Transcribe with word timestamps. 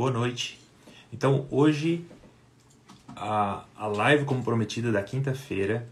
Boa 0.00 0.10
noite. 0.10 0.58
Então, 1.12 1.46
hoje, 1.50 2.06
a, 3.14 3.66
a 3.76 3.86
live 3.86 4.24
como 4.24 4.42
prometida 4.42 4.90
da 4.90 5.02
quinta-feira, 5.02 5.86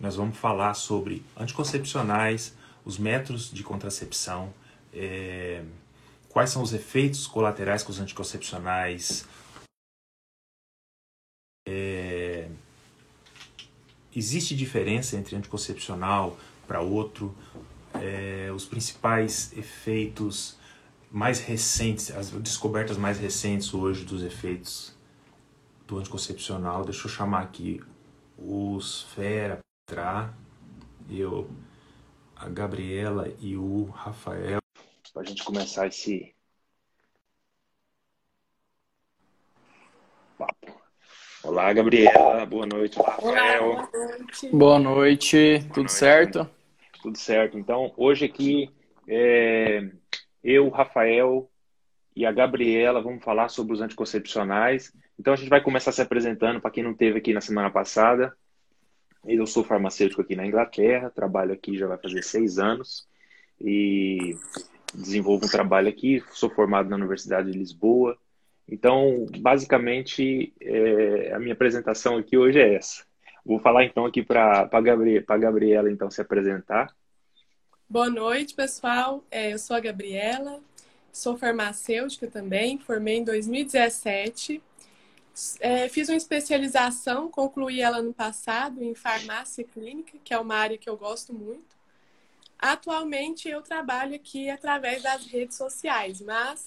nós 0.00 0.16
vamos 0.16 0.38
falar 0.38 0.72
sobre 0.72 1.22
anticoncepcionais, 1.36 2.54
os 2.86 2.96
métodos 2.96 3.52
de 3.52 3.62
contracepção, 3.62 4.50
é, 4.94 5.62
quais 6.30 6.48
são 6.48 6.62
os 6.62 6.72
efeitos 6.72 7.26
colaterais 7.26 7.82
com 7.82 7.92
os 7.92 8.00
anticoncepcionais, 8.00 9.26
é, 11.68 12.48
existe 14.16 14.56
diferença 14.56 15.18
entre 15.18 15.36
anticoncepcional 15.36 16.38
para 16.66 16.80
outro, 16.80 17.36
é, 17.92 18.50
os 18.54 18.64
principais 18.64 19.52
efeitos 19.54 20.58
mais 21.10 21.40
recentes, 21.40 22.10
as 22.12 22.30
descobertas 22.30 22.96
mais 22.96 23.18
recentes 23.18 23.74
hoje 23.74 24.04
dos 24.04 24.22
efeitos 24.22 24.96
do 25.86 25.98
anticoncepcional. 25.98 26.84
Deixa 26.84 27.06
eu 27.06 27.10
chamar 27.10 27.42
aqui 27.42 27.80
os 28.38 29.02
Fera 29.14 29.58
para 29.86 30.32
eu, 31.10 31.50
a 32.36 32.48
Gabriela 32.48 33.28
e 33.40 33.56
o 33.56 33.86
Rafael, 33.86 34.60
para 35.12 35.22
a 35.22 35.24
gente 35.24 35.42
começar 35.42 35.88
esse 35.88 36.32
papo. 40.38 40.80
Olá, 41.42 41.72
Gabriela. 41.72 42.46
Boa 42.46 42.66
noite, 42.66 42.96
Rafael. 42.98 43.64
Olá, 43.70 43.88
boa 43.90 44.08
noite. 44.18 44.48
Boa 44.52 44.78
noite. 44.78 45.58
Boa 45.58 45.68
Tudo 45.74 45.76
noite. 45.76 45.90
certo? 45.90 46.50
Tudo 47.02 47.18
certo. 47.18 47.58
Então, 47.58 47.92
hoje 47.96 48.26
aqui 48.26 48.70
é, 49.08 49.90
eu, 50.42 50.68
Rafael 50.68 51.50
e 52.14 52.26
a 52.26 52.32
Gabriela 52.32 53.00
vamos 53.00 53.22
falar 53.22 53.48
sobre 53.48 53.72
os 53.72 53.80
anticoncepcionais. 53.80 54.92
Então 55.18 55.32
a 55.32 55.36
gente 55.36 55.48
vai 55.48 55.62
começar 55.62 55.92
se 55.92 56.02
apresentando 56.02 56.60
para 56.60 56.70
quem 56.70 56.82
não 56.82 56.94
teve 56.94 57.18
aqui 57.18 57.32
na 57.32 57.40
semana 57.40 57.70
passada. 57.70 58.34
Eu 59.26 59.46
sou 59.46 59.62
farmacêutico 59.62 60.22
aqui 60.22 60.34
na 60.34 60.46
Inglaterra, 60.46 61.10
trabalho 61.10 61.52
aqui 61.52 61.76
já 61.76 61.86
vai 61.86 61.98
fazer 61.98 62.22
seis 62.22 62.58
anos 62.58 63.06
e 63.60 64.36
desenvolvo 64.94 65.44
um 65.44 65.48
trabalho 65.48 65.88
aqui. 65.88 66.22
Sou 66.30 66.48
formado 66.50 66.88
na 66.88 66.96
Universidade 66.96 67.50
de 67.50 67.58
Lisboa. 67.58 68.16
Então, 68.66 69.26
basicamente, 69.40 70.54
é, 70.60 71.32
a 71.34 71.38
minha 71.38 71.52
apresentação 71.52 72.16
aqui 72.16 72.38
hoje 72.38 72.60
é 72.60 72.74
essa. 72.74 73.04
Vou 73.44 73.58
falar 73.58 73.84
então 73.84 74.06
aqui 74.06 74.22
para 74.22 74.68
a 74.70 74.80
Gabriela, 74.80 75.24
Gabriela 75.38 75.90
então 75.90 76.10
se 76.10 76.20
apresentar. 76.20 76.94
Boa 77.90 78.08
noite, 78.08 78.54
pessoal. 78.54 79.24
É, 79.32 79.52
eu 79.52 79.58
sou 79.58 79.74
a 79.74 79.80
Gabriela, 79.80 80.60
sou 81.12 81.36
farmacêutica 81.36 82.28
também, 82.28 82.78
formei 82.78 83.16
em 83.16 83.24
2017. 83.24 84.62
É, 85.58 85.88
fiz 85.88 86.08
uma 86.08 86.16
especialização, 86.16 87.28
concluí 87.28 87.80
ela 87.80 88.00
no 88.00 88.14
passado 88.14 88.80
em 88.80 88.94
farmácia 88.94 89.64
clínica, 89.64 90.16
que 90.22 90.32
é 90.32 90.38
uma 90.38 90.54
área 90.54 90.78
que 90.78 90.88
eu 90.88 90.96
gosto 90.96 91.34
muito. 91.34 91.76
Atualmente 92.56 93.48
eu 93.48 93.60
trabalho 93.60 94.14
aqui 94.14 94.48
através 94.48 95.02
das 95.02 95.26
redes 95.26 95.56
sociais, 95.56 96.20
mas 96.20 96.64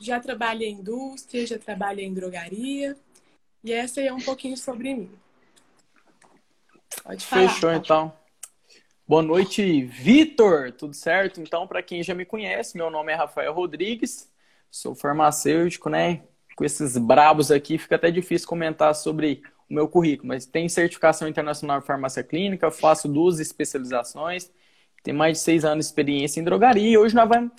já 0.00 0.18
trabalhei 0.18 0.70
em 0.70 0.78
indústria, 0.78 1.46
já 1.46 1.58
trabalhei 1.58 2.06
em 2.06 2.14
drogaria. 2.14 2.96
E 3.62 3.70
essa 3.70 4.00
aí 4.00 4.06
é 4.06 4.14
um 4.14 4.22
pouquinho 4.22 4.56
sobre 4.56 4.94
mim. 4.94 5.10
Pode 7.02 7.26
falar. 7.26 7.50
Fechou, 7.50 7.70
então. 7.70 8.23
Boa 9.06 9.20
noite, 9.22 9.82
Vitor. 9.84 10.72
Tudo 10.72 10.94
certo? 10.94 11.38
Então, 11.38 11.66
para 11.66 11.82
quem 11.82 12.02
já 12.02 12.14
me 12.14 12.24
conhece, 12.24 12.74
meu 12.74 12.90
nome 12.90 13.12
é 13.12 13.14
Rafael 13.14 13.52
Rodrigues, 13.52 14.32
sou 14.70 14.94
farmacêutico, 14.94 15.90
né? 15.90 16.22
Com 16.56 16.64
esses 16.64 16.96
brabos 16.96 17.50
aqui, 17.50 17.76
fica 17.76 17.96
até 17.96 18.10
difícil 18.10 18.48
comentar 18.48 18.94
sobre 18.94 19.42
o 19.68 19.74
meu 19.74 19.86
currículo, 19.88 20.28
mas 20.28 20.46
tenho 20.46 20.70
certificação 20.70 21.28
internacional 21.28 21.80
em 21.80 21.82
farmácia 21.82 22.24
clínica, 22.24 22.70
faço 22.70 23.06
duas 23.06 23.40
especializações, 23.40 24.50
tenho 25.02 25.18
mais 25.18 25.36
de 25.36 25.44
seis 25.44 25.66
anos 25.66 25.84
de 25.84 25.90
experiência 25.90 26.40
em 26.40 26.44
drogaria 26.44 26.88
e 26.88 26.96
hoje 26.96 27.14
nós 27.14 27.28
vamos 27.28 27.52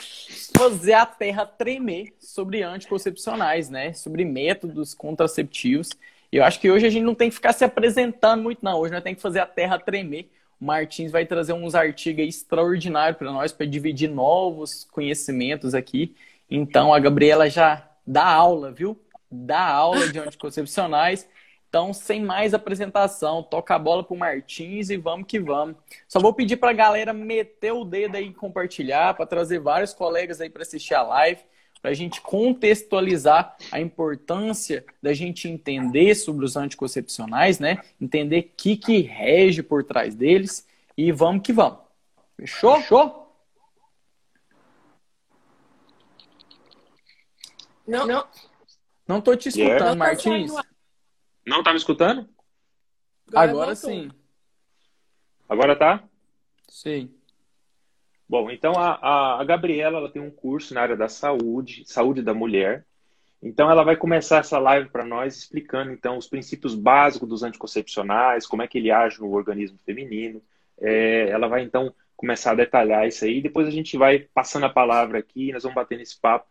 fazer 0.58 0.94
a 0.94 1.06
terra 1.06 1.46
tremer 1.46 2.16
sobre 2.20 2.64
anticoncepcionais, 2.64 3.70
né? 3.70 3.94
Sobre 3.94 4.26
métodos 4.26 4.96
contraceptivos. 4.96 5.90
Eu 6.32 6.44
acho 6.44 6.60
que 6.60 6.72
hoje 6.72 6.88
a 6.88 6.90
gente 6.90 7.04
não 7.04 7.14
tem 7.14 7.30
que 7.30 7.36
ficar 7.36 7.54
se 7.54 7.64
apresentando 7.64 8.42
muito, 8.42 8.66
não. 8.66 8.80
Hoje 8.80 8.92
nós 8.92 9.04
temos 9.04 9.18
que 9.18 9.22
fazer 9.22 9.42
a 9.42 9.46
terra 9.46 9.78
tremer 9.78 10.32
o 10.60 10.66
Martins 10.66 11.12
vai 11.12 11.26
trazer 11.26 11.54
uns 11.54 11.76
artigos 11.76 12.26
extraordinários 12.26 13.18
para 13.18 13.32
nós, 13.32 13.52
para 13.52 13.66
dividir 13.66 14.10
novos 14.10 14.86
conhecimentos 14.92 15.74
aqui. 15.74 16.16
Então, 16.50 16.94
a 16.94 17.00
Gabriela 17.00 17.50
já 17.50 17.90
dá 18.06 18.26
aula, 18.26 18.72
viu? 18.72 19.00
Dá 19.30 19.62
aula 19.62 20.08
de 20.08 20.20
anticoncepcionais. 20.20 21.28
Então, 21.68 21.92
sem 21.92 22.24
mais 22.24 22.54
apresentação, 22.54 23.44
toca 23.44 23.76
a 23.76 23.80
bola 23.80 24.04
pro 24.04 24.16
Martins 24.16 24.90
e 24.90 24.96
vamos 24.96 25.28
que 25.28 25.40
vamos. 25.40 25.76
Só 26.08 26.20
vou 26.20 26.34
pedir 26.34 26.56
para 26.56 26.70
a 26.70 26.74
galera 26.74 27.12
meter 27.12 27.74
o 27.74 27.84
dedo 27.84 28.16
aí 28.16 28.28
e 28.28 28.34
compartilhar, 28.34 29.14
para 29.14 29.26
trazer 29.26 29.60
vários 29.60 29.94
colegas 29.94 30.40
aí 30.40 30.50
para 30.50 30.62
assistir 30.62 30.94
a 30.94 31.02
live 31.02 31.42
para 31.86 31.92
a 31.92 31.94
gente 31.94 32.20
contextualizar 32.20 33.56
a 33.72 33.80
importância 33.80 34.84
da 35.00 35.14
gente 35.14 35.48
entender 35.48 36.16
sobre 36.16 36.44
os 36.44 36.56
anticoncepcionais, 36.56 37.60
né? 37.60 37.80
Entender 38.02 38.40
o 38.40 38.58
que, 38.58 38.76
que 38.76 39.02
rege 39.02 39.62
por 39.62 39.84
trás 39.84 40.16
deles 40.16 40.68
e 40.98 41.12
vamos 41.12 41.44
que 41.44 41.54
vamos. 41.54 41.78
Fechou? 42.36 42.78
Fechou? 42.78 43.38
Não. 47.86 48.08
Não, 48.08 48.28
não 49.08 49.22
tô 49.22 49.36
te 49.36 49.50
escutando, 49.50 49.70
yeah. 49.70 49.96
Martins. 49.96 50.54
Não 51.46 51.62
tá 51.62 51.70
me 51.70 51.78
escutando? 51.78 52.28
Agora, 53.28 53.52
Agora 53.52 53.76
sim. 53.76 54.12
Agora 55.48 55.76
tá? 55.76 56.04
Sim. 56.68 57.14
Bom, 58.28 58.50
então 58.50 58.74
a, 58.76 59.40
a 59.40 59.44
Gabriela 59.44 60.00
ela 60.00 60.10
tem 60.10 60.22
um 60.22 60.32
curso 60.32 60.74
na 60.74 60.82
área 60.82 60.98
da 60.98 61.08
saúde, 61.08 61.84
saúde 61.86 62.22
da 62.22 62.34
mulher. 62.34 62.86
Então 63.42 63.70
ela 63.70 63.84
vai 63.84 63.96
começar 63.96 64.40
essa 64.40 64.58
live 64.58 64.90
para 64.90 65.06
nós 65.06 65.38
explicando 65.38 65.92
então 65.92 66.18
os 66.18 66.28
princípios 66.28 66.74
básicos 66.74 67.30
dos 67.30 67.44
anticoncepcionais, 67.44 68.48
como 68.48 68.64
é 68.64 68.68
que 68.68 68.80
ele 68.80 68.90
age 68.90 69.20
no 69.20 69.32
organismo 69.32 69.78
feminino. 69.86 70.42
É, 70.82 71.30
ela 71.30 71.48
vai 71.48 71.62
então 71.62 71.94
começar 72.16 72.52
a 72.52 72.56
detalhar 72.56 73.08
isso 73.08 73.26
aí. 73.26 73.42
Depois 73.42 73.68
a 73.68 73.72
gente 73.72 73.96
vai 73.98 74.20
passando 74.34 74.66
a 74.66 74.70
palavra 74.70 75.20
aqui, 75.20 75.52
nós 75.52 75.62
vamos 75.62 75.76
bater 75.76 75.98
nesse 75.98 76.20
papo 76.20 76.48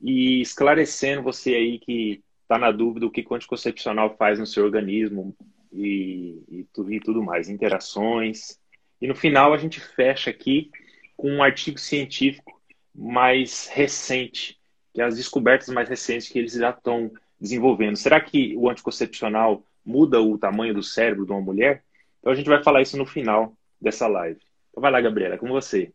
e 0.00 0.42
esclarecendo 0.42 1.22
você 1.22 1.54
aí 1.54 1.78
que 1.78 2.22
está 2.42 2.58
na 2.58 2.70
dúvida 2.70 3.06
o 3.06 3.10
que 3.10 3.24
o 3.26 3.34
anticoncepcional 3.34 4.14
faz 4.18 4.38
no 4.38 4.46
seu 4.46 4.64
organismo 4.64 5.34
e, 5.72 6.42
e, 6.50 6.66
e 6.90 7.00
tudo 7.00 7.22
mais, 7.22 7.48
interações. 7.48 8.58
E 9.00 9.06
no 9.06 9.14
final 9.14 9.54
a 9.54 9.56
gente 9.56 9.80
fecha 9.80 10.28
aqui 10.28 10.70
com 11.16 11.30
um 11.30 11.42
artigo 11.42 11.78
científico 11.78 12.60
mais 12.94 13.66
recente, 13.66 14.58
que 14.92 15.00
é 15.00 15.04
as 15.04 15.16
descobertas 15.16 15.68
mais 15.68 15.88
recentes 15.88 16.28
que 16.28 16.38
eles 16.38 16.52
já 16.52 16.70
estão 16.70 17.10
desenvolvendo. 17.40 17.96
Será 17.96 18.20
que 18.20 18.56
o 18.56 18.68
anticoncepcional 18.70 19.62
muda 19.84 20.20
o 20.20 20.38
tamanho 20.38 20.74
do 20.74 20.82
cérebro 20.82 21.26
de 21.26 21.32
uma 21.32 21.40
mulher? 21.40 21.84
Então 22.20 22.32
a 22.32 22.36
gente 22.36 22.48
vai 22.48 22.62
falar 22.62 22.82
isso 22.82 22.96
no 22.96 23.04
final 23.04 23.56
dessa 23.80 24.06
live. 24.06 24.40
Então 24.70 24.80
vai 24.80 24.90
lá, 24.90 25.00
Gabriela, 25.00 25.36
com 25.36 25.48
você. 25.48 25.92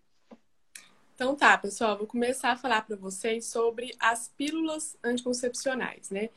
Então 1.16 1.36
tá, 1.36 1.58
pessoal, 1.58 1.98
vou 1.98 2.08
começar 2.08 2.52
a 2.52 2.56
falar 2.56 2.82
para 2.82 2.96
vocês 2.96 3.46
sobre 3.46 3.94
as 4.00 4.30
pílulas 4.38 4.98
anticoncepcionais, 5.04 6.10
né? 6.10 6.30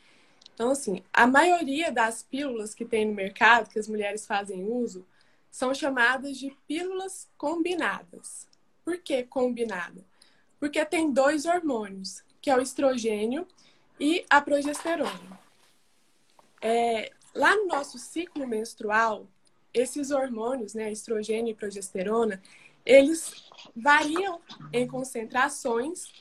Então, 0.55 0.71
assim, 0.71 1.03
a 1.13 1.27
maioria 1.27 1.91
das 1.91 2.23
pílulas 2.23 2.75
que 2.75 2.85
tem 2.85 3.07
no 3.07 3.15
mercado, 3.15 3.71
que 3.71 3.79
as 3.79 3.89
mulheres 3.89 4.27
fazem 4.27 4.65
uso, 4.65 5.07
são 5.51 5.75
chamadas 5.75 6.37
de 6.39 6.51
pílulas 6.67 7.29
combinadas. 7.37 8.47
Por 8.85 8.99
que 8.99 9.23
combinada? 9.25 10.05
Porque 10.59 10.85
tem 10.85 11.13
dois 11.13 11.45
hormônios, 11.47 12.23
que 12.41 12.51
é 12.51 12.57
o 12.57 12.61
estrogênio 12.61 13.47
e 13.99 14.25
a 14.29 14.41
progesterona. 14.41 15.41
É, 16.61 17.13
lá 17.35 17.57
no 17.57 17.67
nosso 17.67 17.99
ciclo 17.99 18.47
menstrual, 18.47 19.27
esses 19.73 20.11
hormônios, 20.11 20.75
né, 20.75 20.91
estrogênio 20.93 21.53
e 21.53 21.55
progesterona, 21.55 22.43
eles 22.85 23.45
variam 23.75 24.41
em 24.73 24.87
concentrações 24.87 26.13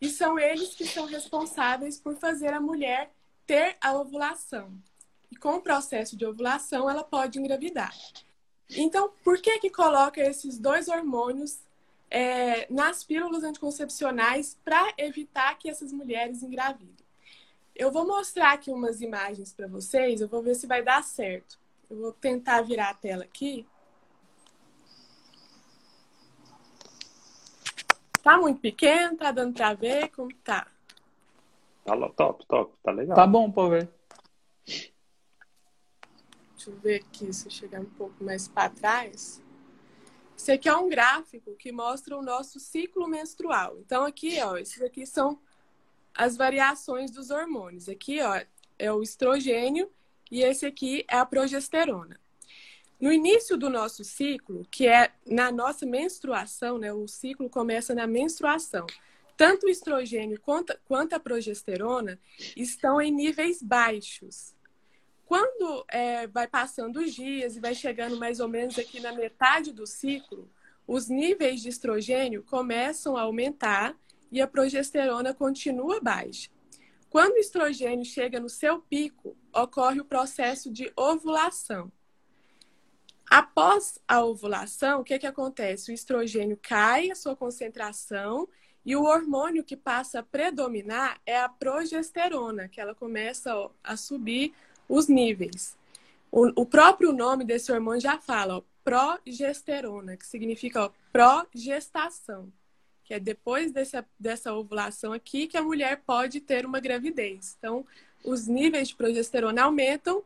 e 0.00 0.08
são 0.08 0.38
eles 0.38 0.74
que 0.74 0.86
são 0.86 1.06
responsáveis 1.06 1.98
por 1.98 2.16
fazer 2.16 2.52
a 2.52 2.60
mulher 2.60 3.10
ter 3.46 3.76
a 3.80 3.94
ovulação. 3.94 4.72
E 5.30 5.36
com 5.36 5.56
o 5.56 5.60
processo 5.60 6.16
de 6.16 6.24
ovulação, 6.24 6.88
ela 6.88 7.02
pode 7.02 7.38
engravidar. 7.38 7.94
Então, 8.70 9.12
por 9.22 9.40
que 9.40 9.58
que 9.58 9.70
coloca 9.70 10.20
esses 10.20 10.58
dois 10.58 10.88
hormônios 10.88 11.58
é, 12.10 12.72
nas 12.72 13.02
pílulas 13.02 13.42
anticoncepcionais 13.42 14.58
para 14.64 14.92
evitar 14.98 15.58
que 15.58 15.68
essas 15.68 15.92
mulheres 15.92 16.42
engravidem. 16.42 16.94
Eu 17.74 17.90
vou 17.90 18.06
mostrar 18.06 18.52
aqui 18.52 18.70
umas 18.70 19.00
imagens 19.00 19.52
para 19.52 19.66
vocês, 19.66 20.20
eu 20.20 20.28
vou 20.28 20.42
ver 20.42 20.54
se 20.54 20.66
vai 20.66 20.82
dar 20.82 21.02
certo. 21.02 21.58
Eu 21.90 21.98
vou 21.98 22.12
tentar 22.12 22.62
virar 22.62 22.90
a 22.90 22.94
tela 22.94 23.24
aqui. 23.24 23.66
Tá 28.22 28.38
muito 28.38 28.60
pequeno, 28.60 29.16
tá 29.16 29.30
dando 29.30 29.52
para 29.52 29.74
ver 29.74 30.08
como 30.08 30.32
tá? 30.36 30.66
Tá 31.84 32.08
top, 32.10 32.46
top, 32.46 32.74
tá 32.82 32.90
legal. 32.90 33.14
Tá 33.14 33.26
bom 33.26 33.50
pra 33.50 33.68
ver. 33.68 33.90
Deixa 34.64 36.70
eu 36.70 36.76
ver 36.78 37.02
aqui, 37.02 37.30
se 37.30 37.46
eu 37.46 37.50
chegar 37.50 37.80
um 37.80 37.84
pouco 37.84 38.24
mais 38.24 38.48
para 38.48 38.70
trás. 38.70 39.43
Esse 40.36 40.52
aqui 40.52 40.68
é 40.68 40.76
um 40.76 40.88
gráfico 40.88 41.54
que 41.56 41.72
mostra 41.72 42.16
o 42.16 42.22
nosso 42.22 42.58
ciclo 42.60 43.08
menstrual. 43.08 43.78
Então, 43.78 44.04
aqui, 44.04 44.40
ó, 44.42 44.56
esses 44.56 44.82
aqui 44.82 45.06
são 45.06 45.38
as 46.14 46.36
variações 46.36 47.10
dos 47.10 47.30
hormônios. 47.30 47.88
Aqui, 47.88 48.20
ó, 48.20 48.40
é 48.78 48.92
o 48.92 49.02
estrogênio 49.02 49.90
e 50.30 50.42
esse 50.42 50.66
aqui 50.66 51.04
é 51.08 51.16
a 51.16 51.26
progesterona. 51.26 52.18
No 53.00 53.12
início 53.12 53.56
do 53.56 53.68
nosso 53.68 54.04
ciclo, 54.04 54.66
que 54.70 54.86
é 54.86 55.12
na 55.26 55.50
nossa 55.50 55.84
menstruação, 55.84 56.78
né? 56.78 56.92
O 56.92 57.06
ciclo 57.06 57.50
começa 57.50 57.94
na 57.94 58.06
menstruação. 58.06 58.86
Tanto 59.36 59.66
o 59.66 59.68
estrogênio 59.68 60.40
quanto, 60.40 60.78
quanto 60.86 61.12
a 61.14 61.20
progesterona 61.20 62.18
estão 62.56 63.00
em 63.00 63.10
níveis 63.10 63.62
baixos. 63.62 64.54
Quando 65.26 65.84
é, 65.88 66.26
vai 66.26 66.46
passando 66.46 66.98
os 66.98 67.14
dias 67.14 67.56
e 67.56 67.60
vai 67.60 67.74
chegando 67.74 68.16
mais 68.16 68.40
ou 68.40 68.48
menos 68.48 68.78
aqui 68.78 69.00
na 69.00 69.12
metade 69.12 69.72
do 69.72 69.86
ciclo, 69.86 70.50
os 70.86 71.08
níveis 71.08 71.62
de 71.62 71.70
estrogênio 71.70 72.42
começam 72.42 73.16
a 73.16 73.22
aumentar 73.22 73.96
e 74.30 74.40
a 74.40 74.46
progesterona 74.46 75.32
continua 75.32 76.00
baixa. 76.00 76.50
Quando 77.08 77.34
o 77.34 77.38
estrogênio 77.38 78.04
chega 78.04 78.40
no 78.40 78.48
seu 78.48 78.80
pico, 78.80 79.36
ocorre 79.54 80.00
o 80.00 80.04
processo 80.04 80.70
de 80.70 80.92
ovulação. 80.96 81.90
Após 83.30 83.98
a 84.06 84.22
ovulação, 84.22 85.00
o 85.00 85.04
que, 85.04 85.18
que 85.18 85.26
acontece? 85.26 85.90
O 85.90 85.94
estrogênio 85.94 86.58
cai 86.60 87.10
a 87.10 87.14
sua 87.14 87.34
concentração 87.34 88.48
e 88.84 88.94
o 88.94 89.04
hormônio 89.04 89.64
que 89.64 89.76
passa 89.76 90.18
a 90.18 90.22
predominar 90.22 91.20
é 91.24 91.38
a 91.38 91.48
progesterona, 91.48 92.68
que 92.68 92.80
ela 92.80 92.94
começa 92.94 93.70
a 93.82 93.96
subir 93.96 94.52
os 94.88 95.08
níveis. 95.08 95.76
O, 96.30 96.62
o, 96.62 96.66
próprio 96.66 97.12
nome 97.12 97.44
desse 97.44 97.70
hormônio 97.70 98.00
já 98.00 98.18
fala, 98.18 98.58
ó, 98.58 98.62
progesterona, 98.82 100.16
que 100.16 100.26
significa 100.26 100.86
ó, 100.86 100.90
progestação, 101.12 102.52
que 103.04 103.14
é 103.14 103.20
depois 103.20 103.70
dessa, 103.70 104.04
dessa 104.18 104.52
ovulação 104.52 105.12
aqui 105.12 105.46
que 105.46 105.56
a 105.56 105.62
mulher 105.62 106.02
pode 106.04 106.40
ter 106.40 106.66
uma 106.66 106.80
gravidez. 106.80 107.56
Então, 107.58 107.86
os 108.24 108.46
níveis 108.46 108.88
de 108.88 108.96
progesterona 108.96 109.62
aumentam 109.62 110.24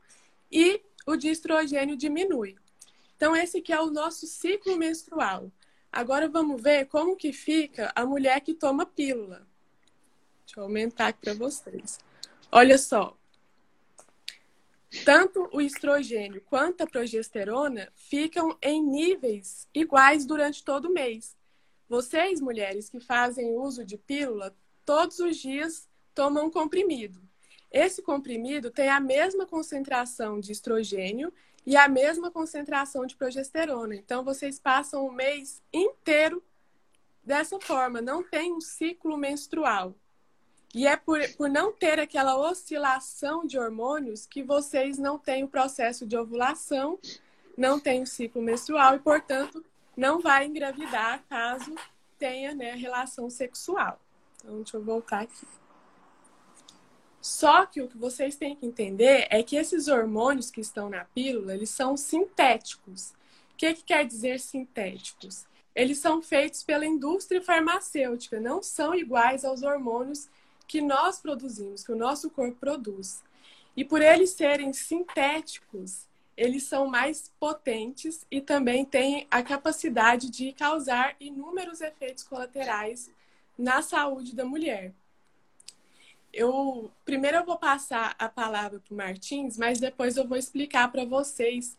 e 0.50 0.81
o 1.06 1.16
de 1.16 1.28
estrogênio 1.28 1.96
diminui. 1.96 2.56
Então, 3.16 3.34
esse 3.34 3.58
aqui 3.58 3.72
é 3.72 3.81
o 3.81 3.90
nosso 3.90 4.26
ciclo 4.26 4.76
menstrual. 4.76 5.50
Agora 5.90 6.28
vamos 6.28 6.62
ver 6.62 6.87
como 6.87 7.16
que 7.16 7.32
fica 7.32 7.90
a 7.94 8.06
mulher 8.06 8.40
que 8.40 8.55
toma 8.55 8.87
pílula. 8.87 9.46
Deixa 10.46 10.60
eu 10.60 10.64
aumentar 10.64 11.08
aqui 11.08 11.20
para 11.20 11.34
vocês. 11.34 11.99
Olha 12.52 12.78
só, 12.78 13.18
tanto 15.05 15.49
o 15.52 15.61
estrogênio 15.61 16.43
quanto 16.43 16.82
a 16.82 16.87
progesterona 16.87 17.93
ficam 17.94 18.56
em 18.62 18.82
níveis 18.82 19.69
iguais 19.75 20.25
durante 20.25 20.64
todo 20.64 20.87
o 20.87 20.93
mês. 20.93 21.37
Vocês, 21.88 22.40
mulheres 22.40 22.88
que 22.88 23.00
fazem 23.00 23.56
uso 23.56 23.85
de 23.85 23.96
pílula, 23.96 24.55
todos 24.85 25.19
os 25.19 25.37
dias 25.37 25.88
tomam 26.14 26.46
um 26.46 26.50
comprimido. 26.50 27.20
Esse 27.70 28.02
comprimido 28.02 28.70
tem 28.70 28.88
a 28.88 29.00
mesma 29.00 29.46
concentração 29.46 30.40
de 30.40 30.52
estrogênio 30.52 31.32
e 31.67 31.76
a 31.76 31.87
mesma 31.88 32.31
concentração 32.31 33.05
de 33.05 33.14
progesterona. 33.14 33.94
Então, 33.94 34.25
vocês 34.25 34.58
passam 34.58 35.06
o 35.06 35.12
mês 35.12 35.62
inteiro 35.73 36.43
dessa 37.23 37.61
forma, 37.61 38.00
não 38.00 38.23
tem 38.23 38.55
um 38.55 38.61
ciclo 38.61 39.19
menstrual. 39.19 39.94
E 40.75 40.87
é 40.87 40.97
por, 40.97 41.20
por 41.37 41.49
não 41.49 41.73
ter 41.73 41.99
aquela 41.99 42.37
oscilação 42.37 43.47
de 43.47 43.59
hormônios 43.59 44.26
que 44.26 44.43
vocês 44.43 44.99
não 44.99 45.19
têm 45.19 45.44
o 45.44 45.49
processo 45.49 46.06
de 46.06 46.17
ovulação, 46.17 46.99
não 47.56 47.81
têm 47.81 48.03
o 48.03 48.06
ciclo 48.06 48.43
menstrual 48.43 48.94
e, 48.94 48.99
portanto, 48.99 49.65
não 49.97 50.20
vai 50.20 50.47
engravidar 50.47 51.25
caso 51.29 51.75
tenha 52.19 52.55
né, 52.55 52.75
relação 52.75 53.31
sexual. 53.31 53.99
Então, 54.37 54.56
deixa 54.56 54.76
eu 54.76 54.85
voltar 54.85 55.23
aqui. 55.23 55.47
Só 57.20 57.67
que 57.67 57.81
o 57.81 57.88
que 57.88 57.97
vocês 57.97 58.37
têm 58.37 58.55
que 58.55 58.67
entender 58.67 59.26
é 59.31 59.43
que 59.43 59.56
esses 59.56 59.88
hormônios 59.88 60.50
que 60.50 60.61
estão 60.61 60.88
na 60.88 61.05
pílula, 61.05 61.55
eles 61.55 61.70
são 61.70 61.97
sintéticos. 61.97 63.11
O 63.53 63.56
que, 63.56 63.75
que 63.75 63.85
quer 63.85 64.06
dizer 64.06 64.38
sintéticos? 64.38 65.44
Eles 65.75 65.99
são 65.99 66.23
feitos 66.23 66.62
pela 66.62 66.87
indústria 66.87 67.43
farmacêutica, 67.43 68.41
não 68.41 68.62
são 68.62 68.94
iguais 68.94 69.44
aos 69.44 69.62
hormônios 69.62 70.29
que 70.69 70.82
nós 70.82 71.19
produzimos, 71.19 71.82
que 71.82 71.91
o 71.91 71.97
nosso 71.97 72.31
corpo 72.31 72.56
produz. 72.61 73.25
E 73.75 73.85
por 73.85 74.03
eles 74.03 74.31
serem 74.31 74.73
sintéticos, 74.73 76.06
eles 76.37 76.65
são 76.65 76.87
mais 76.87 77.32
potentes 77.41 78.25
e 78.31 78.41
também 78.41 78.85
têm 78.85 79.26
a 79.31 79.43
capacidade 79.43 80.31
de 80.31 80.53
causar 80.53 81.17
inúmeros 81.19 81.81
efeitos 81.81 82.23
colaterais 82.23 83.11
na 83.56 83.82
saúde 83.82 84.37
da 84.37 84.44
mulher. 84.44 84.93
Eu 86.32 86.93
primeiro 87.05 87.38
eu 87.38 87.44
vou 87.44 87.56
passar 87.56 88.15
a 88.19 88.29
palavra 88.29 88.79
para 88.79 88.94
o 88.94 88.97
Martins, 88.97 89.56
mas 89.56 89.81
depois 89.81 90.17
eu 90.17 90.29
vou 90.29 90.37
explicar 90.37 90.93
para 90.93 91.05
vocês 91.05 91.76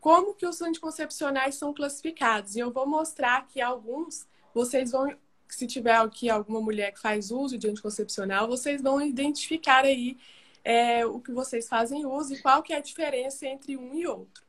como 0.00 0.34
que 0.34 0.46
os 0.46 0.62
anticoncepcionais 0.62 1.56
são 1.56 1.74
classificados. 1.74 2.56
E 2.56 2.60
eu 2.60 2.70
vou 2.70 2.86
mostrar 2.86 3.46
que 3.46 3.60
alguns 3.60 4.26
vocês 4.54 4.92
vão 4.92 5.14
se 5.54 5.66
tiver 5.66 5.96
aqui 5.96 6.30
alguma 6.30 6.60
mulher 6.60 6.92
que 6.92 7.00
faz 7.00 7.30
uso 7.30 7.58
de 7.58 7.68
anticoncepcional, 7.68 8.48
vocês 8.48 8.80
vão 8.82 9.00
identificar 9.00 9.84
aí 9.84 10.16
é, 10.64 11.04
o 11.04 11.20
que 11.20 11.32
vocês 11.32 11.68
fazem 11.68 12.06
uso 12.06 12.34
e 12.34 12.40
qual 12.40 12.62
que 12.62 12.72
é 12.72 12.76
a 12.76 12.80
diferença 12.80 13.46
entre 13.46 13.76
um 13.76 13.94
e 13.94 14.06
outro. 14.06 14.42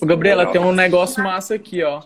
Ô, 0.00 0.06
Gabriela, 0.06 0.50
tem 0.50 0.60
um 0.60 0.72
negócio 0.72 1.22
massa 1.22 1.54
aqui, 1.54 1.82
ó. 1.82 2.02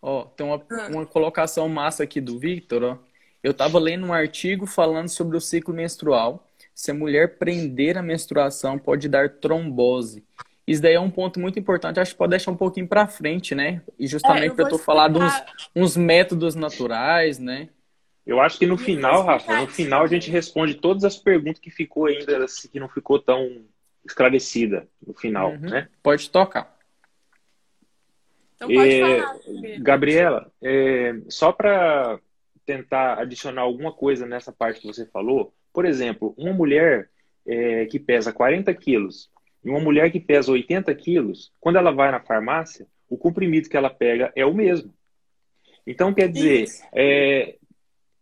Ó, 0.00 0.24
tem 0.24 0.46
uma, 0.46 0.62
ah. 0.70 0.88
uma 0.90 1.06
colocação 1.06 1.68
massa 1.68 2.04
aqui 2.04 2.20
do 2.20 2.38
Victor, 2.38 2.82
ó. 2.82 2.98
Eu 3.42 3.52
estava 3.52 3.78
lendo 3.78 4.06
um 4.06 4.12
artigo 4.12 4.66
falando 4.66 5.08
sobre 5.08 5.36
o 5.36 5.40
ciclo 5.40 5.72
menstrual. 5.72 6.44
Se 6.74 6.90
a 6.90 6.94
mulher 6.94 7.38
prender 7.38 7.96
a 7.96 8.02
menstruação, 8.02 8.78
pode 8.78 9.08
dar 9.08 9.30
trombose. 9.30 10.24
Isso 10.66 10.82
daí 10.82 10.94
é 10.94 11.00
um 11.00 11.10
ponto 11.10 11.38
muito 11.38 11.58
importante, 11.58 12.00
acho 12.00 12.12
que 12.12 12.18
pode 12.18 12.30
deixar 12.30 12.50
um 12.50 12.56
pouquinho 12.56 12.88
para 12.88 13.06
frente, 13.06 13.54
né? 13.54 13.82
E 13.96 14.06
justamente 14.08 14.52
é, 14.52 14.54
para 14.54 14.68
tu 14.68 14.76
falar 14.76 15.08
de 15.08 15.18
uns, 15.18 15.44
uns, 15.76 15.96
métodos 15.96 16.56
naturais, 16.56 17.38
né? 17.38 17.68
Eu 18.26 18.40
acho 18.40 18.58
que 18.58 18.66
no 18.66 18.76
final, 18.76 19.24
Rafa, 19.24 19.60
no 19.60 19.68
final 19.68 20.02
a 20.02 20.08
gente 20.08 20.28
responde 20.28 20.74
todas 20.74 21.04
as 21.04 21.16
perguntas 21.16 21.60
que 21.60 21.70
ficou 21.70 22.06
ainda, 22.06 22.44
assim, 22.44 22.68
que 22.68 22.80
não 22.80 22.88
ficou 22.88 23.20
tão 23.20 23.64
esclarecida 24.04 24.88
no 25.06 25.14
final, 25.14 25.52
uhum. 25.52 25.60
né? 25.60 25.88
Pode 26.02 26.28
tocar. 26.30 26.76
Então 28.56 28.68
pode 28.68 28.90
é, 28.90 29.20
falar. 29.20 29.38
Gabriela, 29.78 30.52
é, 30.60 31.14
só 31.28 31.52
para 31.52 32.18
tentar 32.64 33.20
adicionar 33.20 33.62
alguma 33.62 33.92
coisa 33.92 34.26
nessa 34.26 34.50
parte 34.50 34.80
que 34.80 34.86
você 34.88 35.06
falou, 35.06 35.54
por 35.72 35.84
exemplo, 35.84 36.34
uma 36.36 36.52
mulher 36.52 37.08
é, 37.46 37.86
que 37.86 38.00
pesa 38.00 38.32
40 38.32 38.74
quilos 38.74 39.30
e 39.66 39.68
uma 39.68 39.80
mulher 39.80 40.12
que 40.12 40.20
pesa 40.20 40.52
80 40.52 40.94
quilos, 40.94 41.52
quando 41.58 41.74
ela 41.74 41.90
vai 41.90 42.12
na 42.12 42.20
farmácia, 42.20 42.86
o 43.08 43.18
comprimido 43.18 43.68
que 43.68 43.76
ela 43.76 43.90
pega 43.90 44.32
é 44.36 44.46
o 44.46 44.54
mesmo. 44.54 44.94
Então, 45.84 46.14
quer 46.14 46.28
dizer, 46.28 46.62
isso, 46.62 46.84
é, 46.94 47.56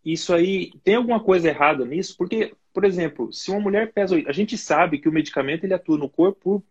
isso 0.03 0.35
aí, 0.35 0.71
tem 0.83 0.95
alguma 0.95 1.23
coisa 1.23 1.49
errada 1.49 1.85
nisso? 1.85 2.17
Porque, 2.17 2.55
por 2.73 2.83
exemplo, 2.83 3.31
se 3.31 3.51
uma 3.51 3.61
mulher 3.61 3.93
pesa. 3.93 4.17
A 4.27 4.33
gente 4.33 4.57
sabe 4.57 4.99
que 4.99 5.09
o 5.09 5.13
medicamento 5.13 5.65
ele 5.65 5.75
atua 5.75 5.99
no 5.99 6.09
corpo 6.09 6.61
por 6.61 6.65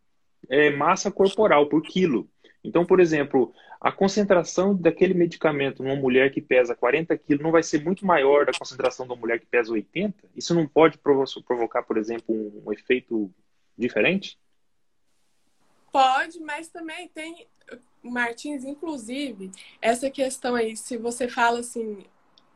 é, 0.50 0.72
massa 0.72 1.12
corporal, 1.12 1.70
por 1.70 1.84
quilo. 1.84 2.28
Então, 2.64 2.84
por 2.84 3.00
exemplo, 3.00 3.54
a 3.80 3.92
concentração 3.92 4.76
daquele 4.76 5.14
medicamento 5.14 5.84
numa 5.84 5.96
mulher 5.96 6.32
que 6.32 6.42
pesa 6.42 6.76
40 6.76 7.16
quilos 7.20 7.44
não 7.44 7.52
vai 7.52 7.62
ser 7.62 7.84
muito 7.84 8.08
maior 8.08 8.48
da 8.48 8.54
concentração 8.58 9.06
de 9.06 9.12
uma 9.12 9.20
mulher 9.20 9.40
que 9.40 9.46
pesa 9.46 9.72
80? 9.72 10.18
Isso 10.36 10.56
não 10.56 10.68
pode 10.68 10.98
provocar, 10.98 11.84
por 11.84 11.98
exemplo, 11.98 12.34
um 12.66 12.74
efeito 12.74 13.30
diferente? 13.78 14.40
Pode, 15.94 16.40
mas 16.40 16.70
também 16.70 17.08
tem, 17.08 17.48
Martins, 18.04 18.66
inclusive, 18.66 19.52
essa 19.82 20.10
questão 20.10 20.56
aí, 20.56 20.76
se 20.76 20.98
você 20.98 21.30
fala 21.30 21.60
assim, 21.60 22.04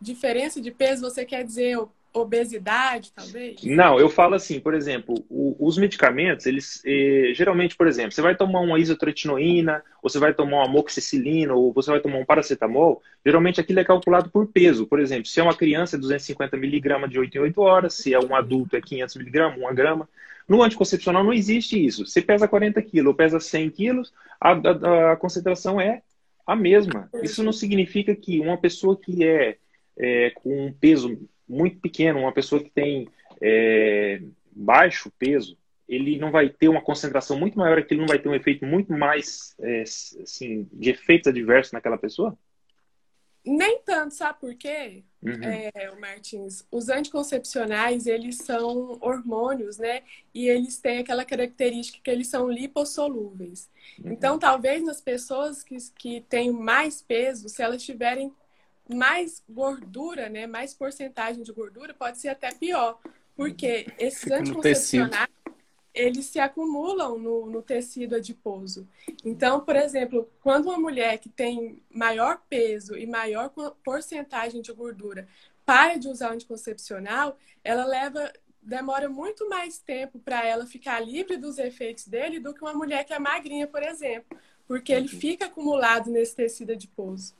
diferença 0.02 0.60
de 0.60 0.72
peso, 0.72 1.04
você 1.04 1.24
quer 1.24 1.44
dizer 1.46 1.78
obesidade, 2.20 3.12
talvez? 3.14 3.64
Não, 3.64 4.00
eu 4.00 4.10
falo 4.10 4.36
assim, 4.36 4.60
por 4.60 4.74
exemplo, 4.74 5.16
o, 5.30 5.56
os 5.60 5.78
medicamentos, 5.78 6.46
eles 6.46 6.82
eh, 6.86 7.32
geralmente, 7.34 7.76
por 7.76 7.88
exemplo, 7.88 8.12
você 8.12 8.22
vai 8.22 8.36
tomar 8.36 8.60
uma 8.62 8.80
isotretinoína, 8.80 9.84
ou 10.02 10.10
você 10.10 10.20
vai 10.20 10.34
tomar 10.34 10.58
uma 10.58 10.66
amoxicilina, 10.66 11.54
ou 11.54 11.74
você 11.74 11.92
vai 11.92 12.00
tomar 12.00 12.18
um 12.18 12.26
paracetamol, 12.26 13.02
geralmente 13.26 13.60
aquilo 13.60 13.80
é 13.80 13.84
calculado 13.84 14.30
por 14.30 14.48
peso. 14.48 14.88
Por 14.88 15.00
exemplo, 15.00 15.26
se 15.28 15.40
é 15.40 15.44
uma 15.44 15.56
criança 15.56 15.96
é 15.96 16.00
250 16.00 16.58
miligramas 16.58 17.10
de 17.10 17.20
8 17.20 17.36
em 17.36 17.42
8 17.42 17.62
horas, 17.62 17.94
se 17.94 18.14
é 18.14 18.20
um 18.20 18.36
adulto 18.36 18.76
é 18.76 18.82
500 18.82 19.16
miligramas, 19.16 19.60
1 19.60 19.76
grama. 19.76 20.10
No 20.48 20.64
anticoncepcional 20.64 21.24
não 21.24 21.34
existe 21.34 21.84
isso. 21.84 22.06
Você 22.06 22.22
pesa 22.22 22.48
40 22.48 22.82
quilos 22.82 23.08
ou 23.08 23.14
pesa 23.14 23.40
100 23.40 23.70
quilos, 23.72 24.14
a, 24.40 24.52
a, 24.52 25.12
a, 25.12 25.16
concentração 25.18 25.80
é 25.82 26.02
a 26.46 26.56
mesma. 26.56 27.10
Isso 27.22 27.44
não 27.44 27.52
significa 27.52 28.16
que 28.16 28.40
uma 28.40 28.58
pessoa 28.58 28.98
que 28.98 29.26
é, 29.26 29.58
é 29.98 30.32
com 30.32 30.68
um 30.68 30.74
peso 30.74 31.20
muito 31.48 31.80
pequeno, 31.80 32.20
uma 32.20 32.34
pessoa 32.34 32.64
que 32.64 32.70
tem 32.70 33.08
é, 33.42 34.22
baixo 34.52 35.12
peso, 35.18 35.58
ele 35.88 36.18
não 36.18 36.32
vai 36.32 36.50
ter 36.50 36.68
uma 36.68 36.82
concentração 36.82 37.40
muito 37.40 37.58
maior, 37.58 37.78
aquilo 37.78 38.02
não 38.02 38.08
vai 38.08 38.20
ter 38.20 38.28
um 38.28 38.36
efeito 38.36 38.66
muito 38.66 38.92
mais, 38.92 39.56
é, 39.60 39.82
assim, 39.82 40.68
de 40.74 40.90
efeitos 40.90 41.28
adversos 41.28 41.72
naquela 41.72 41.98
pessoa? 41.98 42.38
Nem 43.46 43.80
tanto, 43.80 44.14
sabe 44.14 44.42
por 44.42 44.54
quê, 44.56 45.06
uhum. 45.24 45.42
é, 45.42 45.96
Martins? 45.98 46.68
Os 46.70 46.90
anticoncepcionais, 46.90 48.06
eles 48.06 48.40
são 48.40 48.98
hormônios, 49.00 49.78
né? 49.78 50.04
E 50.34 50.50
eles 50.50 50.78
têm 50.80 50.98
aquela 50.98 51.24
característica 51.24 52.00
que 52.04 52.12
eles 52.12 52.28
são 52.28 52.50
lipossolúveis. 52.50 53.70
Uhum. 54.04 54.12
Então, 54.12 54.38
talvez 54.38 54.84
nas 54.84 55.00
pessoas 55.00 55.64
que, 55.64 55.78
que 55.98 56.22
têm 56.28 56.52
mais 56.52 57.02
peso, 57.02 57.48
se 57.48 57.64
elas 57.64 57.82
tiverem 57.82 58.34
mais 58.94 59.44
gordura, 59.50 60.30
né? 60.30 60.48
Mais 60.48 60.74
porcentagem 60.74 61.44
de 61.44 61.52
gordura, 61.52 61.94
pode 61.94 62.18
ser 62.18 62.30
até 62.30 62.52
pior. 62.52 63.00
Porque 63.36 63.88
esses 64.00 64.22
Fica 64.22 64.38
anticoncepcionais, 64.38 65.30
eles 65.94 66.26
se 66.26 66.40
acumulam 66.40 67.18
no, 67.18 67.46
no, 67.48 67.62
tecido 67.62 68.16
adiposo. 68.16 68.88
Então, 69.24 69.62
por 69.62 69.76
exemplo, 69.76 70.30
quando 70.42 70.66
uma 70.66 70.80
mulher 70.80 71.18
que 71.18 71.30
tem 71.30 71.82
maior 71.90 72.42
peso 72.50 72.96
e 72.98 73.06
maior 73.06 73.52
porcentagem 73.84 74.62
de 74.62 74.72
gordura 74.72 75.28
para 75.66 75.98
de 75.98 76.08
usar 76.08 76.32
o 76.32 76.34
anticoncepcional, 76.34 77.38
ela 77.64 77.86
leva 77.86 78.32
demora 78.62 79.08
muito 79.08 79.48
mais 79.48 79.80
tempo 79.80 80.20
para 80.20 80.46
ela 80.46 80.66
ficar 80.66 81.00
livre 81.00 81.38
dos 81.38 81.58
efeitos 81.58 82.06
dele 82.06 82.40
do 82.40 82.54
que 82.54 82.62
uma 82.62 82.74
mulher 82.74 83.06
que 83.06 83.14
é 83.14 83.20
magrinha, 83.20 83.66
por 83.66 83.82
exemplo, 83.82 84.38
porque 84.68 84.92
ele 84.92 85.08
uhum. 85.08 85.20
fica 85.20 85.46
acumulado 85.46 86.12
nesse 86.12 86.36
tecido 86.36 86.74
adiposo. 86.74 87.34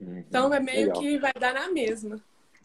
Uhum. 0.00 0.18
Então 0.18 0.52
é 0.52 0.60
meio 0.60 0.86
Legal. 0.86 1.00
que 1.00 1.18
vai 1.18 1.32
dar 1.38 1.54
na 1.54 1.68
mesma. 1.70 2.20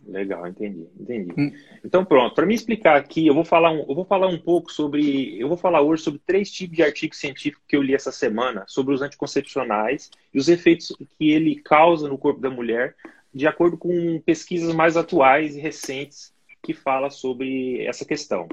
Legal, 0.05 0.45
entendi, 0.47 0.85
entendi. 0.99 1.33
Hum. 1.37 1.51
Então 1.83 2.03
pronto, 2.03 2.35
para 2.35 2.45
me 2.45 2.53
explicar 2.53 2.97
aqui, 2.97 3.25
eu 3.25 3.33
vou 3.33 3.45
falar 3.45 3.71
um, 3.71 3.85
eu 3.87 3.95
vou 3.95 4.03
falar 4.03 4.27
um 4.27 4.37
pouco 4.37 4.71
sobre, 4.71 5.39
eu 5.39 5.47
vou 5.47 5.55
falar 5.55 5.81
hoje 5.81 6.03
sobre 6.03 6.19
três 6.25 6.51
tipos 6.51 6.75
de 6.75 6.83
artigos 6.83 7.17
científicos 7.17 7.63
que 7.67 7.75
eu 7.75 7.81
li 7.81 7.95
essa 7.95 8.11
semana 8.11 8.65
sobre 8.67 8.93
os 8.93 9.01
anticoncepcionais 9.01 10.11
e 10.33 10.37
os 10.37 10.49
efeitos 10.49 10.93
que 11.17 11.31
ele 11.31 11.55
causa 11.55 12.09
no 12.09 12.17
corpo 12.17 12.41
da 12.41 12.49
mulher, 12.49 12.95
de 13.33 13.47
acordo 13.47 13.77
com 13.77 14.21
pesquisas 14.25 14.75
mais 14.75 14.97
atuais 14.97 15.55
e 15.55 15.59
recentes 15.59 16.33
que 16.61 16.73
fala 16.73 17.09
sobre 17.09 17.85
essa 17.85 18.05
questão. 18.05 18.47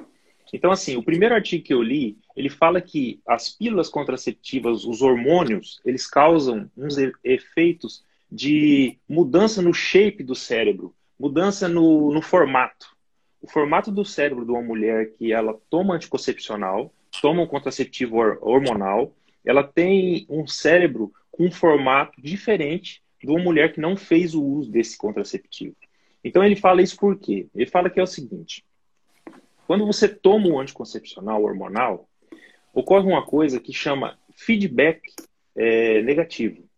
Então, 0.52 0.72
assim, 0.72 0.96
o 0.96 1.02
primeiro 1.02 1.34
artigo 1.34 1.64
que 1.64 1.72
eu 1.72 1.82
li, 1.82 2.18
ele 2.36 2.48
fala 2.48 2.80
que 2.80 3.20
as 3.26 3.48
pílulas 3.48 3.88
contraceptivas, 3.88 4.84
os 4.84 5.00
hormônios, 5.00 5.80
eles 5.84 6.08
causam 6.08 6.68
uns 6.76 6.96
efeitos 7.22 8.04
de 8.30 8.98
mudança 9.08 9.60
no 9.60 9.74
shape 9.74 10.22
do 10.22 10.34
cérebro, 10.34 10.94
mudança 11.18 11.68
no, 11.68 12.12
no 12.12 12.22
formato. 12.22 12.94
O 13.42 13.48
formato 13.50 13.90
do 13.90 14.04
cérebro 14.04 14.44
de 14.44 14.50
uma 14.50 14.62
mulher 14.62 15.12
que 15.12 15.32
ela 15.32 15.58
toma 15.68 15.94
anticoncepcional, 15.94 16.92
toma 17.20 17.42
um 17.42 17.46
contraceptivo 17.46 18.16
hormonal, 18.40 19.14
ela 19.44 19.64
tem 19.64 20.26
um 20.28 20.46
cérebro 20.46 21.12
com 21.30 21.46
um 21.46 21.50
formato 21.50 22.20
diferente 22.20 23.02
de 23.20 23.30
uma 23.30 23.42
mulher 23.42 23.72
que 23.72 23.80
não 23.80 23.96
fez 23.96 24.34
o 24.34 24.42
uso 24.42 24.70
desse 24.70 24.96
contraceptivo. 24.96 25.74
Então 26.22 26.44
ele 26.44 26.56
fala 26.56 26.82
isso 26.82 26.96
por 26.96 27.18
quê? 27.18 27.48
Ele 27.54 27.66
fala 27.66 27.90
que 27.90 27.98
é 27.98 28.02
o 28.02 28.06
seguinte: 28.06 28.64
quando 29.66 29.86
você 29.86 30.06
toma 30.08 30.48
um 30.48 30.60
anticoncepcional 30.60 31.42
hormonal, 31.42 32.08
ocorre 32.72 33.06
uma 33.06 33.24
coisa 33.24 33.58
que 33.58 33.72
chama 33.72 34.18
feedback 34.32 35.00
é, 35.56 36.02
negativo 36.02 36.69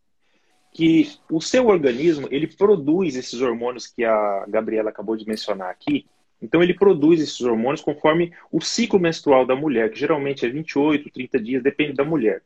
que 0.73 1.13
o 1.31 1.41
seu 1.41 1.67
organismo 1.67 2.27
ele 2.31 2.47
produz 2.47 3.15
esses 3.15 3.41
hormônios 3.41 3.87
que 3.87 4.05
a 4.05 4.47
Gabriela 4.49 4.91
acabou 4.91 5.17
de 5.17 5.27
mencionar 5.27 5.71
aqui. 5.71 6.07
Então 6.41 6.63
ele 6.63 6.75
produz 6.75 7.21
esses 7.21 7.41
hormônios 7.43 7.83
conforme 7.83 8.33
o 8.51 8.61
ciclo 8.61 8.99
menstrual 8.99 9.47
da 9.47 9.55
mulher, 9.55 9.91
que 9.91 9.99
geralmente 9.99 10.47
é 10.47 10.49
28, 10.49 11.11
30 11.11 11.41
dias, 11.41 11.63
depende 11.63 11.93
da 11.93 12.05
mulher. 12.05 12.43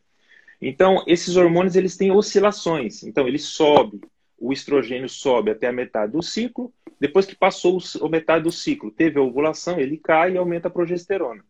Então 0.60 1.04
esses 1.06 1.36
hormônios 1.36 1.76
eles 1.76 1.96
têm 1.96 2.10
oscilações. 2.10 3.04
Então 3.04 3.28
ele 3.28 3.38
sobe, 3.38 4.00
o 4.36 4.52
estrogênio 4.52 5.08
sobe 5.08 5.52
até 5.52 5.68
a 5.68 5.72
metade 5.72 6.12
do 6.12 6.22
ciclo. 6.22 6.72
Depois 6.98 7.26
que 7.26 7.36
passou 7.36 7.78
a 8.02 8.08
metade 8.08 8.44
do 8.44 8.52
ciclo, 8.52 8.90
teve 8.90 9.18
a 9.18 9.22
ovulação, 9.22 9.78
ele 9.78 9.98
cai 9.98 10.32
e 10.32 10.36
aumenta 10.36 10.66
a 10.68 10.70
progesterona. 10.70 11.44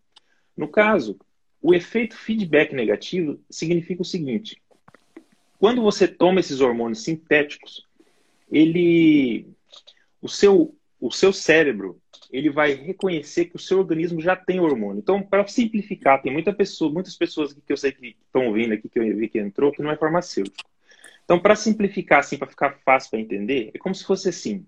No 0.56 0.68
caso, 0.68 1.18
o 1.62 1.75
efeito 1.75 2.16
feedback 2.16 2.75
negativo 2.75 3.40
significa 3.50 4.02
o 4.02 4.04
seguinte: 4.04 4.61
quando 5.58 5.82
você 5.82 6.06
toma 6.06 6.40
esses 6.40 6.60
hormônios 6.60 7.02
sintéticos, 7.02 7.86
ele, 8.50 9.46
o 10.20 10.28
seu, 10.28 10.75
o 11.00 11.10
seu 11.10 11.32
cérebro, 11.32 12.00
ele 12.30 12.50
vai 12.50 12.75
reconhecer 12.75 13.46
que 13.46 13.56
o 13.56 13.60
seu 13.60 13.78
organismo 13.78 14.20
já 14.20 14.36
tem 14.36 14.60
hormônio. 14.60 14.98
Então, 14.98 15.22
para 15.22 15.46
simplificar, 15.46 16.20
tem 16.22 16.32
muita 16.32 16.52
pessoa, 16.52 16.92
muitas 16.92 17.16
pessoas 17.16 17.52
que 17.52 17.72
eu 17.72 17.76
sei 17.76 17.92
que 17.92 18.16
estão 18.25 18.48
ouvindo 18.48 18.75
aqui, 18.75 18.88
que 18.88 18.98
eu 18.98 19.16
vi 19.16 19.28
que 19.28 19.38
entrou, 19.38 19.72
que 19.72 19.82
não 19.82 19.90
é 19.90 19.96
farmacêutico. 19.96 20.68
Então, 21.25 21.40
para 21.40 21.56
simplificar, 21.56 22.20
assim, 22.20 22.36
para 22.36 22.46
ficar 22.46 22.78
fácil 22.84 23.10
para 23.10 23.20
entender, 23.20 23.70
é 23.75 23.78
como 23.78 23.94
se 23.94 24.04
fosse 24.04 24.28
assim. 24.28 24.64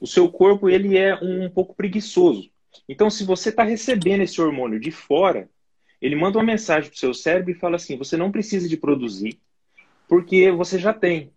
O 0.00 0.06
seu 0.06 0.28
corpo, 0.28 0.68
ele 0.68 0.96
é 0.96 1.14
um, 1.22 1.44
um 1.44 1.50
pouco 1.50 1.74
preguiçoso. 1.74 2.50
Então, 2.88 3.08
se 3.08 3.24
você 3.24 3.48
está 3.48 3.62
recebendo 3.62 4.22
esse 4.22 4.40
hormônio 4.40 4.78
de 4.78 4.90
fora, 4.90 5.48
ele 6.00 6.16
manda 6.16 6.38
uma 6.38 6.44
mensagem 6.44 6.90
para 6.90 6.96
o 6.96 6.98
seu 6.98 7.14
cérebro 7.14 7.50
e 7.50 7.54
fala 7.54 7.76
assim: 7.76 7.96
você 7.96 8.16
não 8.16 8.30
precisa 8.30 8.68
de 8.68 8.76
produzir, 8.76 9.38
porque 10.08 10.50
você 10.50 10.78
já 10.78 10.92
tem. 10.92 11.32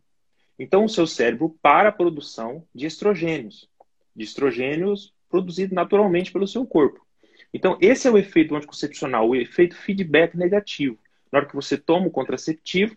Então, 0.59 0.85
o 0.85 0.89
seu 0.89 1.05
cérebro 1.05 1.55
para 1.61 1.89
a 1.89 1.91
produção 1.91 2.63
de 2.73 2.85
estrogênios, 2.85 3.69
de 4.15 4.23
estrogênios 4.23 5.13
produzidos 5.29 5.75
naturalmente 5.75 6.31
pelo 6.31 6.47
seu 6.47 6.65
corpo. 6.65 7.05
Então, 7.53 7.77
esse 7.79 8.07
é 8.07 8.11
o 8.11 8.17
efeito 8.17 8.55
anticoncepcional, 8.55 9.29
o 9.29 9.35
efeito 9.35 9.75
feedback 9.75 10.35
negativo. 10.35 10.97
Na 11.31 11.39
hora 11.39 11.47
que 11.47 11.55
você 11.55 11.77
toma 11.77 12.07
o 12.07 12.11
contraceptivo, 12.11 12.95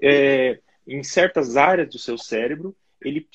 é, 0.00 0.60
em 0.86 1.02
certas 1.02 1.56
áreas 1.56 1.88
do 1.88 1.98
seu 1.98 2.16
cérebro, 2.16 2.74
ele 3.00 3.26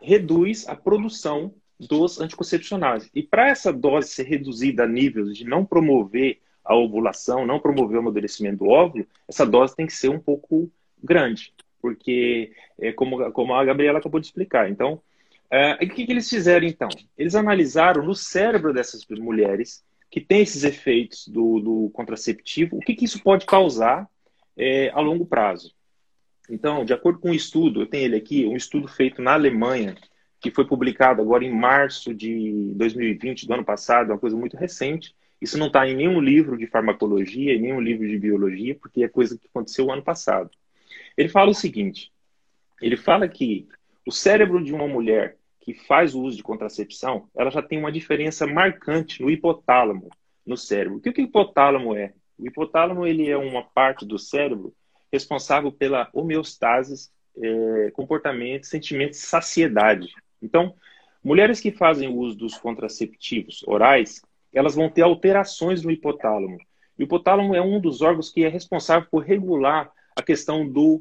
reduz 0.00 0.68
a 0.68 0.74
produção 0.74 1.54
dos 1.78 2.20
anticoncepcionais. 2.20 3.08
E 3.14 3.22
para 3.22 3.48
essa 3.48 3.72
dose 3.72 4.08
ser 4.08 4.24
reduzida 4.24 4.84
a 4.84 4.86
níveis 4.86 5.36
de 5.36 5.44
não 5.44 5.64
promover 5.64 6.40
a 6.64 6.74
ovulação, 6.74 7.46
não 7.46 7.60
promover 7.60 7.96
o 7.96 8.00
amadurecimento 8.00 8.58
do 8.58 8.68
óvulo, 8.68 9.06
essa 9.26 9.46
dose 9.46 9.74
tem 9.74 9.86
que 9.86 9.92
ser 9.92 10.10
um 10.10 10.18
pouco 10.18 10.70
grande, 11.02 11.52
porque, 11.80 12.52
é, 12.78 12.92
como, 12.92 13.30
como 13.32 13.54
a 13.54 13.64
Gabriela 13.64 13.98
acabou 13.98 14.20
de 14.20 14.26
explicar. 14.26 14.70
Então, 14.70 15.00
é, 15.50 15.74
o 15.74 15.78
que, 15.78 16.06
que 16.06 16.12
eles 16.12 16.28
fizeram 16.28 16.66
então? 16.66 16.88
Eles 17.16 17.34
analisaram 17.34 18.04
no 18.04 18.14
cérebro 18.14 18.72
dessas 18.72 19.06
mulheres 19.08 19.84
que 20.10 20.20
tem 20.20 20.42
esses 20.42 20.64
efeitos 20.64 21.28
do, 21.28 21.60
do 21.60 21.90
contraceptivo, 21.90 22.76
o 22.76 22.80
que, 22.80 22.94
que 22.94 23.04
isso 23.04 23.22
pode 23.22 23.46
causar 23.46 24.08
é, 24.56 24.90
a 24.90 25.00
longo 25.00 25.26
prazo. 25.26 25.74
Então, 26.50 26.84
de 26.84 26.92
acordo 26.92 27.18
com 27.18 27.30
um 27.30 27.34
estudo, 27.34 27.82
eu 27.82 27.86
tenho 27.86 28.06
ele 28.06 28.16
aqui, 28.16 28.46
um 28.46 28.56
estudo 28.56 28.88
feito 28.88 29.20
na 29.20 29.34
Alemanha, 29.34 29.94
que 30.40 30.50
foi 30.50 30.66
publicado 30.66 31.20
agora 31.20 31.44
em 31.44 31.52
março 31.52 32.14
de 32.14 32.72
2020, 32.74 33.46
do 33.46 33.54
ano 33.54 33.64
passado, 33.64 34.10
uma 34.10 34.18
coisa 34.18 34.36
muito 34.36 34.56
recente. 34.56 35.14
Isso 35.40 35.58
não 35.58 35.66
está 35.66 35.86
em 35.86 35.94
nenhum 35.94 36.20
livro 36.20 36.56
de 36.56 36.66
farmacologia, 36.66 37.54
em 37.54 37.60
nenhum 37.60 37.80
livro 37.80 38.06
de 38.08 38.18
biologia, 38.18 38.74
porque 38.74 39.04
é 39.04 39.08
coisa 39.08 39.38
que 39.38 39.46
aconteceu 39.46 39.90
ano 39.90 40.02
passado. 40.02 40.50
Ele 41.18 41.28
fala 41.28 41.50
o 41.50 41.54
seguinte: 41.54 42.12
ele 42.80 42.96
fala 42.96 43.28
que 43.28 43.66
o 44.06 44.12
cérebro 44.12 44.62
de 44.62 44.72
uma 44.72 44.86
mulher 44.86 45.36
que 45.60 45.74
faz 45.74 46.14
o 46.14 46.22
uso 46.22 46.36
de 46.36 46.42
contracepção, 46.44 47.28
ela 47.36 47.50
já 47.50 47.60
tem 47.60 47.78
uma 47.78 47.90
diferença 47.90 48.46
marcante 48.46 49.20
no 49.20 49.28
hipotálamo, 49.28 50.08
no 50.46 50.56
cérebro. 50.56 50.98
O 50.98 51.00
que 51.00 51.10
o 51.10 51.20
hipotálamo 51.20 51.94
é? 51.94 52.14
O 52.38 52.46
hipotálamo 52.46 53.04
ele 53.04 53.28
é 53.28 53.36
uma 53.36 53.64
parte 53.64 54.06
do 54.06 54.16
cérebro 54.16 54.72
responsável 55.12 55.72
pela 55.72 56.08
homeostase, 56.12 57.10
é, 57.36 57.90
comportamento, 57.90 58.66
sentimento 58.66 59.10
de 59.10 59.16
saciedade. 59.16 60.14
Então, 60.40 60.74
mulheres 61.22 61.60
que 61.60 61.72
fazem 61.72 62.08
uso 62.08 62.36
dos 62.36 62.56
contraceptivos 62.56 63.64
orais, 63.66 64.22
elas 64.52 64.76
vão 64.76 64.88
ter 64.88 65.02
alterações 65.02 65.82
no 65.82 65.90
hipotálamo. 65.90 66.58
O 66.96 67.02
hipotálamo 67.02 67.54
é 67.54 67.60
um 67.60 67.80
dos 67.80 68.02
órgãos 68.02 68.30
que 68.30 68.44
é 68.44 68.48
responsável 68.48 69.08
por 69.10 69.24
regular 69.24 69.92
a 70.18 70.22
questão 70.22 70.68
do, 70.68 70.96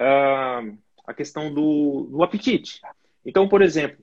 uh, 0.00 0.78
a 1.06 1.12
questão 1.14 1.52
do, 1.52 2.08
do 2.10 2.22
apetite. 2.22 2.80
Então, 3.24 3.46
por 3.46 3.60
exemplo, 3.60 4.02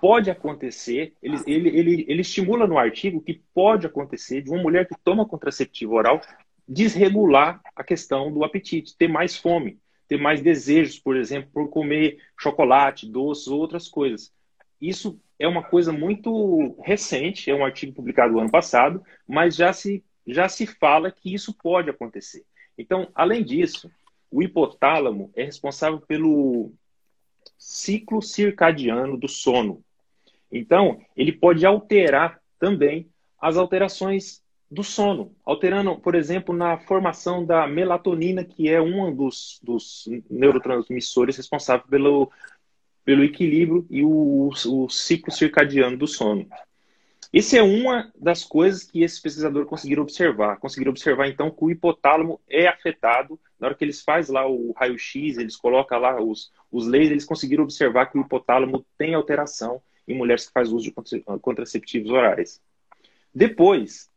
pode 0.00 0.30
acontecer, 0.30 1.14
ele, 1.22 1.38
ele, 1.46 1.68
ele, 1.68 2.04
ele 2.08 2.20
estimula 2.20 2.66
no 2.66 2.76
artigo 2.76 3.20
que 3.20 3.40
pode 3.54 3.86
acontecer 3.86 4.42
de 4.42 4.50
uma 4.50 4.60
mulher 4.60 4.88
que 4.88 4.96
toma 5.04 5.24
contraceptivo 5.24 5.94
oral 5.94 6.20
desregular 6.66 7.60
a 7.74 7.84
questão 7.84 8.32
do 8.32 8.44
apetite, 8.44 8.96
ter 8.96 9.08
mais 9.08 9.36
fome, 9.36 9.78
ter 10.08 10.18
mais 10.18 10.40
desejos, 10.40 10.98
por 10.98 11.16
exemplo, 11.16 11.50
por 11.52 11.68
comer 11.68 12.18
chocolate, 12.38 13.08
doces, 13.08 13.46
outras 13.46 13.88
coisas. 13.88 14.32
Isso 14.80 15.20
é 15.38 15.46
uma 15.46 15.62
coisa 15.62 15.92
muito 15.92 16.76
recente, 16.82 17.48
é 17.48 17.54
um 17.54 17.64
artigo 17.64 17.92
publicado 17.92 18.38
ano 18.40 18.50
passado, 18.50 19.02
mas 19.26 19.54
já 19.54 19.72
se, 19.72 20.04
já 20.26 20.48
se 20.48 20.66
fala 20.66 21.12
que 21.12 21.32
isso 21.32 21.54
pode 21.54 21.90
acontecer. 21.90 22.44
Então, 22.76 23.08
além 23.14 23.44
disso, 23.44 23.90
o 24.30 24.42
hipotálamo 24.42 25.30
é 25.34 25.44
responsável 25.44 26.00
pelo 26.00 26.72
ciclo 27.58 28.22
circadiano 28.22 29.16
do 29.16 29.28
sono. 29.28 29.82
Então, 30.50 31.00
ele 31.16 31.32
pode 31.32 31.64
alterar 31.66 32.40
também 32.58 33.08
as 33.40 33.56
alterações 33.56 34.42
do 34.70 34.84
sono, 34.84 35.34
alterando, 35.44 35.98
por 35.98 36.14
exemplo, 36.14 36.54
na 36.54 36.78
formação 36.78 37.44
da 37.44 37.66
melatonina, 37.66 38.44
que 38.44 38.68
é 38.68 38.80
um 38.80 39.14
dos, 39.14 39.58
dos 39.62 40.08
neurotransmissores 40.30 41.36
responsável 41.36 41.86
pelo, 41.88 42.30
pelo 43.04 43.24
equilíbrio 43.24 43.84
e 43.90 44.02
o, 44.04 44.48
o 44.48 44.88
ciclo 44.88 45.32
circadiano 45.32 45.96
do 45.96 46.06
sono. 46.06 46.46
Isso 47.32 47.56
é 47.56 47.62
uma 47.62 48.12
das 48.18 48.44
coisas 48.44 48.82
que 48.82 49.02
esses 49.02 49.20
pesquisadores 49.20 49.68
conseguiram 49.68 50.02
observar. 50.02 50.56
Conseguiram 50.56 50.90
observar, 50.90 51.28
então, 51.28 51.50
que 51.50 51.64
o 51.64 51.70
hipotálamo 51.70 52.40
é 52.48 52.66
afetado. 52.66 53.38
Na 53.58 53.68
hora 53.68 53.76
que 53.76 53.84
eles 53.84 54.02
fazem 54.02 54.34
lá 54.34 54.48
o 54.48 54.72
raio-x, 54.72 55.38
eles 55.38 55.56
colocam 55.56 56.00
lá 56.00 56.20
os, 56.20 56.50
os 56.72 56.92
eles 56.92 57.24
conseguiram 57.24 57.62
observar 57.62 58.06
que 58.06 58.18
o 58.18 58.22
hipotálamo 58.22 58.84
tem 58.98 59.14
alteração 59.14 59.80
em 60.08 60.14
mulheres 60.14 60.46
que 60.46 60.52
fazem 60.52 60.74
uso 60.74 60.92
de 60.92 61.22
contraceptivos 61.40 62.10
orais. 62.10 62.60
Depois, 63.32 64.10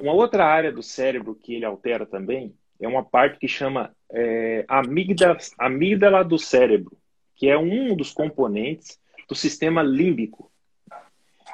uma 0.00 0.12
outra 0.12 0.46
área 0.46 0.72
do 0.72 0.82
cérebro 0.82 1.34
que 1.34 1.54
ele 1.54 1.64
altera 1.64 2.06
também 2.06 2.54
é 2.80 2.88
uma 2.88 3.04
parte 3.04 3.38
que 3.38 3.48
chama 3.48 3.94
é, 4.10 4.64
amígdala, 4.68 5.36
amígdala 5.58 6.24
do 6.24 6.38
cérebro, 6.38 6.96
que 7.36 7.48
é 7.48 7.58
um 7.58 7.94
dos 7.94 8.12
componentes 8.12 8.98
do 9.28 9.34
sistema 9.34 9.82
límbico. 9.82 10.50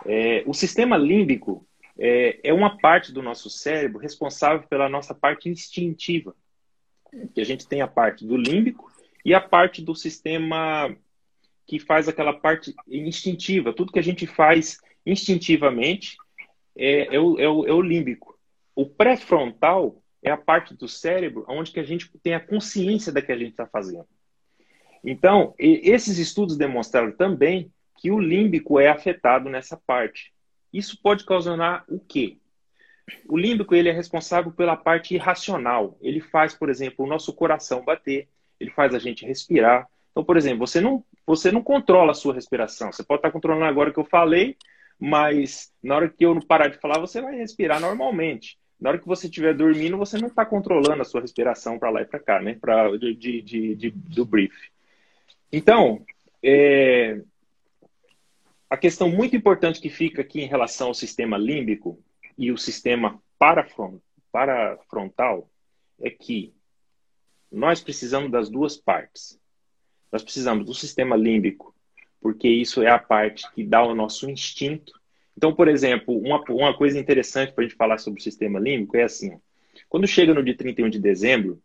É, 0.07 0.43
o 0.47 0.55
sistema 0.55 0.97
límbico 0.97 1.67
é, 1.99 2.41
é, 2.43 2.53
uma 2.53 2.79
parte 2.79 3.13
do 3.13 3.23
nosso 3.23 3.51
cérebro 3.51 3.99
responsável 3.99 4.67
pela 4.69 4.89
nossa 4.89 5.15
parte 5.15 5.49
instintiva. 5.49 6.35
Que 7.35 7.41
a 7.41 7.45
gente 7.45 7.67
tem 7.67 7.83
a 7.83 7.89
parte 7.89 8.25
do 8.25 8.37
límbico 8.37 8.91
e 9.25 9.35
a 9.35 9.41
parte 9.41 9.83
do 9.83 9.95
sistema 9.95 10.97
que 11.67 11.79
faz 11.79 12.09
aquela 12.09 12.33
parte 12.33 12.75
instintiva. 12.89 13.73
Tudo 13.73 13.93
que 13.93 13.99
a 13.99 14.03
gente 14.03 14.27
faz 14.27 14.79
instintivamente 15.05 16.17
é, 16.77 17.15
é, 17.15 17.21
o, 17.21 17.39
é, 17.39 17.49
o, 17.49 17.67
é 17.67 17.73
o 17.73 17.83
límbico. 17.83 18.39
O 18.75 18.87
pré-frontal 18.87 20.03
é 20.23 20.31
a 20.31 20.37
parte 20.37 20.75
do 20.75 20.89
cérebro 20.89 21.45
onde 21.49 21.71
que 21.71 21.81
a 21.81 21.85
gente 21.85 22.11
tem 22.23 22.35
a 22.35 22.41
consciência 22.41 23.13
da 23.13 23.21
que 23.21 23.33
a 23.33 23.37
gente 23.37 23.51
está 23.51 23.67
fazendo. 23.67 24.07
Então, 25.03 25.55
esses 25.59 26.19
estudos 26.19 26.57
demonstraram 26.57 27.13
também 27.13 27.73
que 27.97 28.11
o 28.11 28.19
límbico 28.19 28.79
é 28.81 28.89
afetado 28.89 29.49
nessa 29.49 29.77
parte. 29.77 30.33
Isso 30.73 31.01
pode 31.03 31.25
causar 31.25 31.85
o 31.89 31.99
quê? 31.99 32.37
O 33.29 33.37
límbico 33.37 33.75
ele 33.75 33.89
é 33.89 33.93
responsável 33.93 34.53
pela 34.53 34.77
parte 34.77 35.15
irracional. 35.15 35.99
Ele 36.01 36.21
faz, 36.21 36.55
por 36.55 36.69
exemplo, 36.69 37.05
o 37.05 37.09
nosso 37.09 37.33
coração 37.33 37.85
bater, 37.85 38.29
ele 38.59 38.71
faz 38.71 38.95
a 38.95 38.99
gente 38.99 39.27
respirar. 39.27 39.89
Então, 40.11 40.25
por 40.25 40.37
exemplo, 40.37 40.67
você 40.67 40.81
não, 40.81 41.05
você 41.27 41.51
não 41.51 41.63
controla 41.63 42.13
a 42.13 42.15
sua 42.15 42.35
respiração. 42.35 42.93
Você 42.93 43.03
pode 43.03 43.19
estar 43.19 43.31
controlando 43.31 43.65
agora 43.65 43.91
o 43.91 43.93
que 43.93 44.01
eu 44.01 44.05
falei, 44.05 44.57
mas 44.99 45.73
na 45.83 45.97
hora 45.97 46.09
que 46.09 46.25
eu 46.25 46.35
não 46.35 46.43
parar 46.43 46.69
de 46.69 46.79
falar, 46.79 46.99
você 46.99 47.21
vai 47.21 47.37
respirar 47.37 47.81
normalmente. 47.81 48.59
Na 48.81 48.91
hora 48.91 48.99
que 48.99 49.07
você 49.07 49.27
estiver 49.27 49.55
dormindo, 49.55 49.99
você 49.99 50.17
não 50.17 50.29
está 50.29 50.45
controlando 50.45 51.03
a 51.03 51.05
sua 51.05 51.21
respiração 51.21 51.79
para 51.79 51.91
lá 51.91 52.03
e 52.03 52.07
para 52.07 52.19
cá, 52.19 52.41
né? 52.41 52.57
Pra, 52.59 52.97
de, 52.97 53.15
de, 53.15 53.75
de, 53.75 53.91
do 53.91 54.25
brief. 54.25 54.55
Então, 55.53 56.03
é, 56.43 57.21
a 58.71 58.77
questão 58.77 59.11
muito 59.11 59.37
importante 59.37 59.81
que 59.81 59.91
fica 59.91 60.23
aqui 60.23 60.41
em 60.41 60.47
relação 60.47 60.87
ao 60.89 60.95
sistema 60.95 61.37
límbico 61.37 62.03
e 62.39 62.53
o 62.53 62.57
sistema 62.57 63.21
parafrontal 63.39 65.51
é 66.01 66.09
que 66.09 66.55
nós 67.51 67.83
precisamos 67.83 68.31
das 68.31 68.49
duas 68.49 68.77
partes. 68.77 69.39
Nós 70.11 70.23
precisamos 70.23 70.65
do 70.65 70.73
sistema 70.73 71.17
límbico 71.17 71.75
porque 72.21 72.49
isso 72.49 72.83
é 72.83 72.91
a 72.91 72.99
parte 72.99 73.51
que 73.53 73.65
dá 73.65 73.83
o 73.83 73.95
nosso 73.95 74.31
instinto. 74.31 74.93
Então, 75.37 75.55
por 75.55 75.69
exemplo, 75.69 76.17
uma, 76.19 76.43
uma 76.51 76.77
coisa 76.77 76.99
interessante 76.99 77.53
para 77.53 77.65
a 77.65 77.67
gente 77.67 77.77
falar 77.77 77.99
sobre 77.99 78.21
o 78.21 78.23
sistema 78.23 78.61
límbico 78.61 78.97
é 78.97 79.05
assim: 79.05 79.41
quando 79.89 80.07
chega 80.07 80.35
no 80.35 80.43
dia 80.43 80.57
31 80.57 80.91
de 80.91 80.99
dezembro, 80.99 81.61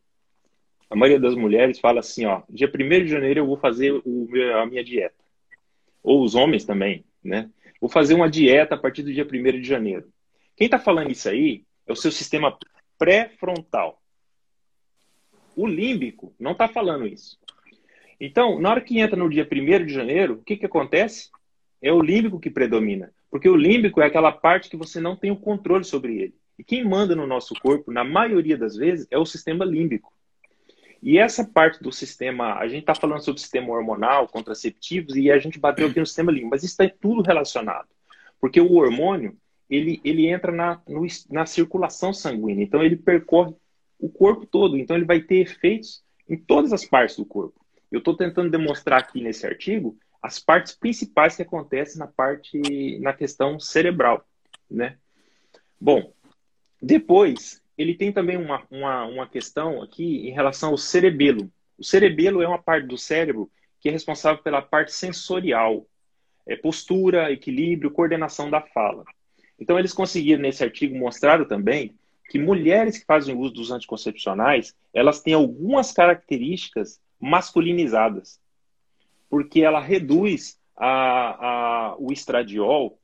a 0.90 0.96
maioria 0.96 1.20
das 1.20 1.36
mulheres 1.36 1.80
fala 1.80 2.00
assim: 2.00 2.26
ó, 2.26 2.42
dia 2.50 2.72
1 2.74 3.04
de 3.04 3.08
janeiro 3.08 3.42
eu 3.42 3.46
vou 3.46 3.58
fazer 3.58 3.92
o, 4.06 4.30
a 4.62 4.66
minha 4.66 4.84
dieta. 4.84 5.25
Ou 6.06 6.24
os 6.24 6.36
homens 6.36 6.64
também, 6.64 7.04
né? 7.24 7.50
Vou 7.82 7.90
fazer 7.90 8.14
uma 8.14 8.30
dieta 8.30 8.76
a 8.76 8.78
partir 8.78 9.02
do 9.02 9.12
dia 9.12 9.26
1 9.26 9.60
de 9.60 9.68
janeiro. 9.68 10.08
Quem 10.56 10.66
está 10.66 10.78
falando 10.78 11.12
isso 11.12 11.28
aí 11.28 11.66
é 11.88 11.92
o 11.92 11.96
seu 11.96 12.12
sistema 12.12 12.56
pré-frontal. 12.98 14.00
O 15.56 15.66
límbico 15.66 16.34
não 16.40 16.52
está 16.52 16.68
falando 16.68 17.08
isso. 17.08 17.40
Então, 18.20 18.62
na 18.62 18.70
hora 18.70 18.82
que 18.82 19.00
entra 19.00 19.18
no 19.18 19.30
dia 19.30 19.48
1 19.52 19.86
de 19.86 19.94
janeiro, 19.94 20.36
o 20.36 20.44
que, 20.44 20.56
que 20.56 20.66
acontece? 20.68 21.32
É 21.82 21.92
o 21.92 22.02
límbico 22.02 22.40
que 22.40 22.52
predomina. 22.52 23.12
Porque 23.32 23.50
o 23.50 23.56
límbico 23.56 24.00
é 24.00 24.06
aquela 24.06 24.32
parte 24.32 24.70
que 24.70 24.78
você 24.78 25.02
não 25.02 25.16
tem 25.16 25.32
o 25.32 25.36
controle 25.36 25.84
sobre 25.84 26.22
ele. 26.22 26.36
E 26.58 26.64
quem 26.64 26.86
manda 26.86 27.16
no 27.16 27.26
nosso 27.26 27.56
corpo, 27.56 27.92
na 27.92 28.04
maioria 28.04 28.58
das 28.58 28.76
vezes, 28.76 29.08
é 29.10 29.18
o 29.18 29.26
sistema 29.26 29.66
límbico. 29.66 30.15
E 31.06 31.20
essa 31.20 31.46
parte 31.46 31.84
do 31.84 31.92
sistema, 31.92 32.56
a 32.56 32.68
gente 32.68 32.80
está 32.80 32.96
falando 32.96 33.24
sobre 33.24 33.40
sistema 33.40 33.72
hormonal, 33.72 34.28
contraceptivos, 34.28 35.16
e 35.16 35.30
a 35.30 35.38
gente 35.38 35.60
bateu 35.60 35.86
aqui 35.86 36.00
no 36.00 36.06
sistema 36.08 36.32
límbico, 36.32 36.50
mas 36.50 36.64
isso 36.64 36.82
está 36.82 36.92
tudo 37.00 37.22
relacionado. 37.22 37.88
Porque 38.42 38.60
o 38.60 38.74
hormônio, 38.74 39.38
ele, 39.70 40.02
ele 40.04 40.26
entra 40.26 40.52
na, 40.52 40.82
no, 40.88 41.06
na 41.30 41.46
circulação 41.46 42.12
sanguínea, 42.12 42.64
então 42.64 42.84
ele 42.84 42.96
percorre 42.96 43.54
o 44.00 44.10
corpo 44.10 44.48
todo, 44.48 44.80
então 44.80 44.96
ele 44.96 45.06
vai 45.06 45.22
ter 45.22 45.42
efeitos 45.42 46.04
em 46.28 46.36
todas 46.36 46.74
as 46.74 46.84
partes 46.84 47.18
do 47.18 47.26
corpo. 47.26 47.64
Eu 47.92 48.00
estou 48.00 48.18
tentando 48.18 48.50
demonstrar 48.50 49.00
aqui 49.00 49.22
nesse 49.22 49.46
artigo 49.46 49.96
as 50.24 50.40
partes 50.40 50.74
principais 50.74 51.36
que 51.36 51.44
acontecem 51.44 52.00
na 52.00 52.08
parte, 52.08 52.98
na 53.00 53.14
questão 53.14 53.60
cerebral, 53.60 54.28
né? 54.68 54.98
Bom, 55.80 56.12
depois 56.82 57.62
ele 57.78 57.94
tem 57.94 58.12
também 58.12 58.38
uma, 58.38 58.64
uma, 58.72 59.06
uma 59.06 59.28
questão 59.28 59.82
aqui 59.82 60.28
em 60.28 60.32
relação 60.32 60.72
ao 60.72 60.78
cerebelo. 60.78 61.52
O 61.78 61.84
cerebelo 61.84 62.42
é 62.42 62.48
uma 62.48 62.62
parte 62.62 62.88
do 62.88 62.98
cérebro 62.98 63.50
que 63.80 63.90
é 63.90 63.92
responsável 63.92 64.42
pela 64.42 64.62
parte 64.62 64.94
sensorial, 64.94 65.86
é 66.48 66.56
postura, 66.56 67.32
equilíbrio, 67.32 67.92
coordenação 67.92 68.50
da 68.50 68.62
fala. 68.62 69.04
Então 69.60 69.78
eles 69.78 69.94
conseguiram 69.94 70.42
nesse 70.42 70.64
artigo 70.64 70.98
mostrar 70.98 71.44
também 71.46 71.96
que 72.30 72.40
mulheres 72.40 72.98
que 72.98 73.06
fazem 73.06 73.38
uso 73.38 73.54
dos 73.54 73.72
anticoncepcionais, 73.72 74.76
elas 74.94 75.22
têm 75.22 75.34
algumas 75.34 75.92
características 75.92 77.00
masculinizadas, 77.20 78.40
porque 79.30 79.62
ela 79.62 79.80
reduz 79.80 80.58
a, 80.76 81.90
a, 81.90 81.96
o 81.98 82.12
estradiol 82.12 83.00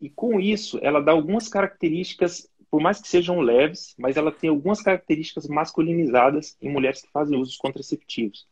e 0.00 0.10
com 0.10 0.40
isso 0.40 0.78
ela 0.82 1.00
dá 1.00 1.12
algumas 1.12 1.48
características, 1.48 2.48
por 2.72 2.80
mais 2.80 3.02
que 3.02 3.06
sejam 3.06 3.38
leves, 3.38 3.94
mas 3.98 4.16
ela 4.16 4.32
tem 4.32 4.48
algumas 4.48 4.80
características 4.80 5.46
masculinizadas 5.46 6.56
em 6.58 6.70
mulheres 6.70 7.02
que 7.02 7.10
fazem 7.10 7.38
uso 7.38 7.52
de 7.52 7.58
contraceptivos. 7.58 8.46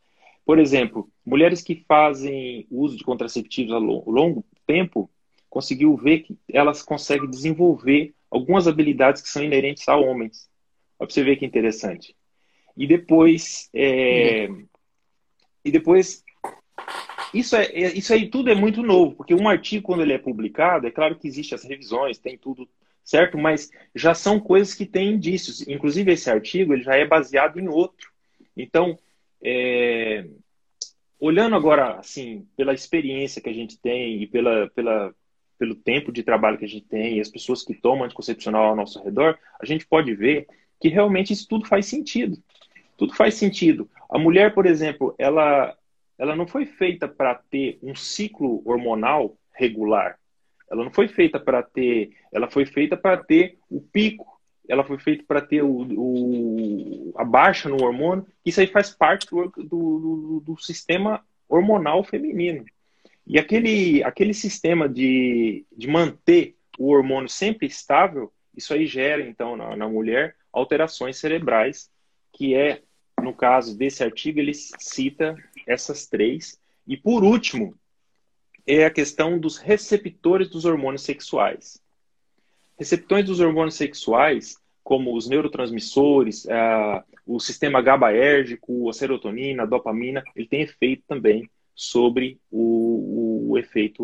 Por 0.44 0.58
exemplo, 0.58 1.10
mulheres 1.24 1.62
que 1.62 1.86
fazem 1.88 2.66
uso 2.70 2.98
de 2.98 3.02
contraceptivos 3.02 3.72
a 3.72 3.78
longo 3.78 4.44
tempo, 4.66 5.10
conseguiu 5.48 5.96
ver 5.96 6.18
que 6.20 6.38
elas 6.52 6.82
conseguem 6.82 7.30
desenvolver 7.30 8.12
algumas 8.30 8.68
habilidades 8.68 9.22
que 9.22 9.28
são 9.30 9.42
inerentes 9.42 9.88
a 9.88 9.96
homens. 9.96 10.50
Para 10.98 11.08
você 11.08 11.24
ver 11.24 11.36
que 11.36 11.46
interessante. 11.46 12.14
E 12.76 12.86
depois, 12.86 13.70
é, 13.72 14.48
uhum. 14.50 14.66
E 15.64 15.70
depois, 15.70 16.22
isso, 17.32 17.56
é, 17.56 17.64
é, 17.64 17.96
isso 17.96 18.12
aí 18.12 18.28
tudo 18.28 18.50
é 18.50 18.54
muito 18.54 18.82
novo, 18.82 19.14
porque 19.16 19.32
um 19.32 19.48
artigo, 19.48 19.86
quando 19.86 20.02
ele 20.02 20.12
é 20.12 20.18
publicado, 20.18 20.86
é 20.86 20.90
claro 20.90 21.18
que 21.18 21.26
existem 21.26 21.56
as 21.56 21.64
revisões, 21.64 22.18
tem 22.18 22.36
tudo 22.36 22.68
certo, 23.04 23.36
mas 23.38 23.70
já 23.94 24.14
são 24.14 24.38
coisas 24.38 24.74
que 24.74 24.86
têm 24.86 25.14
indícios. 25.14 25.66
Inclusive, 25.66 26.12
esse 26.12 26.30
artigo 26.30 26.72
ele 26.72 26.82
já 26.82 26.96
é 26.96 27.06
baseado 27.06 27.58
em 27.58 27.68
outro. 27.68 28.10
Então, 28.56 28.98
é, 29.42 30.26
olhando 31.18 31.56
agora, 31.56 31.94
assim, 31.98 32.46
pela 32.56 32.74
experiência 32.74 33.42
que 33.42 33.48
a 33.48 33.54
gente 33.54 33.78
tem 33.78 34.22
e 34.22 34.26
pela, 34.26 34.70
pela, 34.70 35.14
pelo 35.58 35.74
tempo 35.74 36.12
de 36.12 36.22
trabalho 36.22 36.58
que 36.58 36.64
a 36.64 36.68
gente 36.68 36.86
tem 36.86 37.16
e 37.16 37.20
as 37.20 37.28
pessoas 37.28 37.62
que 37.62 37.74
tomam 37.74 38.04
anticoncepcional 38.04 38.64
ao 38.64 38.76
nosso 38.76 39.02
redor, 39.02 39.38
a 39.60 39.66
gente 39.66 39.86
pode 39.86 40.14
ver 40.14 40.46
que 40.80 40.88
realmente 40.88 41.32
isso 41.32 41.46
tudo 41.48 41.66
faz 41.66 41.86
sentido. 41.86 42.42
Tudo 42.96 43.14
faz 43.14 43.34
sentido. 43.34 43.88
A 44.10 44.18
mulher, 44.18 44.54
por 44.54 44.66
exemplo, 44.66 45.14
ela, 45.18 45.76
ela 46.18 46.36
não 46.36 46.46
foi 46.46 46.66
feita 46.66 47.08
para 47.08 47.34
ter 47.34 47.78
um 47.82 47.94
ciclo 47.94 48.62
hormonal 48.64 49.36
regular. 49.52 50.19
Ela 50.70 50.84
não 50.84 50.92
foi 50.92 51.08
feita 51.08 51.38
para 51.38 51.62
ter. 51.62 52.10
Ela 52.32 52.48
foi 52.50 52.64
feita 52.64 52.96
para 52.96 53.16
ter 53.16 53.58
o 53.68 53.80
pico. 53.80 54.40
Ela 54.68 54.84
foi 54.84 54.98
feita 54.98 55.24
para 55.26 55.40
ter 55.40 55.62
o, 55.62 55.82
o, 55.82 57.12
a 57.16 57.24
baixa 57.24 57.68
no 57.68 57.82
hormônio. 57.82 58.24
Isso 58.44 58.60
aí 58.60 58.68
faz 58.68 58.90
parte 58.90 59.26
do, 59.28 59.48
do, 59.48 60.42
do 60.46 60.56
sistema 60.58 61.24
hormonal 61.48 62.04
feminino. 62.04 62.64
E 63.26 63.38
aquele, 63.38 64.02
aquele 64.04 64.32
sistema 64.32 64.88
de, 64.88 65.66
de 65.76 65.88
manter 65.88 66.56
o 66.78 66.90
hormônio 66.90 67.28
sempre 67.28 67.66
estável, 67.66 68.32
isso 68.56 68.72
aí 68.72 68.86
gera, 68.86 69.22
então, 69.22 69.56
na, 69.56 69.76
na 69.76 69.88
mulher, 69.88 70.36
alterações 70.52 71.16
cerebrais, 71.18 71.90
que 72.32 72.54
é 72.54 72.82
no 73.20 73.34
caso 73.34 73.76
desse 73.76 74.02
artigo, 74.02 74.38
ele 74.38 74.54
cita 74.54 75.36
essas 75.66 76.06
três. 76.06 76.58
E 76.86 76.96
por 76.96 77.22
último, 77.22 77.74
é 78.78 78.84
a 78.84 78.90
questão 78.90 79.38
dos 79.38 79.56
receptores 79.56 80.48
dos 80.48 80.64
hormônios 80.64 81.02
sexuais. 81.02 81.80
receptões 82.78 83.26
dos 83.26 83.40
hormônios 83.40 83.74
sexuais, 83.74 84.56
como 84.82 85.14
os 85.14 85.28
neurotransmissores, 85.28 86.44
uh, 86.46 87.02
o 87.26 87.38
sistema 87.38 87.82
GABAérgico, 87.82 88.88
a 88.88 88.92
serotonina, 88.92 89.64
a 89.64 89.66
dopamina, 89.66 90.22
ele 90.34 90.48
tem 90.48 90.62
efeito 90.62 91.04
também 91.06 91.48
sobre 91.74 92.38
o, 92.50 93.50
o 93.50 93.58
efeito, 93.58 94.02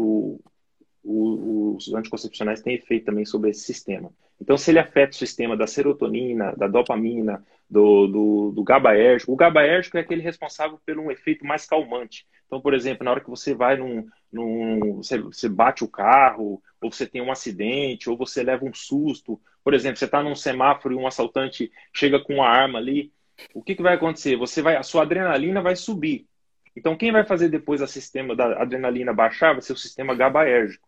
o, 1.03 1.75
os 1.77 1.93
anticoncepcionais 1.95 2.61
têm 2.61 2.75
efeito 2.75 3.07
também 3.07 3.25
sobre 3.25 3.51
esse 3.51 3.61
sistema. 3.61 4.11
Então, 4.41 4.59
se 4.59 4.71
ele 4.71 4.79
afeta 4.79 5.13
o 5.13 5.19
sistema 5.19 5.57
da 5.57 5.67
serotonina, 5.67 6.55
da 6.57 6.69
dopamina, 6.69 7.43
do, 7.69 8.07
do, 8.07 8.53
do 8.53 8.63
GABAérgico, 8.63 9.33
o 9.33 9.37
GABAérgico 9.37 9.97
é 9.97 10.01
aquele 10.01 10.23
responsável 10.23 10.79
por 10.85 10.99
um 10.99 11.11
efeito 11.11 11.45
mais 11.45 11.67
calmante. 11.67 12.27
Então, 12.47 12.61
por 12.61 12.75
exemplo, 12.75 13.05
na 13.05 13.11
hora 13.11 13.21
que 13.21 13.31
você 13.31 13.55
vai 13.55 13.77
num. 13.77 14.07
Num 14.33 14.97
você, 14.97 15.19
você 15.19 15.49
bate 15.49 15.85
o 15.85 15.89
carro, 15.89 16.63
ou 16.81 16.91
você 16.91 17.07
tem 17.07 17.21
um 17.21 17.33
acidente, 17.33 18.11
ou 18.11 18.17
você 18.17 18.43
leva 18.43 18.65
um 18.65 18.75
susto. 18.75 19.41
Por 19.65 19.75
exemplo, 19.75 19.99
você 19.99 20.05
está 20.05 20.23
num 20.23 20.35
semáforo 20.35 20.95
e 20.95 20.97
um 20.97 21.07
assaltante 21.07 21.73
chega 21.93 22.21
com 22.21 22.35
uma 22.35 22.49
arma 22.49 22.79
ali. 22.79 23.13
O 23.55 23.63
que, 23.63 23.75
que 23.75 23.83
vai 23.83 23.95
acontecer? 23.95 24.37
Você 24.37 24.63
vai, 24.63 24.77
a 24.77 24.83
sua 24.83 25.03
adrenalina 25.03 25.61
vai 25.61 25.77
subir. 25.77 26.27
Então, 26.75 26.97
quem 26.97 27.11
vai 27.11 27.25
fazer 27.25 27.49
depois 27.49 27.81
o 27.81 27.87
sistema 27.87 28.37
da 28.37 28.61
adrenalina 28.61 29.13
baixar 29.13 29.53
vai 29.53 29.63
ser 29.63 29.73
o 29.73 29.77
sistema 29.77 30.15
GABAérgico. 30.15 30.87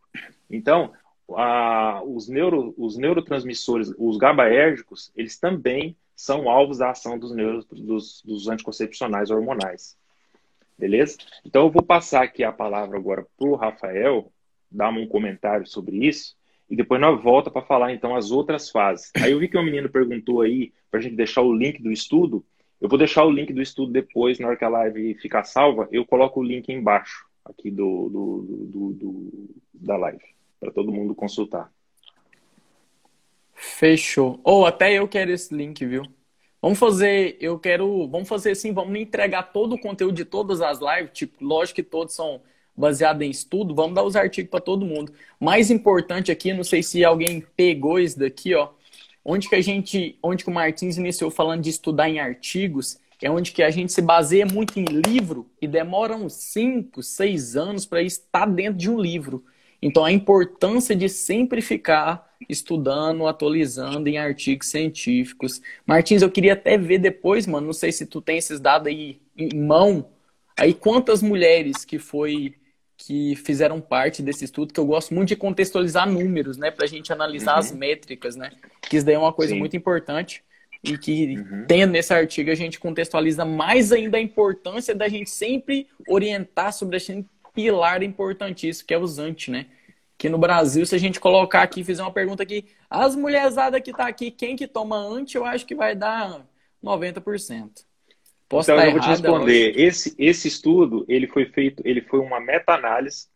Então, 0.51 0.93
a, 1.35 2.03
os, 2.05 2.29
neuro, 2.29 2.75
os 2.77 2.97
neurotransmissores, 2.97 3.93
os 3.99 4.17
GABAérgicos, 4.19 5.11
eles 5.17 5.39
também 5.39 5.97
são 6.15 6.49
alvos 6.49 6.79
da 6.79 6.91
ação 6.91 7.19
dos, 7.19 7.33
neuro, 7.35 7.65
dos, 7.71 8.23
dos 8.23 8.49
anticoncepcionais 8.49 9.31
hormonais. 9.31 9.97
Beleza? 10.79 11.19
Então 11.45 11.65
eu 11.65 11.71
vou 11.71 11.83
passar 11.83 12.23
aqui 12.23 12.45
a 12.45 12.53
palavra 12.53 12.97
agora 12.97 13.27
para 13.37 13.49
o 13.49 13.57
Rafael, 13.57 14.33
dar 14.71 14.91
um 14.91 15.07
comentário 15.07 15.67
sobre 15.67 16.07
isso, 16.07 16.37
e 16.71 16.77
depois 16.77 17.01
nós 17.01 17.21
volta 17.21 17.51
para 17.51 17.63
falar 17.63 17.93
então 17.93 18.15
as 18.15 18.31
outras 18.31 18.71
fases. 18.71 19.11
Aí 19.17 19.33
eu 19.33 19.39
vi 19.39 19.49
que 19.49 19.59
um 19.59 19.65
menino 19.65 19.89
perguntou 19.89 20.43
aí 20.43 20.73
para 20.91 21.01
a 21.01 21.03
gente 21.03 21.17
deixar 21.17 21.43
o 21.43 21.53
link 21.53 21.83
do 21.83 21.91
estudo. 21.91 22.45
Eu 22.81 22.89
vou 22.89 22.99
deixar 22.99 23.25
o 23.25 23.31
link 23.31 23.53
do 23.53 23.61
estudo 23.61 23.91
depois, 23.91 24.39
na 24.39 24.47
hora 24.47 24.57
que 24.57 24.65
a 24.65 24.69
live 24.69 25.15
ficar 25.15 25.43
salva, 25.45 25.89
eu 25.91 26.07
coloco 26.07 26.41
o 26.41 26.45
link 26.45 26.69
embaixo 26.69 27.27
aqui 27.45 27.71
do, 27.71 28.09
do, 28.09 28.67
do, 28.67 28.93
do 28.93 29.51
da 29.75 29.97
live 29.97 30.23
para 30.61 30.71
todo 30.71 30.93
mundo 30.93 31.15
consultar. 31.15 31.73
Fechou. 33.55 34.41
Ou 34.45 34.63
oh, 34.63 34.67
até 34.67 34.93
eu 34.93 35.09
quero 35.09 35.33
esse 35.33 35.53
link, 35.53 35.85
viu? 35.85 36.05
Vamos 36.61 36.79
fazer, 36.79 37.37
eu 37.41 37.59
quero, 37.59 38.09
vamos 38.09 38.29
fazer 38.29 38.51
assim, 38.51 38.73
vamos 38.73 38.99
entregar 38.99 39.45
todo 39.45 39.75
o 39.75 39.81
conteúdo 39.81 40.15
de 40.15 40.25
todas 40.25 40.61
as 40.61 40.79
lives, 40.81 41.13
tipo, 41.13 41.45
lógico 41.45 41.77
que 41.77 41.83
todos 41.83 42.15
são 42.15 42.41
baseados 42.77 43.23
em 43.27 43.31
estudo, 43.31 43.75
vamos 43.75 43.95
dar 43.95 44.03
os 44.03 44.17
artigos 44.17 44.51
para 44.51 44.61
todo 44.61 44.85
mundo. 44.85 45.13
Mais 45.39 45.71
importante 45.71 46.33
aqui, 46.33 46.53
não 46.53 46.65
sei 46.65 46.83
se 46.83 47.05
alguém 47.05 47.45
pegou 47.57 47.99
isso 48.01 48.19
daqui, 48.19 48.55
ó, 48.55 48.71
onde 49.25 49.49
que 49.49 49.55
a 49.55 49.61
gente, 49.61 50.19
onde 50.23 50.43
que 50.45 50.51
o 50.51 50.53
Martins 50.53 50.97
iniciou 50.97 51.31
falando 51.31 51.63
de 51.63 51.71
estudar 51.71 52.09
em 52.09 52.19
artigos, 52.19 52.99
é 53.21 53.31
onde 53.31 53.53
que 53.53 53.63
a 53.63 53.71
gente 53.71 53.93
se 53.93 54.01
baseia 54.01 54.47
muito 54.47 54.79
em 54.79 54.85
livro 54.85 55.51
e 55.61 55.67
demora 55.67 56.15
uns 56.15 56.35
5, 56.35 57.03
6 57.03 57.57
anos 57.57 57.85
para 57.85 58.01
estar 58.01 58.47
dentro 58.47 58.79
de 58.79 58.89
um 58.89 58.99
livro. 58.99 59.45
Então, 59.83 60.05
a 60.05 60.13
importância 60.13 60.95
de 60.95 61.09
sempre 61.09 61.61
ficar 61.61 62.28
estudando, 62.49 63.27
atualizando 63.27 64.09
em 64.09 64.19
artigos 64.19 64.69
científicos. 64.69 65.61
Martins, 65.87 66.23
eu 66.23 66.31
queria 66.31 66.53
até 66.53 66.77
ver 66.77 66.99
depois, 66.99 67.47
mano, 67.47 67.67
não 67.67 67.73
sei 67.73 67.91
se 67.93 68.07
tu 68.07 68.21
tem 68.21 68.39
esses 68.39 68.61
dados 68.61 68.89
aí 68.89 69.21
em 69.37 69.57
mão, 69.59 70.11
aí 70.57 70.75
quantas 70.75 71.23
mulheres 71.23 71.85
que 71.85 71.99
foi 71.99 72.55
que 73.01 73.37
fizeram 73.37 73.81
parte 73.81 74.21
desse 74.21 74.45
estudo, 74.45 74.75
que 74.75 74.81
eu 74.81 74.85
gosto 74.85 75.15
muito 75.15 75.29
de 75.29 75.37
contextualizar 75.37 76.11
números, 76.11 76.59
né, 76.59 76.69
para 76.69 76.85
a 76.85 76.89
gente 76.89 77.13
analisar 77.13 77.53
uhum. 77.53 77.59
as 77.59 77.73
métricas, 77.73 78.35
né, 78.35 78.51
que 78.83 78.97
isso 78.97 79.07
daí 79.07 79.15
é 79.15 79.19
uma 79.19 79.33
coisa 79.33 79.53
Sim. 79.53 79.59
muito 79.61 79.77
importante 79.77 80.43
e 80.83 80.99
que 80.99 81.37
uhum. 81.37 81.65
tendo 81.67 81.93
nesse 81.93 82.13
artigo 82.13 82.51
a 82.51 82.57
gente 82.57 82.79
contextualiza 82.81 83.45
mais 83.45 83.93
ainda 83.93 84.19
a 84.19 84.21
importância 84.21 84.97
da 84.97 85.09
gente 85.09 85.31
sempre 85.31 85.87
orientar 86.09 86.73
sobre 86.73 86.97
esse 86.97 87.25
pilar 87.55 88.03
importantíssimo 88.03 88.87
que 88.87 88.95
é 88.95 88.99
o 88.99 89.03
usante, 89.03 89.51
né? 89.51 89.67
Que 90.19 90.29
no 90.29 90.37
Brasil, 90.37 90.85
se 90.85 90.97
a 90.97 90.99
gente 90.99 91.21
colocar 91.21 91.63
aqui, 91.63 91.85
fizer 91.85 92.03
uma 92.03 92.13
pergunta 92.13 92.43
aqui, 92.43 92.67
as 92.91 93.15
mulherzadas 93.15 93.81
que 93.81 93.93
tá 93.93 94.09
aqui, 94.09 94.33
quem 94.33 94.57
que 94.57 94.67
toma 94.67 94.97
antes, 94.97 95.33
eu 95.37 95.45
acho 95.45 95.65
que 95.65 95.77
vai 95.77 95.95
dar 95.95 96.45
90%. 96.85 97.87
Posso 98.49 98.73
então, 98.73 98.85
eu 98.85 98.93
vou 98.93 99.01
te 99.01 99.09
responder. 99.09 99.79
Esse, 99.79 100.15
esse 100.19 100.49
estudo, 100.49 101.05
ele 101.09 101.29
foi 101.29 101.47
feito, 101.47 101.83
ele 101.87 102.01
foi 102.01 102.19
uma 102.19 102.41
meta-análise 102.41 103.29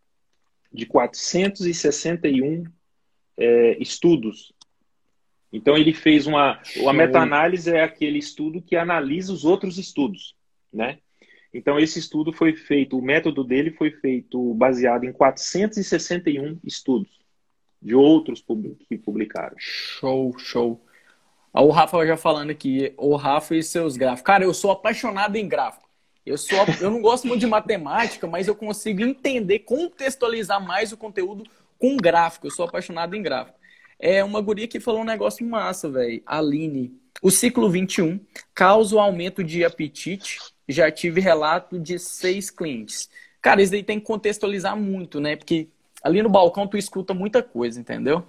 de 0.73 0.85
461 0.87 2.65
é, 3.37 3.77
estudos. 3.81 4.53
Então, 5.53 5.77
ele 5.77 5.93
fez 5.93 6.27
uma... 6.27 6.61
A 6.89 6.93
meta-análise 6.93 7.71
é 7.71 7.83
aquele 7.83 8.19
estudo 8.19 8.61
que 8.61 8.75
analisa 8.75 9.33
os 9.33 9.45
outros 9.45 9.79
estudos, 9.79 10.35
né? 10.73 10.99
Então, 11.53 11.79
esse 11.79 11.99
estudo 11.99 12.33
foi 12.33 12.55
feito, 12.55 12.99
o 12.99 13.03
método 13.03 13.45
dele 13.45 13.71
foi 13.71 13.91
feito 13.91 14.55
baseado 14.55 15.05
em 15.05 15.13
461 15.13 16.59
estudos 16.65 17.11
de 17.81 17.95
outros 17.95 18.43
que 18.89 18.97
publicaram. 18.97 19.55
Show, 19.59 20.39
show. 20.39 20.85
O 21.53 21.71
Rafa 21.71 22.07
já 22.07 22.17
falando 22.17 22.51
aqui, 22.51 22.95
o 22.97 23.17
Rafa 23.17 23.55
e 23.55 23.63
seus 23.63 23.97
gráficos. 23.97 24.23
Cara, 24.23 24.45
eu 24.45 24.55
sou 24.55 24.71
apaixonado 24.71 25.37
em 25.37 25.47
gráfico. 25.47 25.89
Eu, 26.25 26.39
sou, 26.39 26.59
eu 26.81 26.91
não 26.91 27.03
gosto 27.03 27.27
muito 27.27 27.41
de 27.41 27.47
matemática, 27.47 28.27
mas 28.27 28.47
eu 28.49 28.55
consigo 28.55 29.03
entender, 29.03 29.59
contextualizar 29.61 30.65
mais 30.65 30.93
o 30.93 30.97
conteúdo 30.97 31.45
com 31.79 31.97
gráfico. 31.97 32.47
Eu 32.47 32.51
sou 32.51 32.65
apaixonado 32.65 33.15
em 33.15 33.23
gráfico. 33.23 33.59
É 33.99 34.25
uma 34.25 34.41
guria 34.41 34.69
que 34.69 34.81
falou 34.81 35.03
um 35.03 35.05
negócio 35.05 35.45
massa, 35.47 35.91
velho. 35.91 36.23
Aline. 36.25 36.97
O 37.21 37.31
ciclo 37.31 37.69
21 37.69 38.19
causa 38.55 38.97
o 38.97 39.01
aumento 39.01 39.45
de 39.45 39.65
apetite 39.65 40.39
já 40.73 40.91
tive 40.91 41.21
relato 41.21 41.79
de 41.79 41.99
seis 41.99 42.51
clientes. 42.51 43.09
Cara, 43.41 43.63
isso 43.63 43.73
daí 43.73 43.83
tem 43.83 44.01
que 44.01 44.07
contextualizar 44.07 44.77
muito, 44.77 45.21
né? 45.21 45.37
Porque 45.37 45.69
ali 46.03 46.23
no 46.23 46.29
balcão 46.29 46.67
tu 46.67 46.77
escuta 46.77 47.13
muita 47.15 47.43
coisa, 47.43 47.81
entendeu? 47.81 48.25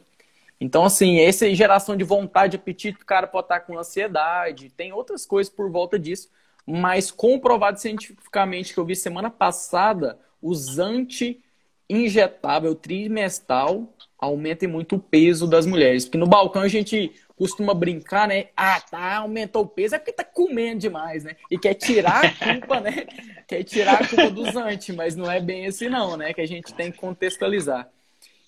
Então, 0.60 0.86
assim, 0.86 1.20
essa 1.20 1.54
geração 1.54 1.96
de 1.96 2.04
vontade, 2.04 2.56
apetite, 2.56 3.02
o 3.02 3.06
cara 3.06 3.28
pode 3.28 3.46
estar 3.46 3.60
com 3.62 3.78
ansiedade, 3.78 4.70
tem 4.70 4.94
outras 4.94 5.26
coisas 5.26 5.52
por 5.54 5.70
volta 5.70 6.00
disso, 6.00 6.30
mas 6.66 7.12
comprovado 7.12 7.80
cientificamente 7.80 8.74
que 8.74 8.80
eu 8.80 8.86
vi 8.86 8.96
semana 8.96 9.30
passada, 9.30 10.18
os 10.42 10.80
anti-injetável 10.80 12.76
trimestral 12.76 13.94
aumentem 14.18 14.70
muito 14.70 14.96
o 14.96 15.00
peso 15.00 15.46
das 15.48 15.66
mulheres. 15.66 16.06
Porque 16.06 16.18
no 16.18 16.28
balcão 16.28 16.62
a 16.62 16.68
gente 16.68 17.12
costuma 17.38 17.74
brincar, 17.74 18.28
né? 18.28 18.48
Ah, 18.56 18.80
tá, 18.80 19.18
aumentou 19.18 19.64
o 19.64 19.68
peso, 19.68 19.96
é 19.96 20.00
porque 20.00 20.14
tá 20.14 20.24
comendo 20.24 20.80
demais, 20.80 21.24
né? 21.24 21.36
E 21.50 21.58
quer 21.58 21.74
tirar 21.74 22.26
a 22.26 22.54
culpa, 22.54 22.80
né? 22.80 23.06
Quer 23.46 23.64
tirar 23.64 24.02
a 24.02 24.08
culpa 24.08 24.32
dos 24.32 24.56
antes, 24.56 24.96
mas 24.96 25.16
não 25.16 25.30
é 25.30 25.40
bem 25.42 25.68
assim 25.68 25.90
não, 25.90 26.16
né? 26.16 26.34
Que 26.34 26.42
a 26.42 26.48
gente 26.48 26.74
tem 26.74 26.92
que 26.92 26.98
contextualizar. 26.98 27.90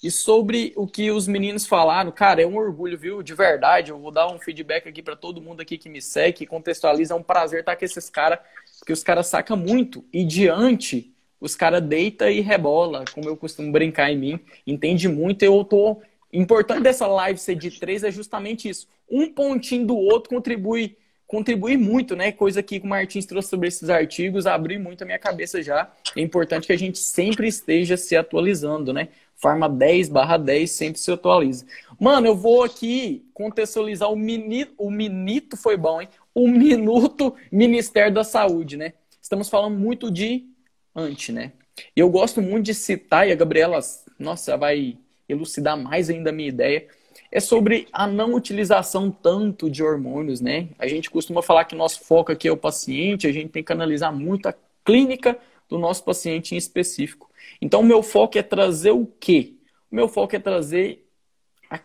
E 0.02 0.12
sobre 0.12 0.71
o 0.76 0.88
que 0.88 1.10
os 1.12 1.28
meninos 1.28 1.65
falaram, 1.65 2.12
cara, 2.12 2.41
é 2.41 2.45
um 2.45 2.56
orgulho, 2.56 2.98
viu? 2.98 3.24
De 3.24 3.34
verdade, 3.34 3.91
eu 3.91 3.98
vou 3.98 4.12
dar 4.12 4.32
um 4.32 4.39
feedback 4.39 4.88
aqui 4.88 5.02
para 5.02 5.15
todo 5.15 5.41
mundo 5.41 5.62
aqui 5.62 5.78
que 5.78 5.89
me 5.89 6.02
segue, 6.02 6.38
que 6.38 6.45
contextualiza, 6.45 7.13
é 7.13 7.17
um 7.17 7.24
prazer 7.24 7.62
estar 7.62 7.76
com 7.76 7.84
esses 7.84 8.10
caras, 8.10 8.39
porque 8.78 8.93
os 8.93 9.04
caras 9.04 9.28
sacam 9.28 9.58
muito. 9.58 10.06
E 10.13 10.24
diante, 10.24 11.12
os 11.39 11.56
caras 11.56 11.82
deita 11.82 12.30
e 12.30 12.39
rebola, 12.39 13.04
como 13.13 13.28
eu 13.28 13.36
costumo 13.36 13.71
brincar 13.71 14.12
em 14.12 14.17
mim, 14.17 14.39
entende 14.65 15.10
muito, 15.10 15.43
eu 15.43 15.63
tô 15.63 16.02
importante 16.38 16.84
dessa 16.84 17.08
live 17.08 17.39
ser 17.39 17.56
de 17.56 17.71
três 17.71 18.04
é 18.04 18.12
justamente 18.12 18.69
isso. 18.69 18.88
Um 19.10 19.32
pontinho 19.32 19.86
do 19.86 19.98
outro 19.98 20.30
contribui 20.30 20.98
contribui 21.28 21.76
muito, 21.76 22.15
né? 22.15 22.32
Coisa 22.32 22.62
que 22.62 22.78
o 22.78 22.86
Martins 22.88 23.26
trouxe 23.26 23.50
sobre 23.50 23.67
esses 23.67 23.89
artigos, 23.89 24.45
abriu 24.45 24.80
muito 24.80 25.02
a 25.02 25.06
minha 25.06 25.19
cabeça 25.19 25.62
já. 25.62 25.91
É 26.15 26.21
importante 26.21 26.67
que 26.67 26.74
a 26.74 26.78
gente 26.78 27.00
sempre 27.00 27.48
esteja 27.48 27.98
se 27.98 28.15
atualizando, 28.15 28.93
né? 28.93 29.10
Farma 29.36 29.67
10 29.67 30.10
barra 30.10 30.38
10 30.38 30.69
sempre 30.69 31.00
se 31.00 31.12
atualiza. 31.12 31.65
Mano, 32.00 32.28
eu 32.28 32.36
vou 32.36 32.63
aqui 32.63 33.26
contextualizar 33.34 34.12
o 34.12 34.15
minito, 34.15 34.74
o 34.78 34.89
minito 34.91 35.58
foi 35.58 35.76
bom, 35.76 36.02
hein? 36.02 36.08
O 36.34 36.48
minuto 36.48 37.36
Ministério 37.52 38.13
da 38.13 38.24
Saúde, 38.24 38.78
né? 38.78 38.93
Estamos 39.21 39.50
falando 39.50 39.78
muito 39.78 40.12
de 40.12 40.45
anti, 40.95 41.32
né? 41.32 41.52
Eu 41.95 42.10
gosto 42.10 42.41
muito 42.41 42.65
de 42.65 42.74
citar, 42.74 43.28
e 43.28 43.32
a 43.32 43.36
Gabriela, 43.36 43.80
nossa, 44.17 44.56
vai 44.56 44.98
elucidar 45.28 45.78
mais 45.78 46.10
ainda 46.10 46.30
a 46.30 46.34
minha 46.34 46.50
ideia, 46.50 46.88
é 47.32 47.40
sobre 47.40 47.88
a 47.92 48.08
não 48.08 48.34
utilização 48.34 49.10
tanto 49.12 49.70
de 49.70 49.84
hormônios, 49.84 50.42
né? 50.42 50.70
A 50.78 50.88
gente 50.88 51.10
costuma 51.10 51.42
falar 51.42 51.66
que 51.66 51.76
nosso 51.76 52.02
foco 52.02 52.32
aqui 52.32 52.48
é 52.48 52.52
o 52.52 52.58
paciente, 52.58 53.28
a 53.28 53.32
gente 53.32 53.50
tem 53.50 53.64
que 53.64 53.72
analisar 53.72 54.12
muito 54.12 54.48
a 54.48 54.56
clínica 54.84 55.38
do 55.68 55.78
nosso 55.78 56.04
paciente 56.04 56.54
em 56.54 56.58
específico. 56.58 57.30
Então, 57.62 57.82
o 57.82 57.86
meu 57.86 58.04
foco 58.04 58.38
é 58.38 58.44
trazer 58.44 58.92
o 58.92 59.06
quê? 59.20 59.54
O 59.92 59.96
meu 59.96 60.08
foco 60.08 60.36
é 60.36 60.40
trazer 60.40 61.06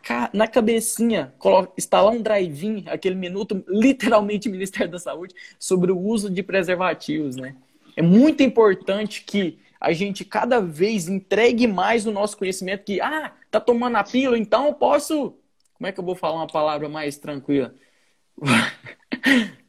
ca... 0.02 0.30
na 0.32 0.46
cabecinha, 0.46 1.32
instalar 1.76 2.12
um 2.12 2.22
drive-in, 2.22 2.84
aquele 2.86 3.14
minuto, 3.14 3.64
literalmente, 3.68 4.48
Ministério 4.48 4.90
da 4.90 4.98
Saúde, 4.98 5.34
sobre 5.58 5.90
o 5.90 5.98
uso 5.98 6.30
de 6.30 6.42
preservativos, 6.42 7.36
né? 7.36 7.56
É 7.96 8.02
muito 8.02 8.42
importante 8.42 9.24
que 9.24 9.58
a 9.80 9.92
gente 9.92 10.24
cada 10.24 10.60
vez 10.60 11.08
entregue 11.08 11.66
mais 11.66 12.06
o 12.06 12.12
nosso 12.12 12.36
conhecimento 12.36 12.84
que, 12.84 13.00
ah, 13.00 13.32
tá 13.50 13.58
tomando 13.58 13.96
a 13.96 14.04
pílula, 14.04 14.38
então 14.38 14.66
eu 14.66 14.74
posso 14.74 15.34
Como 15.74 15.86
é 15.86 15.92
que 15.92 15.98
eu 15.98 16.04
vou 16.04 16.14
falar 16.14 16.36
uma 16.36 16.46
palavra 16.46 16.88
mais 16.88 17.16
tranquila? 17.16 17.74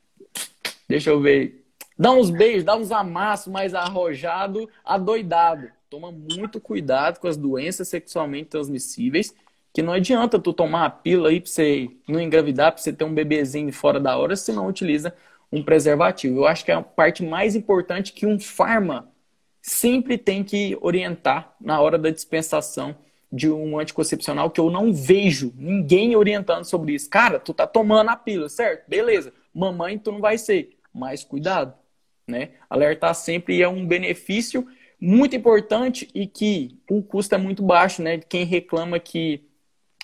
Deixa 0.89 1.09
eu 1.09 1.21
ver. 1.21 1.65
Dá 1.97 2.11
uns 2.11 2.29
beijos, 2.29 2.63
dá 2.65 2.75
uns 2.75 2.91
amassos 2.91 3.47
mais 3.51 3.73
arrojado, 3.73 4.69
adoidado. 4.83 5.69
Toma 5.89 6.11
muito 6.11 6.59
cuidado 6.59 7.19
com 7.19 7.27
as 7.27 7.37
doenças 7.37 7.87
sexualmente 7.87 8.49
transmissíveis, 8.49 9.33
que 9.73 9.81
não 9.81 9.93
adianta 9.93 10.39
tu 10.39 10.51
tomar 10.51 10.85
a 10.85 10.89
pílula 10.89 11.29
aí 11.29 11.39
pra 11.39 11.49
você 11.49 11.89
não 12.07 12.19
engravidar, 12.19 12.73
pra 12.73 12.81
você 12.81 12.91
ter 12.91 13.03
um 13.05 13.13
bebezinho 13.13 13.71
fora 13.71 13.99
da 13.99 14.17
hora, 14.17 14.35
se 14.35 14.51
não 14.51 14.67
utiliza 14.67 15.15
um 15.51 15.63
preservativo. 15.63 16.39
Eu 16.39 16.47
acho 16.47 16.65
que 16.65 16.71
é 16.71 16.75
a 16.75 16.81
parte 16.81 17.23
mais 17.23 17.55
importante 17.55 18.13
que 18.13 18.25
um 18.25 18.39
farma 18.39 19.10
sempre 19.61 20.17
tem 20.17 20.43
que 20.43 20.77
orientar 20.81 21.55
na 21.59 21.79
hora 21.79 21.97
da 21.97 22.09
dispensação 22.09 22.95
de 23.31 23.49
um 23.49 23.79
anticoncepcional 23.79 24.49
que 24.49 24.59
eu 24.59 24.69
não 24.69 24.91
vejo 24.91 25.53
ninguém 25.55 26.15
orientando 26.15 26.65
sobre 26.65 26.93
isso. 26.93 27.09
Cara, 27.09 27.39
tu 27.39 27.53
tá 27.53 27.65
tomando 27.65 28.09
a 28.09 28.15
pílula, 28.15 28.49
certo? 28.49 28.89
Beleza. 28.89 29.31
Mamãe, 29.53 29.97
tu 29.97 30.11
não 30.11 30.19
vai 30.19 30.37
ser. 30.37 30.77
Mas 30.93 31.23
cuidado, 31.23 31.73
né? 32.27 32.49
Alertar 32.69 33.15
sempre 33.15 33.61
é 33.61 33.67
um 33.69 33.85
benefício 33.85 34.67
muito 34.99 35.35
importante 35.35 36.09
e 36.13 36.27
que 36.27 36.77
o 36.89 37.01
custo 37.01 37.33
é 37.33 37.37
muito 37.37 37.63
baixo, 37.63 38.01
né? 38.01 38.17
Quem 38.17 38.43
reclama 38.43 38.99
que 38.99 39.47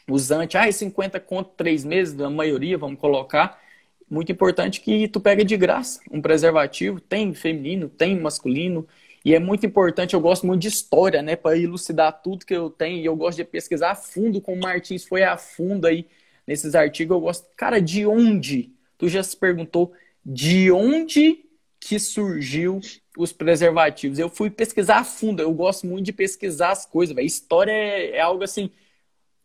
os 0.09 0.31
anti, 0.31 0.57
ah, 0.57 0.71
50 0.71 1.19
conto 1.19 1.51
três 1.57 1.83
meses, 1.83 2.19
a 2.19 2.29
maioria, 2.29 2.77
vamos 2.77 2.99
colocar. 2.99 3.61
Muito 4.09 4.31
importante 4.31 4.79
que 4.79 5.05
tu 5.09 5.19
pega 5.19 5.43
de 5.43 5.57
graça 5.57 5.99
um 6.09 6.21
preservativo, 6.21 7.01
tem 7.01 7.33
feminino, 7.33 7.89
tem 7.89 8.17
masculino, 8.17 8.87
e 9.27 9.35
é 9.35 9.39
muito 9.39 9.65
importante, 9.65 10.13
eu 10.13 10.21
gosto 10.21 10.47
muito 10.47 10.61
de 10.61 10.69
história, 10.69 11.21
né, 11.21 11.35
para 11.35 11.57
elucidar 11.57 12.21
tudo 12.23 12.45
que 12.45 12.53
eu 12.53 12.69
tenho, 12.69 13.01
e 13.01 13.05
eu 13.05 13.13
gosto 13.13 13.35
de 13.35 13.43
pesquisar 13.43 13.91
a 13.91 13.95
fundo, 13.95 14.39
como 14.39 14.55
o 14.55 14.61
Martins 14.61 15.03
foi 15.03 15.21
a 15.21 15.35
fundo 15.35 15.85
aí 15.85 16.07
nesses 16.47 16.73
artigos, 16.73 17.13
eu 17.13 17.19
gosto, 17.19 17.45
cara, 17.53 17.81
de 17.81 18.05
onde? 18.05 18.71
Tu 18.97 19.09
já 19.09 19.21
se 19.21 19.35
perguntou 19.35 19.91
de 20.25 20.71
onde 20.71 21.43
que 21.77 21.99
surgiu 21.99 22.79
os 23.17 23.33
preservativos? 23.33 24.17
Eu 24.17 24.29
fui 24.29 24.49
pesquisar 24.49 24.99
a 24.99 25.03
fundo, 25.03 25.41
eu 25.41 25.53
gosto 25.53 25.85
muito 25.85 26.05
de 26.05 26.13
pesquisar 26.13 26.71
as 26.71 26.85
coisas, 26.85 27.13
velho. 27.13 27.27
História 27.27 27.73
é, 27.73 28.11
é 28.11 28.21
algo 28.21 28.45
assim, 28.45 28.71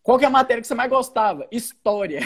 qual 0.00 0.16
que 0.16 0.24
é 0.24 0.28
a 0.28 0.30
matéria 0.30 0.60
que 0.60 0.68
você 0.68 0.76
mais 0.76 0.90
gostava? 0.90 1.48
História. 1.50 2.20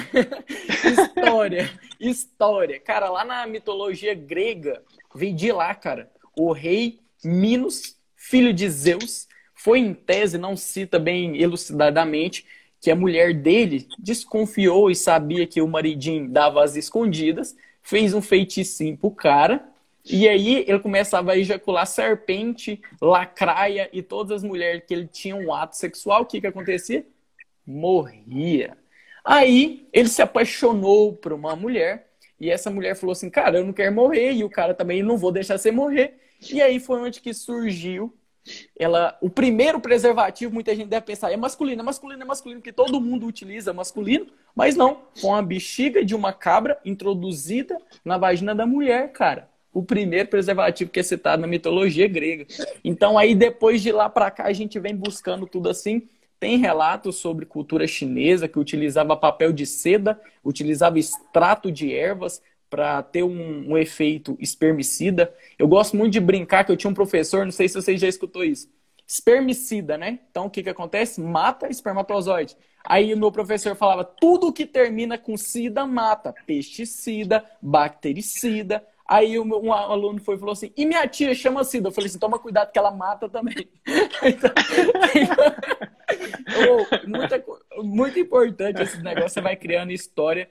história. 0.84 1.70
História. 1.98 2.78
Cara, 2.80 3.08
lá 3.08 3.24
na 3.24 3.46
mitologia 3.46 4.12
grega, 4.14 4.84
veio 5.14 5.34
de 5.34 5.50
lá, 5.50 5.74
cara. 5.74 6.12
O 6.36 6.52
rei 6.52 7.05
Minos, 7.26 7.96
filho 8.14 8.52
de 8.52 8.68
Zeus, 8.70 9.26
foi 9.54 9.80
em 9.80 9.92
tese, 9.92 10.38
não 10.38 10.56
cita 10.56 10.98
bem 10.98 11.40
elucidadamente, 11.42 12.46
que 12.80 12.90
a 12.90 12.96
mulher 12.96 13.34
dele 13.34 13.88
desconfiou 13.98 14.90
e 14.90 14.94
sabia 14.94 15.46
que 15.46 15.60
o 15.60 15.66
maridinho 15.66 16.28
dava 16.28 16.62
as 16.62 16.76
escondidas, 16.76 17.56
fez 17.82 18.14
um 18.14 18.22
feiticinho 18.22 18.96
pro 18.96 19.10
cara, 19.10 19.66
e 20.04 20.28
aí 20.28 20.64
ele 20.68 20.78
começava 20.78 21.32
a 21.32 21.36
ejacular 21.36 21.86
serpente, 21.86 22.80
lacraia 23.00 23.88
e 23.92 24.02
todas 24.02 24.36
as 24.36 24.42
mulheres 24.44 24.84
que 24.86 24.94
ele 24.94 25.08
tinha 25.08 25.34
um 25.34 25.52
ato 25.52 25.76
sexual, 25.76 26.22
o 26.22 26.26
que 26.26 26.40
que 26.40 26.46
acontecia? 26.46 27.04
Morria. 27.66 28.76
Aí 29.24 29.88
ele 29.92 30.08
se 30.08 30.22
apaixonou 30.22 31.12
por 31.12 31.32
uma 31.32 31.56
mulher, 31.56 32.06
e 32.38 32.50
essa 32.50 32.70
mulher 32.70 32.94
falou 32.94 33.12
assim, 33.12 33.28
cara, 33.28 33.58
eu 33.58 33.64
não 33.64 33.72
quero 33.72 33.92
morrer, 33.92 34.32
e 34.32 34.44
o 34.44 34.50
cara 34.50 34.74
também 34.74 35.02
não 35.02 35.16
vou 35.16 35.32
deixar 35.32 35.58
você 35.58 35.72
morrer. 35.72 36.14
E 36.52 36.62
aí 36.62 36.80
foi 36.80 37.00
onde 37.00 37.20
que 37.20 37.32
surgiu 37.32 38.14
ela, 38.78 39.16
o 39.20 39.28
primeiro 39.28 39.80
preservativo, 39.80 40.52
muita 40.52 40.74
gente 40.74 40.88
deve 40.88 41.04
pensar, 41.04 41.32
é 41.32 41.36
masculino, 41.36 41.80
é 41.80 41.84
masculino, 41.84 42.22
é 42.22 42.24
masculino, 42.24 42.62
que 42.62 42.72
todo 42.72 43.00
mundo 43.00 43.26
utiliza 43.26 43.72
masculino, 43.72 44.26
mas 44.54 44.76
não, 44.76 45.02
foi 45.16 45.30
uma 45.30 45.42
bexiga 45.42 46.04
de 46.04 46.14
uma 46.14 46.32
cabra 46.32 46.78
introduzida 46.84 47.76
na 48.04 48.16
vagina 48.16 48.54
da 48.54 48.66
mulher, 48.66 49.10
cara. 49.12 49.48
O 49.72 49.82
primeiro 49.82 50.28
preservativo 50.28 50.90
que 50.90 51.00
é 51.00 51.02
citado 51.02 51.42
na 51.42 51.46
mitologia 51.46 52.08
grega. 52.08 52.46
Então 52.82 53.18
aí 53.18 53.34
depois 53.34 53.82
de 53.82 53.92
lá 53.92 54.08
para 54.08 54.30
cá 54.30 54.44
a 54.44 54.52
gente 54.52 54.78
vem 54.78 54.96
buscando 54.96 55.46
tudo 55.46 55.68
assim. 55.68 56.08
Tem 56.40 56.56
relatos 56.56 57.16
sobre 57.16 57.44
cultura 57.44 57.86
chinesa 57.86 58.48
que 58.48 58.58
utilizava 58.58 59.16
papel 59.16 59.52
de 59.52 59.66
seda, 59.66 60.18
utilizava 60.42 60.98
extrato 60.98 61.70
de 61.70 61.94
ervas, 61.94 62.42
para 62.76 63.02
ter 63.02 63.22
um, 63.22 63.70
um, 63.70 63.78
efeito 63.78 64.36
espermicida. 64.38 65.34
Eu 65.58 65.66
gosto 65.66 65.96
muito 65.96 66.12
de 66.12 66.20
brincar 66.20 66.62
que 66.62 66.70
eu 66.70 66.76
tinha 66.76 66.90
um 66.90 66.94
professor, 66.94 67.42
não 67.42 67.50
sei 67.50 67.68
se 67.68 67.74
você 67.74 67.96
já 67.96 68.06
escutou 68.06 68.44
isso. 68.44 68.70
Espermicida, 69.08 69.96
né? 69.96 70.18
Então 70.30 70.44
o 70.44 70.50
que, 70.50 70.62
que 70.62 70.68
acontece? 70.68 71.18
Mata 71.18 71.70
espermatozoide. 71.70 72.54
Aí 72.84 73.14
o 73.14 73.16
meu 73.16 73.32
professor 73.32 73.74
falava: 73.74 74.04
tudo 74.04 74.52
que 74.52 74.66
termina 74.66 75.16
com 75.16 75.38
sida 75.38 75.86
mata. 75.86 76.34
Pesticida, 76.46 77.42
bactericida. 77.62 78.86
Aí 79.08 79.38
um 79.38 79.72
aluno 79.72 80.20
foi 80.20 80.34
e 80.34 80.38
falou 80.38 80.52
assim: 80.52 80.70
e 80.76 80.84
minha 80.84 81.06
tia 81.08 81.34
chama 81.34 81.64
sida? 81.64 81.88
Eu 81.88 81.92
falei 81.92 82.10
assim: 82.10 82.18
toma 82.18 82.38
cuidado 82.38 82.72
que 82.72 82.78
ela 82.78 82.90
mata 82.90 83.26
também. 83.26 83.70
então, 84.22 84.50
muito, 87.08 87.84
muito 87.84 88.18
importante 88.18 88.82
esse 88.82 89.02
negócio, 89.02 89.30
você 89.30 89.40
vai 89.40 89.56
criando 89.56 89.92
história 89.92 90.46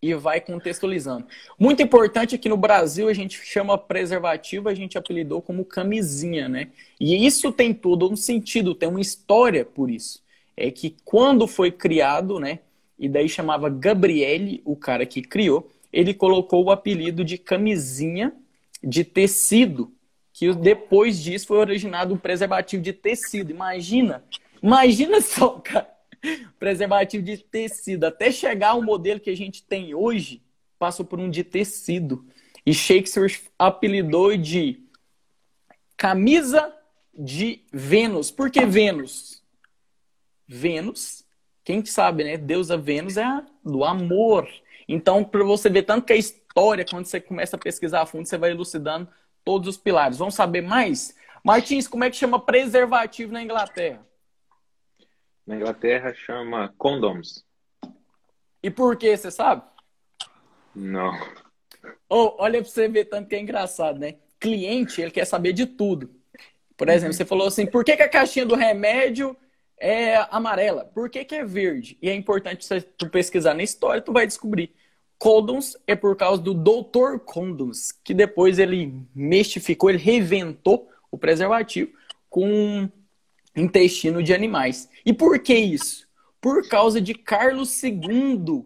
e 0.00 0.14
vai 0.14 0.40
contextualizando. 0.40 1.26
Muito 1.58 1.82
importante 1.82 2.34
é 2.34 2.38
que 2.38 2.48
no 2.48 2.56
Brasil 2.56 3.08
a 3.08 3.12
gente 3.12 3.40
chama 3.44 3.76
preservativo, 3.76 4.68
a 4.68 4.74
gente 4.74 4.96
apelidou 4.96 5.42
como 5.42 5.64
camisinha, 5.64 6.48
né? 6.48 6.68
E 7.00 7.26
isso 7.26 7.50
tem 7.52 7.74
todo 7.74 8.10
um 8.10 8.16
sentido, 8.16 8.74
tem 8.74 8.88
uma 8.88 9.00
história 9.00 9.64
por 9.64 9.90
isso. 9.90 10.22
É 10.56 10.70
que 10.70 10.96
quando 11.04 11.46
foi 11.46 11.70
criado, 11.70 12.38
né? 12.38 12.60
E 12.98 13.08
daí 13.08 13.28
chamava 13.28 13.68
Gabriele, 13.68 14.62
o 14.64 14.76
cara 14.76 15.04
que 15.04 15.22
criou, 15.22 15.70
ele 15.92 16.14
colocou 16.14 16.64
o 16.64 16.70
apelido 16.70 17.24
de 17.24 17.38
camisinha 17.38 18.32
de 18.82 19.02
tecido, 19.02 19.92
que 20.32 20.52
depois 20.54 21.20
disso 21.20 21.48
foi 21.48 21.58
originado 21.58 22.14
um 22.14 22.18
preservativo 22.18 22.82
de 22.82 22.92
tecido. 22.92 23.50
Imagina, 23.50 24.22
imagina 24.62 25.20
só, 25.20 25.50
cara 25.62 25.97
preservativo 26.58 27.24
de 27.24 27.38
tecido. 27.38 28.04
Até 28.04 28.30
chegar 28.30 28.70
ao 28.70 28.82
modelo 28.82 29.20
que 29.20 29.30
a 29.30 29.36
gente 29.36 29.62
tem 29.62 29.94
hoje, 29.94 30.42
passou 30.78 31.04
por 31.04 31.18
um 31.18 31.30
de 31.30 31.44
tecido. 31.44 32.26
E 32.64 32.74
Shakespeare 32.74 33.40
apelidou 33.58 34.36
de 34.36 34.82
camisa 35.96 36.74
de 37.14 37.64
Vênus. 37.72 38.30
Por 38.30 38.50
que 38.50 38.64
Vênus? 38.64 39.42
Vênus, 40.46 41.24
quem 41.64 41.84
sabe, 41.84 42.24
né? 42.24 42.36
Deusa 42.36 42.76
Vênus 42.76 43.16
é 43.16 43.24
a 43.24 43.44
do 43.64 43.84
amor. 43.84 44.48
Então, 44.88 45.22
para 45.22 45.44
você 45.44 45.68
ver 45.68 45.82
tanto 45.82 46.06
que 46.06 46.12
a 46.12 46.16
história, 46.16 46.84
quando 46.88 47.04
você 47.04 47.20
começa 47.20 47.56
a 47.56 47.58
pesquisar 47.58 48.02
a 48.02 48.06
fundo, 48.06 48.26
você 48.26 48.38
vai 48.38 48.50
elucidando 48.50 49.08
todos 49.44 49.68
os 49.68 49.76
pilares. 49.76 50.18
Vamos 50.18 50.34
saber 50.34 50.62
mais? 50.62 51.14
Martins, 51.44 51.86
como 51.86 52.04
é 52.04 52.10
que 52.10 52.16
chama 52.16 52.40
preservativo 52.40 53.32
na 53.32 53.42
Inglaterra? 53.42 54.07
Na 55.48 55.56
Inglaterra 55.56 56.12
chama 56.12 56.74
condoms. 56.76 57.42
E 58.62 58.70
por 58.70 58.98
que, 58.98 59.16
você 59.16 59.30
sabe? 59.30 59.62
Não. 60.74 61.10
Oh, 62.06 62.34
olha 62.36 62.60
pra 62.60 62.70
você 62.70 62.86
ver 62.86 63.06
tanto 63.06 63.30
que 63.30 63.34
é 63.34 63.40
engraçado, 63.40 63.98
né? 63.98 64.16
Cliente, 64.38 65.00
ele 65.00 65.10
quer 65.10 65.24
saber 65.24 65.54
de 65.54 65.64
tudo. 65.64 66.10
Por 66.76 66.90
exemplo, 66.90 67.14
você 67.14 67.24
falou 67.24 67.46
assim, 67.46 67.64
por 67.64 67.82
que, 67.82 67.96
que, 67.96 68.02
a 68.02 68.08
caixinha 68.10 68.44
do 68.44 68.54
remédio 68.54 69.34
é 69.80 70.16
amarela? 70.30 70.84
Por 70.84 71.08
que, 71.08 71.24
que 71.24 71.36
é 71.36 71.46
verde? 71.46 71.96
E 72.02 72.10
é 72.10 72.14
importante 72.14 72.66
você 72.66 72.82
tu 72.82 73.08
pesquisar 73.08 73.54
na 73.54 73.62
história, 73.62 74.02
tu 74.02 74.12
vai 74.12 74.26
descobrir. 74.26 74.74
Condoms 75.16 75.78
é 75.86 75.96
por 75.96 76.14
causa 76.14 76.42
do 76.42 76.52
Dr. 76.52 77.20
Condoms, 77.24 77.90
que 78.04 78.12
depois 78.12 78.58
ele 78.58 79.02
mestificou, 79.14 79.88
ele 79.88 79.98
reventou 79.98 80.90
o 81.10 81.16
preservativo 81.16 81.90
com 82.28 82.90
intestino 83.56 84.22
de 84.22 84.34
animais. 84.34 84.88
E 85.04 85.12
por 85.12 85.38
que 85.38 85.54
isso? 85.54 86.06
Por 86.40 86.68
causa 86.68 87.00
de 87.00 87.14
Carlos 87.14 87.82
II, 87.82 88.64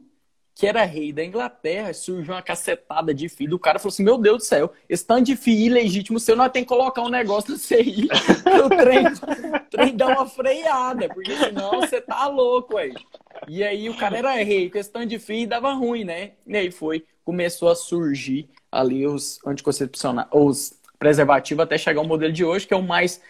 que 0.55 0.67
era 0.67 0.85
rei 0.85 1.13
da 1.13 1.25
Inglaterra, 1.25 1.95
surgiu 1.95 2.35
uma 2.35 2.43
cacetada 2.43 3.15
de 3.15 3.29
filho. 3.29 3.57
O 3.57 3.59
cara 3.59 3.79
falou 3.79 3.93
assim: 3.93 4.05
Meu 4.05 4.19
Deus 4.19 4.39
do 4.39 4.45
céu, 4.45 4.73
esse 4.89 5.07
tanto 5.07 5.25
de 5.25 5.37
filho 5.37 5.67
ilegítimo 5.67 6.21
seu, 6.21 6.37
nós 6.37 6.53
tem 6.53 6.63
que 6.63 6.69
colocar 6.69 7.03
um 7.03 7.09
negócio 7.09 7.53
no 7.53 7.59
CI 7.59 8.09
o 8.65 8.69
trem, 8.69 9.07
o 9.07 9.71
trem 9.71 9.97
dá 9.97 10.09
uma 10.09 10.27
freada, 10.27 11.09
porque 11.09 11.35
senão 11.37 11.81
você 11.81 12.01
tá 12.01 12.29
louco 12.29 12.77
aí. 12.77 12.95
E 13.49 13.65
aí 13.65 13.89
o 13.89 13.97
cara 13.97 14.19
era 14.19 14.35
rei, 14.35 14.71
com 14.71 14.79
esse 14.79 14.91
tanto 14.91 15.07
de 15.07 15.19
filho 15.19 15.49
dava 15.49 15.73
ruim, 15.73 16.05
né? 16.05 16.33
E 16.47 16.57
aí 16.57 16.71
foi, 16.71 17.05
começou 17.25 17.71
a 17.71 17.75
surgir 17.75 18.49
ali 18.71 19.07
os 19.07 19.39
anticoncepcionais, 19.47 20.29
os 20.31 20.75
preservativos, 20.99 21.65
até 21.65 21.77
chegar 21.79 22.01
o 22.01 22.07
modelo 22.07 22.33
de 22.33 22.45
hoje, 22.45 22.67
que 22.67 22.75
é 22.75 22.77
o 22.77 22.83
mais 22.83 23.21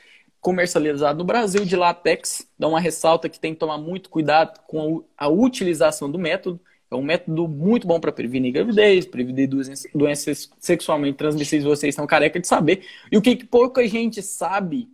comercializado 0.43 1.19
no 1.19 1.25
Brasil 1.25 1.65
de 1.65 1.75
látex. 1.75 2.47
Dá 2.59 2.69
uma 2.69 2.81
ressalta 2.81 3.31
que 3.31 3.41
tem 3.41 3.55
que 3.55 3.61
tomar 3.61 3.79
muito 3.79 4.11
cuidado 4.11 4.61
com 4.67 5.03
a 5.17 5.29
utilização 5.29 6.11
do 6.11 6.19
método. 6.19 6.61
É 6.91 6.95
um 6.95 7.03
método 7.03 7.49
muito 7.49 7.87
bom 7.87 7.99
para 7.99 8.13
prevenir 8.13 8.53
gravidez, 8.53 9.07
prevenir 9.07 9.49
doenças 9.95 10.51
sexualmente 10.59 11.17
transmissíveis, 11.17 11.65
vocês 11.65 11.95
estão 11.95 12.07
careca 12.07 12.39
de 12.39 12.47
saber. 12.47 12.85
E 13.11 13.17
o 13.17 13.23
que, 13.23 13.37
que 13.37 13.47
pouca 13.47 13.89
gente 13.89 14.21
sabe 14.21 14.91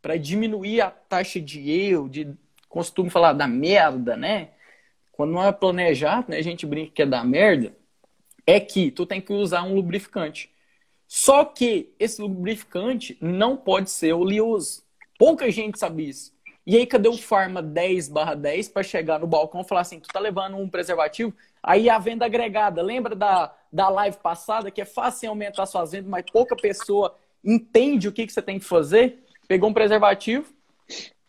para 0.00 0.16
diminuir 0.16 0.80
a 0.80 0.90
taxa 0.90 1.40
de 1.40 1.68
erro, 1.68 2.08
de 2.08 2.32
costume 2.68 3.10
falar 3.10 3.32
da 3.32 3.48
merda, 3.48 4.16
né? 4.16 4.50
quando 5.16 5.32
não 5.32 5.42
é 5.42 5.50
planejado, 5.50 6.30
né, 6.30 6.36
a 6.36 6.42
gente 6.42 6.66
brinca 6.66 6.92
que 6.92 7.02
é 7.02 7.06
da 7.06 7.24
merda, 7.24 7.74
é 8.46 8.60
que 8.60 8.90
tu 8.90 9.06
tem 9.06 9.20
que 9.20 9.32
usar 9.32 9.62
um 9.62 9.74
lubrificante. 9.74 10.50
Só 11.06 11.44
que 11.44 11.92
esse 11.98 12.20
lubrificante 12.20 13.16
não 13.20 13.56
pode 13.56 13.90
ser 13.90 14.12
oleoso. 14.12 14.82
Pouca 15.18 15.50
gente 15.50 15.78
sabe 15.78 16.08
isso. 16.08 16.34
E 16.66 16.76
aí, 16.76 16.84
cadê 16.84 17.08
o 17.08 17.16
Farma 17.16 17.62
10 17.62 18.08
barra 18.08 18.34
10 18.34 18.70
para 18.70 18.82
chegar 18.82 19.20
no 19.20 19.26
balcão 19.26 19.60
e 19.60 19.64
falar 19.64 19.82
assim, 19.82 20.00
tu 20.00 20.08
tá 20.08 20.18
levando 20.18 20.56
um 20.56 20.68
preservativo? 20.68 21.32
Aí 21.62 21.88
a 21.88 21.96
venda 21.96 22.26
agregada, 22.26 22.82
lembra 22.82 23.14
da, 23.14 23.54
da 23.72 23.88
live 23.88 24.16
passada, 24.16 24.70
que 24.70 24.80
é 24.80 24.84
fácil 24.84 25.28
aumentar 25.28 25.64
suas 25.66 25.92
vendas, 25.92 26.10
mas 26.10 26.24
pouca 26.30 26.56
pessoa 26.56 27.16
entende 27.44 28.08
o 28.08 28.12
que, 28.12 28.26
que 28.26 28.32
você 28.32 28.42
tem 28.42 28.58
que 28.58 28.64
fazer? 28.64 29.22
Pegou 29.46 29.70
um 29.70 29.72
preservativo, 29.72 30.52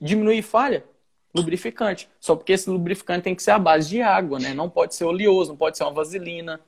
diminui 0.01 0.41
falha, 0.41 0.83
lubrificante. 1.35 2.09
Só 2.19 2.35
porque 2.35 2.53
esse 2.53 2.67
lubrificante 2.67 3.23
tem 3.23 3.35
que 3.35 3.43
ser 3.43 3.51
a 3.51 3.59
base 3.59 3.89
de 3.89 4.01
água, 4.01 4.39
né? 4.39 4.55
Não 4.55 4.69
pode 4.69 4.95
ser 4.95 5.05
oleoso, 5.05 5.51
não 5.51 5.57
pode 5.57 5.77
ser 5.77 5.83
uma 5.83 5.93
vaselina, 5.93 6.59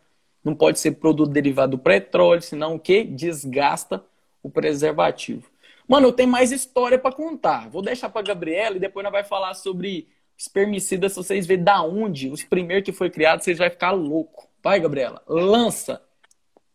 não 0.43 0.56
pode 0.56 0.80
ser 0.80 0.91
produto 0.91 1.30
derivado 1.32 1.78
do 1.78 1.84
petróleo, 1.84 2.41
senão 2.41 2.75
o 2.75 2.80
que? 2.80 3.04
Desgasta 3.04 4.04
o 4.41 4.49
preservativo. 4.49 5.49
Mano, 5.88 6.08
eu 6.08 6.13
tenho 6.13 6.30
mais 6.30 6.52
história 6.52 6.99
para 6.99 7.15
contar. 7.15 7.69
Vou 7.69 7.82
deixar 7.82 8.10
para 8.10 8.21
Gabriela 8.21 8.78
e 8.78 8.80
depois 8.80 9.04
nós 9.04 9.12
vai 9.12 9.23
falar 9.23 9.54
sobre 9.56 10.08
espermicida. 10.38 11.10
Se 11.10 11.15
vocês 11.15 11.45
verem 11.45 11.63
da 11.63 11.82
onde, 11.82 12.30
os 12.30 12.43
primeiros 12.43 12.86
que 12.86 12.91
foi 12.91 13.10
criado, 13.10 13.41
vocês 13.41 13.58
vão 13.58 13.69
ficar 13.69 13.91
louco. 13.91 14.47
Vai, 14.63 14.80
Gabriela, 14.80 15.21
lança. 15.28 16.02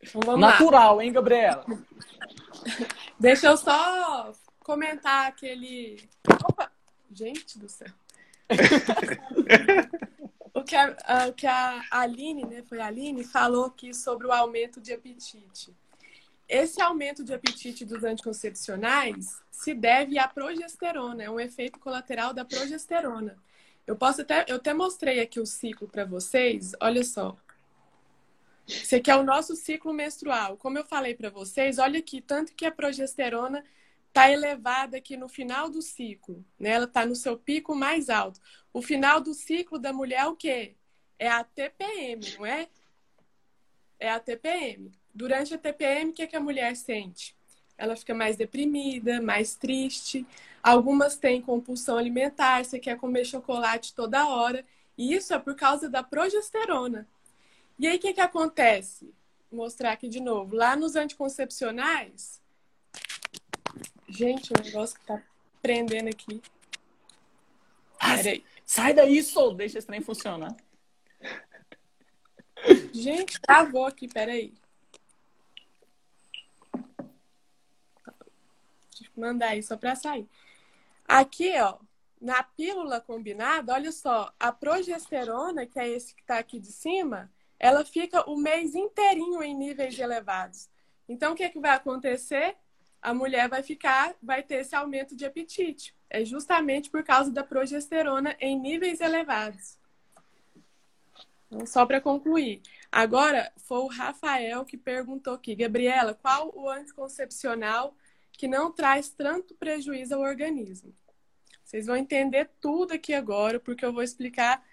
Então, 0.02 0.36
Natural, 0.36 0.96
lá. 0.96 1.04
hein, 1.04 1.12
Gabriela? 1.12 1.64
Deixa 3.18 3.46
eu 3.46 3.56
só 3.56 4.32
comentar 4.60 5.28
aquele. 5.28 6.02
Opa! 6.44 6.70
Gente 7.10 7.58
do 7.58 7.68
céu. 7.68 7.88
que 10.64 10.74
a, 10.74 11.28
o 11.28 11.32
que 11.32 11.46
a 11.46 11.82
Aline, 11.90 12.44
né, 12.44 12.62
foi 12.68 12.80
a 12.80 12.86
Aline, 12.86 13.24
falou 13.24 13.66
aqui 13.66 13.94
sobre 13.94 14.26
o 14.26 14.32
aumento 14.32 14.80
de 14.80 14.92
apetite. 14.92 15.74
Esse 16.48 16.80
aumento 16.80 17.24
de 17.24 17.32
apetite 17.32 17.84
dos 17.84 18.04
anticoncepcionais 18.04 19.42
se 19.50 19.72
deve 19.72 20.18
à 20.18 20.28
progesterona, 20.28 21.22
é 21.22 21.30
um 21.30 21.40
efeito 21.40 21.78
colateral 21.78 22.34
da 22.34 22.44
progesterona. 22.44 23.36
Eu 23.86 23.96
posso 23.96 24.22
até, 24.22 24.44
eu 24.48 24.56
até 24.56 24.74
mostrei 24.74 25.20
aqui 25.20 25.38
o 25.38 25.46
ciclo 25.46 25.86
para 25.86 26.04
vocês. 26.04 26.72
Olha 26.80 27.04
só. 27.04 27.36
Esse 28.66 28.96
aqui 28.96 29.10
é 29.10 29.16
o 29.16 29.22
nosso 29.22 29.54
ciclo 29.54 29.92
menstrual. 29.92 30.56
Como 30.56 30.78
eu 30.78 30.84
falei 30.84 31.14
para 31.14 31.28
vocês, 31.28 31.78
olha 31.78 31.98
aqui, 31.98 32.20
tanto 32.20 32.54
que 32.54 32.64
a 32.64 32.72
progesterona 32.72 33.62
está 34.14 34.30
elevada 34.30 34.96
aqui 34.96 35.16
no 35.16 35.28
final 35.28 35.68
do 35.68 35.82
ciclo, 35.82 36.44
né? 36.56 36.70
Ela 36.70 36.84
está 36.84 37.04
no 37.04 37.16
seu 37.16 37.36
pico 37.36 37.74
mais 37.74 38.08
alto. 38.08 38.40
O 38.72 38.80
final 38.80 39.20
do 39.20 39.34
ciclo 39.34 39.76
da 39.76 39.92
mulher 39.92 40.20
é 40.20 40.26
o 40.26 40.36
quê? 40.36 40.76
É 41.18 41.28
a 41.28 41.42
TPM, 41.42 42.20
não 42.38 42.46
é? 42.46 42.68
É 43.98 44.08
a 44.08 44.20
TPM. 44.20 44.92
Durante 45.12 45.52
a 45.52 45.58
TPM, 45.58 46.10
o 46.10 46.12
que, 46.12 46.22
é 46.22 46.26
que 46.28 46.36
a 46.36 46.40
mulher 46.40 46.76
sente? 46.76 47.36
Ela 47.76 47.96
fica 47.96 48.14
mais 48.14 48.36
deprimida, 48.36 49.20
mais 49.20 49.56
triste. 49.56 50.24
Algumas 50.62 51.16
têm 51.16 51.42
compulsão 51.42 51.98
alimentar, 51.98 52.64
você 52.64 52.78
quer 52.78 52.96
comer 52.96 53.24
chocolate 53.24 53.94
toda 53.94 54.28
hora. 54.28 54.64
E 54.96 55.12
isso 55.12 55.34
é 55.34 55.40
por 55.40 55.56
causa 55.56 55.88
da 55.90 56.04
progesterona. 56.04 57.08
E 57.76 57.88
aí, 57.88 57.96
o 57.96 58.00
que, 58.00 58.12
que 58.12 58.20
acontece? 58.20 59.12
Vou 59.50 59.64
mostrar 59.64 59.90
aqui 59.90 60.08
de 60.08 60.20
novo. 60.20 60.54
Lá 60.54 60.76
nos 60.76 60.94
anticoncepcionais. 60.94 62.43
Gente, 64.16 64.52
o 64.52 64.62
negócio 64.62 64.98
que 64.98 65.06
tá 65.06 65.22
prendendo 65.60 66.08
aqui. 66.08 66.40
Ah, 67.98 68.16
Peraí. 68.16 68.44
Sai 68.64 68.94
daí, 68.94 69.22
Sol. 69.22 69.54
Deixa 69.54 69.78
esse 69.78 69.86
trem 69.86 70.00
funcionar. 70.00 70.54
Gente, 72.92 73.40
travou 73.40 73.86
aqui, 73.86 74.08
peraí. 74.08 74.54
mandar 79.16 79.50
aí 79.50 79.62
só 79.62 79.76
para 79.76 79.94
sair. 79.94 80.28
Aqui, 81.06 81.52
ó, 81.60 81.78
na 82.20 82.42
pílula 82.42 83.00
combinada, 83.00 83.72
olha 83.72 83.92
só, 83.92 84.32
a 84.40 84.50
progesterona, 84.50 85.66
que 85.66 85.78
é 85.78 85.88
esse 85.88 86.14
que 86.14 86.22
está 86.22 86.38
aqui 86.38 86.58
de 86.58 86.72
cima, 86.72 87.30
ela 87.58 87.84
fica 87.84 88.28
o 88.28 88.36
mês 88.36 88.74
inteirinho 88.74 89.42
em 89.42 89.54
níveis 89.54 89.98
elevados. 89.98 90.68
Então, 91.08 91.32
o 91.32 91.36
que, 91.36 91.44
é 91.44 91.48
que 91.48 91.60
vai 91.60 91.72
acontecer? 91.72 92.56
A 93.04 93.12
mulher 93.12 93.50
vai 93.50 93.62
ficar, 93.62 94.14
vai 94.22 94.42
ter 94.42 94.62
esse 94.62 94.74
aumento 94.74 95.14
de 95.14 95.26
apetite. 95.26 95.94
É 96.08 96.24
justamente 96.24 96.88
por 96.88 97.04
causa 97.04 97.30
da 97.30 97.44
progesterona 97.44 98.34
em 98.40 98.58
níveis 98.58 98.98
elevados. 99.02 99.76
Então, 101.46 101.66
só 101.66 101.84
para 101.84 102.00
concluir. 102.00 102.62
Agora, 102.90 103.52
foi 103.58 103.80
o 103.80 103.88
Rafael 103.88 104.64
que 104.64 104.78
perguntou 104.78 105.34
aqui, 105.34 105.54
Gabriela, 105.54 106.14
qual 106.14 106.50
o 106.56 106.70
anticoncepcional 106.70 107.94
que 108.32 108.48
não 108.48 108.72
traz 108.72 109.10
tanto 109.10 109.54
prejuízo 109.54 110.14
ao 110.14 110.22
organismo. 110.22 110.94
Vocês 111.62 111.84
vão 111.84 111.96
entender 111.96 112.50
tudo 112.58 112.94
aqui 112.94 113.12
agora, 113.12 113.60
porque 113.60 113.84
eu 113.84 113.92
vou 113.92 114.02
explicar, 114.02 114.64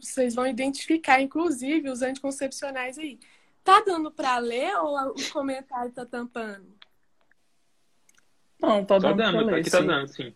vocês 0.00 0.34
vão 0.34 0.44
identificar, 0.44 1.20
inclusive, 1.20 1.88
os 1.88 2.02
anticoncepcionais 2.02 2.98
aí. 2.98 3.20
Tá 3.62 3.80
dando 3.80 4.10
para 4.10 4.38
ler 4.38 4.74
ou 4.78 5.10
o 5.10 5.30
comentário 5.32 5.92
tá 5.92 6.04
tampando? 6.04 6.74
Não, 8.66 8.84
tá, 8.84 9.00
tá 9.00 9.12
dando. 9.12 9.16
dando 9.16 9.46
ler, 9.46 9.60
aqui 9.60 9.70
tá 9.70 9.80
dando, 9.80 10.08
sim. 10.08 10.34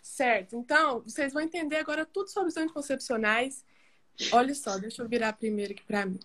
Certo. 0.00 0.56
Então, 0.56 1.00
vocês 1.00 1.32
vão 1.32 1.42
entender 1.42 1.76
agora 1.76 2.04
tudo 2.04 2.28
sobre 2.28 2.48
os 2.48 2.56
anticoncepcionais. 2.56 3.64
Olha 4.32 4.54
só, 4.54 4.78
deixa 4.78 5.02
eu 5.02 5.08
virar 5.08 5.32
primeiro 5.32 5.72
aqui 5.72 5.82
para 5.82 6.06
mim. 6.06 6.20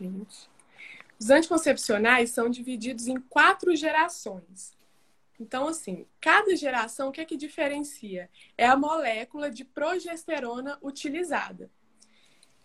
Gente. 0.00 0.50
Os 1.18 1.30
anticoncepcionais 1.30 2.30
são 2.30 2.48
divididos 2.48 3.06
em 3.06 3.20
quatro 3.20 3.76
gerações. 3.76 4.76
Então, 5.38 5.68
assim, 5.68 6.06
cada 6.20 6.54
geração, 6.56 7.08
o 7.08 7.12
que 7.12 7.20
é 7.20 7.24
que 7.24 7.36
diferencia? 7.36 8.28
É 8.56 8.66
a 8.66 8.76
molécula 8.76 9.50
de 9.50 9.64
progesterona 9.64 10.78
utilizada. 10.82 11.70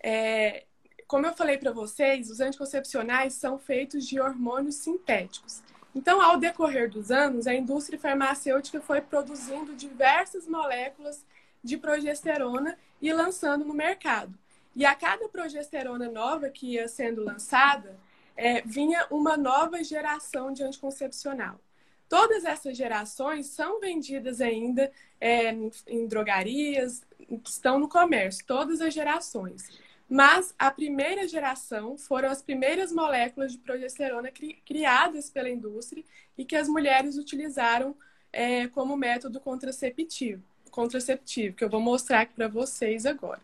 É, 0.01 0.65
como 1.07 1.25
eu 1.25 1.33
falei 1.33 1.57
para 1.57 1.71
vocês, 1.71 2.29
os 2.29 2.39
anticoncepcionais 2.39 3.33
são 3.33 3.57
feitos 3.57 4.05
de 4.05 4.19
hormônios 4.19 4.75
sintéticos. 4.75 5.63
Então, 5.95 6.21
ao 6.21 6.37
decorrer 6.37 6.89
dos 6.89 7.09
anos, 7.09 7.47
a 7.47 7.55
indústria 7.55 7.97
farmacêutica 7.97 8.81
foi 8.81 9.01
produzindo 9.01 9.73
diversas 9.73 10.47
moléculas 10.47 11.25
de 11.63 11.77
progesterona 11.77 12.77
e 13.01 13.11
lançando 13.11 13.65
no 13.65 13.73
mercado. 13.73 14.37
E 14.75 14.85
a 14.85 14.93
cada 14.93 15.27
progesterona 15.27 16.09
nova 16.09 16.49
que 16.49 16.73
ia 16.73 16.87
sendo 16.87 17.23
lançada, 17.23 17.97
é, 18.35 18.61
vinha 18.61 19.07
uma 19.09 19.35
nova 19.35 19.83
geração 19.83 20.53
de 20.53 20.63
anticoncepcional. 20.63 21.59
Todas 22.07 22.45
essas 22.45 22.77
gerações 22.77 23.47
são 23.47 23.79
vendidas 23.79 24.39
ainda 24.39 24.91
é, 25.19 25.49
em 25.87 26.07
drogarias, 26.07 27.01
estão 27.45 27.79
no 27.79 27.89
comércio, 27.89 28.45
todas 28.45 28.79
as 28.79 28.93
gerações. 28.93 29.67
Mas 30.09 30.55
a 30.57 30.71
primeira 30.71 31.27
geração 31.27 31.97
foram 31.97 32.29
as 32.29 32.41
primeiras 32.41 32.91
moléculas 32.91 33.51
de 33.51 33.57
progesterona 33.57 34.31
cri 34.31 34.53
criadas 34.65 35.29
pela 35.29 35.49
indústria 35.49 36.03
e 36.37 36.45
que 36.45 36.55
as 36.55 36.69
mulheres 36.69 37.17
utilizaram 37.17 37.95
é, 38.31 38.67
como 38.67 38.95
método 38.95 39.39
contraceptivo, 39.39 40.43
contraceptivo, 40.71 41.55
que 41.55 41.63
eu 41.63 41.69
vou 41.69 41.81
mostrar 41.81 42.21
aqui 42.21 42.33
para 42.33 42.47
vocês 42.47 43.05
agora. 43.05 43.41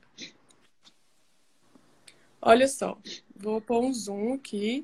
Olha 2.41 2.68
só, 2.68 2.97
vou 3.36 3.61
pôr 3.61 3.82
um 3.82 3.93
zoom 3.93 4.34
aqui. 4.34 4.84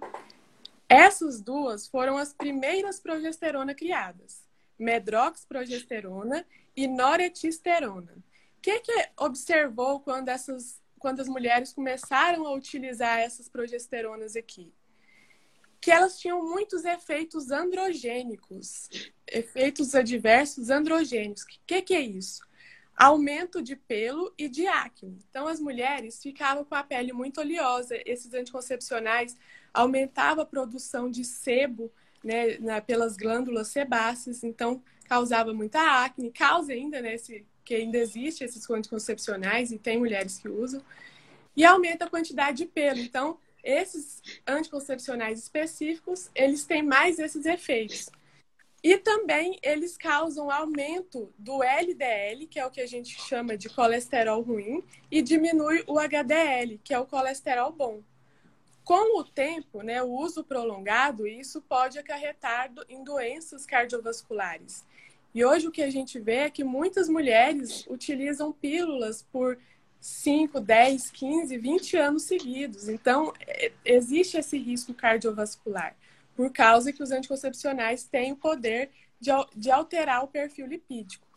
Essas 0.88 1.42
duas 1.42 1.88
foram 1.88 2.18
as 2.18 2.34
primeiras 2.34 3.00
progesterona 3.00 3.76
criadas: 3.76 4.44
medroxprogesterona 4.78 6.46
e 6.76 6.88
noretesterona. 6.88 8.14
O 8.58 8.62
que, 8.62 8.80
que 8.80 9.10
observou 9.18 10.00
quando, 10.00 10.30
essas, 10.30 10.79
quando 11.00 11.22
as 11.22 11.28
mulheres 11.28 11.74
começaram 11.74 12.46
a 12.46 12.54
utilizar 12.54 13.20
essas 13.20 13.50
progesteronas 13.50 14.36
aqui? 14.36 14.74
Que 15.82 15.92
elas 15.92 16.20
tinham 16.20 16.46
muitos 16.48 16.86
efeitos 16.86 17.50
androgênicos, 17.50 18.90
efeitos 19.26 19.96
adversos 19.96 20.70
androgênicos. 20.70 21.44
O 21.44 21.48
que, 21.66 21.82
que 21.82 21.96
é 21.96 22.02
isso? 22.02 22.48
aumento 23.00 23.62
de 23.62 23.78
pelo 23.78 24.34
e 24.38 24.50
de 24.50 24.68
acne. 24.68 25.18
Então, 25.30 25.48
as 25.48 25.58
mulheres 25.58 26.22
ficavam 26.22 26.66
com 26.66 26.76
a 26.76 26.84
pele 26.84 27.14
muito 27.14 27.40
oleosa. 27.40 27.96
Esses 28.06 28.34
anticoncepcionais 28.34 29.38
aumentavam 29.74 30.44
a 30.44 30.46
produção 30.46 31.10
de 31.10 31.24
sebo 31.24 31.90
né, 32.22 32.58
na, 32.58 32.82
pelas 32.82 33.16
glândulas 33.16 33.70
sebáceas, 33.70 34.44
então 34.44 34.84
causava 35.08 35.54
muita 35.54 36.04
acne, 36.04 36.32
causa 36.32 36.74
ainda, 36.74 37.02
né, 37.02 37.16
esse, 37.16 37.46
que 37.70 37.76
ainda 37.76 38.00
existe 38.00 38.44
esses 38.44 38.68
anticoncepcionais 38.68 39.72
e 39.72 39.78
tem 39.78 40.00
mulheres 40.00 40.40
que 40.40 40.50
usam, 40.50 40.84
e 41.56 41.64
aumenta 41.64 42.06
a 42.06 42.10
quantidade 42.10 42.58
de 42.58 42.66
pelo. 42.66 42.98
Então, 43.00 43.38
esses 43.64 44.24
anticoncepcionais 44.48 45.38
específicos, 45.38 46.32
eles 46.34 46.66
têm 46.66 46.82
mais 46.82 47.20
esses 47.20 47.46
efeitos. 47.46 48.10
E 48.84 48.98
também 48.98 49.60
eles 49.62 49.96
causam 49.96 50.50
aumento 50.50 51.32
do 51.38 51.62
LDL, 51.62 52.48
que 52.48 52.60
é 52.60 52.66
o 52.66 52.72
que 52.72 52.82
a 52.82 52.88
gente 52.88 53.22
chama 53.22 53.56
de 53.56 53.70
colesterol 53.70 54.42
ruim, 54.42 54.84
e 55.12 55.22
diminui 55.22 55.84
o 55.86 56.00
HDL, 56.00 56.80
que 56.84 56.92
é 56.92 56.98
o 56.98 57.06
colesterol 57.06 57.72
bom. 57.72 58.02
Com 58.84 59.20
o 59.20 59.24
tempo, 59.24 59.84
né, 59.84 60.02
o 60.02 60.10
uso 60.10 60.44
prolongado, 60.44 61.28
isso 61.28 61.62
pode 61.62 62.00
acarretar 62.00 62.72
em 62.90 63.04
doenças 63.04 63.64
cardiovasculares. 63.64 64.84
E 65.34 65.46
hoje 65.46 65.68
o 65.68 65.72
que 65.72 65.82
a 65.82 65.90
gente 65.90 66.20
vê 66.20 66.36
é 66.36 66.50
que 66.50 66.64
muitas 66.64 67.08
mulheres 67.08 67.86
utilizam 67.88 68.52
pílulas 68.52 69.22
por 69.22 69.58
5, 70.00 70.60
10, 70.60 71.12
15, 71.12 71.58
20 71.58 71.98
anos 71.98 72.24
seguidos. 72.24 72.88
Então, 72.88 73.34
é, 73.46 73.72
existe 73.86 74.38
esse 74.38 74.58
risco 74.58 74.94
cardiovascular, 74.94 75.96
por 76.36 76.52
causa 76.52 76.92
que 76.92 77.04
os 77.04 77.12
anticoncepcionais 77.12 78.06
têm 78.06 78.32
o 78.32 78.38
poder 78.38 78.90
de, 79.20 79.32
de 79.56 79.70
alterar 79.70 80.24
o 80.24 80.28
perfil 80.28 80.66
lipídico. 80.66 81.28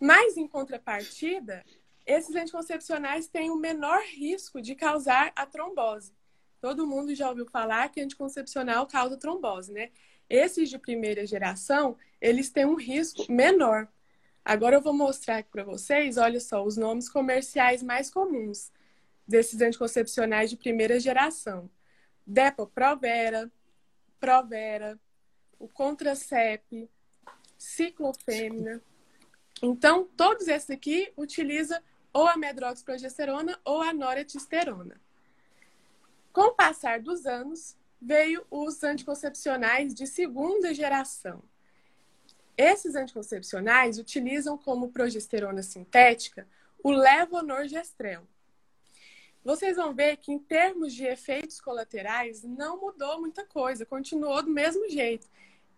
Mas, 0.00 0.36
em 0.36 0.48
contrapartida, 0.48 1.62
esses 2.06 2.34
anticoncepcionais 2.34 3.28
têm 3.28 3.50
o 3.50 3.56
menor 3.56 4.00
risco 4.02 4.60
de 4.60 4.74
causar 4.74 5.30
a 5.36 5.44
trombose. 5.44 6.12
Todo 6.60 6.86
mundo 6.86 7.14
já 7.14 7.28
ouviu 7.28 7.46
falar 7.46 7.90
que 7.90 8.00
anticoncepcional 8.00 8.86
causa 8.86 9.16
trombose, 9.16 9.72
né? 9.72 9.90
Esses 10.30 10.70
de 10.70 10.78
primeira 10.78 11.26
geração, 11.26 11.98
eles 12.20 12.50
têm 12.50 12.64
um 12.64 12.76
risco 12.76 13.30
menor. 13.30 13.88
Agora 14.44 14.76
eu 14.76 14.80
vou 14.80 14.92
mostrar 14.92 15.38
aqui 15.38 15.50
para 15.50 15.64
vocês, 15.64 16.16
olha 16.16 16.38
só, 16.38 16.64
os 16.64 16.76
nomes 16.76 17.08
comerciais 17.08 17.82
mais 17.82 18.08
comuns 18.08 18.70
desses 19.26 19.60
anticoncepcionais 19.60 20.48
de 20.48 20.56
primeira 20.56 21.00
geração. 21.00 21.68
Depo-Provera, 22.24 23.50
Provera, 24.20 24.98
o 25.58 25.66
Contracep, 25.66 26.88
Ciclofêmina. 27.58 28.80
Então, 29.60 30.08
todos 30.16 30.46
esses 30.46 30.70
aqui 30.70 31.12
utilizam 31.16 31.80
ou 32.12 32.26
a 32.26 32.36
medroxprogesterona 32.36 33.58
ou 33.64 33.82
a 33.82 33.92
noretesterona. 33.92 35.00
Com 36.32 36.42
o 36.42 36.54
passar 36.54 37.00
dos 37.00 37.26
anos, 37.26 37.76
veio 38.00 38.46
os 38.50 38.82
anticoncepcionais 38.82 39.94
de 39.94 40.06
segunda 40.06 40.72
geração. 40.72 41.42
Esses 42.56 42.94
anticoncepcionais 42.94 43.98
utilizam 43.98 44.56
como 44.56 44.90
progesterona 44.90 45.62
sintética 45.62 46.46
o 46.82 46.90
levonorgestrel. 46.90 48.26
Vocês 49.42 49.76
vão 49.76 49.94
ver 49.94 50.18
que, 50.18 50.32
em 50.32 50.38
termos 50.38 50.92
de 50.92 51.04
efeitos 51.04 51.60
colaterais, 51.60 52.42
não 52.42 52.78
mudou 52.78 53.20
muita 53.20 53.44
coisa, 53.44 53.86
continuou 53.86 54.42
do 54.42 54.50
mesmo 54.50 54.88
jeito. 54.88 55.26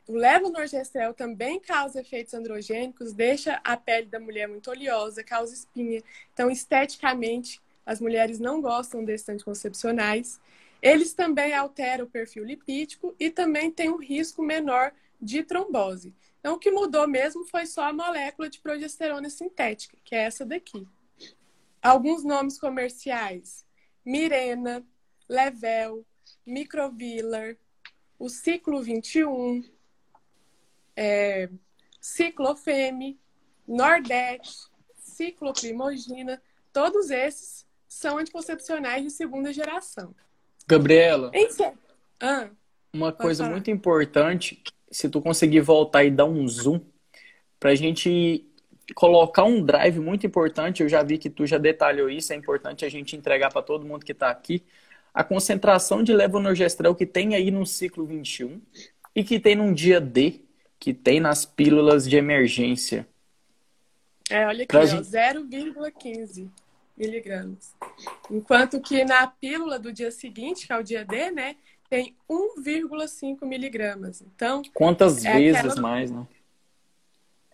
O 0.08 0.14
levonorgestrel 0.14 1.14
também 1.14 1.60
causa 1.60 2.00
efeitos 2.00 2.34
androgênicos, 2.34 3.12
deixa 3.12 3.60
a 3.62 3.76
pele 3.76 4.06
da 4.06 4.18
mulher 4.18 4.48
muito 4.48 4.68
oleosa, 4.68 5.22
causa 5.22 5.54
espinha. 5.54 6.02
Então, 6.34 6.50
esteticamente, 6.50 7.60
as 7.86 8.00
mulheres 8.00 8.40
não 8.40 8.60
gostam 8.60 9.04
desses 9.04 9.28
anticoncepcionais. 9.28 10.40
Eles 10.82 11.14
também 11.14 11.54
alteram 11.54 12.04
o 12.04 12.10
perfil 12.10 12.44
lipídico 12.44 13.14
e 13.18 13.30
também 13.30 13.70
têm 13.70 13.88
um 13.88 13.98
risco 13.98 14.42
menor 14.42 14.92
de 15.20 15.44
trombose. 15.44 16.12
Então, 16.40 16.54
o 16.54 16.58
que 16.58 16.72
mudou 16.72 17.06
mesmo 17.06 17.44
foi 17.44 17.66
só 17.66 17.84
a 17.84 17.92
molécula 17.92 18.50
de 18.50 18.58
progesterona 18.58 19.30
sintética, 19.30 19.96
que 20.02 20.16
é 20.16 20.24
essa 20.24 20.44
daqui. 20.44 20.88
Alguns 21.80 22.24
nomes 22.24 22.58
comerciais: 22.58 23.64
Mirena, 24.04 24.84
Level, 25.28 26.04
Microvillar, 26.44 27.56
o 28.18 28.28
Ciclo 28.28 28.82
21, 28.82 29.64
é, 30.96 31.48
Ciclofeme, 32.00 33.20
Nordet, 33.66 34.50
Cicloprimogina, 34.96 36.42
todos 36.72 37.10
esses 37.10 37.64
são 37.88 38.18
anticoncepcionais 38.18 39.04
de 39.04 39.10
segunda 39.10 39.52
geração. 39.52 40.12
Gabriela, 40.66 41.30
ah, 42.20 42.48
uma 42.92 43.12
coisa 43.12 43.44
falar. 43.44 43.54
muito 43.54 43.70
importante, 43.70 44.62
se 44.90 45.08
tu 45.08 45.20
conseguir 45.20 45.60
voltar 45.60 46.04
e 46.04 46.10
dar 46.10 46.24
um 46.24 46.46
zoom, 46.46 46.80
pra 47.58 47.74
gente 47.74 48.46
colocar 48.94 49.44
um 49.44 49.64
drive 49.64 49.98
muito 49.98 50.26
importante, 50.26 50.82
eu 50.82 50.88
já 50.88 51.02
vi 51.02 51.18
que 51.18 51.30
tu 51.30 51.46
já 51.46 51.58
detalhou 51.58 52.08
isso, 52.08 52.32
é 52.32 52.36
importante 52.36 52.84
a 52.84 52.88
gente 52.88 53.16
entregar 53.16 53.50
para 53.50 53.62
todo 53.62 53.86
mundo 53.86 54.04
que 54.04 54.12
está 54.12 54.30
aqui, 54.30 54.62
a 55.12 55.24
concentração 55.24 56.02
de 56.02 56.12
levonorgestrel 56.12 56.94
que 56.94 57.06
tem 57.06 57.34
aí 57.34 57.50
no 57.50 57.66
ciclo 57.66 58.06
21 58.06 58.60
e 59.14 59.24
que 59.24 59.38
tem 59.38 59.54
num 59.54 59.72
dia 59.72 60.00
D, 60.00 60.40
que 60.78 60.94
tem 60.94 61.20
nas 61.20 61.44
pílulas 61.44 62.08
de 62.08 62.16
emergência. 62.16 63.06
É, 64.30 64.46
olha 64.46 64.64
aqui, 64.64 64.86
gente... 64.86 65.02
0,15 65.04 66.48
miligramas. 66.96 67.74
Enquanto 68.30 68.80
que 68.80 69.04
na 69.04 69.26
pílula 69.26 69.78
do 69.78 69.92
dia 69.92 70.10
seguinte, 70.10 70.66
que 70.66 70.72
é 70.72 70.78
o 70.78 70.82
dia 70.82 71.04
D, 71.04 71.30
né, 71.30 71.56
tem 71.88 72.16
1,5 72.28 73.44
miligramas. 73.44 74.22
Então. 74.22 74.62
Quantas 74.72 75.24
é 75.24 75.34
vezes 75.34 75.56
aquela... 75.58 75.80
mais, 75.80 76.10
né? 76.10 76.26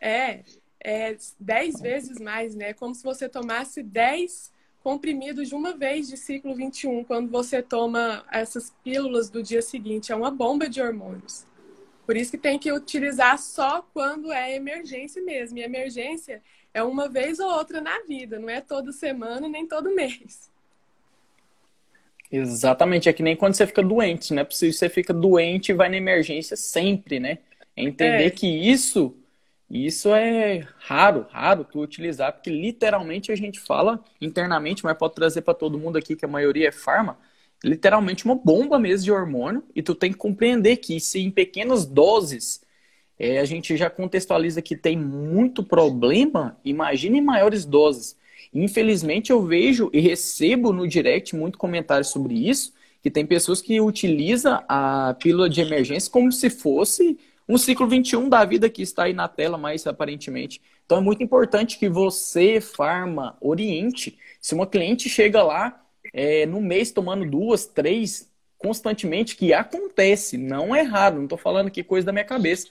É, 0.01 0.45
é 0.81 1.17
10 1.41 1.81
vezes 1.81 2.21
mais, 2.21 2.55
né? 2.55 2.73
Como 2.73 2.95
se 2.95 3.03
você 3.03 3.29
tomasse 3.29 3.83
10 3.83 4.53
comprimidos 4.81 5.49
de 5.49 5.55
uma 5.55 5.77
vez 5.77 6.09
de 6.09 6.17
ciclo 6.17 6.55
21, 6.55 7.05
quando 7.05 7.31
você 7.31 7.61
toma 7.61 8.25
essas 8.31 8.73
pílulas 8.85 9.29
do 9.29 9.43
dia 9.43 9.61
seguinte. 9.61 10.13
É 10.13 10.17
uma 10.17 10.31
bomba 10.31 10.69
de 10.69 10.81
hormônios. 10.81 11.45
Por 12.07 12.17
isso 12.17 12.31
que 12.31 12.39
tem 12.39 12.59
que 12.59 12.73
utilizar 12.73 13.39
só 13.39 13.83
quando 13.93 14.33
é 14.33 14.55
emergência 14.55 15.21
mesmo. 15.23 15.59
E 15.59 15.63
emergência 15.63 16.43
é 16.79 16.83
uma 16.83 17.09
vez 17.09 17.39
ou 17.39 17.51
outra 17.51 17.81
na 17.81 18.01
vida, 18.03 18.39
não 18.39 18.49
é 18.49 18.61
toda 18.61 18.93
semana 18.93 19.49
nem 19.49 19.67
todo 19.67 19.95
mês. 19.95 20.51
Exatamente, 22.31 23.09
é 23.09 23.13
que 23.13 23.23
nem 23.23 23.37
quando 23.37 23.55
você 23.55 23.67
fica 23.67 23.83
doente, 23.83 24.35
né? 24.35 24.47
Se 24.51 24.73
você 24.73 24.89
fica 24.89 25.15
doente 25.15 25.71
e 25.71 25.75
vai 25.75 25.89
na 25.89 25.97
emergência 25.97 26.57
sempre, 26.57 27.19
né? 27.19 27.39
É 27.75 27.83
entender 27.83 28.27
é. 28.27 28.31
que 28.31 28.47
isso 28.47 29.15
isso 29.71 30.15
é 30.15 30.67
raro, 30.79 31.27
raro 31.31 31.63
tu 31.63 31.81
utilizar, 31.81 32.33
porque 32.33 32.49
literalmente 32.49 33.31
a 33.31 33.37
gente 33.37 33.61
fala 33.61 34.03
internamente, 34.19 34.83
mas 34.83 34.97
pode 34.97 35.15
trazer 35.15 35.43
para 35.43 35.53
todo 35.53 35.79
mundo 35.79 35.99
aqui 35.99 36.17
que 36.17 36.25
a 36.25 36.29
maioria 36.29 36.69
é 36.69 36.73
farma, 36.73 37.19
literalmente 37.63 38.25
uma 38.25 38.35
bomba 38.35 38.79
mesmo 38.79 39.05
de 39.05 39.13
hormônio, 39.13 39.63
e 39.75 39.83
tu 39.83 39.95
tem 39.95 40.11
que 40.11 40.17
compreender 40.17 40.79
que 40.79 40.99
se 40.99 41.21
em 41.21 41.31
pequenas 41.31 41.85
doses 41.85 42.63
é, 43.19 43.39
a 43.39 43.45
gente 43.45 43.77
já 43.77 43.91
contextualiza 43.91 44.63
que 44.63 44.77
tem 44.77 44.97
muito 44.97 45.63
problema, 45.63 46.57
imagine 46.65 47.19
em 47.19 47.23
maiores 47.23 47.65
doses. 47.65 48.17
Infelizmente, 48.53 49.31
eu 49.31 49.43
vejo 49.43 49.91
e 49.93 50.01
recebo 50.01 50.73
no 50.73 50.87
direct 50.87 51.35
muito 51.35 51.59
comentário 51.59 52.05
sobre 52.05 52.35
isso, 52.35 52.73
que 53.03 53.11
tem 53.11 53.27
pessoas 53.27 53.61
que 53.61 53.81
utilizam 53.81 54.63
a 54.69 55.15
pílula 55.19 55.49
de 55.49 55.61
emergência 55.61 56.11
como 56.11 56.31
se 56.33 56.49
fosse 56.49 57.19
um 57.49 57.57
ciclo 57.57 57.89
21 57.89 58.29
da 58.29 58.45
vida 58.45 58.69
que 58.69 58.83
está 58.83 59.05
aí 59.05 59.13
na 59.15 59.27
tela, 59.27 59.57
mais 59.57 59.87
aparentemente. 59.87 60.61
Então 60.85 60.99
é 60.99 61.01
muito 61.01 61.23
importante 61.23 61.79
que 61.79 61.89
você, 61.89 62.61
farma, 62.61 63.37
oriente. 63.41 64.19
Se 64.41 64.55
uma 64.55 64.67
cliente 64.67 65.09
chega 65.09 65.43
lá 65.43 65.83
é, 66.13 66.45
no 66.47 66.61
mês 66.61 66.93
tomando 66.93 67.29
duas, 67.29 67.67
três, 67.67 68.31
constantemente, 68.59 69.37
que 69.37 69.55
acontece, 69.55 70.37
não 70.37 70.75
é 70.75 70.83
raro, 70.83 71.17
não 71.17 71.25
estou 71.25 71.39
falando 71.39 71.69
aqui 71.69 71.83
coisa 71.83 72.07
da 72.07 72.13
minha 72.13 72.25
cabeça. 72.25 72.69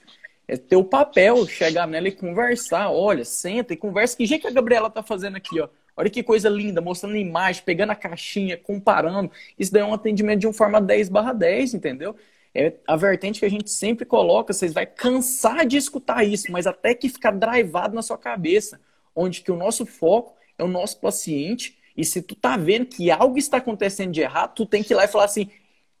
É 0.48 0.56
teu 0.56 0.82
papel 0.82 1.46
chegar 1.46 1.86
nela 1.86 2.08
e 2.08 2.12
conversar. 2.12 2.90
Olha, 2.90 3.22
senta 3.24 3.74
e 3.74 3.76
conversa. 3.76 4.16
Que 4.16 4.24
jeito 4.24 4.42
que 4.42 4.48
a 4.48 4.50
Gabriela 4.50 4.88
tá 4.88 5.02
fazendo 5.02 5.36
aqui, 5.36 5.60
ó. 5.60 5.68
Olha 5.94 6.08
que 6.08 6.22
coisa 6.22 6.48
linda, 6.48 6.80
mostrando 6.80 7.16
imagem, 7.16 7.62
pegando 7.66 7.90
a 7.90 7.94
caixinha, 7.94 8.56
comparando. 8.56 9.30
Isso 9.58 9.72
daí 9.72 9.82
é 9.82 9.84
um 9.84 9.92
atendimento 9.92 10.40
de 10.40 10.46
um 10.46 10.52
forma 10.52 10.80
10 10.80 11.08
barra 11.08 11.32
10, 11.32 11.74
entendeu? 11.74 12.16
É 12.54 12.74
a 12.86 12.96
vertente 12.96 13.40
que 13.40 13.46
a 13.46 13.50
gente 13.50 13.68
sempre 13.68 14.06
coloca, 14.06 14.52
vocês 14.52 14.72
vai 14.72 14.86
cansar 14.86 15.66
de 15.66 15.76
escutar 15.76 16.24
isso, 16.24 16.50
mas 16.50 16.66
até 16.66 16.94
que 16.94 17.08
ficar 17.08 17.32
drivado 17.32 17.94
na 17.94 18.00
sua 18.00 18.16
cabeça, 18.16 18.80
onde 19.14 19.42
que 19.42 19.52
o 19.52 19.56
nosso 19.56 19.84
foco 19.84 20.36
é 20.56 20.64
o 20.64 20.68
nosso 20.68 20.98
paciente, 21.00 21.76
e 21.96 22.04
se 22.04 22.22
tu 22.22 22.34
tá 22.34 22.56
vendo 22.56 22.86
que 22.86 23.10
algo 23.10 23.36
está 23.36 23.58
acontecendo 23.58 24.12
de 24.12 24.20
errado, 24.20 24.54
tu 24.54 24.64
tem 24.64 24.82
que 24.82 24.92
ir 24.92 24.96
lá 24.96 25.04
e 25.04 25.08
falar 25.08 25.24
assim, 25.24 25.50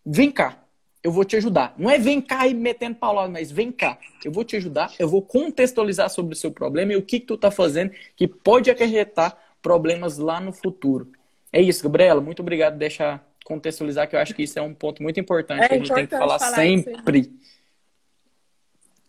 vem 0.06 0.30
cá, 0.30 0.64
eu 1.02 1.12
vou 1.12 1.24
te 1.24 1.36
ajudar. 1.36 1.74
Não 1.78 1.88
é 1.88 1.98
vem 1.98 2.20
cá 2.20 2.46
e 2.46 2.54
metendo 2.54 2.96
paulada, 2.96 3.28
mas 3.28 3.50
vem 3.50 3.70
cá, 3.70 3.98
eu 4.24 4.32
vou 4.32 4.44
te 4.44 4.56
ajudar, 4.56 4.92
eu 4.98 5.08
vou 5.08 5.22
contextualizar 5.22 6.10
sobre 6.10 6.34
o 6.34 6.36
seu 6.36 6.50
problema 6.50 6.92
e 6.92 6.96
o 6.96 7.02
que, 7.02 7.20
que 7.20 7.26
tu 7.26 7.34
está 7.34 7.50
fazendo 7.50 7.92
que 8.16 8.26
pode 8.26 8.70
acarretar 8.70 9.36
problemas 9.62 10.18
lá 10.18 10.40
no 10.40 10.52
futuro. 10.52 11.12
É 11.52 11.60
isso, 11.60 11.82
Gabriela. 11.82 12.20
Muito 12.20 12.40
obrigado 12.40 12.74
por 12.74 12.78
deixar 12.80 13.26
contextualizar, 13.44 14.08
que 14.08 14.14
eu 14.14 14.20
acho 14.20 14.34
que 14.34 14.42
isso 14.42 14.58
é 14.58 14.62
um 14.62 14.74
ponto 14.74 15.02
muito 15.02 15.18
importante 15.18 15.62
é 15.62 15.68
que 15.68 15.74
a 15.74 15.78
gente 15.78 15.94
tem 15.94 16.06
que 16.06 16.16
falar, 16.16 16.38
falar 16.38 16.56
sempre. 16.56 17.32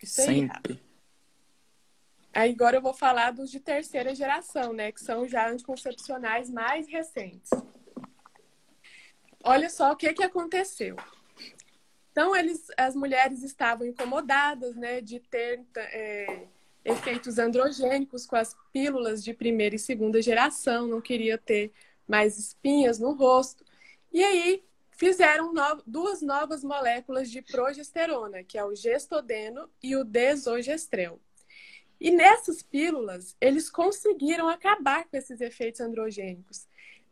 Isso 0.01 0.21
aí. 0.21 0.27
Sempre. 0.27 0.79
Aí 2.33 2.51
agora 2.51 2.77
eu 2.77 2.81
vou 2.81 2.93
falar 2.93 3.31
dos 3.31 3.51
de 3.51 3.59
terceira 3.59 4.15
geração, 4.15 4.71
né? 4.71 4.93
Que 4.93 5.01
são 5.01 5.27
já 5.27 5.49
anticoncepcionais 5.49 6.49
mais 6.49 6.87
recentes. 6.87 7.51
Olha 9.43 9.69
só 9.69 9.91
o 9.91 9.95
que, 9.95 10.13
que 10.13 10.23
aconteceu 10.23 10.95
Então, 12.11 12.35
eles, 12.35 12.67
as 12.77 12.95
mulheres 12.95 13.43
estavam 13.43 13.85
incomodadas 13.87 14.75
né, 14.75 15.01
de 15.01 15.19
ter 15.19 15.63
é, 15.77 16.47
efeitos 16.83 17.37
androgênicos 17.37 18.25
com 18.25 18.35
as 18.35 18.55
pílulas 18.73 19.23
de 19.23 19.33
primeira 19.33 19.75
e 19.75 19.79
segunda 19.79 20.21
geração, 20.21 20.87
não 20.87 21.01
queria 21.01 21.37
ter 21.37 21.71
mais 22.07 22.37
espinhas 22.37 22.99
no 22.99 23.13
rosto. 23.13 23.63
E 24.11 24.23
aí 24.23 24.63
fizeram 24.91 25.53
no, 25.53 25.83
duas 25.85 26.21
novas 26.21 26.63
moléculas 26.63 27.29
de 27.29 27.41
progesterona, 27.41 28.43
que 28.43 28.57
é 28.57 28.65
o 28.65 28.75
gestodeno 28.75 29.69
e 29.81 29.95
o 29.95 30.03
desogestrel. 30.03 31.19
E 31.99 32.11
nessas 32.11 32.63
pílulas, 32.63 33.35
eles 33.41 33.69
conseguiram 33.69 34.47
acabar 34.47 35.05
com 35.05 35.17
esses 35.17 35.41
efeitos 35.41 35.81
androgênicos. 35.81 36.65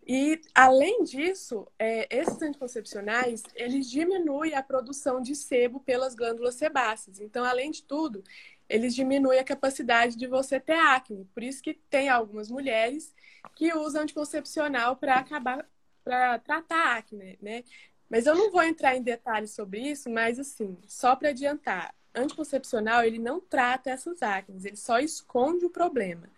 E, 0.09 0.39
além 0.55 1.03
disso, 1.03 1.67
é, 1.77 2.07
esses 2.09 2.41
anticoncepcionais, 2.41 3.43
eles 3.53 3.89
diminuem 3.89 4.55
a 4.55 4.63
produção 4.63 5.21
de 5.21 5.35
sebo 5.35 5.81
pelas 5.81 6.15
glândulas 6.15 6.55
sebáceas. 6.55 7.19
Então, 7.19 7.43
além 7.43 7.71
de 7.71 7.83
tudo, 7.83 8.23
eles 8.69 8.95
diminuem 8.95 9.37
a 9.37 9.43
capacidade 9.43 10.15
de 10.15 10.25
você 10.25 10.61
ter 10.61 10.79
acne. 10.79 11.25
Por 11.33 11.43
isso 11.43 11.61
que 11.61 11.73
tem 11.73 12.07
algumas 12.07 12.49
mulheres 12.49 13.13
que 13.53 13.73
usam 13.73 14.03
anticoncepcional 14.03 14.95
para 14.95 15.15
acabar, 15.15 15.69
para 16.05 16.39
tratar 16.39 16.97
acne, 16.97 17.37
né? 17.41 17.65
Mas 18.09 18.25
eu 18.25 18.35
não 18.35 18.49
vou 18.49 18.63
entrar 18.63 18.95
em 18.95 19.03
detalhes 19.03 19.51
sobre 19.51 19.81
isso, 19.81 20.09
mas 20.09 20.39
assim, 20.39 20.77
só 20.87 21.17
para 21.17 21.29
adiantar, 21.29 21.93
anticoncepcional 22.15 23.03
ele 23.03 23.19
não 23.19 23.41
trata 23.41 23.89
essas 23.89 24.21
acnes, 24.21 24.63
ele 24.63 24.77
só 24.77 24.99
esconde 24.99 25.65
o 25.65 25.69
problema. 25.69 26.29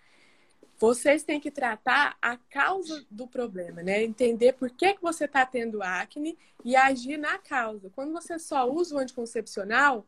Vocês 0.80 1.23
têm 1.23 1.41
que 1.41 1.51
tratar 1.51 2.17
a 2.21 2.38
causa 2.38 3.05
do 3.11 3.27
problema, 3.27 3.84
né? 3.84 4.01
Entender 4.01 4.53
por 4.53 4.69
que, 4.69 4.93
que 4.93 5.01
você 5.01 5.25
está 5.25 5.45
tendo 5.45 5.84
acne 5.84 6.38
e 6.63 6.73
agir 6.73 7.17
na 7.17 7.38
causa. 7.38 7.89
Quando 7.89 8.13
você 8.13 8.39
só 8.39 8.65
usa 8.65 8.95
o 8.95 8.97
anticoncepcional, 8.97 10.07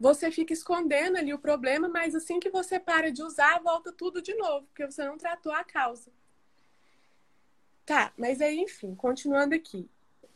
você 0.00 0.30
fica 0.30 0.52
escondendo 0.52 1.18
ali 1.18 1.34
o 1.34 1.38
problema, 1.38 1.88
mas 1.88 2.14
assim 2.14 2.40
que 2.40 2.48
você 2.48 2.80
para 2.80 3.12
de 3.12 3.22
usar, 3.22 3.60
volta 3.62 3.92
tudo 3.92 4.22
de 4.22 4.34
novo, 4.34 4.66
porque 4.66 4.90
você 4.90 5.04
não 5.04 5.18
tratou 5.18 5.52
a 5.52 5.62
causa. 5.62 6.10
Tá, 7.84 8.14
mas 8.16 8.40
aí, 8.40 8.58
enfim, 8.58 8.94
continuando 8.94 9.54
aqui. 9.54 9.86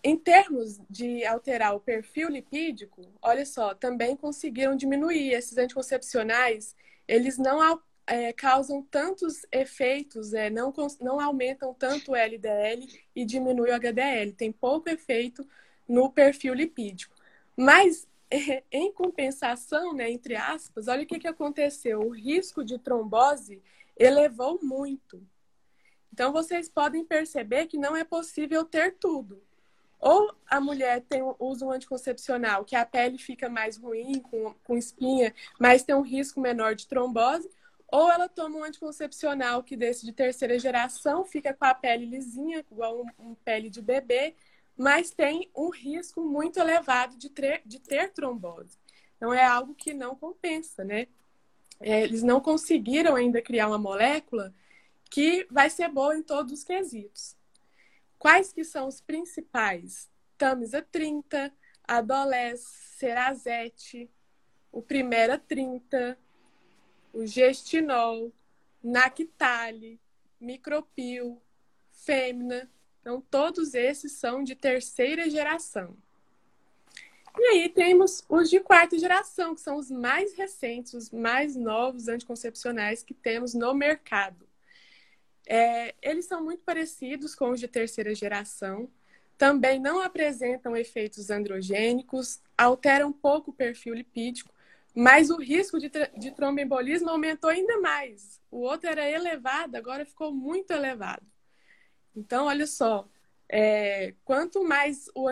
Em 0.04 0.18
termos 0.18 0.78
de 0.90 1.24
alterar 1.24 1.74
o 1.74 1.80
perfil 1.80 2.28
lipídico, 2.28 3.10
olha 3.22 3.46
só, 3.46 3.74
também 3.74 4.14
conseguiram 4.14 4.76
diminuir 4.76 5.32
esses 5.32 5.56
anticoncepcionais, 5.56 6.76
eles 7.08 7.38
não 7.38 7.62
é, 8.06 8.32
causam 8.32 8.82
tantos 8.82 9.44
efeitos, 9.50 10.32
é, 10.32 10.48
não, 10.48 10.72
não 11.00 11.20
aumentam 11.20 11.74
tanto 11.74 12.12
o 12.12 12.16
LDL 12.16 12.86
e 13.14 13.24
diminui 13.24 13.70
o 13.70 13.74
HDL. 13.74 14.32
Tem 14.32 14.52
pouco 14.52 14.88
efeito 14.88 15.46
no 15.88 16.10
perfil 16.10 16.54
lipídico. 16.54 17.14
Mas, 17.56 18.06
em 18.70 18.92
compensação, 18.92 19.92
né, 19.92 20.10
entre 20.10 20.36
aspas, 20.36 20.88
olha 20.88 21.02
o 21.02 21.06
que, 21.06 21.18
que 21.18 21.28
aconteceu. 21.28 22.00
O 22.00 22.10
risco 22.10 22.64
de 22.64 22.78
trombose 22.78 23.62
elevou 23.98 24.58
muito. 24.62 25.20
Então, 26.12 26.32
vocês 26.32 26.68
podem 26.68 27.04
perceber 27.04 27.66
que 27.66 27.76
não 27.76 27.96
é 27.96 28.04
possível 28.04 28.64
ter 28.64 28.94
tudo. 28.94 29.42
Ou 29.98 30.34
a 30.46 30.60
mulher 30.60 31.02
tem, 31.08 31.22
usa 31.38 31.64
um 31.64 31.72
anticoncepcional, 31.72 32.64
que 32.64 32.76
a 32.76 32.84
pele 32.84 33.18
fica 33.18 33.48
mais 33.48 33.76
ruim, 33.76 34.20
com, 34.20 34.54
com 34.62 34.76
espinha, 34.76 35.34
mas 35.58 35.82
tem 35.82 35.94
um 35.94 36.02
risco 36.02 36.40
menor 36.40 36.74
de 36.74 36.86
trombose, 36.86 37.50
ou 37.88 38.10
ela 38.10 38.28
toma 38.28 38.58
um 38.58 38.64
anticoncepcional 38.64 39.62
que 39.62 39.76
desse 39.76 40.04
de 40.04 40.12
terceira 40.12 40.58
geração, 40.58 41.24
fica 41.24 41.54
com 41.54 41.64
a 41.64 41.74
pele 41.74 42.06
lisinha, 42.06 42.64
igual 42.70 43.02
um, 43.02 43.30
um 43.30 43.34
pele 43.34 43.70
de 43.70 43.80
bebê, 43.80 44.34
mas 44.76 45.10
tem 45.10 45.50
um 45.54 45.70
risco 45.70 46.20
muito 46.20 46.58
elevado 46.58 47.16
de 47.16 47.30
ter, 47.30 47.62
de 47.64 47.78
ter 47.78 48.12
trombose. 48.12 48.76
Então 49.16 49.32
é 49.32 49.44
algo 49.44 49.74
que 49.74 49.94
não 49.94 50.14
compensa, 50.14 50.84
né? 50.84 51.06
É, 51.80 52.02
eles 52.02 52.22
não 52.22 52.40
conseguiram 52.40 53.14
ainda 53.14 53.40
criar 53.40 53.68
uma 53.68 53.78
molécula 53.78 54.52
que 55.10 55.46
vai 55.50 55.70
ser 55.70 55.88
boa 55.88 56.16
em 56.16 56.22
todos 56.22 56.52
os 56.52 56.64
quesitos. 56.64 57.36
Quais 58.18 58.52
que 58.52 58.64
são 58.64 58.88
os 58.88 59.00
principais? 59.00 60.08
Tamisa 60.36 60.82
30, 60.82 61.52
Adolés, 61.86 62.60
Cerazete, 62.96 64.10
o 64.72 64.82
Primera 64.82 65.38
30, 65.38 66.18
o 67.16 67.26
gestinol, 67.26 68.30
Nactali, 68.82 69.98
Micropil, 70.38 71.40
Fêmina. 71.90 72.70
Então, 73.00 73.22
todos 73.30 73.72
esses 73.72 74.12
são 74.12 74.44
de 74.44 74.54
terceira 74.54 75.30
geração. 75.30 75.96
E 77.38 77.42
aí 77.48 77.68
temos 77.70 78.22
os 78.28 78.50
de 78.50 78.60
quarta 78.60 78.98
geração, 78.98 79.54
que 79.54 79.62
são 79.62 79.76
os 79.76 79.90
mais 79.90 80.34
recentes, 80.34 80.92
os 80.92 81.10
mais 81.10 81.56
novos 81.56 82.06
anticoncepcionais 82.06 83.02
que 83.02 83.14
temos 83.14 83.54
no 83.54 83.72
mercado. 83.72 84.46
É, 85.46 85.94
eles 86.02 86.26
são 86.26 86.44
muito 86.44 86.62
parecidos 86.64 87.34
com 87.34 87.50
os 87.50 87.60
de 87.60 87.68
terceira 87.68 88.14
geração, 88.14 88.90
também 89.38 89.80
não 89.80 90.00
apresentam 90.00 90.76
efeitos 90.76 91.30
androgênicos, 91.30 92.40
alteram 92.56 93.12
pouco 93.12 93.50
o 93.50 93.54
perfil 93.54 93.94
lipídico, 93.94 94.52
mas 94.96 95.28
o 95.28 95.36
risco 95.36 95.78
de, 95.78 95.90
de 96.16 96.30
tromboembolismo 96.30 97.10
aumentou 97.10 97.50
ainda 97.50 97.78
mais. 97.78 98.40
O 98.50 98.60
outro 98.60 98.88
era 98.88 99.06
elevado, 99.06 99.76
agora 99.76 100.06
ficou 100.06 100.32
muito 100.32 100.70
elevado. 100.70 101.22
Então, 102.16 102.46
olha 102.46 102.66
só, 102.66 103.06
é, 103.46 104.14
quanto 104.24 104.64
mais 104.64 105.10
o 105.14 105.28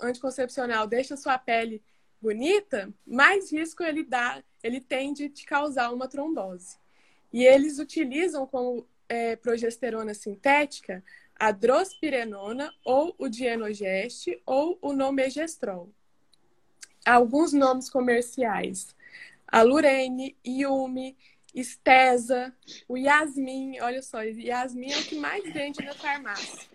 anticoncepcional 0.00 0.88
deixa 0.88 1.16
sua 1.16 1.38
pele 1.38 1.80
bonita, 2.20 2.92
mais 3.06 3.52
risco 3.52 3.84
ele 3.84 4.02
dá, 4.02 4.42
ele 4.64 4.80
tem 4.80 5.12
de 5.12 5.28
te 5.28 5.46
causar 5.46 5.92
uma 5.92 6.08
trombose. 6.08 6.76
E 7.32 7.44
eles 7.44 7.78
utilizam 7.78 8.48
como 8.48 8.84
é, 9.08 9.36
progesterona 9.36 10.12
sintética 10.12 11.04
a 11.36 11.52
drospirenona 11.52 12.74
ou 12.84 13.14
o 13.16 13.28
dienogeste 13.28 14.42
ou 14.44 14.76
o 14.82 14.92
nomegestrol 14.92 15.94
alguns 17.12 17.52
nomes 17.52 17.88
comerciais. 17.88 18.94
A 19.46 19.62
Lurene, 19.62 20.36
Yumi, 20.46 21.16
Estesa, 21.54 22.54
o 22.86 22.96
Yasmin, 22.96 23.80
olha 23.80 24.02
só, 24.02 24.22
Yasmin 24.22 24.92
é 24.92 24.98
o 24.98 25.04
que 25.04 25.16
mais 25.16 25.42
vende 25.52 25.82
na 25.84 25.94
farmácia. 25.94 26.68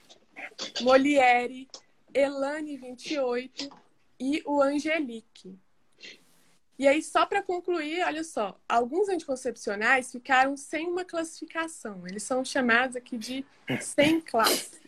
Moliere, 0.82 1.70
Elane 2.14 2.78
28 2.78 3.70
e 4.20 4.42
o 4.46 4.62
Angelique. 4.62 5.58
E 6.78 6.88
aí, 6.88 7.04
só 7.04 7.26
para 7.26 7.44
concluir, 7.44 8.04
olha 8.04 8.24
só, 8.24 8.60
alguns 8.68 9.08
anticoncepcionais 9.08 10.12
ficaram 10.12 10.58
sem 10.58 10.88
uma 10.88 11.06
classificação. 11.06 12.06
Eles 12.08 12.24
são 12.24 12.44
chamados 12.44 12.96
aqui 12.96 13.18
de 13.18 13.46
sem 13.80 14.20
classe. 14.20 14.82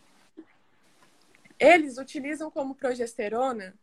Eles 1.59 1.97
utilizam 1.97 2.49
como 2.49 2.75
progesterona 2.75 3.73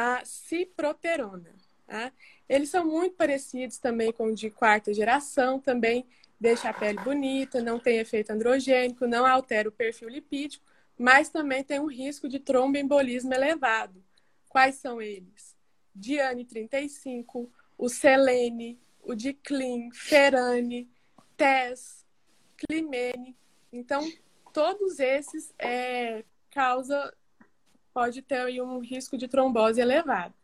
a 0.00 0.24
ciproterona. 0.24 1.54
Tá? 1.86 2.10
Eles 2.48 2.70
são 2.70 2.86
muito 2.86 3.16
parecidos 3.16 3.76
também 3.76 4.10
com 4.10 4.28
o 4.28 4.34
de 4.34 4.48
quarta 4.48 4.94
geração, 4.94 5.60
também 5.60 6.06
deixa 6.40 6.70
a 6.70 6.72
pele 6.72 6.98
bonita, 7.00 7.60
não 7.60 7.78
tem 7.78 7.98
efeito 7.98 8.30
androgênico, 8.30 9.06
não 9.06 9.26
altera 9.26 9.68
o 9.68 9.72
perfil 9.72 10.08
lipídico, 10.08 10.64
mas 10.96 11.28
também 11.28 11.62
tem 11.62 11.78
um 11.78 11.86
risco 11.86 12.30
de 12.30 12.38
tromboembolismo 12.38 13.34
elevado. 13.34 14.02
Quais 14.48 14.76
são 14.76 15.02
eles? 15.02 15.54
Diane 15.94 16.46
35, 16.46 17.52
o 17.76 17.88
Selene, 17.90 18.80
o 19.02 19.14
Diclin, 19.14 19.90
Ferane, 19.92 20.90
Tess, 21.36 22.06
Climene. 22.56 23.36
Então, 23.70 24.10
todos 24.52 24.98
esses 24.98 25.52
é, 25.58 26.24
causa 26.50 27.12
pode 27.92 28.22
ter 28.22 28.40
aí 28.40 28.60
um 28.60 28.78
risco 28.80 29.16
de 29.16 29.28
trombose 29.28 29.80
elevado. 29.80 30.34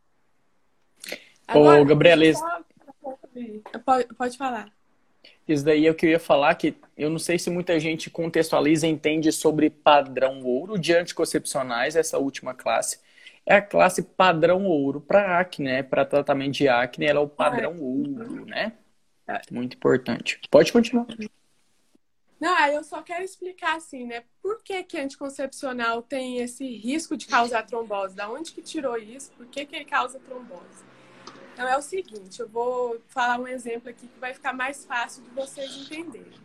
Agora, 1.47 1.81
Ô, 1.81 1.85
Gabriela, 1.85 2.23
pode, 3.85 4.15
pode 4.15 4.37
falar. 4.37 4.73
Isso 5.47 5.65
daí 5.65 5.87
é 5.87 5.91
o 5.91 5.95
que 5.95 6.07
eu 6.07 6.11
ia 6.11 6.19
falar, 6.19 6.55
que 6.57 6.75
eu 6.97 7.09
não 7.09 7.19
sei 7.19 7.39
se 7.39 7.49
muita 7.51 7.79
gente 7.79 8.11
contextualiza 8.11 8.87
e 8.87 8.91
entende 8.91 9.31
sobre 9.31 9.71
padrão 9.71 10.43
ouro 10.43 10.77
de 10.77 10.93
anticoncepcionais, 10.93 11.95
essa 11.95 12.19
última 12.19 12.53
classe. 12.53 12.99
É 13.45 13.57
a 13.57 13.63
classe 13.63 14.03
padrão 14.03 14.65
ouro 14.65 15.01
para 15.01 15.39
acne, 15.39 15.67
né? 15.67 15.83
Para 15.85 16.05
tratamento 16.05 16.55
de 16.55 16.69
acne, 16.69 17.07
ela 17.07 17.21
é 17.21 17.23
o 17.23 17.29
padrão 17.29 17.73
é. 17.73 17.79
ouro, 17.79 18.45
né? 18.45 18.73
É. 19.29 19.41
Muito 19.53 19.77
importante. 19.77 20.41
Pode 20.51 20.73
continuar. 20.73 21.07
Não, 22.39 22.66
eu 22.66 22.84
só 22.84 23.03
quero 23.03 23.24
explicar 23.24 23.76
assim, 23.76 24.05
né? 24.05 24.24
Por 24.43 24.62
que, 24.62 24.82
que 24.82 24.99
anticoncepcional 24.99 26.03
tem 26.03 26.39
esse 26.39 26.66
risco 26.76 27.16
de 27.16 27.26
causar 27.26 27.62
trombose? 27.64 28.14
Da 28.14 28.30
onde 28.30 28.53
que 28.53 28.61
tirou 28.61 28.97
isso? 28.99 29.30
Por 29.32 29.47
que, 29.47 29.64
que 29.64 29.74
ele 29.74 29.84
causa 29.87 30.18
trombose? 30.20 30.84
Então 31.55 31.66
é 31.66 31.76
o 31.78 31.80
seguinte, 31.80 32.39
eu 32.41 32.49
vou 32.49 33.01
falar 33.09 33.41
um 33.41 33.49
exemplo 33.49 33.89
aqui 33.89 34.07
que 34.07 34.20
vai 34.20 34.34
ficar 34.34 34.53
mais 34.53 34.84
fácil 34.84 35.22
de 35.22 35.30
vocês 35.30 35.74
entenderem. 35.74 36.39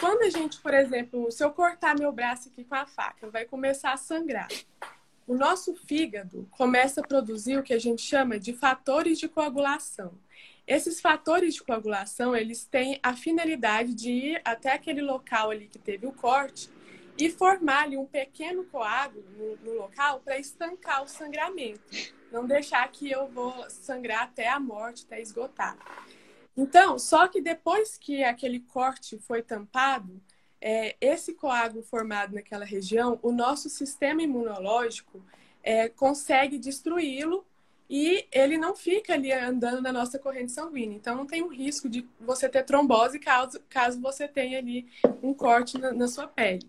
Quando 0.00 0.22
a 0.22 0.30
gente, 0.30 0.58
por 0.60 0.72
exemplo, 0.72 1.30
se 1.30 1.44
eu 1.44 1.50
cortar 1.50 1.94
meu 1.98 2.10
braço 2.10 2.48
aqui 2.48 2.64
com 2.64 2.74
a 2.74 2.86
faca, 2.86 3.28
vai 3.28 3.44
começar 3.44 3.92
a 3.92 3.96
sangrar. 3.98 4.48
o 5.26 5.34
nosso 5.34 5.74
fígado 5.74 6.48
começa 6.52 7.00
a 7.00 7.06
produzir 7.06 7.58
o 7.58 7.62
que 7.62 7.74
a 7.74 7.78
gente 7.78 8.00
chama 8.00 8.38
de 8.38 8.54
fatores 8.54 9.18
de 9.18 9.28
coagulação. 9.28 10.14
Esses 10.66 11.00
fatores 11.00 11.54
de 11.54 11.62
coagulação, 11.62 12.34
eles 12.34 12.64
têm 12.64 12.98
a 13.02 13.14
finalidade 13.14 13.94
de 13.94 14.10
ir 14.10 14.42
até 14.44 14.72
aquele 14.72 15.00
local 15.00 15.50
ali 15.50 15.68
que 15.68 15.78
teve 15.78 16.06
o 16.06 16.12
corte 16.12 16.68
e 17.16 17.30
formar 17.30 17.84
ali 17.84 17.96
um 17.96 18.04
pequeno 18.04 18.64
coágulo 18.64 19.24
no, 19.36 19.56
no 19.58 19.78
local 19.78 20.20
para 20.24 20.38
estancar 20.38 21.04
o 21.04 21.08
sangramento. 21.08 21.80
Não 22.32 22.46
deixar 22.46 22.86
que 22.90 23.10
eu 23.10 23.28
vou 23.28 23.54
sangrar 23.70 24.24
até 24.24 24.48
a 24.48 24.58
morte, 24.58 25.04
até 25.06 25.20
esgotar. 25.20 25.78
Então, 26.56 26.98
só 26.98 27.28
que 27.28 27.40
depois 27.40 27.96
que 27.96 28.24
aquele 28.24 28.60
corte 28.60 29.18
foi 29.18 29.42
tampado, 29.42 30.20
é, 30.60 30.96
esse 31.00 31.34
coágulo 31.34 31.82
formado 31.82 32.34
naquela 32.34 32.64
região, 32.64 33.20
o 33.22 33.30
nosso 33.30 33.68
sistema 33.68 34.22
imunológico 34.22 35.22
é, 35.62 35.88
consegue 35.88 36.58
destruí-lo 36.58 37.46
e 37.88 38.26
ele 38.32 38.58
não 38.58 38.74
fica 38.74 39.14
ali 39.14 39.32
andando 39.32 39.80
na 39.80 39.92
nossa 39.92 40.18
corrente 40.18 40.52
sanguínea. 40.52 40.96
Então, 40.96 41.16
não 41.16 41.26
tem 41.26 41.42
o 41.42 41.48
risco 41.48 41.88
de 41.88 42.06
você 42.20 42.48
ter 42.48 42.64
trombose 42.64 43.18
caso, 43.18 43.60
caso 43.68 44.00
você 44.00 44.26
tenha 44.26 44.58
ali 44.58 44.86
um 45.22 45.32
corte 45.32 45.78
na, 45.78 45.92
na 45.92 46.08
sua 46.08 46.26
pele. 46.26 46.68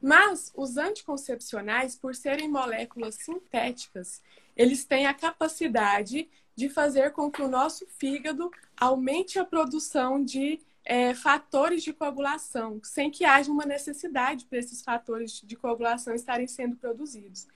Mas 0.00 0.52
os 0.54 0.76
anticoncepcionais, 0.76 1.96
por 1.96 2.14
serem 2.14 2.48
moléculas 2.48 3.16
sintéticas, 3.16 4.22
eles 4.56 4.84
têm 4.84 5.06
a 5.06 5.14
capacidade 5.14 6.28
de 6.54 6.68
fazer 6.68 7.12
com 7.12 7.30
que 7.30 7.42
o 7.42 7.48
nosso 7.48 7.86
fígado 7.98 8.50
aumente 8.76 9.38
a 9.38 9.44
produção 9.44 10.22
de 10.22 10.60
é, 10.88 11.12
fatores 11.14 11.82
de 11.82 11.92
coagulação, 11.92 12.80
sem 12.84 13.10
que 13.10 13.24
haja 13.24 13.50
uma 13.50 13.66
necessidade 13.66 14.46
para 14.46 14.58
esses 14.58 14.82
fatores 14.82 15.42
de 15.44 15.56
coagulação 15.56 16.14
estarem 16.14 16.46
sendo 16.46 16.76
produzidos. 16.76 17.48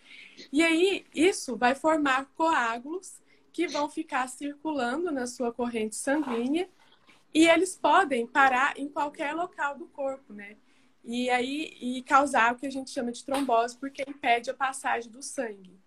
E 0.52 0.64
aí, 0.64 1.06
isso 1.14 1.56
vai 1.56 1.76
formar 1.76 2.26
coágulos 2.34 3.22
que 3.52 3.68
vão 3.68 3.88
ficar 3.88 4.28
circulando 4.28 5.12
na 5.12 5.28
sua 5.28 5.52
corrente 5.52 5.94
sanguínea 5.94 6.68
e 7.32 7.46
eles 7.46 7.76
podem 7.76 8.26
parar 8.26 8.76
em 8.76 8.88
qualquer 8.88 9.32
local 9.32 9.78
do 9.78 9.86
corpo, 9.86 10.32
né? 10.32 10.56
E 11.04 11.30
aí 11.30 11.76
e 11.80 12.02
causar 12.02 12.52
o 12.52 12.56
que 12.56 12.66
a 12.66 12.70
gente 12.70 12.90
chama 12.90 13.12
de 13.12 13.24
trombose, 13.24 13.78
porque 13.78 14.04
impede 14.06 14.50
a 14.50 14.54
passagem 14.54 15.10
do 15.10 15.22
sangue. 15.22 15.78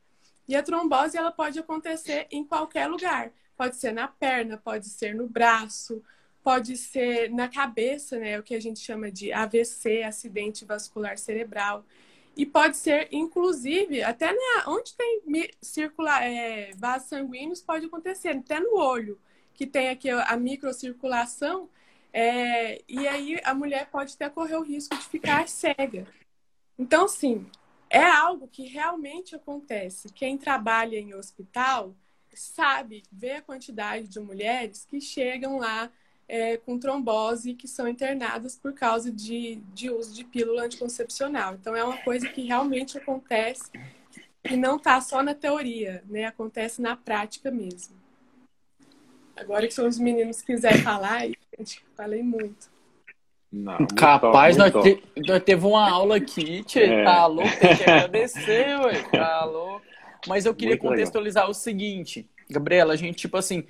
E 0.48 0.56
a 0.56 0.64
trombose 0.64 1.18
ela 1.18 1.32
pode 1.32 1.60
acontecer 1.60 2.26
em 2.32 2.46
qualquer 2.46 2.88
lugar. 2.88 3.34
Pode 3.58 3.76
ser 3.76 3.91
na 3.91 4.08
perna, 4.08 4.58
pode 4.58 4.88
ser 4.88 5.14
no 5.14 5.28
braço, 5.28 6.02
pode 6.44 6.76
ser 6.78 7.32
na 7.32 7.48
cabeça, 7.48 8.20
né, 8.20 8.38
o 8.39 8.44
que 8.44 8.54
a 8.54 8.60
gente 8.60 8.80
chama 8.80 9.12
de 9.12 9.32
AVC, 9.32 10.04
acidente 10.04 10.66
vascular 10.66 11.18
cerebral. 11.18 11.86
E 12.36 12.46
pode 12.46 12.78
ser, 12.78 13.08
inclusive, 13.12 14.04
até 14.04 14.34
na, 14.34 14.66
onde 14.68 14.94
tem 14.96 15.22
circula, 15.62 16.24
é, 16.24 16.72
vasos 16.76 17.10
sanguíneos, 17.10 17.62
pode 17.62 17.86
acontecer, 17.86 18.30
até 18.30 18.60
no 18.60 18.78
olho, 18.78 19.20
que 19.54 19.68
tem 19.68 19.89
aqui 19.89 20.10
a 20.10 20.36
microcirculação, 20.36 21.70
é, 22.12 22.82
e 22.88 23.08
aí 23.08 23.39
a 23.44 23.54
mulher 23.54 23.89
pode 23.89 24.14
até 24.16 24.30
correr 24.30 24.56
o 24.56 24.64
risco 24.64 24.96
de 24.96 25.06
ficar 25.06 25.48
cega. 25.48 26.08
Então, 26.78 27.08
sim, 27.08 27.46
é 27.89 28.04
algo 28.04 28.48
que 28.48 28.66
realmente 28.68 29.36
acontece. 29.36 30.12
Quem 30.12 30.38
trabalha 30.38 30.98
em 30.98 31.14
hospital 31.14 31.96
sabe, 32.34 33.04
vê 33.12 33.34
a 33.34 33.41
quantidade 33.41 34.08
de 34.08 34.20
mulheres 34.20 34.86
que 34.86 35.00
chegam 35.00 35.58
lá 35.58 35.91
é, 36.28 36.58
com 36.58 36.80
trombose 36.80 37.54
que 37.54 37.68
são 37.68 37.88
internadas 37.88 38.56
por 38.56 38.74
causa 38.74 39.12
de, 39.12 39.56
de 39.74 39.90
uso 39.90 40.14
de 40.14 40.24
pílula 40.24 40.64
anticoncepcional. 40.64 41.56
Então, 41.56 41.76
é 41.76 41.84
uma 41.84 41.98
coisa 41.98 42.28
que 42.28 42.44
realmente 42.44 42.98
acontece 42.98 43.72
e 44.50 44.58
não 44.58 44.78
está 44.78 45.00
só 45.02 45.22
na 45.24 45.34
teoria, 45.34 46.04
né? 46.08 46.26
Acontece 46.26 46.82
na 46.82 46.96
prática 46.96 47.50
mesmo. 47.50 47.96
Agora 49.36 49.68
que 49.68 49.82
os 49.82 49.98
meninos 49.98 50.42
quiserem 50.42 50.82
falar, 50.82 51.28
gente, 51.58 51.84
falei 51.96 52.22
muito. 52.22 52.72
Não, 53.52 53.86
Capaz, 53.96 54.58
top, 54.58 54.74
nós, 54.74 54.84
te, 54.84 55.04
nós 55.28 55.44
teve 55.44 55.66
uma 55.66 55.88
aula 55.90 56.18
aqui, 56.18 56.64
tchê, 56.64 56.86
é. 56.86 57.04
tá 57.04 57.26
louco, 57.28 57.50
tem 57.60 57.78
que 57.78 57.84
agradecer, 57.84 58.80
ué, 58.80 59.04
tá 59.12 59.46
louco. 59.46 59.86
Mas 60.28 60.46
eu 60.46 60.56
queria 60.56 60.76
muito 60.76 60.82
contextualizar 60.82 61.44
legal. 61.44 61.52
o 61.52 61.54
seguinte, 61.54 62.28
Gabriela, 62.50 62.94
a 62.94 62.96
gente, 62.96 63.18
tipo 63.18 63.38
assim, 63.38 63.64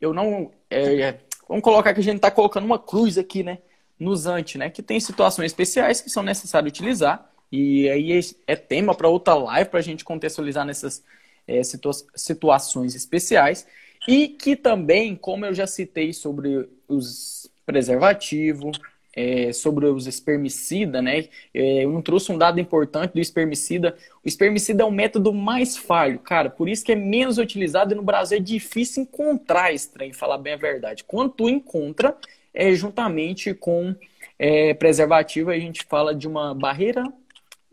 eu 0.00 0.12
não. 0.12 0.50
É, 0.68 1.00
é, 1.00 1.20
vamos 1.50 1.64
colocar 1.64 1.92
que 1.92 1.98
a 1.98 2.02
gente 2.02 2.20
tá 2.20 2.30
colocando 2.30 2.64
uma 2.64 2.78
cruz 2.78 3.18
aqui, 3.18 3.42
né? 3.42 3.58
Nos 3.98 4.24
anti, 4.24 4.56
né? 4.56 4.70
Que 4.70 4.80
tem 4.80 5.00
situações 5.00 5.46
especiais 5.46 6.00
que 6.00 6.08
são 6.08 6.22
necessárias 6.22 6.70
utilizar. 6.70 7.28
E 7.50 7.90
aí 7.90 8.12
é, 8.12 8.20
é 8.46 8.54
tema 8.54 8.94
para 8.94 9.08
outra 9.08 9.34
live 9.34 9.68
para 9.68 9.80
a 9.80 9.82
gente 9.82 10.04
contextualizar 10.04 10.64
nessas 10.64 11.02
é, 11.48 11.60
situa 11.64 11.92
situações 12.14 12.94
especiais. 12.94 13.66
E 14.06 14.28
que 14.28 14.54
também, 14.54 15.16
como 15.16 15.44
eu 15.44 15.52
já 15.52 15.66
citei 15.66 16.12
sobre 16.12 16.68
os 16.86 17.50
preservativos, 17.66 18.78
é, 19.14 19.52
sobre 19.52 19.86
os 19.86 20.06
espermicidas, 20.06 21.02
né? 21.02 21.28
É, 21.52 21.84
eu 21.84 21.90
não 21.90 22.02
trouxe 22.02 22.30
um 22.30 22.38
dado 22.38 22.60
importante 22.60 23.12
do 23.12 23.20
espermicida. 23.20 23.96
O 24.24 24.28
espermicida 24.28 24.82
é 24.82 24.86
o 24.86 24.90
método 24.90 25.32
mais 25.32 25.76
falho, 25.76 26.18
cara. 26.18 26.50
Por 26.50 26.68
isso 26.68 26.84
que 26.84 26.92
é 26.92 26.96
menos 26.96 27.38
utilizado 27.38 27.92
e 27.92 27.96
no 27.96 28.02
Brasil 28.02 28.38
é 28.38 28.40
difícil 28.40 29.02
encontrar 29.02 29.70
trem, 29.92 30.12
falar 30.12 30.38
bem 30.38 30.54
a 30.54 30.56
verdade. 30.56 31.04
Quando 31.04 31.32
tu 31.32 31.48
encontra, 31.48 32.16
é 32.54 32.72
juntamente 32.74 33.54
com 33.54 33.94
é, 34.38 34.74
preservativo, 34.74 35.50
a 35.50 35.58
gente 35.58 35.84
fala 35.84 36.14
de 36.14 36.26
uma 36.26 36.54
barreira, 36.54 37.02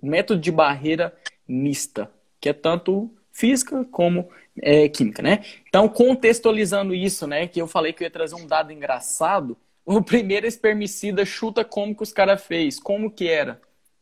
um 0.01 0.09
método 0.09 0.41
de 0.41 0.51
barreira 0.51 1.13
mista, 1.47 2.11
que 2.39 2.49
é 2.49 2.53
tanto 2.53 3.09
física 3.31 3.85
como 3.85 4.27
é, 4.61 4.89
química, 4.89 5.21
né? 5.21 5.43
Então, 5.67 5.87
contextualizando 5.87 6.93
isso, 6.93 7.27
né, 7.27 7.47
que 7.47 7.61
eu 7.61 7.67
falei 7.67 7.93
que 7.93 8.03
eu 8.03 8.05
ia 8.05 8.11
trazer 8.11 8.35
um 8.35 8.47
dado 8.47 8.71
engraçado, 8.71 9.57
o 9.95 10.03
primeiro 10.03 10.45
espermicida 10.45 11.25
chuta 11.25 11.63
como 11.63 11.95
que 11.95 12.03
os 12.03 12.11
caras 12.11 12.43
fez. 12.43 12.77
Como 12.77 13.09
que 13.09 13.29
era? 13.29 13.61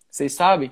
Vocês 0.10 0.34
sabem? 0.34 0.72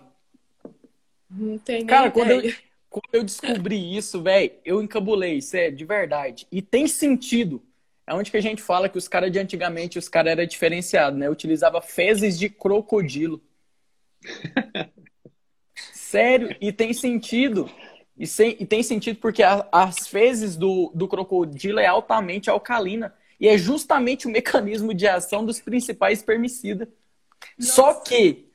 Não 1.30 1.57
tem 1.59 1.86
Cara, 1.86 2.09
quando 2.09 2.32
eu, 2.32 2.53
quando 2.89 3.14
eu, 3.14 3.24
descobri 3.24 3.95
isso, 3.95 4.22
velho, 4.24 4.51
eu 4.66 4.82
encabulei, 4.82 5.39
sério, 5.41 5.78
de 5.78 5.86
verdade. 5.86 6.47
E 6.51 6.61
tem 6.61 6.88
sentido. 6.88 7.64
É 8.05 8.14
onde 8.14 8.32
que 8.32 8.38
a 8.38 8.41
gente 8.41 8.61
fala 8.61 8.89
que 8.89 8.97
os 8.97 9.07
caras 9.07 9.32
de 9.32 9.39
antigamente, 9.39 9.97
os 9.97 10.09
caras 10.09 10.34
eram 10.34 10.45
diferenciados, 10.45 11.18
né? 11.18 11.30
Utilizava 11.30 11.82
fezes 11.82 12.38
de 12.38 12.49
crocodilo. 12.49 13.41
Sério, 15.76 16.55
e 16.59 16.72
tem 16.72 16.93
sentido. 16.93 17.70
E, 18.18 18.28
sem, 18.28 18.57
e 18.59 18.66
tem 18.66 18.84
sentido 18.84 19.20
porque 19.20 19.41
a, 19.41 19.68
as 19.72 20.07
fezes 20.07 20.55
do, 20.55 20.91
do 20.93 21.07
crocodilo 21.07 21.80
é 21.80 21.88
altamente 21.88 22.49
alcalina. 22.49 23.14
E 23.43 23.47
é 23.49 23.57
justamente 23.57 24.25
o 24.25 24.29
mecanismo 24.29 24.93
de 24.93 25.05
ação 25.05 25.45
dos 25.45 25.59
principais 25.59 26.19
espermicidas. 26.19 26.87
Só 27.59 27.95
que, 27.95 28.47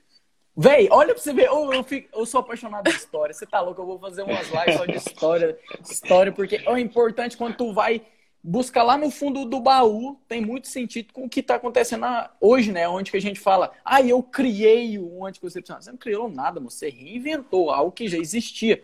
véi, 0.56 0.88
olha 0.90 1.12
pra 1.12 1.22
você 1.22 1.30
ver, 1.30 1.44
eu, 1.44 1.70
eu, 1.74 1.84
fico, 1.84 2.08
eu, 2.18 2.24
sou 2.24 2.40
apaixonado 2.40 2.84
por 2.84 2.94
história. 2.94 3.34
Você 3.34 3.44
tá 3.44 3.60
louco? 3.60 3.82
Eu 3.82 3.84
vou 3.84 3.98
fazer 3.98 4.22
umas 4.22 4.48
lives 4.48 4.76
só 4.78 4.86
de 4.86 4.96
história, 4.96 5.58
história, 5.90 6.32
porque 6.32 6.62
é 6.66 6.80
importante 6.80 7.36
quando 7.36 7.54
tu 7.58 7.74
vai 7.74 8.00
buscar 8.42 8.82
lá 8.82 8.96
no 8.96 9.10
fundo 9.10 9.44
do 9.44 9.60
baú, 9.60 10.18
tem 10.26 10.40
muito 10.40 10.68
sentido 10.68 11.12
com 11.12 11.26
o 11.26 11.28
que 11.28 11.40
está 11.40 11.56
acontecendo 11.56 12.06
hoje, 12.40 12.72
né? 12.72 12.88
Onde 12.88 13.10
que 13.10 13.18
a 13.18 13.20
gente 13.20 13.38
fala, 13.38 13.70
ah, 13.84 14.00
eu 14.00 14.22
criei 14.22 14.98
um 14.98 15.26
anticoncepcional. 15.26 15.82
Você 15.82 15.90
não 15.90 15.98
criou 15.98 16.30
nada, 16.30 16.60
você 16.60 16.88
reinventou 16.88 17.70
algo 17.70 17.92
que 17.92 18.08
já 18.08 18.16
existia. 18.16 18.82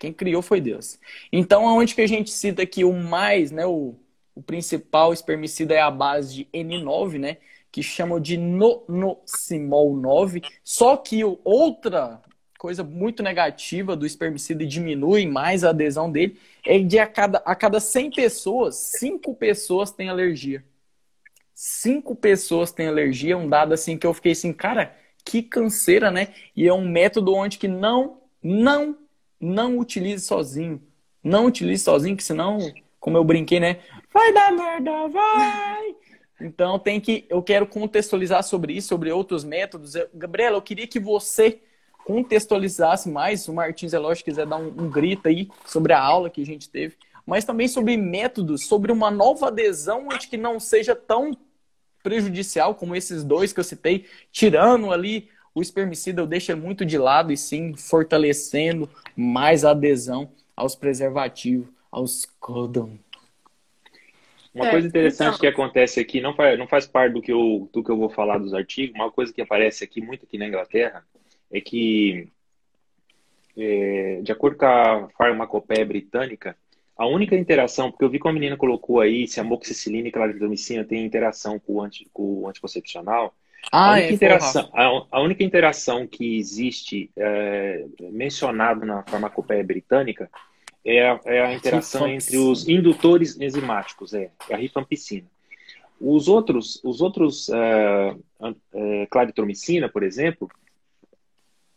Quem 0.00 0.12
criou 0.12 0.42
foi 0.42 0.60
Deus. 0.60 0.98
Então, 1.30 1.68
aonde 1.68 1.94
que 1.94 2.00
a 2.00 2.08
gente 2.08 2.28
cita 2.28 2.62
aqui 2.62 2.82
o 2.82 2.92
mais, 2.92 3.52
né? 3.52 3.64
O, 3.64 3.94
o 4.38 4.42
principal 4.42 5.12
espermicida 5.12 5.74
é 5.74 5.80
a 5.80 5.90
base 5.90 6.32
de 6.32 6.48
N9, 6.54 7.18
né? 7.18 7.38
Que 7.72 7.82
chamam 7.82 8.20
de 8.20 8.36
nonosimol 8.36 9.96
9. 9.96 10.42
Só 10.62 10.96
que 10.96 11.24
outra 11.44 12.22
coisa 12.56 12.84
muito 12.84 13.20
negativa 13.20 13.96
do 13.96 14.06
espermicida 14.06 14.62
e 14.62 14.66
diminui 14.66 15.26
mais 15.26 15.64
a 15.64 15.70
adesão 15.70 16.10
dele 16.10 16.38
é 16.64 16.78
de 16.78 17.00
a 17.00 17.06
cada, 17.08 17.38
a 17.38 17.54
cada 17.56 17.80
100 17.80 18.12
pessoas, 18.12 18.76
5 18.76 19.34
pessoas 19.34 19.90
têm 19.90 20.08
alergia. 20.08 20.64
5 21.52 22.14
pessoas 22.14 22.70
têm 22.70 22.86
alergia, 22.86 23.36
um 23.36 23.48
dado 23.48 23.74
assim 23.74 23.98
que 23.98 24.06
eu 24.06 24.14
fiquei 24.14 24.32
assim, 24.32 24.52
cara, 24.52 24.96
que 25.24 25.42
canseira, 25.42 26.12
né? 26.12 26.28
E 26.54 26.68
é 26.68 26.72
um 26.72 26.88
método 26.88 27.34
onde 27.34 27.58
que 27.58 27.66
não, 27.66 28.20
não, 28.40 28.96
não 29.40 29.78
utilize 29.78 30.24
sozinho. 30.24 30.80
Não 31.24 31.46
utilize 31.46 31.82
sozinho, 31.82 32.16
que 32.16 32.22
senão, 32.22 32.58
como 33.00 33.16
eu 33.16 33.24
brinquei, 33.24 33.58
né? 33.58 33.80
Vai 34.12 34.32
dar 34.32 34.52
merda, 34.52 35.08
vai! 35.08 35.96
Então 36.40 36.78
tem 36.78 37.00
que, 37.00 37.26
eu 37.28 37.42
quero 37.42 37.66
contextualizar 37.66 38.42
sobre 38.42 38.74
isso, 38.74 38.88
sobre 38.88 39.10
outros 39.10 39.44
métodos. 39.44 39.94
Gabriela, 40.14 40.56
eu 40.56 40.62
queria 40.62 40.86
que 40.86 41.00
você 41.00 41.60
contextualizasse 42.04 43.08
mais, 43.10 43.46
o 43.48 43.52
Martins 43.52 43.92
é 43.92 43.98
lógico 43.98 44.30
quiser 44.30 44.46
dar 44.46 44.56
um, 44.56 44.68
um 44.68 44.88
grito 44.88 45.28
aí 45.28 45.48
sobre 45.66 45.92
a 45.92 46.00
aula 46.00 46.30
que 46.30 46.40
a 46.40 46.46
gente 46.46 46.68
teve, 46.70 46.96
mas 47.26 47.44
também 47.44 47.68
sobre 47.68 47.96
métodos, 47.98 48.64
sobre 48.64 48.90
uma 48.90 49.10
nova 49.10 49.48
adesão 49.48 50.06
onde 50.10 50.28
que 50.28 50.36
não 50.38 50.58
seja 50.58 50.96
tão 50.96 51.36
prejudicial 52.02 52.74
como 52.74 52.96
esses 52.96 53.22
dois 53.22 53.52
que 53.52 53.60
eu 53.60 53.64
citei, 53.64 54.06
tirando 54.32 54.90
ali 54.90 55.28
o 55.54 55.60
espermicida 55.60 56.22
eu 56.22 56.26
deixo 56.26 56.56
muito 56.56 56.86
de 56.86 56.96
lado 56.96 57.32
e 57.32 57.36
sim 57.36 57.74
fortalecendo 57.76 58.88
mais 59.14 59.64
a 59.64 59.72
adesão 59.72 60.30
aos 60.56 60.74
preservativos, 60.74 61.68
aos 61.90 62.24
condom. 62.40 62.96
Uma 64.54 64.66
é, 64.66 64.70
coisa 64.70 64.88
interessante 64.88 65.28
então... 65.28 65.40
que 65.40 65.46
acontece 65.46 66.00
aqui, 66.00 66.20
não 66.20 66.34
faz, 66.34 66.58
não 66.58 66.66
faz 66.66 66.86
parte 66.86 67.12
do 67.12 67.22
que, 67.22 67.32
eu, 67.32 67.68
do 67.72 67.82
que 67.82 67.90
eu 67.90 67.96
vou 67.96 68.08
falar 68.08 68.38
dos 68.38 68.54
artigos, 68.54 68.94
uma 68.94 69.10
coisa 69.10 69.32
que 69.32 69.42
aparece 69.42 69.84
aqui 69.84 70.00
muito 70.00 70.24
aqui 70.24 70.38
na 70.38 70.46
Inglaterra 70.46 71.04
é 71.50 71.60
que, 71.60 72.28
é, 73.56 74.20
de 74.22 74.32
acordo 74.32 74.56
com 74.56 74.66
a 74.66 75.08
farmacopeia 75.16 75.84
britânica, 75.84 76.56
a 76.96 77.06
única 77.06 77.36
interação, 77.36 77.90
porque 77.90 78.04
eu 78.04 78.10
vi 78.10 78.18
que 78.18 78.28
a 78.28 78.32
menina 78.32 78.56
colocou 78.56 79.00
aí 79.00 79.28
se 79.28 79.38
a 79.38 79.44
moxicilina 79.44 80.08
e 80.08 80.12
claritromicina 80.12 80.84
tem 80.84 81.04
interação 81.04 81.58
com 81.58 81.74
o, 81.74 81.82
anti, 81.82 82.08
com 82.12 82.40
o 82.40 82.48
anticoncepcional. 82.48 83.32
Ah, 83.70 83.90
a, 83.90 83.92
única 83.92 84.10
é, 84.10 84.14
interação, 84.14 84.70
a, 84.72 85.06
a, 85.12 85.20
única 85.20 85.44
interação 85.44 86.06
que 86.06 86.38
existe 86.38 87.10
é, 87.16 87.84
mencionado 88.10 88.84
na 88.84 89.04
farmacopeia 89.04 89.62
britânica 89.62 90.28
é 90.88 91.10
a, 91.10 91.20
é 91.26 91.40
a 91.44 91.54
interação 91.54 92.08
entre 92.08 92.38
os 92.38 92.66
indutores 92.66 93.38
enzimáticos, 93.38 94.14
é, 94.14 94.30
é 94.48 94.54
a 94.54 94.56
rifampicina. 94.56 95.26
Os 96.00 96.28
outros, 96.28 96.80
os 96.82 97.00
outros 97.00 97.48
uh, 97.48 98.18
uh, 98.40 99.06
claritromicina, 99.10 99.88
por 99.88 100.02
exemplo, 100.02 100.48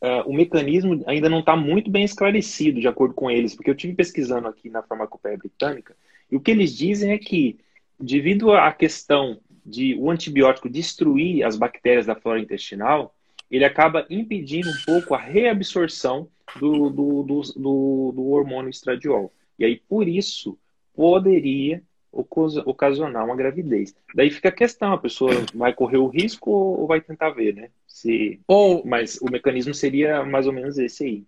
uh, 0.01 0.29
o 0.29 0.33
mecanismo 0.33 1.03
ainda 1.07 1.27
não 1.27 1.39
está 1.39 1.55
muito 1.55 1.89
bem 1.89 2.03
esclarecido, 2.03 2.79
de 2.79 2.87
acordo 2.87 3.13
com 3.13 3.29
eles, 3.29 3.53
porque 3.53 3.69
eu 3.69 3.75
tive 3.75 3.93
pesquisando 3.93 4.47
aqui 4.47 4.69
na 4.69 4.83
farmacopeia 4.83 5.37
britânica, 5.37 5.95
e 6.31 6.35
o 6.35 6.39
que 6.39 6.51
eles 6.51 6.75
dizem 6.77 7.11
é 7.11 7.17
que, 7.17 7.59
devido 7.99 8.53
à 8.53 8.71
questão 8.71 9.39
de 9.65 9.95
o 9.95 10.09
antibiótico 10.09 10.69
destruir 10.69 11.43
as 11.43 11.57
bactérias 11.57 12.05
da 12.05 12.15
flora 12.15 12.39
intestinal, 12.39 13.13
ele 13.49 13.65
acaba 13.65 14.05
impedindo 14.09 14.69
um 14.69 14.85
pouco 14.85 15.13
a 15.13 15.19
reabsorção 15.19 16.29
do, 16.59 16.89
do, 16.89 17.23
do, 17.23 17.41
do, 17.41 18.11
do 18.15 18.29
hormônio 18.29 18.69
estradiol. 18.69 19.31
E 19.57 19.65
aí, 19.65 19.77
por 19.77 20.07
isso, 20.07 20.57
poderia 20.93 21.81
ocasionar 22.11 23.25
uma 23.25 23.35
gravidez. 23.35 23.95
Daí 24.13 24.29
fica 24.29 24.49
a 24.49 24.51
questão, 24.51 24.91
a 24.91 24.97
pessoa 24.97 25.31
vai 25.55 25.73
correr 25.73 25.97
o 25.97 26.07
risco 26.07 26.51
ou 26.51 26.85
vai 26.85 26.99
tentar 26.99 27.29
ver, 27.29 27.55
né? 27.55 27.69
Se... 27.87 28.39
Ou... 28.47 28.83
Mas 28.85 29.17
o 29.21 29.31
mecanismo 29.31 29.73
seria 29.73 30.23
mais 30.25 30.45
ou 30.45 30.53
menos 30.53 30.77
esse 30.77 31.03
aí. 31.05 31.23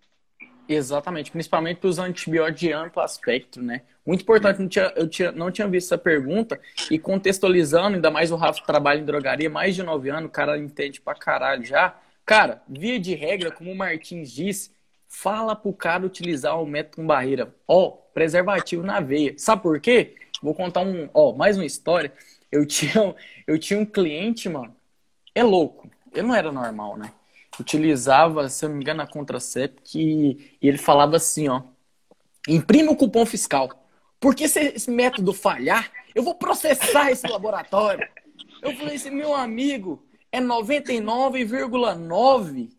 Exatamente, 0.68 1.30
principalmente 1.30 1.78
para 1.78 1.88
os 1.88 1.98
antibióticos 1.98 2.60
de 2.60 2.72
amplo 2.72 3.02
aspecto, 3.02 3.62
né? 3.62 3.82
Muito 4.04 4.22
importante, 4.22 4.60
não 4.60 4.68
tinha, 4.68 4.92
eu 4.96 5.08
tinha, 5.08 5.32
não 5.32 5.50
tinha 5.50 5.68
visto 5.68 5.88
essa 5.88 5.98
pergunta 5.98 6.58
e 6.90 6.98
contextualizando, 6.98 7.96
ainda 7.96 8.10
mais 8.10 8.30
o 8.30 8.36
Rafa 8.36 8.62
trabalha 8.64 9.00
em 9.00 9.04
drogaria 9.04 9.48
mais 9.50 9.74
de 9.74 9.82
nove 9.82 10.10
anos, 10.10 10.28
o 10.28 10.32
cara 10.32 10.58
entende 10.58 11.00
pra 11.00 11.14
caralho 11.14 11.64
já. 11.64 11.98
Cara, 12.24 12.62
via 12.66 12.98
de 12.98 13.14
regra, 13.14 13.50
como 13.50 13.72
o 13.72 13.76
Martins 13.76 14.32
disse, 14.32 14.70
fala 15.14 15.54
pro 15.54 15.72
cara 15.72 16.04
utilizar 16.04 16.60
o 16.60 16.66
método 16.66 16.96
com 16.96 17.06
barreira. 17.06 17.54
Ó, 17.68 17.92
preservativo 18.12 18.82
na 18.82 18.98
veia. 19.00 19.34
Sabe 19.38 19.62
por 19.62 19.80
quê? 19.80 20.16
Vou 20.42 20.54
contar 20.54 20.80
um, 20.80 21.08
ó, 21.14 21.32
mais 21.32 21.56
uma 21.56 21.64
história. 21.64 22.12
Eu 22.50 22.66
tinha, 22.74 23.14
eu 23.46 23.56
tinha 23.58 23.78
um 23.78 23.86
cliente, 23.86 24.48
mano, 24.48 24.74
é 25.34 25.42
louco. 25.42 25.90
Ele 26.12 26.26
não 26.26 26.34
era 26.34 26.50
normal, 26.50 26.96
né? 26.96 27.12
Utilizava, 27.58 28.48
se 28.48 28.64
eu 28.64 28.68
não 28.68 28.76
me 28.76 28.82
engano, 28.82 29.02
a 29.02 29.06
Contracept 29.06 29.96
e, 29.96 30.56
e 30.60 30.68
ele 30.68 30.78
falava 30.78 31.16
assim, 31.16 31.48
ó. 31.48 31.62
Imprime 32.48 32.88
o 32.88 32.96
cupom 32.96 33.24
fiscal. 33.24 33.70
Porque 34.18 34.48
se 34.48 34.58
esse 34.60 34.90
método 34.90 35.32
falhar, 35.32 35.92
eu 36.14 36.24
vou 36.24 36.34
processar 36.34 37.12
esse 37.12 37.28
laboratório. 37.28 38.06
Eu 38.60 38.74
falei 38.76 38.96
assim, 38.96 39.10
meu 39.10 39.32
amigo, 39.32 40.04
é 40.32 40.40
99,9. 40.40 42.70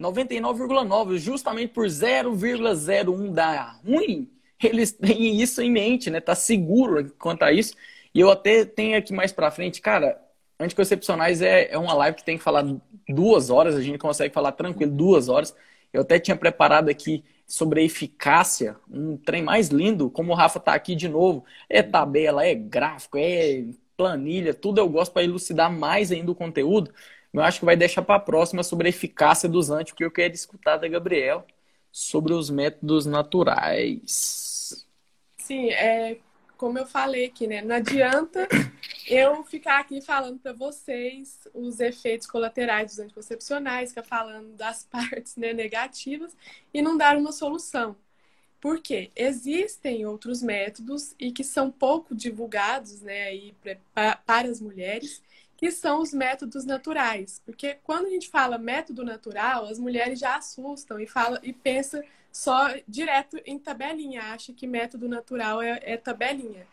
99,9, 0.00 1.18
justamente 1.18 1.72
por 1.72 1.86
0,01 1.86 3.32
dar 3.32 3.80
ruim, 3.84 4.30
eles 4.62 4.92
têm 4.92 5.40
isso 5.40 5.60
em 5.62 5.70
mente, 5.70 6.10
né? 6.10 6.20
Tá 6.20 6.34
seguro 6.34 7.10
quanto 7.18 7.42
a 7.44 7.52
isso. 7.52 7.74
E 8.14 8.20
eu 8.20 8.30
até 8.30 8.64
tenho 8.64 8.96
aqui 8.96 9.12
mais 9.12 9.32
pra 9.32 9.50
frente, 9.50 9.80
cara, 9.80 10.20
anticoncepcionais 10.58 11.42
é, 11.42 11.70
é 11.70 11.78
uma 11.78 11.94
live 11.94 12.16
que 12.16 12.24
tem 12.24 12.38
que 12.38 12.44
falar 12.44 12.64
duas 13.08 13.50
horas, 13.50 13.74
a 13.74 13.82
gente 13.82 13.98
consegue 13.98 14.32
falar 14.32 14.52
tranquilo 14.52 14.92
duas 14.92 15.28
horas. 15.28 15.54
Eu 15.92 16.02
até 16.02 16.18
tinha 16.18 16.36
preparado 16.36 16.88
aqui 16.88 17.24
sobre 17.46 17.80
a 17.80 17.84
eficácia, 17.84 18.76
um 18.90 19.16
trem 19.16 19.42
mais 19.42 19.68
lindo, 19.68 20.10
como 20.10 20.32
o 20.32 20.34
Rafa 20.34 20.58
tá 20.58 20.74
aqui 20.74 20.94
de 20.94 21.08
novo. 21.08 21.44
É 21.68 21.82
tabela, 21.82 22.44
é 22.44 22.54
gráfico, 22.54 23.16
é 23.18 23.64
planilha, 23.96 24.52
tudo 24.52 24.78
eu 24.78 24.88
gosto 24.88 25.12
para 25.12 25.24
elucidar 25.24 25.72
mais 25.72 26.12
ainda 26.12 26.30
o 26.30 26.34
conteúdo. 26.34 26.92
Eu 27.32 27.42
acho 27.42 27.60
que 27.60 27.64
vai 27.64 27.76
deixar 27.76 28.02
para 28.02 28.16
a 28.16 28.20
próxima 28.20 28.62
sobre 28.62 28.88
a 28.88 28.90
eficácia 28.90 29.48
dos 29.48 29.70
anti, 29.70 29.92
porque 29.92 30.04
eu 30.04 30.10
quero 30.10 30.34
escutar 30.34 30.76
da 30.76 30.88
Gabriel 30.88 31.44
sobre 31.92 32.32
os 32.32 32.50
métodos 32.50 33.06
naturais. 33.06 34.86
Sim, 35.38 35.70
é 35.70 36.18
como 36.56 36.78
eu 36.78 36.86
falei 36.86 37.26
aqui, 37.26 37.46
né? 37.46 37.62
Não 37.62 37.76
adianta 37.76 38.48
eu 39.06 39.44
ficar 39.44 39.80
aqui 39.80 40.00
falando 40.00 40.38
para 40.38 40.52
vocês 40.52 41.46
os 41.54 41.80
efeitos 41.80 42.26
colaterais 42.26 42.92
dos 42.92 42.98
anticoncepcionais, 42.98 43.90
ficar 43.90 44.02
falando 44.02 44.54
das 44.56 44.84
partes 44.90 45.36
né, 45.36 45.52
negativas 45.52 46.36
e 46.72 46.82
não 46.82 46.96
dar 46.96 47.16
uma 47.16 47.32
solução. 47.32 47.96
Porque 48.60 49.10
existem 49.14 50.06
outros 50.06 50.42
métodos 50.42 51.14
e 51.20 51.30
que 51.30 51.44
são 51.44 51.70
pouco 51.70 52.14
divulgados 52.14 53.02
né, 53.02 53.24
aí 53.24 53.54
para 53.94 54.48
as 54.48 54.60
mulheres, 54.60 55.22
que 55.56 55.70
são 55.70 56.00
os 56.00 56.12
métodos 56.12 56.64
naturais. 56.64 57.40
Porque 57.44 57.78
quando 57.82 58.06
a 58.06 58.10
gente 58.10 58.28
fala 58.28 58.58
método 58.58 59.04
natural, 59.04 59.66
as 59.66 59.78
mulheres 59.78 60.18
já 60.18 60.36
assustam 60.36 61.00
e 61.00 61.06
fala 61.06 61.40
e 61.42 61.52
pensa 61.52 62.04
só 62.30 62.68
direto 62.86 63.40
em 63.46 63.58
tabelinha, 63.58 64.22
acha 64.34 64.52
que 64.52 64.66
método 64.66 65.08
natural 65.08 65.62
é, 65.62 65.80
é 65.82 65.96
tabelinha. 65.96 66.66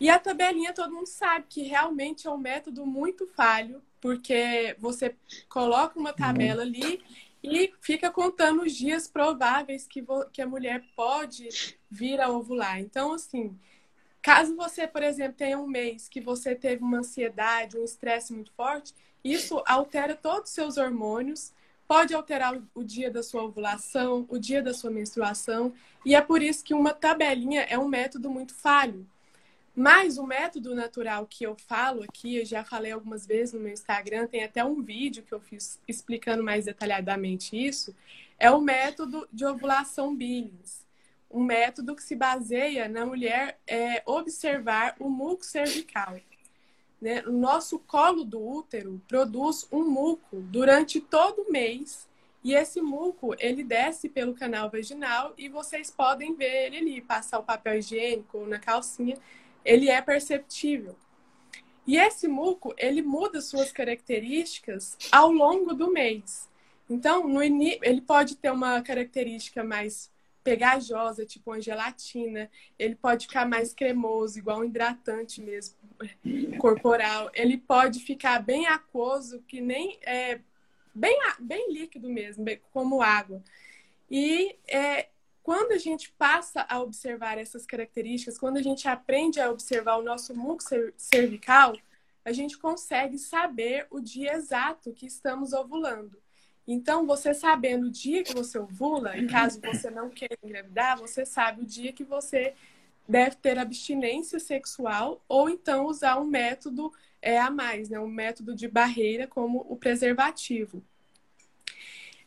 E 0.00 0.08
a 0.08 0.18
tabelinha 0.18 0.72
todo 0.72 0.94
mundo 0.94 1.06
sabe 1.06 1.46
que 1.48 1.62
realmente 1.62 2.26
é 2.26 2.30
um 2.30 2.38
método 2.38 2.84
muito 2.86 3.26
falho, 3.26 3.82
porque 4.00 4.74
você 4.78 5.14
coloca 5.48 5.98
uma 5.98 6.12
tabela 6.12 6.62
ali 6.62 7.00
e 7.44 7.72
fica 7.80 8.10
contando 8.10 8.62
os 8.62 8.74
dias 8.74 9.06
prováveis 9.06 9.86
que, 9.86 10.04
que 10.32 10.42
a 10.42 10.46
mulher 10.46 10.82
pode 10.96 11.48
vir 11.90 12.20
a 12.20 12.30
ovular. 12.30 12.80
Então, 12.80 13.12
assim, 13.12 13.58
caso 14.22 14.56
você, 14.56 14.86
por 14.86 15.02
exemplo, 15.02 15.34
tenha 15.36 15.58
um 15.58 15.66
mês 15.66 16.08
que 16.08 16.20
você 16.20 16.54
teve 16.54 16.82
uma 16.82 16.98
ansiedade, 16.98 17.78
um 17.78 17.84
estresse 17.84 18.32
muito 18.32 18.52
forte, 18.52 18.94
isso 19.22 19.62
altera 19.66 20.14
todos 20.14 20.50
os 20.50 20.54
seus 20.54 20.76
hormônios, 20.76 21.52
pode 21.86 22.14
alterar 22.14 22.56
o, 22.74 22.84
dia 22.84 23.10
da 23.10 23.22
sua 23.22 23.42
ovulação, 23.42 24.24
o 24.28 24.38
dia 24.38 24.62
da 24.62 24.72
sua 24.72 24.90
menstruação, 24.90 25.74
e 26.06 26.14
é 26.14 26.20
por 26.20 26.40
isso 26.40 26.62
que 26.62 26.72
uma 26.72 26.94
tabelinha 26.94 27.62
é 27.62 27.76
um 27.76 27.88
método 27.88 28.30
muito 28.30 28.54
falho. 28.54 29.04
Mas 29.74 30.18
o 30.18 30.26
método 30.26 30.74
natural 30.74 31.26
que 31.26 31.44
eu 31.44 31.56
falo 31.56 32.02
aqui, 32.02 32.36
eu 32.36 32.44
já 32.44 32.64
falei 32.64 32.92
algumas 32.92 33.26
vezes 33.26 33.54
no 33.54 33.60
meu 33.60 33.72
Instagram, 33.72 34.26
tem 34.26 34.44
até 34.44 34.64
um 34.64 34.82
vídeo 34.82 35.22
que 35.22 35.32
eu 35.32 35.40
fiz 35.40 35.80
explicando 35.88 36.42
mais 36.42 36.64
detalhadamente 36.66 37.56
isso, 37.56 37.94
é 38.38 38.50
o 38.50 38.60
método 38.60 39.28
de 39.32 39.44
ovulação 39.44 40.14
Billings. 40.14 40.84
Um 41.30 41.42
método 41.42 41.94
que 41.94 42.02
se 42.02 42.16
baseia 42.16 42.88
na 42.88 43.06
mulher 43.06 43.58
é, 43.66 44.02
observar 44.04 44.96
o 44.98 45.08
muco 45.08 45.44
cervical. 45.44 46.18
Né? 47.00 47.22
O 47.26 47.32
nosso 47.32 47.78
colo 47.78 48.24
do 48.24 48.40
útero 48.40 49.00
produz 49.06 49.66
um 49.70 49.88
muco 49.88 50.40
durante 50.42 51.00
todo 51.00 51.42
o 51.42 51.52
mês 51.52 52.08
e 52.42 52.54
esse 52.54 52.80
muco, 52.80 53.34
ele 53.38 53.62
desce 53.62 54.08
pelo 54.08 54.34
canal 54.34 54.70
vaginal 54.70 55.34
e 55.36 55.48
vocês 55.48 55.90
podem 55.90 56.34
ver 56.34 56.66
ele 56.66 56.78
ali, 56.78 57.00
passar 57.02 57.38
o 57.38 57.44
papel 57.44 57.78
higiênico 57.78 58.38
ou 58.38 58.46
na 58.46 58.58
calcinha 58.58 59.16
ele 59.64 59.88
é 59.88 60.00
perceptível. 60.00 60.96
E 61.86 61.96
esse 61.96 62.28
muco, 62.28 62.74
ele 62.78 63.02
muda 63.02 63.40
suas 63.40 63.72
características 63.72 64.96
ao 65.10 65.30
longo 65.32 65.74
do 65.74 65.90
mês. 65.90 66.48
Então, 66.88 67.26
no 67.26 67.42
ele 67.42 68.00
pode 68.00 68.36
ter 68.36 68.50
uma 68.50 68.80
característica 68.82 69.62
mais 69.62 70.10
pegajosa, 70.42 71.26
tipo 71.26 71.50
uma 71.50 71.60
gelatina. 71.60 72.50
Ele 72.78 72.94
pode 72.94 73.26
ficar 73.26 73.46
mais 73.46 73.72
cremoso, 73.72 74.38
igual 74.38 74.60
um 74.60 74.64
hidratante 74.64 75.40
mesmo, 75.40 75.76
corporal. 76.58 77.30
Ele 77.34 77.58
pode 77.58 78.00
ficar 78.00 78.42
bem 78.42 78.66
aquoso, 78.66 79.42
que 79.46 79.60
nem 79.60 79.98
é 80.02 80.40
bem, 80.94 81.18
bem 81.38 81.72
líquido 81.72 82.08
mesmo, 82.08 82.44
como 82.72 83.02
água. 83.02 83.42
E 84.10 84.56
é, 84.68 85.08
quando 85.42 85.72
a 85.72 85.78
gente 85.78 86.12
passa 86.12 86.66
a 86.68 86.80
observar 86.80 87.38
essas 87.38 87.64
características, 87.64 88.38
quando 88.38 88.56
a 88.56 88.62
gente 88.62 88.88
aprende 88.88 89.40
a 89.40 89.50
observar 89.50 89.96
o 89.96 90.02
nosso 90.02 90.34
muco 90.34 90.62
cervical, 90.96 91.76
a 92.24 92.32
gente 92.32 92.58
consegue 92.58 93.18
saber 93.18 93.86
o 93.90 94.00
dia 94.00 94.34
exato 94.34 94.92
que 94.92 95.06
estamos 95.06 95.52
ovulando. 95.52 96.20
Então, 96.66 97.06
você 97.06 97.34
sabendo 97.34 97.86
o 97.86 97.90
dia 97.90 98.22
que 98.22 98.32
você 98.32 98.58
ovula, 98.58 99.16
e 99.16 99.26
caso 99.26 99.60
você 99.60 99.90
não 99.90 100.08
queira 100.08 100.36
engravidar, 100.42 100.98
você 100.98 101.24
sabe 101.24 101.62
o 101.62 101.66
dia 101.66 101.92
que 101.92 102.04
você 102.04 102.54
deve 103.08 103.36
ter 103.36 103.58
abstinência 103.58 104.38
sexual 104.38 105.20
ou 105.28 105.50
então 105.50 105.86
usar 105.86 106.20
um 106.20 106.24
método 106.24 106.92
é, 107.20 107.38
a 107.38 107.50
mais, 107.50 107.90
né? 107.90 107.98
um 107.98 108.08
método 108.08 108.54
de 108.54 108.68
barreira 108.68 109.26
como 109.26 109.66
o 109.68 109.76
preservativo. 109.76 110.82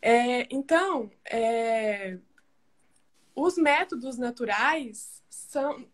É, 0.01 0.45
então, 0.53 1.09
é, 1.23 2.17
os 3.33 3.57
métodos 3.57 4.17
naturais 4.17 5.23
são, 5.29 5.85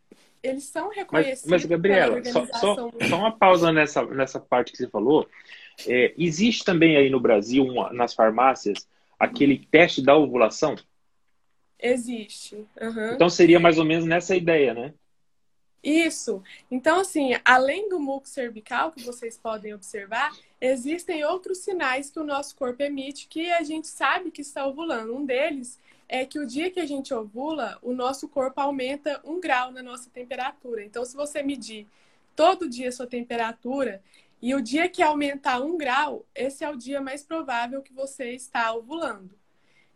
eles 0.41 0.63
são 0.63 0.89
reconhecidos. 0.89 1.43
Mas, 1.45 1.61
mas 1.61 1.69
Gabriela, 1.69 2.23
só, 2.25 2.45
só, 2.47 2.75
só, 2.75 3.15
uma 3.15 3.37
pausa 3.37 3.71
nessa, 3.71 4.03
nessa 4.05 4.39
parte 4.39 4.71
que 4.71 4.77
você 4.79 4.87
falou. 4.87 5.29
É, 5.87 6.13
existe 6.17 6.63
também 6.63 6.97
aí 6.97 7.09
no 7.09 7.19
Brasil, 7.19 7.63
uma, 7.63 7.91
nas 7.93 8.13
farmácias, 8.13 8.87
aquele 9.19 9.65
teste 9.71 10.01
da 10.01 10.15
ovulação? 10.15 10.75
Existe. 11.79 12.55
Uhum. 12.79 13.13
Então 13.13 13.29
seria 13.29 13.59
mais 13.59 13.77
ou 13.77 13.85
menos 13.85 14.05
nessa 14.05 14.35
ideia, 14.35 14.73
né? 14.73 14.93
Isso. 15.81 16.43
Então, 16.69 16.99
assim, 16.99 17.31
além 17.45 17.87
do 17.87 17.99
muco 17.99 18.27
cervical 18.27 18.91
que 18.91 19.01
vocês 19.01 19.37
podem 19.37 19.73
observar, 19.73 20.35
existem 20.59 21.23
outros 21.23 21.59
sinais 21.59 22.09
que 22.09 22.19
o 22.19 22.25
nosso 22.25 22.55
corpo 22.55 22.83
emite 22.83 23.27
que 23.29 23.49
a 23.51 23.63
gente 23.63 23.87
sabe 23.87 24.29
que 24.29 24.41
está 24.41 24.65
ovulando. 24.67 25.15
Um 25.15 25.25
deles 25.25 25.79
é 26.09 26.25
que 26.25 26.37
o 26.37 26.45
dia 26.45 26.69
que 26.69 26.81
a 26.81 26.85
gente 26.85 27.13
ovula, 27.13 27.77
o 27.81 27.93
nosso 27.93 28.27
corpo 28.27 28.59
aumenta 28.59 29.21
um 29.23 29.39
grau 29.39 29.71
na 29.71 29.81
nossa 29.81 30.09
temperatura. 30.09 30.83
Então, 30.83 31.05
se 31.05 31.15
você 31.15 31.41
medir 31.41 31.87
todo 32.35 32.69
dia 32.69 32.89
a 32.89 32.91
sua 32.91 33.07
temperatura 33.07 34.01
e 34.41 34.55
o 34.55 34.61
dia 34.61 34.89
que 34.89 35.01
aumentar 35.01 35.59
um 35.61 35.77
grau, 35.77 36.25
esse 36.33 36.63
é 36.63 36.69
o 36.69 36.77
dia 36.77 37.01
mais 37.01 37.23
provável 37.23 37.81
que 37.81 37.93
você 37.93 38.31
está 38.33 38.73
ovulando. 38.73 39.37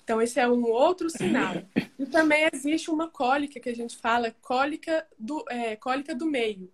Então, 0.03 0.21
esse 0.21 0.39
é 0.39 0.47
um 0.47 0.65
outro 0.65 1.09
sinal. 1.09 1.55
E 1.97 2.07
também 2.07 2.49
existe 2.51 2.89
uma 2.89 3.07
cólica 3.07 3.59
que 3.59 3.69
a 3.69 3.75
gente 3.75 3.95
fala, 3.95 4.35
cólica 4.41 5.07
do, 5.17 5.45
é, 5.47 5.75
cólica 5.75 6.13
do 6.13 6.25
meio, 6.25 6.69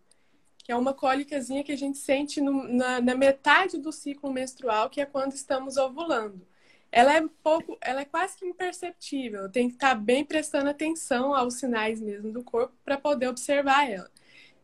que 0.57 0.71
é 0.71 0.75
uma 0.75 0.93
cólicazinha 0.93 1.63
que 1.63 1.73
a 1.73 1.77
gente 1.77 1.99
sente 1.99 2.41
no, 2.41 2.67
na, 2.67 3.01
na 3.01 3.15
metade 3.15 3.77
do 3.77 3.91
ciclo 3.91 4.31
menstrual, 4.31 4.89
que 4.89 5.01
é 5.01 5.05
quando 5.05 5.33
estamos 5.33 5.77
ovulando 5.77 6.47
ela 6.91 7.15
é 7.15 7.23
pouco, 7.43 7.77
ela 7.81 8.01
é 8.01 8.05
quase 8.05 8.37
que 8.37 8.45
imperceptível. 8.45 9.49
Tem 9.49 9.67
que 9.67 9.75
estar 9.75 9.95
bem 9.95 10.25
prestando 10.25 10.69
atenção 10.69 11.33
aos 11.33 11.55
sinais 11.55 12.01
mesmo 12.01 12.31
do 12.31 12.43
corpo 12.43 12.73
para 12.83 12.97
poder 12.97 13.27
observar 13.27 13.89
ela. 13.89 14.09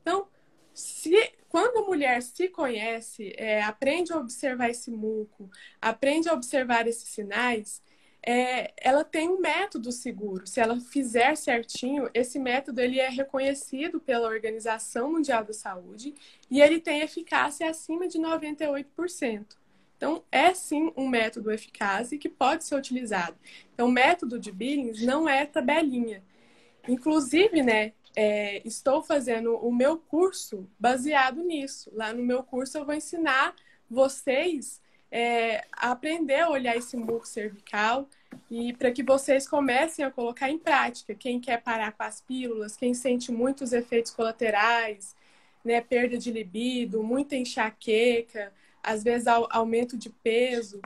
Então, 0.01 0.27
se 0.73 1.15
quando 1.55 1.77
a 1.77 1.87
mulher 1.87 2.21
se 2.21 2.49
conhece, 2.49 3.33
é, 3.37 3.63
aprende 3.63 4.11
a 4.11 4.17
observar 4.17 4.69
esse 4.69 4.91
muco, 4.91 5.49
aprende 5.81 6.27
a 6.27 6.33
observar 6.33 6.85
esses 6.85 7.07
sinais, 7.07 7.81
é, 8.21 8.73
ela 8.75 9.05
tem 9.05 9.29
um 9.29 9.39
método 9.39 9.89
seguro. 9.89 10.45
Se 10.45 10.59
ela 10.59 10.77
fizer 10.81 11.37
certinho, 11.37 12.09
esse 12.13 12.37
método 12.39 12.81
ele 12.81 12.99
é 12.99 13.07
reconhecido 13.07 14.01
pela 14.01 14.27
Organização 14.27 15.13
Mundial 15.13 15.45
da 15.45 15.53
Saúde 15.53 16.13
e 16.51 16.59
ele 16.59 16.81
tem 16.81 16.99
eficácia 16.99 17.69
acima 17.69 18.05
de 18.05 18.19
98%. 18.19 19.45
Então, 19.95 20.25
é 20.29 20.53
sim 20.53 20.91
um 20.97 21.07
método 21.07 21.53
eficaz 21.53 22.11
e 22.11 22.17
que 22.17 22.27
pode 22.27 22.65
ser 22.65 22.75
utilizado. 22.75 23.37
Então, 23.73 23.87
o 23.87 23.91
método 23.93 24.37
de 24.37 24.51
Billings 24.51 25.01
não 25.03 25.29
é 25.29 25.45
tabelinha. 25.45 26.21
Inclusive, 26.85 27.63
né, 27.63 27.93
é, 28.15 28.61
estou 28.65 29.01
fazendo 29.01 29.55
o 29.57 29.73
meu 29.73 29.97
curso 29.97 30.67
baseado 30.79 31.43
nisso. 31.43 31.91
Lá 31.93 32.13
no 32.13 32.23
meu 32.23 32.43
curso 32.43 32.77
eu 32.77 32.85
vou 32.85 32.95
ensinar 32.95 33.53
vocês 33.89 34.81
é, 35.11 35.65
a 35.71 35.91
aprender 35.91 36.41
a 36.41 36.49
olhar 36.49 36.75
esse 36.75 36.97
muco 36.97 37.27
cervical 37.27 38.07
e 38.49 38.73
para 38.73 38.91
que 38.91 39.03
vocês 39.03 39.47
comecem 39.47 40.03
a 40.03 40.11
colocar 40.11 40.49
em 40.49 40.57
prática. 40.57 41.13
Quem 41.13 41.39
quer 41.39 41.61
parar 41.61 41.91
com 41.91 42.03
as 42.03 42.21
pílulas, 42.21 42.77
quem 42.77 42.93
sente 42.93 43.31
muitos 43.31 43.73
efeitos 43.73 44.11
colaterais, 44.11 45.15
né, 45.63 45.81
perda 45.81 46.17
de 46.17 46.31
libido, 46.31 47.03
muita 47.03 47.35
enxaqueca, 47.35 48.53
às 48.83 49.03
vezes 49.03 49.27
aumento 49.27 49.97
de 49.97 50.09
peso 50.09 50.79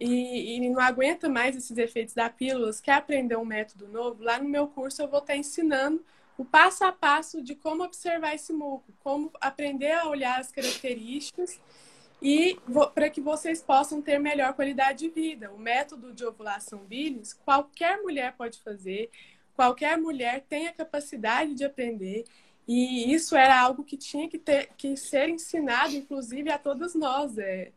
e, 0.00 0.56
e, 0.56 0.70
não 0.70 0.80
aguenta 0.80 1.28
mais 1.28 1.54
esses 1.54 1.76
efeitos 1.76 2.14
da 2.14 2.28
pílulas, 2.28 2.80
quer 2.80 2.94
aprender 2.94 3.36
um 3.36 3.44
método 3.44 3.86
novo, 3.86 4.22
lá 4.22 4.38
no 4.38 4.48
meu 4.48 4.66
curso 4.66 5.02
eu 5.02 5.08
vou 5.08 5.20
estar 5.20 5.36
ensinando 5.36 6.02
o 6.42 6.44
passo 6.44 6.84
a 6.84 6.90
passo 6.90 7.40
de 7.40 7.54
como 7.54 7.84
observar 7.84 8.34
esse 8.34 8.52
muco, 8.52 8.92
como 8.98 9.30
aprender 9.40 9.92
a 9.92 10.08
olhar 10.08 10.40
as 10.40 10.50
características 10.50 11.60
e 12.20 12.58
para 12.94 13.08
que 13.08 13.20
vocês 13.20 13.62
possam 13.62 14.02
ter 14.02 14.18
melhor 14.18 14.52
qualidade 14.52 14.98
de 14.98 15.08
vida. 15.08 15.52
O 15.52 15.58
método 15.58 16.12
de 16.12 16.24
ovulação 16.24 16.80
Billings, 16.80 17.32
qualquer 17.32 18.02
mulher 18.02 18.34
pode 18.36 18.60
fazer, 18.60 19.08
qualquer 19.54 19.96
mulher 19.96 20.44
tem 20.48 20.66
a 20.66 20.72
capacidade 20.72 21.54
de 21.54 21.64
aprender 21.64 22.24
e 22.66 23.12
isso 23.14 23.36
era 23.36 23.60
algo 23.60 23.84
que 23.84 23.96
tinha 23.96 24.28
que, 24.28 24.38
ter, 24.38 24.70
que 24.76 24.96
ser 24.96 25.28
ensinado, 25.28 25.94
inclusive, 25.94 26.50
a 26.50 26.58
todas 26.58 26.92
nós. 26.92 27.38
É. 27.38 27.70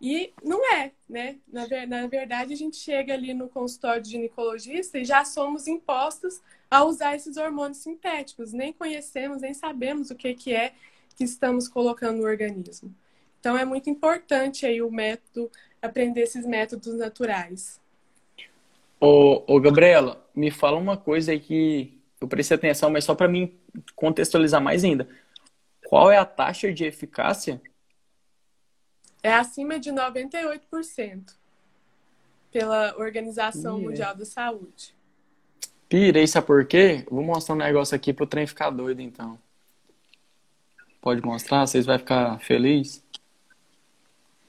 E 0.00 0.32
não 0.44 0.60
é, 0.74 0.92
né? 1.08 1.38
Na, 1.48 1.66
na 1.88 2.06
verdade, 2.06 2.54
a 2.54 2.56
gente 2.56 2.76
chega 2.76 3.14
ali 3.14 3.34
no 3.34 3.48
consultório 3.48 4.00
de 4.00 4.10
ginecologista 4.10 4.98
e 4.98 5.04
já 5.04 5.24
somos 5.24 5.66
impostos 5.66 6.40
a 6.72 6.84
usar 6.84 7.14
esses 7.14 7.36
hormônios 7.36 7.76
sintéticos. 7.76 8.50
Nem 8.50 8.72
conhecemos, 8.72 9.42
nem 9.42 9.52
sabemos 9.52 10.10
o 10.10 10.14
que, 10.14 10.32
que 10.32 10.54
é 10.54 10.72
que 11.14 11.22
estamos 11.22 11.68
colocando 11.68 12.16
no 12.16 12.24
organismo. 12.24 12.94
Então, 13.38 13.58
é 13.58 13.62
muito 13.62 13.90
importante 13.90 14.64
aí 14.64 14.80
o 14.80 14.90
método, 14.90 15.50
aprender 15.82 16.22
esses 16.22 16.46
métodos 16.46 16.94
naturais. 16.94 17.78
Ô, 18.98 19.44
ô 19.46 19.60
Gabriela, 19.60 20.26
me 20.34 20.50
fala 20.50 20.78
uma 20.78 20.96
coisa 20.96 21.32
aí 21.32 21.40
que 21.40 22.00
eu 22.18 22.26
prestei 22.26 22.56
atenção, 22.56 22.88
mas 22.88 23.04
só 23.04 23.14
para 23.14 23.28
mim 23.28 23.54
contextualizar 23.94 24.62
mais 24.62 24.82
ainda. 24.82 25.06
Qual 25.86 26.10
é 26.10 26.16
a 26.16 26.24
taxa 26.24 26.72
de 26.72 26.86
eficácia? 26.86 27.60
É 29.22 29.34
acima 29.34 29.78
de 29.78 29.92
98% 29.92 31.34
pela 32.50 32.96
Organização 32.96 33.76
Pira. 33.76 33.90
Mundial 33.90 34.14
da 34.14 34.24
Saúde. 34.24 35.01
Pirei, 35.92 36.26
sabe 36.26 36.46
por 36.46 36.64
quê? 36.64 37.04
Vou 37.10 37.22
mostrar 37.22 37.54
um 37.54 37.58
negócio 37.58 37.94
aqui 37.94 38.14
pro 38.14 38.26
trem 38.26 38.46
ficar 38.46 38.70
doido, 38.70 39.02
então. 39.02 39.38
Pode 41.02 41.20
mostrar? 41.20 41.66
Vocês 41.66 41.84
vão 41.84 41.98
ficar 41.98 42.40
felizes? 42.40 43.04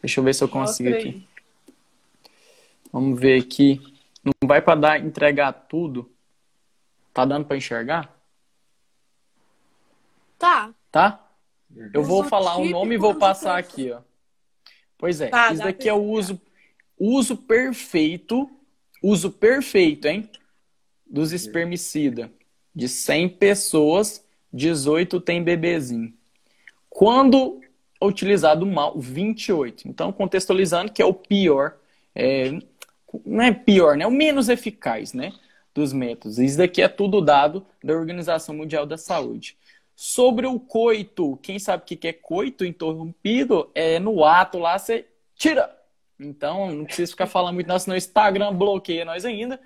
Deixa 0.01 0.21
eu 0.21 0.23
ver 0.23 0.33
se 0.33 0.41
eu 0.41 0.47
consigo 0.47 0.95
aqui. 0.95 1.27
Vamos 2.93 3.19
ver 3.19 3.41
aqui. 3.41 3.81
Não 4.23 4.47
vai 4.47 4.61
para 4.61 4.79
dar 4.79 4.99
entregar 5.05 5.51
tudo, 5.51 6.09
Tá 7.13 7.25
dando 7.25 7.45
para 7.45 7.57
enxergar? 7.57 8.17
Tá. 10.39 10.73
Tá? 10.89 11.27
Eu 11.93 12.05
vou 12.05 12.23
falar 12.23 12.55
o 12.55 12.69
nome 12.69 12.95
e 12.95 12.97
vou 12.97 13.15
passar 13.15 13.57
aqui, 13.57 13.91
ó. 13.91 13.99
Pois 14.97 15.19
é, 15.19 15.27
tá, 15.27 15.51
isso 15.51 15.61
daqui 15.61 15.89
é 15.89 15.93
o 15.93 16.01
uso, 16.01 16.39
uso 16.97 17.35
perfeito, 17.35 18.49
uso 19.01 19.29
perfeito, 19.29 20.07
hein? 20.07 20.31
Dos 21.05 21.31
espermicida. 21.31 22.31
De 22.75 22.87
100 22.87 23.29
pessoas, 23.29 24.25
18 24.51 25.19
tem 25.21 25.43
bebezinho. 25.43 26.13
Quando 26.89 27.61
utilizado 28.01 28.65
mal, 28.65 28.99
28. 28.99 29.87
Então, 29.87 30.11
contextualizando 30.11 30.91
que 30.91 31.01
é 31.01 31.05
o 31.05 31.13
pior, 31.13 31.77
é, 32.13 32.51
não 33.25 33.43
é 33.43 33.53
pior, 33.53 33.95
né? 33.95 34.03
É 34.03 34.07
o 34.07 34.11
menos 34.11 34.49
eficaz, 34.49 35.13
né? 35.13 35.31
dos 35.73 35.91
métodos. 35.91 36.37
Isso 36.37 36.57
daqui 36.57 36.81
é 36.81 36.87
tudo 36.87 37.21
dado 37.21 37.65
da 37.83 37.93
Organização 37.93 38.55
Mundial 38.55 38.85
da 38.85 38.97
Saúde. 38.97 39.57
Sobre 39.95 40.45
o 40.45 40.59
coito, 40.59 41.37
quem 41.41 41.59
sabe 41.59 41.83
o 41.83 41.85
que 41.85 42.07
é 42.07 42.13
coito 42.13 42.65
interrompido? 42.65 43.69
É 43.73 43.99
no 43.99 44.23
ato 44.23 44.59
lá, 44.59 44.77
você 44.77 45.05
tira. 45.35 45.69
Então, 46.19 46.71
não 46.71 46.85
precisa 46.85 47.11
ficar 47.11 47.27
falando 47.27 47.55
muito, 47.55 47.67
não, 47.67 47.79
senão 47.79 47.95
o 47.95 47.97
Instagram 47.97 48.53
bloqueia 48.53 49.03
nós 49.03 49.25
ainda. 49.25 49.59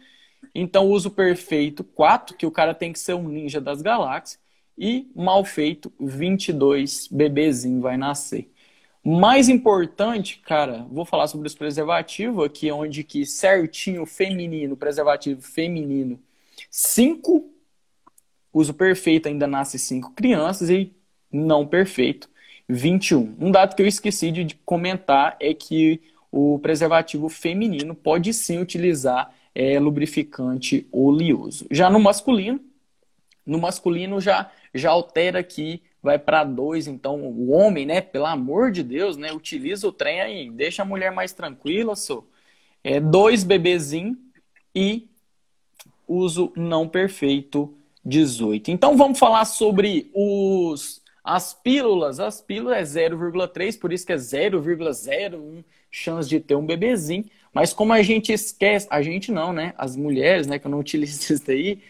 Então, 0.54 0.90
uso 0.90 1.12
perfeito 1.12 1.84
4, 1.84 2.36
que 2.36 2.46
o 2.46 2.52
cara 2.52 2.74
tem 2.74 2.92
que 2.92 3.00
ser 3.00 3.14
um 3.14 3.28
ninja 3.28 3.62
das 3.62 3.82
galáxias. 3.82 4.40
E 4.78 5.10
mal 5.16 5.44
feito, 5.44 5.92
22 6.00 7.08
bebezinho 7.08 7.82
vai 7.82 7.98
nascer. 7.98 8.52
Mais 9.04 9.48
importante, 9.48 10.40
cara, 10.40 10.86
vou 10.92 11.06
falar 11.06 11.28
sobre 11.28 11.48
os 11.48 11.56
preservativos 11.56 12.46
aqui, 12.46 12.70
onde 12.72 13.04
que 13.04 13.26
certinho 13.26 14.06
feminino, 14.06 14.76
preservativo 14.76 15.42
feminino, 15.42 16.20
5, 16.70 17.50
uso 18.54 18.74
perfeito 18.74 19.28
ainda 19.30 19.48
nasce 19.48 19.80
5 19.80 20.12
crianças 20.12 20.70
e 20.70 20.94
não 21.32 21.66
perfeito, 21.66 22.30
21. 22.68 23.36
Um 23.40 23.50
dado 23.50 23.76
que 23.76 23.82
eu 23.82 23.88
esqueci 23.88 24.32
de 24.32 24.56
comentar 24.66 25.38
é 25.40 25.54
que 25.54 26.02
o 26.32 26.60
preservativo 26.60 27.30
feminino 27.30 27.96
pode 27.96 28.34
sim 28.34 28.60
utilizar 28.60 29.34
é, 29.60 29.80
lubrificante 29.80 30.88
oleoso. 30.92 31.66
Já 31.72 31.90
no 31.90 32.00
masculino, 32.00 32.60
no 33.44 33.58
masculino 33.58 34.22
já, 34.22 34.52
já 34.72 34.92
altera 34.92 35.40
aqui 35.40 35.82
vai 36.02 36.20
para 36.20 36.44
dois. 36.44 36.86
Então, 36.86 37.24
o 37.24 37.50
homem, 37.50 37.84
né, 37.84 38.00
pelo 38.00 38.28
amor 38.28 38.72
de 38.72 38.84
Deus, 38.84 39.18
né, 39.18 39.34
utiliza 39.34 39.88
o 39.88 39.92
trem 39.92 40.22
aí, 40.22 40.52
deixa 40.52 40.84
a 40.84 40.86
mulher 40.86 41.12
mais 41.12 41.34
tranquila, 41.34 41.96
só. 41.96 42.24
É 42.84 43.00
dois 43.00 43.44
bebezinhos 43.44 44.16
e 44.76 45.08
uso 46.08 46.54
não 46.56 46.88
perfeito 46.88 47.76
18. 48.06 48.70
Então, 48.70 48.96
vamos 48.96 49.18
falar 49.18 49.44
sobre 49.46 50.12
os 50.14 51.02
as 51.24 51.52
pílulas. 51.52 52.20
As 52.20 52.40
pílulas 52.40 52.96
é 52.96 53.10
0,3, 53.10 53.80
por 53.80 53.92
isso 53.92 54.06
que 54.06 54.14
é 54.14 54.18
0,01 54.18 55.64
chance 55.90 56.30
de 56.30 56.40
ter 56.40 56.56
um 56.56 56.66
bebezinho. 56.66 57.26
Mas 57.58 57.74
como 57.74 57.92
a 57.92 58.04
gente 58.04 58.32
esquece, 58.32 58.86
a 58.88 59.02
gente 59.02 59.32
não, 59.32 59.52
né? 59.52 59.74
As 59.80 59.96
mulheres, 59.96 60.46
né, 60.46 60.60
que 60.60 60.68
eu 60.68 60.70
não 60.70 60.78
utilizo 60.78 61.34
isso 61.34 61.44
daí, 61.44 61.82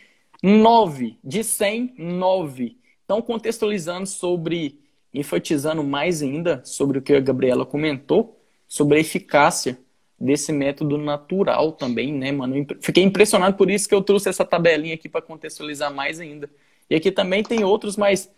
9 0.41 1.18
de 1.22 1.43
100, 1.43 1.93
9. 1.97 2.78
Então, 3.03 3.22
contextualizando 3.22 4.07
sobre, 4.07 4.80
enfatizando 5.13 5.84
mais 5.84 6.22
ainda 6.22 6.61
sobre 6.63 6.99
o 6.99 7.01
que 7.01 7.13
a 7.13 7.20
Gabriela 7.20 7.65
comentou, 7.65 8.39
sobre 8.65 8.97
a 8.97 9.01
eficácia 9.01 9.78
desse 10.18 10.53
método 10.53 10.97
natural 10.97 11.74
também, 11.74 12.13
né, 12.13 12.32
mano? 12.32 12.65
Fiquei 12.80 13.03
impressionado 13.03 13.57
por 13.57 13.70
isso 13.70 13.89
que 13.89 13.93
eu 13.93 14.01
trouxe 14.01 14.30
essa 14.30 14.45
tabelinha 14.45 14.93
aqui 14.93 15.09
para 15.09 15.22
contextualizar 15.22 15.93
mais 15.93 16.22
ainda. 16.22 16.49
E 16.89 16.95
aqui 16.95 17.11
também 17.11 17.43
tem 17.43 17.65
outros, 17.65 17.97
mas, 17.97 18.32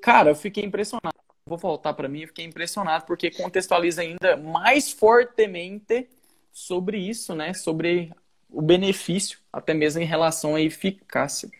cara, 0.00 0.30
eu 0.30 0.34
fiquei 0.34 0.64
impressionado. 0.64 1.12
Vou 1.46 1.58
voltar 1.58 1.92
para 1.92 2.08
mim, 2.08 2.22
eu 2.22 2.28
fiquei 2.28 2.46
impressionado 2.46 3.04
porque 3.04 3.30
contextualiza 3.30 4.00
ainda 4.00 4.38
mais 4.38 4.90
fortemente 4.90 6.08
sobre 6.52 6.98
isso, 6.98 7.34
né? 7.34 7.54
Sobre 7.54 8.12
o 8.50 8.60
benefício, 8.60 9.38
até 9.52 9.72
mesmo 9.72 10.02
em 10.02 10.06
relação 10.06 10.54
à 10.54 10.60
eficácia 10.60 11.50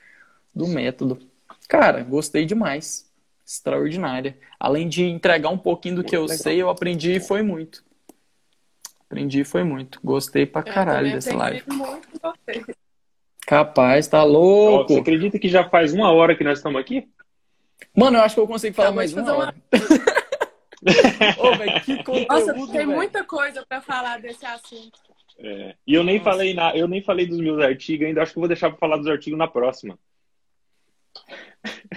do 0.55 0.69
método. 0.69 1.19
Cara, 1.69 2.03
gostei 2.03 2.45
demais. 2.45 3.11
Extraordinária. 3.47 4.37
Além 4.61 4.89
de 4.89 5.05
entregar 5.05 5.49
um 5.49 5.59
pouquinho 5.59 5.97
do 5.97 5.99
muito 5.99 6.11
que 6.11 6.17
eu 6.17 6.23
legal. 6.23 6.39
sei, 6.39 6.63
eu 6.63 6.69
aprendi 6.69 7.13
e 7.13 7.21
foi 7.21 7.43
muito. 7.43 7.83
Aprendi 9.07 9.45
foi 9.45 9.65
muito. 9.65 9.99
Gostei 10.03 10.47
pra 10.47 10.63
caralho 10.63 11.13
dessa 11.13 11.35
live. 11.35 11.63
Muito 11.67 12.09
Capaz, 13.47 14.07
tá 14.07 14.23
louco. 14.23 14.95
Você 14.95 15.01
acredita 15.01 15.39
que 15.39 15.49
já 15.49 15.69
faz 15.69 15.93
uma 15.93 16.11
hora 16.13 16.37
que 16.37 16.45
nós 16.45 16.59
estamos 16.59 16.81
aqui? 16.81 17.09
Mano, 17.95 18.19
eu 18.19 18.23
acho 18.23 18.35
que 18.37 18.41
eu 18.41 18.47
consigo 18.47 18.75
falar 18.75 18.93
mais 18.93 19.13
uma 19.13 19.35
hora. 19.35 19.55
Ô, 21.39 21.57
véio, 21.57 21.81
que 21.83 21.97
conteúdo, 22.03 22.27
Nossa, 22.29 22.55
tem 22.55 22.67
véio. 22.67 22.91
muita 22.91 23.25
coisa 23.25 23.65
para 23.67 23.81
falar 23.81 24.21
desse 24.21 24.45
assunto. 24.45 24.99
É. 25.39 25.75
E 25.87 25.95
eu 25.95 26.05
nem 26.05 26.19
Nossa. 26.19 26.31
falei 26.31 26.55
na, 26.55 26.77
eu 26.77 26.89
nem 26.89 27.03
falei 27.03 27.27
dos 27.27 27.39
meus 27.39 27.61
artigos 27.63 28.07
ainda, 28.07 28.23
acho 28.23 28.33
que 28.33 28.39
vou 28.39 28.49
deixar 28.49 28.71
para 28.71 28.79
falar 28.79 28.97
dos 28.97 29.07
artigos 29.07 29.39
na 29.39 29.49
próxima. 29.49 29.99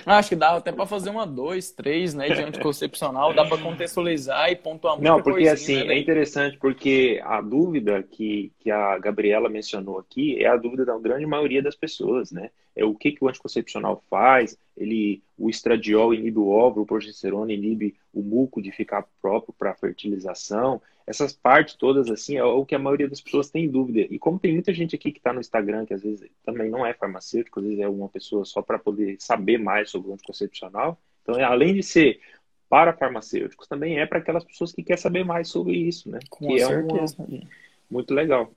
Acho 0.05 0.29
que 0.29 0.35
dá 0.35 0.55
até 0.55 0.71
para 0.71 0.85
fazer 0.85 1.09
uma, 1.09 1.25
dois, 1.25 1.71
três, 1.71 2.13
né, 2.13 2.27
de 2.29 2.41
anticoncepcional, 2.41 3.33
dá 3.33 3.45
para 3.45 3.57
contextualizar 3.57 4.51
e 4.51 4.55
pontuar 4.55 4.95
muita 4.95 5.09
Não, 5.09 5.21
porque 5.21 5.47
assim, 5.47 5.83
né, 5.83 5.95
é 5.95 5.99
interessante 5.99 6.57
porque 6.57 7.19
a 7.23 7.41
dúvida 7.41 8.03
que, 8.03 8.51
que 8.59 8.69
a 8.69 8.99
Gabriela 8.99 9.49
mencionou 9.49 9.97
aqui 9.97 10.43
é 10.43 10.47
a 10.47 10.57
dúvida 10.57 10.85
da 10.85 10.97
grande 10.99 11.25
maioria 11.25 11.63
das 11.63 11.75
pessoas, 11.75 12.31
né? 12.31 12.51
É 12.75 12.83
o 12.83 12.93
que, 12.93 13.11
que 13.11 13.23
o 13.23 13.29
anticoncepcional 13.29 14.03
faz, 14.09 14.57
ele, 14.75 15.23
o 15.37 15.49
estradiol 15.49 16.13
inibe 16.13 16.37
o 16.37 16.49
óvulo, 16.49 16.83
o 16.83 16.85
progesterona 16.85 17.53
inibe 17.53 17.95
o 18.13 18.21
muco 18.21 18.61
de 18.61 18.71
ficar 18.71 19.07
próprio 19.21 19.53
para 19.57 19.73
fertilização, 19.75 20.81
essas 21.07 21.33
partes 21.33 21.75
todas, 21.75 22.09
assim, 22.09 22.35
é 22.35 22.43
o 22.43 22.65
que 22.65 22.73
a 22.73 22.79
maioria 22.79 23.07
das 23.07 23.21
pessoas 23.21 23.49
tem 23.49 23.69
dúvida. 23.69 23.99
E 24.11 24.17
como 24.17 24.39
tem 24.39 24.53
muita 24.53 24.73
gente 24.73 24.95
aqui 24.95 25.11
que 25.11 25.19
está 25.19 25.31
no 25.31 25.39
Instagram, 25.39 25.85
que 25.85 25.93
às 25.93 26.01
vezes 26.01 26.27
também 26.43 26.69
não 26.69 26.85
é 26.85 26.93
farmacêutico, 26.93 27.59
às 27.59 27.65
vezes 27.65 27.79
é 27.79 27.87
uma 27.87 28.09
pessoa 28.09 28.43
só 28.43 28.61
para 28.61 28.79
poder 28.79 29.15
saber 29.19 29.59
mais 29.59 29.91
sobre 29.91 30.09
o 30.09 30.13
anticoncepcional. 30.13 30.99
Então, 31.21 31.35
além 31.45 31.75
de 31.75 31.83
ser 31.83 32.19
para 32.67 32.91
farmacêuticos, 32.91 33.67
também 33.67 33.99
é 33.99 34.05
para 34.07 34.17
aquelas 34.17 34.43
pessoas 34.43 34.73
que 34.73 34.81
querem 34.81 35.01
saber 35.01 35.23
mais 35.23 35.47
sobre 35.47 35.77
isso, 35.77 36.09
né? 36.09 36.19
Com 36.29 36.47
que 36.47 36.59
certeza. 36.59 37.15
é 37.19 37.23
uma... 37.23 37.41
muito 37.89 38.11
legal. 38.11 38.51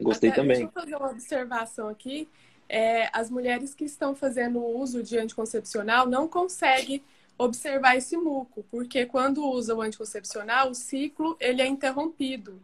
Gostei 0.00 0.30
Até, 0.30 0.40
também. 0.40 0.56
Deixa 0.56 0.70
eu 0.70 0.82
fazer 0.82 0.96
uma 0.96 1.10
observação 1.10 1.88
aqui. 1.88 2.28
É, 2.68 3.08
as 3.12 3.30
mulheres 3.30 3.74
que 3.74 3.84
estão 3.84 4.14
fazendo 4.14 4.64
uso 4.64 5.02
de 5.02 5.18
anticoncepcional 5.18 6.08
não 6.08 6.26
conseguem 6.26 7.02
observar 7.36 7.96
esse 7.96 8.16
muco, 8.16 8.64
porque 8.70 9.06
quando 9.06 9.44
usa 9.44 9.74
o 9.74 9.82
anticoncepcional, 9.82 10.70
o 10.70 10.74
ciclo 10.74 11.36
ele 11.40 11.60
é 11.60 11.66
interrompido. 11.66 12.60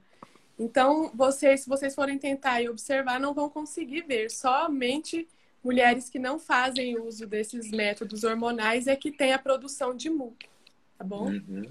Então, 0.59 1.11
vocês, 1.14 1.62
se 1.62 1.68
vocês 1.68 1.94
forem 1.94 2.18
tentar 2.18 2.61
e 2.61 2.68
observar, 2.68 3.18
não 3.18 3.32
vão 3.32 3.48
conseguir 3.48 4.03
ver. 4.03 4.30
Somente 4.30 5.26
mulheres 5.62 6.09
que 6.09 6.18
não 6.18 6.38
fazem 6.38 6.98
uso 6.98 7.26
desses 7.26 7.70
métodos 7.70 8.24
hormonais 8.24 8.86
é 8.86 8.94
que 8.94 9.11
tem 9.11 9.32
a 9.32 9.38
produção 9.38 9.94
de 9.94 10.09
muco, 10.09 10.36
tá 10.98 11.05
bom? 11.05 11.30
Uhum. 11.30 11.62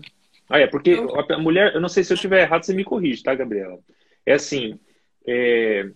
Ah, 0.49 0.59
é, 0.59 0.67
porque 0.67 0.91
então, 0.91 1.19
a 1.19 1.37
mulher, 1.37 1.75
eu 1.75 1.81
não 1.81 1.89
sei 1.89 2.03
se 2.03 2.11
eu 2.11 2.15
estiver 2.15 2.41
errado, 2.41 2.63
você 2.63 2.73
me 2.73 2.83
corrige, 2.83 3.21
tá, 3.21 3.35
Gabriela? 3.35 3.79
É 4.25 4.33
assim, 4.33 4.79
é, 5.25 5.89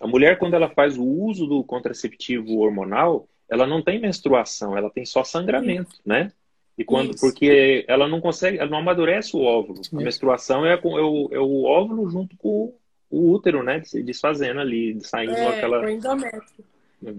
a 0.00 0.06
mulher, 0.06 0.38
quando 0.38 0.54
ela 0.54 0.68
faz 0.68 0.96
o 0.96 1.04
uso 1.04 1.46
do 1.46 1.64
contraceptivo 1.64 2.58
hormonal, 2.58 3.28
ela 3.48 3.66
não 3.66 3.82
tem 3.82 4.00
menstruação, 4.00 4.76
ela 4.76 4.90
tem 4.90 5.04
só 5.04 5.24
sangramento, 5.24 5.92
Isso. 5.92 6.02
né? 6.04 6.32
E 6.76 6.84
quando, 6.84 7.14
Isso. 7.14 7.20
porque 7.20 7.84
ela 7.88 8.06
não 8.06 8.20
consegue, 8.20 8.58
ela 8.58 8.68
não 8.68 8.78
amadurece 8.78 9.34
o 9.34 9.40
óvulo. 9.40 9.80
A 9.92 9.96
menstruação 9.96 10.66
é, 10.66 10.74
é, 10.74 10.80
o, 10.84 11.28
é 11.32 11.38
o 11.38 11.64
óvulo 11.64 12.08
junto 12.10 12.36
com 12.36 12.74
o 13.10 13.30
útero, 13.32 13.62
né? 13.62 13.82
Se 13.84 14.02
desfazendo 14.02 14.60
ali, 14.60 14.98
saindo 15.00 15.32
é, 15.32 15.56
aquela. 15.56 15.80
O 15.80 15.88
endométrio. 15.88 16.64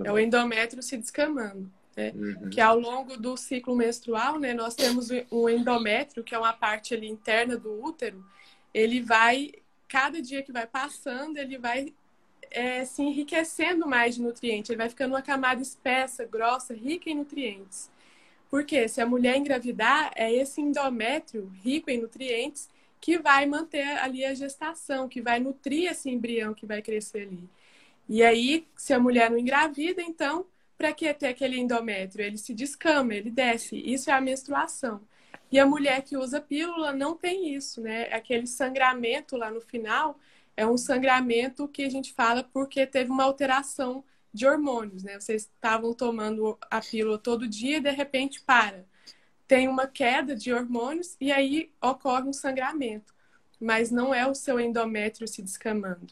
É 0.03 0.11
o 0.11 0.19
endométrio 0.19 0.83
se 0.83 0.97
descamando. 0.97 1.71
Né? 1.95 2.13
Uhum. 2.15 2.49
Que 2.51 2.61
ao 2.61 2.79
longo 2.79 3.17
do 3.17 3.35
ciclo 3.35 3.75
menstrual, 3.75 4.39
né, 4.39 4.53
nós 4.53 4.75
temos 4.75 5.09
o 5.31 5.49
endométrio, 5.49 6.23
que 6.23 6.35
é 6.35 6.37
uma 6.37 6.53
parte 6.53 6.93
ali 6.93 7.07
interna 7.07 7.57
do 7.57 7.83
útero, 7.83 8.23
ele 8.71 9.01
vai, 9.01 9.51
cada 9.87 10.21
dia 10.21 10.43
que 10.43 10.51
vai 10.51 10.67
passando, 10.67 11.37
ele 11.37 11.57
vai 11.57 11.91
é, 12.51 12.85
se 12.85 13.01
enriquecendo 13.01 13.87
mais 13.87 14.15
de 14.15 14.21
nutrientes. 14.21 14.69
Ele 14.69 14.77
vai 14.77 14.89
ficando 14.89 15.13
uma 15.13 15.21
camada 15.21 15.61
espessa, 15.61 16.25
grossa, 16.25 16.73
rica 16.73 17.09
em 17.09 17.15
nutrientes. 17.15 17.89
Porque 18.49 18.87
se 18.87 19.01
a 19.01 19.05
mulher 19.05 19.35
engravidar, 19.37 20.11
é 20.15 20.33
esse 20.33 20.61
endométrio 20.61 21.51
rico 21.63 21.89
em 21.89 22.01
nutrientes 22.01 22.69
que 22.99 23.17
vai 23.19 23.45
manter 23.45 23.97
ali 23.99 24.25
a 24.25 24.33
gestação, 24.33 25.07
que 25.07 25.21
vai 25.21 25.39
nutrir 25.39 25.91
esse 25.91 26.09
embrião 26.09 26.53
que 26.53 26.65
vai 26.65 26.81
crescer 26.81 27.23
ali. 27.23 27.49
E 28.09 28.23
aí, 28.23 28.65
se 28.75 28.93
a 28.93 28.99
mulher 28.99 29.29
não 29.29 29.37
engravida, 29.37 30.01
então, 30.01 30.45
para 30.77 30.93
que 30.93 31.13
ter 31.13 31.27
aquele 31.27 31.59
endométrio? 31.59 32.25
Ele 32.25 32.37
se 32.37 32.53
descama, 32.53 33.13
ele 33.13 33.29
desce. 33.29 33.75
Isso 33.75 34.09
é 34.09 34.13
a 34.13 34.21
menstruação. 34.21 35.01
E 35.51 35.59
a 35.59 35.65
mulher 35.65 36.01
que 36.03 36.17
usa 36.17 36.41
pílula 36.41 36.91
não 36.93 37.15
tem 37.15 37.53
isso, 37.53 37.81
né? 37.81 38.03
Aquele 38.13 38.47
sangramento 38.47 39.37
lá 39.37 39.49
no 39.51 39.61
final 39.61 40.17
é 40.57 40.65
um 40.65 40.75
sangramento 40.75 41.67
que 41.67 41.83
a 41.83 41.89
gente 41.89 42.11
fala 42.11 42.43
porque 42.43 42.87
teve 42.87 43.11
uma 43.11 43.23
alteração 43.23 44.03
de 44.33 44.47
hormônios, 44.47 45.03
né? 45.03 45.19
Vocês 45.19 45.43
estavam 45.43 45.93
tomando 45.93 46.57
a 46.69 46.81
pílula 46.81 47.19
todo 47.19 47.47
dia 47.47 47.77
e 47.77 47.81
de 47.81 47.91
repente 47.91 48.41
para. 48.41 48.83
Tem 49.47 49.67
uma 49.67 49.87
queda 49.87 50.35
de 50.35 50.51
hormônios 50.51 51.15
e 51.21 51.31
aí 51.31 51.71
ocorre 51.81 52.27
um 52.27 52.33
sangramento, 52.33 53.13
mas 53.61 53.91
não 53.91 54.13
é 54.13 54.27
o 54.27 54.33
seu 54.33 54.59
endométrio 54.59 55.27
se 55.27 55.41
descamando. 55.41 56.07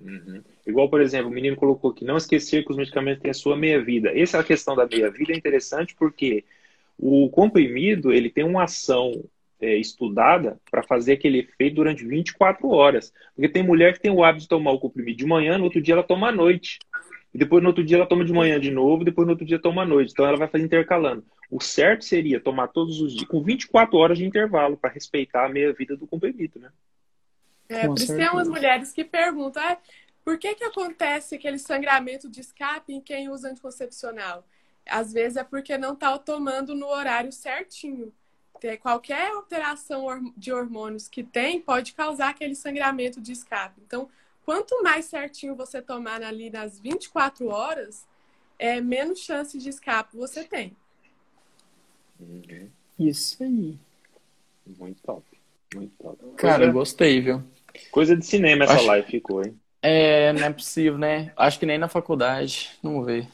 Uhum. 0.00 0.42
Igual, 0.66 0.90
por 0.90 1.00
exemplo, 1.00 1.30
o 1.30 1.34
menino 1.34 1.56
colocou 1.56 1.90
aqui, 1.90 2.04
não 2.04 2.16
esquecer 2.16 2.64
que 2.64 2.70
os 2.70 2.76
medicamentos 2.76 3.22
têm 3.22 3.30
a 3.30 3.34
sua 3.34 3.56
meia-vida. 3.56 4.10
Essa 4.18 4.38
é 4.38 4.42
questão 4.42 4.74
da 4.74 4.86
meia-vida 4.86 5.32
é 5.32 5.36
interessante 5.36 5.94
porque 5.94 6.44
o 6.98 7.28
comprimido 7.30 8.12
ele 8.12 8.30
tem 8.30 8.44
uma 8.44 8.64
ação 8.64 9.12
é, 9.60 9.76
estudada 9.76 10.60
para 10.70 10.82
fazer 10.82 11.14
aquele 11.14 11.40
efeito 11.40 11.76
durante 11.76 12.04
24 12.04 12.68
horas. 12.68 13.12
Porque 13.34 13.48
tem 13.48 13.62
mulher 13.62 13.92
que 13.92 14.00
tem 14.00 14.10
o 14.10 14.22
hábito 14.22 14.42
de 14.42 14.48
tomar 14.48 14.72
o 14.72 14.78
comprimido 14.78 15.18
de 15.18 15.26
manhã, 15.26 15.58
no 15.58 15.64
outro 15.64 15.80
dia 15.80 15.94
ela 15.94 16.02
toma 16.02 16.28
à 16.28 16.32
noite. 16.32 16.78
E 17.32 17.38
depois 17.38 17.62
no 17.62 17.68
outro 17.68 17.84
dia 17.84 17.98
ela 17.98 18.06
toma 18.06 18.24
de 18.24 18.32
manhã 18.32 18.58
de 18.58 18.70
novo, 18.70 19.04
depois 19.04 19.26
no 19.26 19.32
outro 19.32 19.46
dia 19.46 19.58
toma 19.58 19.82
à 19.82 19.86
noite. 19.86 20.12
Então 20.12 20.26
ela 20.26 20.36
vai 20.36 20.48
fazer 20.48 20.64
intercalando. 20.64 21.24
O 21.50 21.60
certo 21.60 22.04
seria 22.04 22.40
tomar 22.40 22.68
todos 22.68 23.00
os 23.00 23.12
dias, 23.12 23.28
com 23.28 23.42
24 23.42 23.96
horas 23.96 24.18
de 24.18 24.24
intervalo, 24.24 24.76
para 24.76 24.90
respeitar 24.90 25.46
a 25.46 25.48
meia-vida 25.48 25.96
do 25.96 26.06
comprimido, 26.06 26.58
né? 26.58 26.70
É, 27.68 27.86
por 27.86 27.98
isso 27.98 28.14
tem 28.14 28.28
umas 28.28 28.48
mulheres 28.48 28.92
que 28.92 29.04
perguntam, 29.04 29.62
ah, 29.62 29.76
por 30.24 30.38
que 30.38 30.54
que 30.54 30.64
acontece 30.64 31.34
aquele 31.34 31.58
sangramento 31.58 32.28
de 32.28 32.40
escape 32.40 32.92
em 32.92 33.00
quem 33.00 33.28
usa 33.28 33.50
anticoncepcional? 33.50 34.46
Às 34.88 35.12
vezes 35.12 35.36
é 35.36 35.44
porque 35.44 35.76
não 35.76 35.94
está 35.94 36.16
tomando 36.18 36.74
no 36.74 36.86
horário 36.86 37.32
certinho 37.32 38.12
ter 38.60 38.78
qualquer 38.78 39.32
alteração 39.32 40.32
de 40.36 40.52
hormônios 40.52 41.08
que 41.08 41.22
tem 41.22 41.60
pode 41.60 41.92
causar 41.92 42.30
aquele 42.30 42.54
sangramento 42.54 43.20
de 43.20 43.32
escape. 43.32 43.80
Então, 43.86 44.08
quanto 44.44 44.82
mais 44.82 45.06
certinho 45.06 45.54
você 45.54 45.80
tomar 45.82 46.22
ali 46.22 46.50
nas 46.50 46.78
24 46.78 47.48
horas, 47.48 48.06
é, 48.58 48.80
menos 48.80 49.20
chance 49.20 49.58
de 49.58 49.68
escape 49.68 50.16
você 50.16 50.44
tem. 50.44 50.76
Uhum. 52.18 52.68
Isso 52.98 53.42
aí. 53.42 53.78
Muito 54.66 55.02
top. 55.02 55.24
Muito 55.74 55.92
top. 55.98 56.18
Cara, 56.36 56.58
Coisa... 56.58 56.72
gostei, 56.72 57.20
viu? 57.20 57.42
Coisa 57.90 58.16
de 58.16 58.24
cinema 58.24 58.64
essa 58.64 58.74
Acho... 58.74 58.86
live 58.86 59.06
ficou, 59.06 59.44
hein? 59.44 59.58
É, 59.82 60.32
não 60.32 60.44
é 60.44 60.52
possível, 60.52 60.98
né? 60.98 61.32
Acho 61.36 61.60
que 61.60 61.66
nem 61.66 61.78
na 61.78 61.88
faculdade. 61.88 62.70
Vamos 62.82 63.06
ver. 63.06 63.28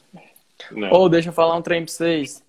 Ou 0.91 1.05
oh, 1.05 1.09
deixa 1.09 1.29
eu 1.29 1.33
falar 1.33 1.55
um 1.55 1.61
trem 1.61 1.83
pra 1.83 1.91
vocês. 1.91 2.43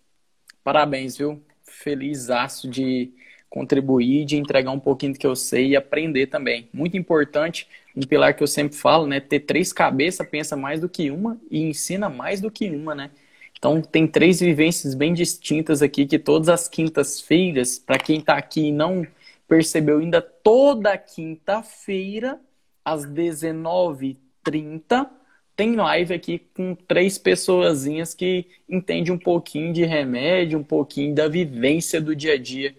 Parabéns, 0.62 1.16
viu? 1.16 1.42
Feliz 1.74 2.28
de 2.68 3.12
contribuir, 3.50 4.24
de 4.24 4.36
entregar 4.36 4.72
um 4.72 4.80
pouquinho 4.80 5.12
do 5.12 5.18
que 5.18 5.26
eu 5.26 5.36
sei 5.36 5.68
e 5.68 5.76
aprender 5.76 6.26
também. 6.26 6.68
Muito 6.72 6.96
importante, 6.96 7.68
um 7.94 8.02
pilar 8.02 8.34
que 8.34 8.42
eu 8.42 8.48
sempre 8.48 8.76
falo, 8.76 9.06
né? 9.06 9.20
Ter 9.20 9.40
três 9.40 9.72
cabeças, 9.72 10.26
pensa 10.28 10.56
mais 10.56 10.80
do 10.80 10.88
que 10.88 11.10
uma 11.10 11.38
e 11.50 11.62
ensina 11.62 12.08
mais 12.08 12.40
do 12.40 12.50
que 12.50 12.68
uma, 12.68 12.94
né? 12.94 13.10
Então, 13.56 13.80
tem 13.80 14.06
três 14.06 14.40
vivências 14.40 14.94
bem 14.94 15.14
distintas 15.14 15.82
aqui, 15.82 16.04
que 16.04 16.18
todas 16.18 16.48
as 16.48 16.68
quintas-feiras, 16.68 17.78
para 17.78 17.96
quem 17.96 18.18
está 18.18 18.36
aqui 18.36 18.66
e 18.66 18.72
não 18.72 19.06
percebeu 19.48 19.98
ainda, 19.98 20.20
toda 20.20 20.98
quinta-feira 20.98 22.40
às 22.84 23.06
19h30, 23.06 25.08
tem 25.56 25.76
live 25.76 26.14
aqui 26.14 26.42
com 26.54 26.74
três 26.74 27.18
pessoazinhas 27.18 28.14
que 28.14 28.46
entendem 28.68 29.12
um 29.12 29.18
pouquinho 29.18 29.72
de 29.72 29.84
remédio, 29.84 30.58
um 30.58 30.64
pouquinho 30.64 31.14
da 31.14 31.28
vivência 31.28 32.00
do 32.00 32.14
dia 32.14 32.34
a 32.34 32.38
dia 32.38 32.74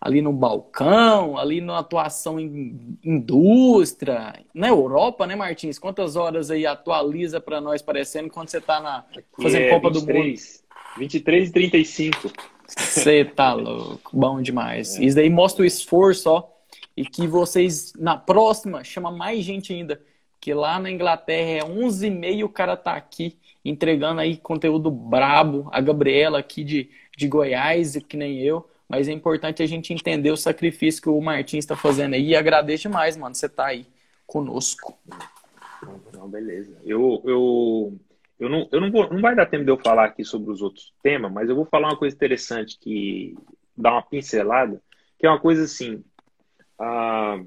ali 0.00 0.22
no 0.22 0.32
balcão, 0.32 1.36
ali 1.36 1.60
na 1.60 1.78
atuação 1.78 2.38
em 2.38 2.98
indústria, 3.02 4.40
na 4.54 4.68
Europa, 4.68 5.26
né, 5.26 5.34
Martins? 5.34 5.78
Quantas 5.78 6.16
horas 6.16 6.50
aí 6.50 6.66
atualiza 6.66 7.40
para 7.40 7.60
nós 7.60 7.82
parecendo 7.82 8.30
quando 8.30 8.48
você 8.48 8.58
está 8.58 8.80
na 8.80 9.04
fazendo 9.40 9.62
é, 9.62 9.70
Copa 9.70 9.90
23, 9.90 10.06
do 10.06 10.12
Mundo? 10.12 10.98
23 10.98 11.48
e 11.48 11.52
35. 11.52 12.32
Você 12.68 13.24
tá 13.24 13.52
louco, 13.54 14.10
bom 14.16 14.40
demais. 14.40 14.98
É. 14.98 15.04
Isso 15.04 15.16
daí 15.16 15.30
mostra 15.30 15.62
o 15.62 15.66
esforço, 15.66 16.30
ó, 16.30 16.48
e 16.96 17.04
que 17.04 17.26
vocês 17.26 17.92
na 17.98 18.16
próxima 18.16 18.82
chama 18.84 19.10
mais 19.10 19.44
gente 19.44 19.72
ainda, 19.72 20.00
que 20.40 20.52
lá 20.54 20.78
na 20.78 20.90
Inglaterra 20.90 21.50
é 21.50 21.60
11h30 21.60 22.44
o 22.44 22.48
cara 22.48 22.76
tá 22.76 22.94
aqui 22.94 23.36
entregando 23.64 24.20
aí 24.20 24.36
conteúdo 24.36 24.90
brabo, 24.90 25.68
a 25.72 25.80
Gabriela 25.80 26.38
aqui 26.38 26.62
de, 26.62 26.90
de 27.16 27.26
Goiás, 27.26 27.96
que 27.96 28.16
nem 28.16 28.40
eu. 28.40 28.68
Mas 28.88 29.08
é 29.08 29.12
importante 29.12 29.62
a 29.62 29.66
gente 29.66 29.92
entender 29.92 30.30
o 30.30 30.36
sacrifício 30.36 31.02
que 31.02 31.08
o 31.08 31.20
Martins 31.20 31.64
está 31.64 31.74
fazendo 31.74 32.14
aí. 32.14 32.28
E 32.28 32.36
agradeço 32.36 32.82
demais, 32.82 33.16
mano, 33.16 33.34
você 33.34 33.48
tá 33.48 33.66
aí 33.66 33.86
conosco. 34.24 34.96
Não, 36.12 36.28
beleza. 36.28 36.78
Eu, 36.84 37.20
eu, 37.24 37.98
eu, 38.38 38.48
não, 38.48 38.68
eu 38.70 38.80
não, 38.80 38.90
vou, 38.90 39.12
não 39.12 39.20
vai 39.20 39.34
dar 39.34 39.46
tempo 39.46 39.64
de 39.64 39.70
eu 39.70 39.78
falar 39.78 40.06
aqui 40.06 40.24
sobre 40.24 40.52
os 40.52 40.62
outros 40.62 40.92
temas, 41.02 41.32
mas 41.32 41.48
eu 41.48 41.56
vou 41.56 41.64
falar 41.64 41.88
uma 41.88 41.98
coisa 41.98 42.14
interessante 42.14 42.78
que 42.78 43.36
dá 43.76 43.92
uma 43.92 44.02
pincelada, 44.02 44.80
que 45.18 45.26
é 45.26 45.28
uma 45.28 45.40
coisa 45.40 45.64
assim. 45.64 46.04
Ah, 46.78 47.40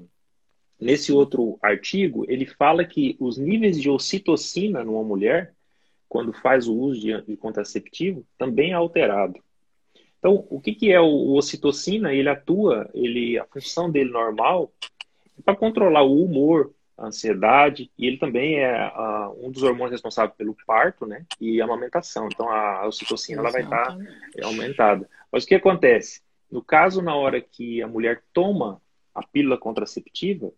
nesse 0.80 1.12
outro 1.12 1.58
artigo, 1.62 2.24
ele 2.28 2.46
fala 2.46 2.84
que 2.84 3.16
os 3.20 3.36
níveis 3.36 3.80
de 3.80 3.90
ocitocina 3.90 4.82
numa 4.82 5.04
mulher, 5.04 5.54
quando 6.08 6.32
faz 6.32 6.66
o 6.66 6.74
uso 6.74 7.00
de, 7.00 7.20
de 7.22 7.36
contraceptivo, 7.36 8.24
também 8.38 8.70
é 8.70 8.74
alterado. 8.74 9.40
Então, 10.18 10.46
o 10.50 10.60
que, 10.60 10.74
que 10.74 10.92
é 10.92 11.00
o, 11.00 11.06
o 11.06 11.36
ocitocina? 11.36 12.12
Ele 12.12 12.28
atua, 12.28 12.88
ele, 12.92 13.38
a 13.38 13.44
função 13.44 13.90
dele 13.90 14.10
normal 14.10 14.72
é 15.38 15.42
para 15.42 15.56
controlar 15.56 16.02
o 16.02 16.22
humor, 16.22 16.72
a 16.96 17.06
ansiedade, 17.06 17.90
e 17.96 18.06
ele 18.06 18.18
também 18.18 18.58
é 18.58 18.88
uh, 18.88 19.46
um 19.46 19.50
dos 19.50 19.62
hormônios 19.62 19.92
responsáveis 19.92 20.36
pelo 20.36 20.54
parto, 20.66 21.06
né? 21.06 21.24
E 21.40 21.60
a 21.60 21.64
amamentação. 21.64 22.28
Então, 22.30 22.50
a, 22.50 22.82
a 22.82 22.86
ocitocina 22.86 23.40
ela 23.40 23.50
vai 23.50 23.62
estar 23.62 23.96
tá 23.96 23.98
aumentada. 24.42 25.08
Mas 25.32 25.44
o 25.44 25.46
que 25.46 25.54
acontece? 25.54 26.20
No 26.50 26.62
caso, 26.62 27.00
na 27.00 27.14
hora 27.14 27.40
que 27.40 27.80
a 27.80 27.88
mulher 27.88 28.22
toma 28.34 28.82
a 29.14 29.22
pílula 29.26 29.56
contraceptiva, 29.56 30.52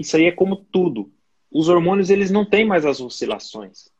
isso 0.00 0.16
aí 0.16 0.24
é 0.24 0.32
como 0.32 0.56
tudo. 0.56 1.12
Os 1.52 1.68
hormônios, 1.68 2.08
eles 2.08 2.30
não 2.30 2.44
têm 2.44 2.64
mais 2.64 2.86
as 2.86 3.00
oscilações. 3.00 3.90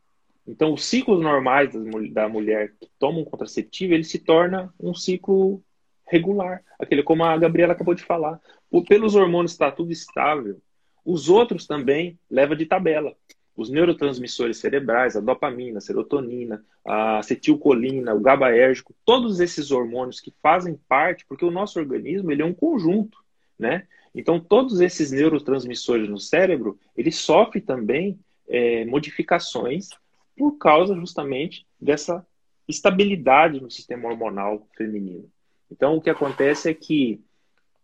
Então, 0.47 0.73
os 0.73 0.83
ciclos 0.83 1.21
normais 1.21 1.71
da 2.11 2.27
mulher 2.27 2.73
que 2.79 2.89
toma 2.97 3.19
um 3.19 3.23
contraceptivo, 3.23 3.93
ele 3.93 4.03
se 4.03 4.17
torna 4.17 4.73
um 4.79 4.95
ciclo 4.95 5.63
regular. 6.07 6.63
Aquele 6.79 7.03
como 7.03 7.23
a 7.23 7.37
Gabriela 7.37 7.73
acabou 7.73 7.93
de 7.93 8.03
falar. 8.03 8.41
Pelos 8.87 9.13
hormônios 9.15 9.51
está 9.51 9.71
tudo 9.71 9.91
estável. 9.91 10.59
Os 11.05 11.29
outros 11.29 11.67
também 11.67 12.19
leva 12.29 12.55
de 12.55 12.65
tabela. 12.65 13.15
Os 13.55 13.69
neurotransmissores 13.69 14.57
cerebrais, 14.57 15.15
a 15.15 15.19
dopamina, 15.19 15.77
a 15.77 15.81
serotonina, 15.81 16.65
a 16.83 17.19
acetilcolina, 17.19 18.15
o 18.15 18.19
GABAérgico, 18.19 18.95
todos 19.05 19.39
esses 19.39 19.69
hormônios 19.69 20.19
que 20.19 20.33
fazem 20.41 20.79
parte, 20.87 21.25
porque 21.27 21.45
o 21.45 21.51
nosso 21.51 21.77
organismo 21.77 22.31
ele 22.31 22.41
é 22.41 22.45
um 22.45 22.53
conjunto, 22.53 23.19
né? 23.59 23.85
Então, 24.13 24.39
todos 24.39 24.81
esses 24.81 25.11
neurotransmissores 25.11 26.09
no 26.09 26.17
cérebro, 26.17 26.77
ele 26.97 27.11
sofre 27.11 27.61
também 27.61 28.19
é, 28.47 28.83
modificações 28.85 29.89
por 30.37 30.57
causa 30.57 30.95
justamente 30.95 31.65
dessa 31.79 32.25
estabilidade 32.67 33.61
no 33.61 33.71
sistema 33.71 34.09
hormonal 34.09 34.67
feminino. 34.75 35.29
Então, 35.71 35.95
o 35.95 36.01
que 36.01 36.09
acontece 36.09 36.69
é 36.69 36.73
que 36.73 37.21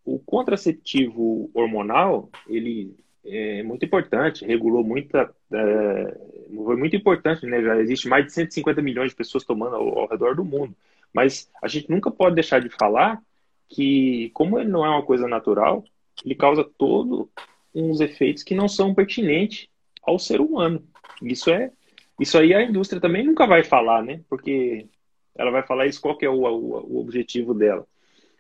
o 0.04 0.20
contraceptivo 0.20 1.50
hormonal, 1.54 2.30
ele 2.48 2.96
é 3.26 3.62
muito 3.64 3.86
importante, 3.86 4.46
regulou 4.46 4.84
muita, 4.84 5.34
é, 5.52 6.18
foi 6.56 6.78
muito 6.78 6.96
importante, 6.96 7.46
né? 7.46 7.62
Já 7.62 7.78
existe 7.78 8.08
mais 8.08 8.26
de 8.26 8.32
150 8.32 8.82
milhões 8.82 9.12
de 9.12 9.18
pessoas 9.18 9.44
tomando 9.44 9.76
ao, 9.76 10.00
ao 10.00 10.08
redor 10.08 10.36
do 10.36 10.46
mundo. 10.46 10.76
Mas 11.14 11.50
a 11.62 11.68
gente 11.68 11.90
nunca 11.90 12.10
pode 12.10 12.36
deixar 12.36 12.62
de 12.62 12.70
falar 12.70 13.22
que, 13.68 14.30
como 14.34 14.60
ele 14.60 14.70
não 14.70 14.86
é 14.86 14.90
uma 14.90 15.04
coisa 15.04 15.28
natural, 15.28 15.84
ele 16.26 16.36
causa 16.36 16.64
todos 16.64 17.28
uns 17.74 18.00
efeitos 18.00 18.44
que 18.44 18.56
não 18.56 18.68
são 18.68 18.94
pertinentes 18.94 19.68
ao 20.02 20.18
ser 20.18 20.42
humano. 20.42 20.84
Isso 21.22 21.50
é 21.50 21.72
isso 22.20 22.38
aí 22.38 22.54
a 22.54 22.64
indústria 22.64 23.00
também 23.00 23.24
nunca 23.24 23.46
vai 23.46 23.64
falar, 23.64 24.04
né? 24.04 24.22
Porque 24.28 24.88
ela 25.36 25.52
vai 25.52 25.62
falar 25.62 25.86
isso, 25.86 26.02
qual 26.02 26.18
que 26.18 26.26
é 26.26 26.30
o, 26.30 26.44
o, 26.46 26.96
o 26.96 27.00
objetivo 27.00 27.54
dela. 27.54 27.86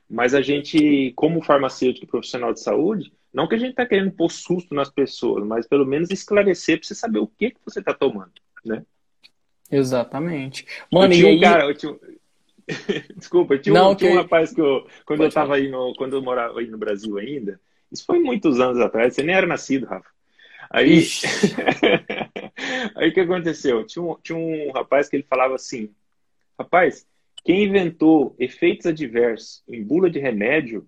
Mas 0.09 0.33
a 0.33 0.41
gente, 0.41 1.11
como 1.15 1.43
farmacêutico 1.43 2.05
e 2.05 2.09
profissional 2.09 2.53
de 2.53 2.61
saúde, 2.61 3.13
não 3.31 3.47
que 3.47 3.55
a 3.55 3.57
gente 3.57 3.71
está 3.71 3.85
querendo 3.85 4.11
pôr 4.11 4.31
susto 4.31 4.73
nas 4.73 4.89
pessoas, 4.89 5.45
mas 5.45 5.67
pelo 5.67 5.85
menos 5.85 6.09
esclarecer 6.09 6.79
para 6.79 6.87
você 6.87 6.95
saber 6.95 7.19
o 7.19 7.27
que, 7.27 7.51
que 7.51 7.59
você 7.63 7.79
está 7.79 7.93
tomando, 7.93 8.31
né? 8.65 8.83
Exatamente. 9.69 10.65
Mano, 10.91 11.13
eu 11.13 11.17
tinha 11.19 11.35
um 11.35 11.39
cara, 11.39 11.65
eu 11.65 11.75
tinha... 11.75 11.95
Desculpa, 13.15 13.57
tinha, 13.57 13.73
não, 13.73 13.91
um, 13.91 13.95
tinha 13.95 14.11
um 14.11 14.15
rapaz 14.15 14.53
que 14.53 14.59
eu, 14.59 14.85
quando 15.05 15.19
Pode 15.19 15.21
eu 15.21 15.27
estava 15.27 15.55
aí 15.55 15.69
no, 15.69 15.93
quando 15.95 16.15
eu 16.15 16.21
morava 16.21 16.59
aí 16.59 16.67
no 16.67 16.77
Brasil 16.77 17.17
ainda, 17.17 17.59
isso 17.91 18.05
foi 18.05 18.19
muitos 18.19 18.59
anos 18.59 18.79
atrás, 18.79 19.15
você 19.15 19.23
nem 19.23 19.35
era 19.35 19.47
nascido, 19.47 19.85
Rafa. 19.85 20.09
Aí, 20.69 21.07
aí 22.95 23.09
o 23.09 23.13
que 23.13 23.21
aconteceu? 23.21 23.85
Tinha 23.85 24.03
um, 24.03 24.15
tinha 24.21 24.37
um 24.37 24.71
rapaz 24.71 25.07
que 25.07 25.15
ele 25.15 25.23
falava 25.23 25.55
assim, 25.55 25.89
rapaz, 26.59 27.07
quem 27.45 27.63
inventou 27.63 28.35
efeitos 28.37 28.85
adversos 28.85 29.63
em 29.67 29.81
bula 29.81 30.09
de 30.09 30.19
remédio, 30.19 30.85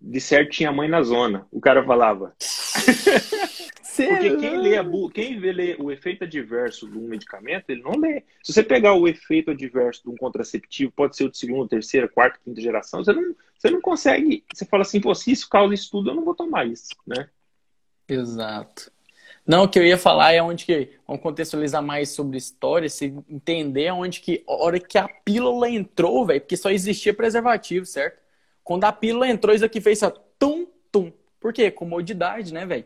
de 0.00 0.20
certo 0.20 0.50
tinha 0.50 0.70
mãe 0.70 0.88
na 0.88 1.02
zona. 1.02 1.46
O 1.50 1.60
cara 1.60 1.84
falava. 1.84 2.34
Porque 3.96 4.36
quem 4.36 4.56
lê, 4.56 4.78
a 4.78 4.84
quem 5.12 5.38
lê 5.38 5.76
o 5.78 5.90
efeito 5.90 6.24
adverso 6.24 6.88
de 6.88 6.96
um 6.96 7.06
medicamento, 7.06 7.68
ele 7.68 7.82
não 7.82 7.98
lê. 7.98 8.22
Se 8.42 8.52
você 8.52 8.62
pegar 8.62 8.94
o 8.94 9.06
efeito 9.06 9.50
adverso 9.50 10.02
de 10.04 10.10
um 10.10 10.16
contraceptivo, 10.16 10.92
pode 10.92 11.16
ser 11.16 11.24
o 11.24 11.30
de 11.30 11.36
segunda, 11.36 11.68
terceira, 11.68 12.08
quarta, 12.08 12.38
quinta 12.42 12.60
geração, 12.60 13.04
você 13.04 13.12
não, 13.12 13.34
você 13.58 13.70
não 13.70 13.80
consegue. 13.80 14.44
Você 14.52 14.64
fala 14.64 14.82
assim, 14.82 15.00
pô, 15.00 15.14
se 15.14 15.30
isso 15.30 15.48
causa 15.48 15.74
isso 15.74 15.90
tudo, 15.90 16.10
eu 16.10 16.14
não 16.14 16.24
vou 16.24 16.34
tomar 16.34 16.66
isso, 16.66 16.88
né? 17.06 17.28
Exato. 18.08 18.90
Não, 19.46 19.64
o 19.64 19.68
que 19.68 19.78
eu 19.78 19.84
ia 19.84 19.98
falar 19.98 20.32
é 20.32 20.40
onde 20.40 20.64
que 20.64 20.90
vamos 21.06 21.22
contextualizar 21.22 21.82
mais 21.82 22.10
sobre 22.10 22.38
história, 22.38 22.88
se 22.88 23.12
entender 23.28 23.90
onde 23.90 24.20
que 24.20 24.44
a 24.48 24.52
hora 24.52 24.78
que 24.78 24.96
a 24.96 25.08
pílula 25.08 25.68
entrou, 25.68 26.24
velho, 26.24 26.40
porque 26.40 26.56
só 26.56 26.70
existia 26.70 27.12
preservativo, 27.12 27.84
certo? 27.84 28.20
Quando 28.62 28.84
a 28.84 28.92
pílula 28.92 29.28
entrou, 29.28 29.54
isso 29.54 29.64
aqui 29.64 29.80
fez 29.80 29.98
essa 30.00 30.10
tum 30.38 30.66
tum. 30.92 31.12
Por 31.40 31.52
quê? 31.52 31.70
Comodidade, 31.70 32.54
né, 32.54 32.64
velho? 32.64 32.84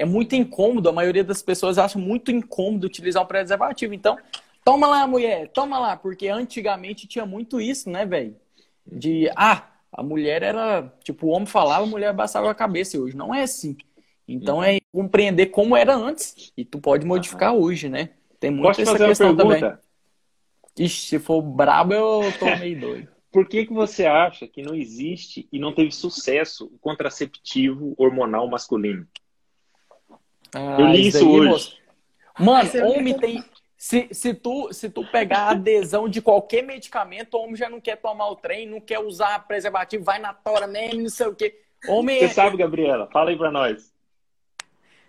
É 0.00 0.04
muito 0.06 0.34
incômodo, 0.34 0.88
a 0.88 0.92
maioria 0.92 1.22
das 1.22 1.42
pessoas 1.42 1.76
acha 1.76 1.98
muito 1.98 2.30
incômodo 2.30 2.86
utilizar 2.86 3.22
um 3.22 3.26
preservativo. 3.26 3.92
Então, 3.92 4.16
toma 4.64 4.86
lá, 4.86 5.06
mulher, 5.06 5.48
toma 5.48 5.78
lá, 5.78 5.94
porque 5.94 6.26
antigamente 6.26 7.06
tinha 7.06 7.26
muito 7.26 7.60
isso, 7.60 7.90
né, 7.90 8.06
velho? 8.06 8.34
De 8.90 9.30
ah, 9.36 9.68
a 9.92 10.02
mulher 10.02 10.42
era, 10.42 10.90
tipo, 11.04 11.26
o 11.26 11.30
homem 11.30 11.44
falava, 11.44 11.84
a 11.84 11.86
mulher 11.86 12.14
baixava 12.14 12.50
a 12.50 12.54
cabeça. 12.54 12.96
E 12.96 13.00
hoje 13.00 13.14
não 13.14 13.34
é 13.34 13.42
assim. 13.42 13.76
Então 14.26 14.56
uhum. 14.56 14.64
é 14.64 14.78
compreender 14.90 15.46
como 15.46 15.76
era 15.76 15.94
antes 15.94 16.50
e 16.56 16.64
tu 16.64 16.78
pode 16.78 17.04
modificar 17.04 17.52
uhum. 17.52 17.60
hoje, 17.60 17.90
né? 17.90 18.08
Tem 18.38 18.50
muito 18.50 18.68
Posso 18.68 18.80
essa 18.80 18.96
questão 18.96 19.36
também. 19.36 19.60
Ixi, 20.78 21.08
se 21.08 21.18
for 21.18 21.42
brabo, 21.42 21.92
eu 21.92 22.32
tô 22.38 22.46
meio 22.56 22.80
doido. 22.80 23.08
Por 23.30 23.46
que, 23.46 23.66
que 23.66 23.72
você 23.74 24.06
acha 24.06 24.48
que 24.48 24.62
não 24.62 24.74
existe 24.74 25.46
e 25.52 25.58
não 25.58 25.74
teve 25.74 25.92
sucesso 25.92 26.70
o 26.72 26.78
contraceptivo 26.78 27.94
hormonal 27.98 28.48
masculino? 28.48 29.06
Ah, 30.54 30.76
eu 30.78 30.86
li 30.86 31.08
isso, 31.08 31.28
hoje. 31.28 31.48
Moço. 31.48 31.80
Mano, 32.38 32.70
homem 32.90 33.16
tem. 33.18 33.44
Se, 33.76 34.08
se, 34.12 34.34
tu, 34.34 34.72
se 34.72 34.90
tu 34.90 35.06
pegar 35.10 35.38
a 35.38 35.50
adesão 35.52 36.08
de 36.08 36.20
qualquer 36.20 36.62
medicamento, 36.62 37.34
o 37.34 37.40
homem 37.40 37.56
já 37.56 37.70
não 37.70 37.80
quer 37.80 37.96
tomar 37.96 38.28
o 38.28 38.36
trem, 38.36 38.66
não 38.66 38.80
quer 38.80 38.98
usar 38.98 39.46
preservativo, 39.46 40.04
vai 40.04 40.18
na 40.18 40.34
tora 40.34 40.66
mesmo, 40.66 41.00
não 41.00 41.08
sei 41.08 41.26
o 41.28 41.34
quê. 41.34 41.58
Homem 41.88 42.18
Você 42.18 42.24
é... 42.26 42.28
sabe, 42.28 42.58
Gabriela? 42.58 43.08
Fala 43.10 43.30
aí 43.30 43.38
pra 43.38 43.50
nós. 43.50 43.90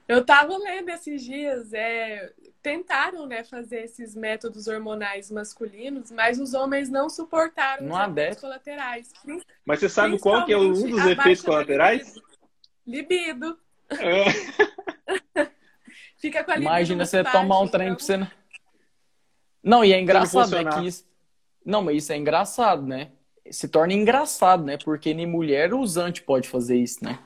Eu 0.07 0.19
estava 0.19 0.57
lendo 0.57 0.89
esses 0.89 1.23
dias, 1.23 1.73
é, 1.73 2.31
tentaram 2.61 3.26
né, 3.26 3.43
fazer 3.43 3.84
esses 3.84 4.15
métodos 4.15 4.68
hormonais 4.68 5.31
masculinos, 5.31 6.11
mas 6.11 6.39
os 6.39 6.53
homens 6.53 6.89
não 6.89 7.09
suportaram 7.09 7.88
não 7.88 7.95
os 7.95 8.11
efeitos 8.11 8.41
colaterais. 8.41 9.13
Mas 9.65 9.80
você 9.80 9.89
sabe 9.89 10.19
qual 10.19 10.45
que 10.45 10.53
é 10.53 10.57
um 10.57 10.72
dos 10.72 11.05
efeitos 11.05 11.43
colaterais? 11.43 12.15
Libido. 12.85 13.57
É. 13.89 14.26
Fica 16.22 16.43
com 16.43 16.52
a 16.52 16.57
Imagina 16.57 17.03
você 17.03 17.23
tomar 17.23 17.60
um 17.61 17.68
trem 17.68 17.88
então... 17.88 17.98
pra 17.98 18.06
você. 18.06 18.18
Não, 18.18 18.27
não 19.64 19.84
e 19.84 19.91
é 19.91 19.99
engraçado, 19.99 20.52
né? 20.52 20.72
Que 20.72 20.88
isso... 20.88 21.03
Não, 21.65 21.81
mas 21.81 21.98
isso 21.98 22.14
é 22.14 22.18
engraçado, 22.18 22.85
né? 22.85 23.10
Se 23.49 23.68
torna 23.68 23.93
engraçado, 23.93 24.64
né? 24.64 24.77
Porque 24.77 25.15
nem 25.15 25.26
mulher 25.26 25.73
usante 25.73 26.22
pode 26.22 26.48
fazer 26.48 26.77
isso, 26.77 27.03
né? 27.03 27.18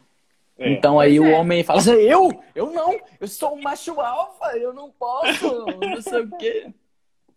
É, 0.58 0.72
então 0.72 0.98
aí 0.98 1.18
é. 1.18 1.20
o 1.20 1.32
homem 1.32 1.62
fala 1.64 1.80
assim, 1.80 1.92
eu? 1.92 2.42
Eu 2.56 2.72
não, 2.72 2.98
eu 3.20 3.28
sou 3.28 3.56
um 3.56 3.62
macho 3.62 4.00
alfa, 4.00 4.58
eu 4.58 4.74
não 4.74 4.90
posso, 4.90 5.66
não 5.66 6.02
sei 6.02 6.22
o 6.22 6.38
quê. 6.38 6.74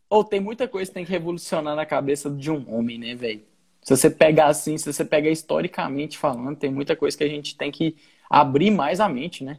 Ou 0.09 0.21
oh, 0.21 0.25
tem 0.25 0.39
muita 0.39 0.69
coisa 0.69 0.89
que 0.89 0.95
tem 0.95 1.05
que 1.05 1.11
revolucionar 1.11 1.75
na 1.75 1.85
cabeça 1.85 2.31
de 2.31 2.51
um 2.51 2.73
homem, 2.73 2.99
né, 2.99 3.17
velho? 3.17 3.43
Se 3.83 3.97
você 3.97 4.09
pegar 4.09 4.47
assim, 4.47 4.79
se 4.79 4.91
você 4.91 5.05
pegar 5.05 5.31
historicamente 5.31 6.17
falando, 6.17 6.57
tem 6.57 6.71
muita 6.71 6.95
coisa 6.95 7.19
que 7.19 7.25
a 7.25 7.29
gente 7.29 7.57
tem 7.57 7.73
que 7.73 7.97
abrir 8.31 8.71
mais 8.71 9.01
a 9.01 9.09
mente, 9.09 9.43
né? 9.43 9.59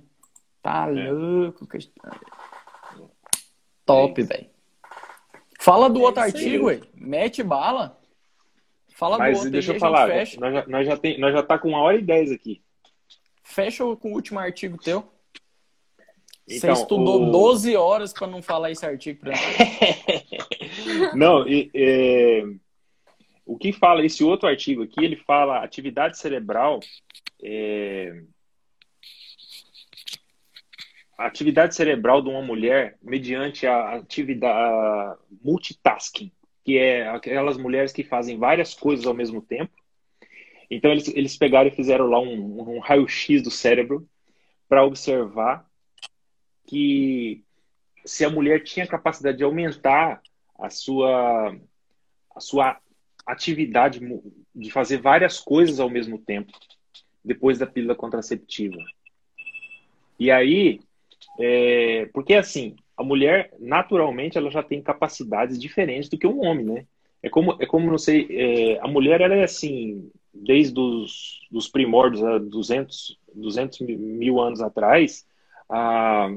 Tá 0.62 0.88
é. 0.90 1.12
louco. 1.12 1.68
Top, 3.86 4.22
é 4.22 4.24
velho. 4.24 4.50
Fala 5.60 5.90
do 5.90 6.00
é 6.00 6.04
outro 6.04 6.22
artigo, 6.22 6.68
ué. 6.68 6.80
Mete 6.96 7.44
bala. 7.44 8.00
Fala 9.00 9.18
Mas 9.18 9.34
do 9.34 9.38
outro 9.38 9.52
deixa 9.52 9.74
eu 9.74 9.80
falar, 9.80 10.10
nós 10.10 10.30
já, 10.38 10.68
nós, 10.68 10.86
já 10.86 10.98
tem, 10.98 11.18
nós 11.20 11.34
já 11.34 11.42
tá 11.42 11.58
com 11.58 11.70
uma 11.70 11.82
hora 11.82 11.98
e 11.98 12.02
dez 12.02 12.32
aqui. 12.32 12.62
Fecha 13.44 13.84
com 13.96 14.12
o 14.12 14.14
último 14.14 14.40
artigo 14.40 14.78
teu. 14.78 15.10
Então, 16.48 16.76
Você 16.76 16.82
estudou 16.82 17.28
o... 17.28 17.32
12 17.32 17.76
horas 17.76 18.12
para 18.12 18.28
não 18.28 18.42
falar 18.42 18.72
esse 18.72 18.86
artigo 18.86 19.20
para 19.20 19.32
mim. 19.32 19.38
não, 21.16 21.48
e, 21.48 21.70
é... 21.74 22.44
o 23.46 23.58
que 23.58 23.72
fala 23.72 24.04
esse 24.04 24.24
outro 24.24 24.50
artigo 24.50 24.84
aqui, 24.84 25.04
ele 25.04 25.16
fala 25.16 25.64
atividade 25.64 26.18
cerebral 26.18 26.80
é... 27.42 28.24
a 31.20 31.28
atividade 31.28 31.76
cerebral 31.76 32.22
de 32.22 32.30
uma 32.30 32.42
mulher 32.42 32.98
mediante 33.02 33.68
a 33.68 33.96
atividade 33.96 34.58
a 34.58 35.18
multitasking, 35.44 36.32
que 36.64 36.78
é 36.78 37.08
aquelas 37.10 37.58
mulheres 37.58 37.92
que 37.92 38.04
fazem 38.04 38.38
várias 38.38 38.74
coisas 38.74 39.06
ao 39.06 39.14
mesmo 39.14 39.42
tempo 39.42 39.74
então 40.70 40.92
eles, 40.92 41.08
eles 41.10 41.38
pegaram 41.38 41.68
e 41.68 41.76
fizeram 41.76 42.06
lá 42.06 42.20
um, 42.20 42.76
um 42.76 42.80
raio-x 42.80 43.42
do 43.42 43.50
cérebro 43.50 44.08
para 44.68 44.86
observar 44.86 45.66
que 46.68 47.44
se 48.06 48.24
a 48.24 48.30
mulher 48.30 48.64
tinha 48.64 48.86
capacidade 48.86 49.38
de 49.38 49.44
aumentar 49.44 50.22
a 50.58 50.70
sua, 50.70 51.56
a 52.36 52.40
sua 52.40 52.80
atividade 53.26 54.00
de 54.56 54.72
fazer 54.72 55.02
várias 55.02 55.40
coisas 55.40 55.80
ao 55.80 55.90
mesmo 55.90 56.20
tempo 56.20 56.52
depois 57.26 57.58
da 57.58 57.66
pílula 57.66 57.96
contraceptiva. 57.96 58.78
E 60.20 60.30
aí, 60.30 60.82
é, 61.40 62.10
porque 62.14 62.34
assim, 62.34 62.76
a 62.98 63.04
mulher 63.04 63.54
naturalmente 63.60 64.38
ela 64.38 64.52
já 64.52 64.62
tem 64.62 64.82
capacidades 64.82 65.58
diferentes 65.58 66.10
do 66.10 66.18
que 66.18 66.28
um 66.28 66.42
homem, 66.42 66.66
né? 66.66 66.86
É 67.24 67.30
como, 67.30 67.56
é 67.60 67.66
como 67.66 67.90
não 67.90 67.98
sei, 67.98 68.28
é, 68.30 68.80
a 68.80 68.88
mulher 68.88 69.22
ela 69.22 69.36
é 69.36 69.44
assim, 69.44 70.12
desde 70.34 70.78
os 70.80 71.40
dos 71.50 71.68
primórdios, 71.68 72.24
há 72.24 72.38
200, 72.38 73.18
200 73.34 73.80
mil 73.82 74.40
anos 74.40 74.62
atrás, 74.62 75.26
a, 75.70 76.30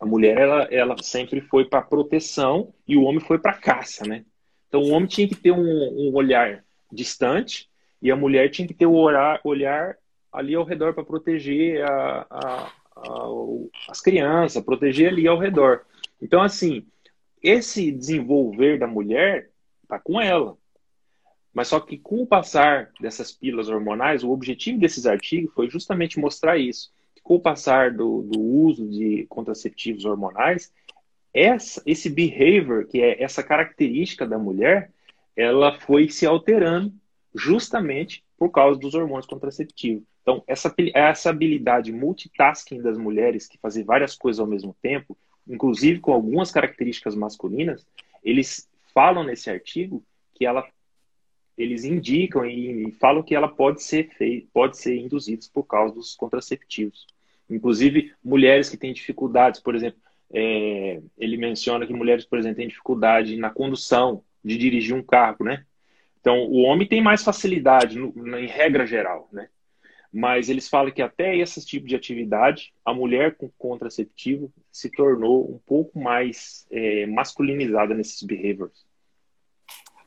a 0.00 0.06
mulher 0.06 0.38
ela, 0.38 0.62
ela 0.70 0.96
sempre 1.02 1.40
foi 1.40 1.64
para 1.64 1.82
proteção 1.82 2.74
e 2.86 2.96
o 2.96 3.02
homem 3.04 3.20
foi 3.20 3.38
para 3.38 3.54
caça, 3.54 4.04
né? 4.06 4.24
Então 4.68 4.82
o 4.82 4.90
homem 4.90 5.06
tinha 5.08 5.28
que 5.28 5.36
ter 5.36 5.52
um, 5.52 5.60
um 5.60 6.14
olhar 6.14 6.64
distante 6.92 7.68
e 8.02 8.10
a 8.10 8.16
mulher 8.16 8.50
tinha 8.50 8.66
que 8.66 8.74
ter 8.74 8.86
o 8.86 8.92
olhar, 8.92 9.40
olhar 9.44 9.96
ali 10.32 10.54
ao 10.54 10.64
redor 10.64 10.94
para 10.94 11.04
proteger 11.04 11.84
a, 11.84 12.26
a, 12.28 12.72
as 13.88 14.00
crianças, 14.00 14.62
proteger 14.62 15.12
ali 15.12 15.26
ao 15.28 15.38
redor. 15.38 15.84
Então, 16.20 16.42
assim, 16.42 16.86
esse 17.42 17.92
desenvolver 17.92 18.78
da 18.78 18.86
mulher 18.86 19.50
tá 19.86 19.98
com 19.98 20.20
ela. 20.20 20.56
Mas 21.52 21.68
só 21.68 21.80
que 21.80 21.96
com 21.96 22.22
o 22.22 22.26
passar 22.26 22.90
dessas 23.00 23.32
pílulas 23.32 23.68
hormonais, 23.68 24.22
o 24.22 24.30
objetivo 24.30 24.78
desses 24.78 25.06
artigos 25.06 25.54
foi 25.54 25.70
justamente 25.70 26.18
mostrar 26.18 26.58
isso. 26.58 26.92
Com 27.22 27.36
o 27.36 27.40
passar 27.40 27.92
do, 27.92 28.22
do 28.22 28.40
uso 28.40 28.86
de 28.88 29.26
contraceptivos 29.28 30.04
hormonais, 30.04 30.72
essa, 31.32 31.82
esse 31.86 32.08
behavior, 32.08 32.86
que 32.86 33.00
é 33.00 33.22
essa 33.22 33.42
característica 33.42 34.26
da 34.26 34.38
mulher, 34.38 34.90
ela 35.34 35.78
foi 35.80 36.08
se 36.08 36.26
alterando 36.26 36.92
justamente 37.34 38.24
por 38.38 38.50
causa 38.50 38.78
dos 38.78 38.94
hormônios 38.94 39.26
contraceptivos. 39.26 40.04
Então, 40.22 40.42
essa, 40.46 40.74
essa 40.94 41.30
habilidade 41.30 41.92
multitasking 41.92 42.82
das 42.82 42.98
mulheres, 42.98 43.46
que 43.46 43.58
fazem 43.58 43.84
várias 43.84 44.14
coisas 44.14 44.40
ao 44.40 44.46
mesmo 44.46 44.76
tempo, 44.82 45.16
inclusive 45.48 46.00
com 46.00 46.12
algumas 46.12 46.50
características 46.50 47.14
masculinas, 47.14 47.86
eles 48.22 48.68
falam 48.92 49.22
nesse 49.24 49.48
artigo 49.50 50.02
que 50.34 50.44
ela 50.44 50.66
eles 51.56 51.84
indicam 51.84 52.44
e, 52.44 52.92
falam 53.00 53.22
que 53.22 53.34
ela 53.34 53.48
pode 53.48 53.82
ser 53.82 54.10
feita, 54.10 54.46
pode 54.52 54.76
ser 54.76 54.94
induzida 54.98 55.46
por 55.54 55.64
causa 55.64 55.94
dos 55.94 56.14
contraceptivos. 56.14 57.06
Inclusive, 57.48 58.12
mulheres 58.22 58.68
que 58.68 58.76
têm 58.76 58.92
dificuldades, 58.92 59.58
por 59.58 59.74
exemplo, 59.74 59.98
é, 60.34 61.00
ele 61.16 61.38
menciona 61.38 61.86
que 61.86 61.94
mulheres, 61.94 62.26
por 62.26 62.38
exemplo, 62.38 62.58
têm 62.58 62.68
dificuldade 62.68 63.36
na 63.36 63.48
condução, 63.48 64.22
de 64.44 64.56
dirigir 64.58 64.94
um 64.94 65.02
carro, 65.02 65.44
né? 65.44 65.64
Então, 66.26 66.42
o 66.46 66.62
homem 66.62 66.88
tem 66.88 67.00
mais 67.00 67.22
facilidade, 67.22 67.96
no, 67.96 68.36
em 68.36 68.48
regra 68.48 68.84
geral, 68.84 69.28
né? 69.32 69.46
Mas 70.12 70.48
eles 70.48 70.68
falam 70.68 70.90
que 70.90 71.00
até 71.00 71.36
esse 71.36 71.64
tipo 71.64 71.86
de 71.86 71.94
atividade, 71.94 72.72
a 72.84 72.92
mulher 72.92 73.36
com 73.36 73.48
contraceptivo 73.56 74.52
se 74.72 74.90
tornou 74.90 75.48
um 75.48 75.60
pouco 75.64 75.96
mais 76.00 76.66
é, 76.68 77.06
masculinizada 77.06 77.94
nesses 77.94 78.24
behaviors. 78.24 78.84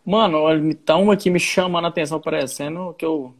Mano, 0.06 0.52
então 0.70 1.04
uma 1.04 1.16
que 1.16 1.30
me 1.30 1.40
chama 1.40 1.80
a 1.80 1.88
atenção 1.88 2.20
parecendo 2.20 2.94
que 2.96 3.06
eu. 3.06 3.34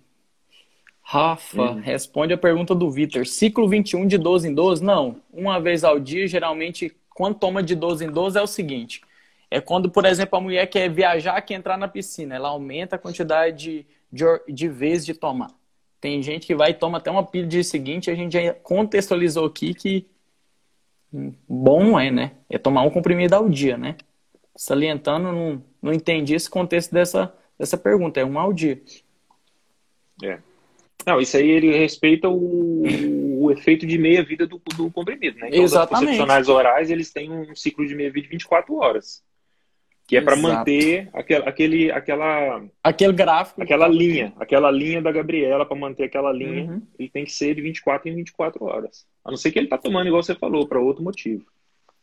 Rafa, 1.02 1.62
uhum. 1.62 1.82
responde 1.82 2.32
a 2.32 2.38
pergunta 2.38 2.74
do 2.74 2.90
Vitor. 2.90 3.26
Ciclo 3.26 3.68
21 3.68 4.08
de 4.08 4.18
12 4.18 4.48
em 4.48 4.54
12? 4.54 4.82
Não. 4.82 5.22
Uma 5.34 5.60
vez 5.60 5.84
ao 5.84 6.00
dia, 6.00 6.26
geralmente, 6.28 6.96
quando 7.10 7.40
toma 7.40 7.62
de 7.62 7.76
12 7.76 8.06
em 8.06 8.10
12 8.10 8.38
é 8.38 8.42
o 8.42 8.48
seguinte. 8.48 9.02
É 9.52 9.60
quando, 9.60 9.90
por 9.90 10.06
exemplo, 10.06 10.38
a 10.38 10.42
mulher 10.42 10.68
quer 10.68 10.90
viajar, 10.90 11.42
quer 11.42 11.56
entrar 11.56 11.78
na 11.78 11.88
piscina. 11.88 12.36
Ela 12.36 12.50
aumenta 12.50 12.96
a 12.96 13.00
quantidade 13.00 13.58
de, 13.58 13.88
de, 14.12 14.54
de 14.54 14.68
vezes 14.68 15.06
de 15.06 15.14
tomar. 15.14 15.52
Tem 16.00 16.22
gente 16.22 16.46
que 16.48 16.56
vai 16.56 16.72
e 16.72 16.74
toma 16.74 17.00
até 17.00 17.10
uma 17.10 17.26
pilha 17.26 17.46
de 17.46 17.52
dia 17.52 17.64
seguinte. 17.64 18.12
A 18.12 18.16
gente 18.16 18.34
já 18.34 18.54
contextualizou 18.54 19.46
aqui 19.46 19.74
que 19.74 20.08
bom 21.48 22.00
é, 22.00 22.12
né? 22.12 22.32
É 22.50 22.58
tomar 22.58 22.84
um 22.84 22.92
comprimido 22.92 23.34
ao 23.34 23.50
dia, 23.50 23.78
né? 23.78 23.96
Salientando, 24.56 25.32
não, 25.32 25.64
não 25.82 25.94
entendi 25.94 26.36
esse 26.36 26.50
contexto 26.50 26.92
dessa, 26.92 27.34
dessa 27.58 27.78
pergunta. 27.78 28.20
É 28.20 28.26
um 28.26 28.40
ao 28.40 28.54
dia. 28.54 28.82
É. 30.24 30.40
Não, 31.06 31.20
isso 31.20 31.38
aí 31.38 31.50
ele 31.50 31.76
respeita 31.76 32.30
o, 32.30 32.84
o 33.44 33.52
efeito 33.52 33.86
de 33.86 33.98
meia-vida 33.98 34.46
do, 34.46 34.62
do 34.76 34.92
comprimido, 34.92 35.40
né? 35.40 35.48
Então, 35.48 35.64
Exatamente. 35.64 36.22
Os 36.22 36.50
orais, 36.50 36.92
eles 36.92 37.12
têm 37.12 37.32
um 37.32 37.56
ciclo 37.56 37.88
de 37.88 37.96
meia-vida 37.96 38.24
de 38.24 38.32
24 38.32 38.76
horas. 38.76 39.24
Que 40.10 40.18
é 40.18 40.22
para 40.22 40.36
manter 40.36 41.08
aquele, 41.14 41.44
aquele, 41.48 41.92
aquela... 41.92 42.64
Aquele 42.84 43.14
gráfico. 43.14 43.62
Aquela 43.62 43.88
linha. 43.88 44.34
Aquela 44.40 44.72
linha 44.72 45.00
da 45.04 45.12
Gabriela, 45.12 45.68
para 45.68 45.78
manter 45.78 46.06
aquela 46.06 46.34
linha, 46.34 46.64
uhum. 46.64 46.82
ele 46.98 47.10
tem 47.10 47.24
que 47.24 47.32
ser 47.32 47.54
de 47.54 47.62
24 47.62 48.10
em 48.10 48.16
24 48.16 48.66
horas. 48.66 49.06
A 49.24 49.30
não 49.30 49.38
ser 49.38 49.52
que 49.52 49.60
ele 49.60 49.68
tá 49.68 49.78
tomando, 49.78 50.08
igual 50.08 50.24
você 50.24 50.34
falou, 50.34 50.68
para 50.68 50.80
outro 50.80 51.04
motivo. 51.04 51.46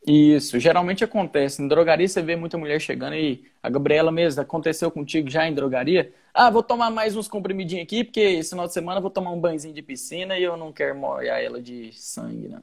Isso, 0.07 0.61
geralmente 0.61 1.03
acontece. 1.03 1.61
Em 1.61 1.67
drogaria 1.67 2.07
você 2.07 2.23
vê 2.23 2.37
muita 2.37 2.57
mulher 2.57 2.81
chegando 2.81 3.17
e 3.17 3.45
a 3.61 3.69
Gabriela 3.69 4.13
mesmo, 4.13 4.41
aconteceu 4.41 4.89
contigo 4.89 5.29
já 5.29 5.49
em 5.49 5.53
drogaria? 5.53 6.15
Ah, 6.33 6.49
vou 6.49 6.63
tomar 6.63 6.93
mais 6.93 7.17
uns 7.17 7.27
comprimidinhos 7.27 7.83
aqui, 7.83 8.05
porque 8.05 8.21
esse 8.21 8.51
final 8.51 8.69
de 8.69 8.73
semana 8.73 8.99
eu 8.99 9.03
vou 9.03 9.11
tomar 9.11 9.33
um 9.33 9.41
banhozinho 9.41 9.75
de 9.75 9.83
piscina 9.83 10.39
e 10.39 10.45
eu 10.45 10.57
não 10.57 10.73
quero 10.73 10.97
molhar 10.97 11.43
ela 11.43 11.61
de 11.61 11.91
sangue, 11.93 12.47
não. 12.47 12.63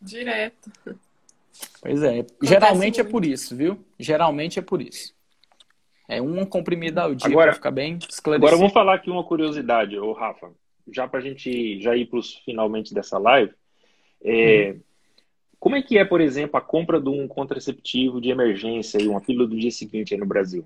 Direto. 0.00 0.72
Pois 1.80 2.02
é, 2.02 2.20
acontece 2.20 2.36
geralmente 2.42 2.96
muito. 2.96 3.08
é 3.08 3.10
por 3.10 3.24
isso, 3.24 3.56
viu? 3.56 3.78
Geralmente 3.98 4.58
é 4.58 4.62
por 4.62 4.80
isso. 4.80 5.14
É 6.08 6.20
um 6.20 6.44
comprimido 6.44 6.98
ao 6.98 7.14
dia 7.14 7.28
agora, 7.28 7.46
pra 7.48 7.54
ficar 7.54 7.70
bem 7.70 7.98
esclarecido. 8.08 8.46
Agora 8.46 8.56
vamos 8.56 8.72
falar 8.72 8.94
aqui 8.94 9.10
uma 9.10 9.24
curiosidade, 9.24 9.98
ô 9.98 10.12
Rafa, 10.12 10.50
já 10.90 11.06
pra 11.08 11.20
gente 11.20 11.80
já 11.80 11.96
ir 11.96 12.06
pros 12.06 12.36
finalmente 12.44 12.92
dessa 12.92 13.18
live. 13.18 13.52
É, 14.24 14.72
hum 14.72 14.80
como 15.62 15.76
é 15.76 15.80
que 15.80 15.96
é, 15.96 16.04
por 16.04 16.20
exemplo, 16.20 16.56
a 16.56 16.60
compra 16.60 17.00
de 17.00 17.08
um 17.08 17.28
contraceptivo 17.28 18.20
de 18.20 18.30
emergência 18.30 19.00
e 19.00 19.06
uma 19.06 19.20
pílula 19.20 19.46
do 19.46 19.56
dia 19.56 19.70
seguinte 19.70 20.12
aí 20.12 20.18
no 20.18 20.26
Brasil? 20.26 20.64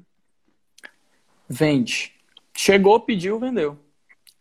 Vende. 1.47 2.15
Chegou, 2.57 2.99
pediu, 2.99 3.39
vendeu. 3.39 3.79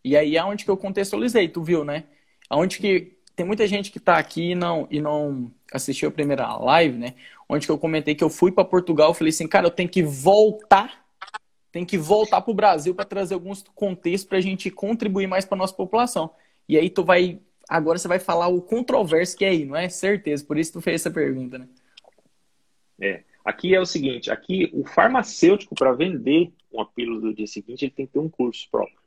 E 0.02 0.16
aí 0.16 0.38
é 0.38 0.44
onde 0.46 0.64
que 0.64 0.72
eu 0.72 0.78
contextualizei, 0.78 1.50
tu 1.50 1.62
viu, 1.62 1.84
né? 1.84 2.06
Aonde 2.50 2.78
que 2.78 3.15
tem 3.36 3.46
muita 3.46 3.68
gente 3.68 3.92
que 3.92 3.98
está 3.98 4.18
aqui 4.18 4.52
e 4.52 4.56
não, 4.56 4.88
e 4.90 5.02
não 5.02 5.52
assistiu 5.74 6.10
a 6.10 6.12
primeira 6.12 6.56
live, 6.58 6.98
né? 6.98 7.16
Onde 7.50 7.66
que 7.66 7.72
eu 7.72 7.78
comentei 7.78 8.16
que 8.16 8.24
eu 8.24 8.30
fui 8.30 8.52
para 8.52 8.66
Portugal, 8.66 9.14
falei 9.14 9.30
assim, 9.30 9.48
cara, 9.48 9.68
eu 9.68 9.72
tenho 9.72 9.90
que 9.90 10.02
voltar, 10.02 11.06
tenho 11.72 11.86
que 11.86 11.98
voltar 11.98 12.42
para 12.42 12.52
o 12.52 12.56
Brasil 12.56 12.96
para 12.96 13.06
trazer 13.06 13.34
alguns 13.34 13.64
contextos 13.76 14.28
para 14.28 14.38
a 14.38 14.42
gente 14.42 14.72
contribuir 14.72 15.28
mais 15.28 15.46
para 15.46 15.58
nossa 15.58 15.74
população. 15.74 16.32
E 16.68 16.78
aí 16.78 16.90
tu 16.90 17.04
vai 17.04 17.40
Agora 17.68 17.98
você 17.98 18.08
vai 18.08 18.20
falar 18.20 18.48
o 18.48 18.62
controverso 18.62 19.36
que 19.36 19.44
é 19.44 19.50
aí, 19.50 19.66
não 19.66 19.76
é? 19.76 19.90
Certeza, 19.90 20.46
por 20.46 20.58
isso 20.58 20.74
tu 20.74 20.82
fez 20.82 21.02
essa 21.02 21.12
pergunta, 21.12 21.58
né? 21.58 21.68
É. 23.02 23.24
Aqui 23.44 23.76
é 23.76 23.80
o 23.80 23.86
seguinte, 23.86 24.32
aqui 24.32 24.72
o 24.74 24.84
farmacêutico 24.86 25.76
para 25.76 25.94
vender 25.94 26.52
uma 26.72 26.86
pílula 26.86 27.22
do 27.22 27.34
dia 27.34 27.46
seguinte, 27.46 27.86
ele 27.86 27.92
tem 27.92 28.08
que 28.08 28.14
ter 28.14 28.20
um 28.20 28.30
curso 28.30 28.68
próprio. 28.72 28.98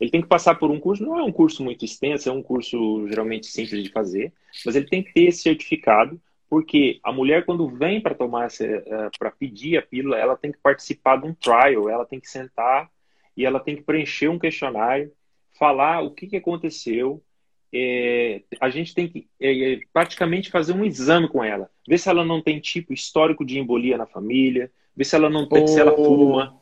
Ele 0.00 0.10
tem 0.10 0.20
que 0.20 0.28
passar 0.28 0.54
por 0.54 0.70
um 0.70 0.78
curso, 0.78 1.02
não 1.02 1.18
é 1.18 1.22
um 1.22 1.32
curso 1.32 1.62
muito 1.62 1.84
extenso, 1.84 2.28
é 2.28 2.32
um 2.32 2.42
curso 2.42 3.06
geralmente 3.08 3.46
simples 3.46 3.82
de 3.82 3.90
fazer, 3.90 4.32
mas 4.64 4.76
ele 4.76 4.86
tem 4.86 5.02
que 5.02 5.12
ter 5.12 5.24
esse 5.24 5.42
certificado, 5.42 6.20
porque 6.48 6.98
a 7.02 7.12
mulher, 7.12 7.44
quando 7.44 7.68
vem 7.68 8.00
para 8.00 8.14
tomar 8.14 8.48
eh, 8.60 9.10
para 9.18 9.30
pedir 9.30 9.76
a 9.76 9.82
pílula, 9.82 10.16
ela 10.16 10.36
tem 10.36 10.52
que 10.52 10.58
participar 10.58 11.16
de 11.16 11.26
um 11.26 11.34
trial, 11.34 11.90
ela 11.90 12.06
tem 12.06 12.18
que 12.20 12.30
sentar 12.30 12.88
e 13.36 13.44
ela 13.44 13.60
tem 13.60 13.76
que 13.76 13.82
preencher 13.82 14.28
um 14.28 14.38
questionário, 14.38 15.12
falar 15.58 16.00
o 16.00 16.12
que, 16.12 16.26
que 16.26 16.36
aconteceu. 16.36 17.22
É, 17.70 18.40
a 18.60 18.70
gente 18.70 18.94
tem 18.94 19.06
que 19.06 19.28
é, 19.38 19.80
praticamente 19.92 20.50
fazer 20.50 20.72
um 20.72 20.84
exame 20.84 21.28
com 21.28 21.44
ela, 21.44 21.70
ver 21.86 21.98
se 21.98 22.08
ela 22.08 22.24
não 22.24 22.40
tem 22.40 22.58
tipo 22.60 22.94
histórico 22.94 23.44
de 23.44 23.58
embolia 23.58 23.98
na 23.98 24.06
família, 24.06 24.70
ver 24.96 25.04
se 25.04 25.14
ela 25.14 25.28
não 25.28 25.46
tem, 25.46 25.64
oh. 25.64 25.66
se 25.66 25.78
ela 25.78 25.94
fuma, 25.94 26.58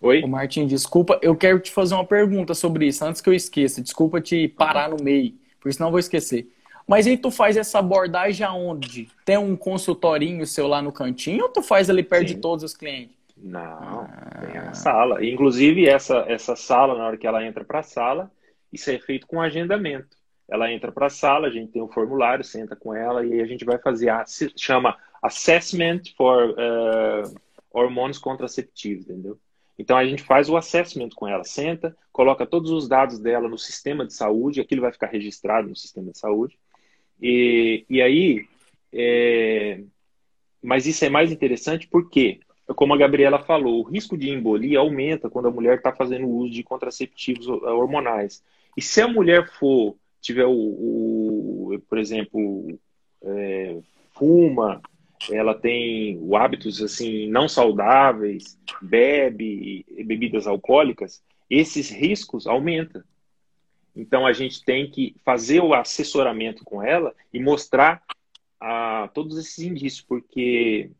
Oi? 0.00 0.22
Ô, 0.22 0.26
Martim, 0.26 0.66
desculpa, 0.66 1.18
eu 1.22 1.34
quero 1.34 1.58
te 1.60 1.70
fazer 1.70 1.94
uma 1.94 2.04
pergunta 2.04 2.54
sobre 2.54 2.86
isso, 2.86 3.04
antes 3.04 3.20
que 3.20 3.28
eu 3.28 3.34
esqueça. 3.34 3.82
Desculpa 3.82 4.20
te 4.20 4.48
parar 4.48 4.90
no 4.90 5.02
meio, 5.02 5.34
porque 5.58 5.72
senão 5.72 5.88
eu 5.88 5.92
vou 5.92 6.00
esquecer. 6.00 6.48
Mas 6.86 7.06
aí 7.06 7.16
tu 7.16 7.30
faz 7.30 7.56
essa 7.56 7.78
abordagem 7.78 8.46
aonde? 8.46 9.08
Tem 9.24 9.38
um 9.38 9.56
consultorinho 9.56 10.46
seu 10.46 10.66
lá 10.66 10.82
no 10.82 10.92
cantinho 10.92 11.44
ou 11.44 11.48
tu 11.48 11.62
faz 11.62 11.88
ali 11.88 12.02
perto 12.02 12.28
Sim. 12.28 12.34
de 12.34 12.40
todos 12.40 12.62
os 12.62 12.76
clientes? 12.76 13.16
Não, 13.36 13.60
ah. 13.60 14.42
tem 14.46 14.58
a 14.58 14.74
sala. 14.74 15.24
Inclusive, 15.24 15.86
essa, 15.86 16.24
essa 16.28 16.54
sala, 16.54 16.96
na 16.96 17.06
hora 17.06 17.16
que 17.16 17.26
ela 17.26 17.44
entra 17.44 17.64
para 17.64 17.80
a 17.80 17.82
sala, 17.82 18.30
isso 18.72 18.90
é 18.90 18.98
feito 18.98 19.26
com 19.26 19.40
agendamento. 19.40 20.16
Ela 20.48 20.70
entra 20.70 20.92
para 20.92 21.06
a 21.06 21.10
sala, 21.10 21.48
a 21.48 21.50
gente 21.50 21.72
tem 21.72 21.82
um 21.82 21.88
formulário, 21.88 22.44
senta 22.44 22.76
com 22.76 22.94
ela 22.94 23.24
e 23.24 23.40
a 23.40 23.46
gente 23.46 23.64
vai 23.64 23.78
fazer 23.78 24.10
a 24.10 24.24
chama 24.56 24.96
Assessment 25.22 26.02
for 26.16 26.50
uh, 26.50 27.34
Hormônios 27.70 28.18
Contraceptivos, 28.18 29.04
entendeu? 29.08 29.38
Então 29.78 29.96
a 29.96 30.06
gente 30.06 30.22
faz 30.22 30.48
o 30.48 30.56
assessment 30.56 31.10
com 31.14 31.26
ela, 31.26 31.44
senta, 31.44 31.96
coloca 32.12 32.46
todos 32.46 32.70
os 32.70 32.88
dados 32.88 33.18
dela 33.18 33.48
no 33.48 33.58
sistema 33.58 34.06
de 34.06 34.14
saúde, 34.14 34.60
aquilo 34.60 34.82
vai 34.82 34.92
ficar 34.92 35.08
registrado 35.08 35.68
no 35.68 35.76
sistema 35.76 36.12
de 36.12 36.18
saúde. 36.18 36.58
E, 37.20 37.84
e 37.88 38.00
aí, 38.00 38.46
é... 38.92 39.80
mas 40.62 40.86
isso 40.86 41.04
é 41.04 41.08
mais 41.08 41.32
interessante 41.32 41.88
porque, 41.88 42.40
como 42.76 42.94
a 42.94 42.96
Gabriela 42.96 43.40
falou, 43.40 43.80
o 43.80 43.88
risco 43.88 44.16
de 44.16 44.30
embolia 44.30 44.78
aumenta 44.78 45.28
quando 45.28 45.48
a 45.48 45.52
mulher 45.52 45.78
está 45.78 45.92
fazendo 45.92 46.28
uso 46.28 46.52
de 46.52 46.62
contraceptivos 46.62 47.48
hormonais. 47.48 48.42
E 48.76 48.82
se 48.82 49.00
a 49.00 49.08
mulher 49.08 49.48
for, 49.58 49.96
tiver 50.20 50.46
o, 50.46 50.52
o 50.52 51.80
por 51.88 51.98
exemplo, 51.98 52.78
é, 53.22 53.78
fuma, 54.14 54.80
ela 55.30 55.54
tem 55.54 56.20
hábitos 56.34 56.82
assim 56.82 57.28
não 57.28 57.48
saudáveis, 57.48 58.58
bebe 58.82 59.84
bebidas 60.04 60.46
alcoólicas, 60.46 61.22
esses 61.48 61.90
riscos 61.90 62.46
aumentam. 62.46 63.02
Então 63.96 64.26
a 64.26 64.32
gente 64.32 64.64
tem 64.64 64.90
que 64.90 65.14
fazer 65.24 65.60
o 65.60 65.72
assessoramento 65.72 66.64
com 66.64 66.82
ela 66.82 67.14
e 67.32 67.40
mostrar 67.40 68.02
a, 68.60 69.08
todos 69.14 69.38
esses 69.38 69.58
indícios, 69.58 70.02
porque 70.02 70.90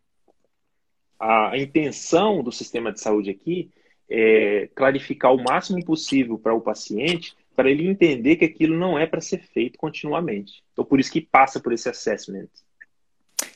a 1.19 1.57
intenção 1.57 2.43
do 2.43 2.53
sistema 2.53 2.93
de 2.93 3.01
saúde 3.01 3.31
aqui 3.31 3.71
é 4.09 4.69
clarificar 4.75 5.35
o 5.35 5.43
máximo 5.43 5.83
possível 5.85 6.39
para 6.39 6.55
o 6.55 6.61
paciente, 6.61 7.35
para 7.57 7.71
ele 7.71 7.89
entender 7.89 8.37
que 8.37 8.45
aquilo 8.45 8.77
não 8.77 8.99
é 8.99 9.07
para 9.07 9.21
ser 9.21 9.43
feito 9.43 9.79
continuamente. 9.79 10.63
Então 10.73 10.85
por 10.85 11.01
isso 11.01 11.11
que 11.11 11.21
passa 11.21 11.59
por 11.59 11.73
esse 11.73 11.89
assessment. 11.89 12.49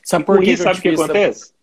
Sabe 0.09 0.25
por 0.25 0.41
que, 0.41 0.57
sabe 0.57 0.79
o 0.79 0.81
que 0.81 0.89
acontece? 0.89 1.53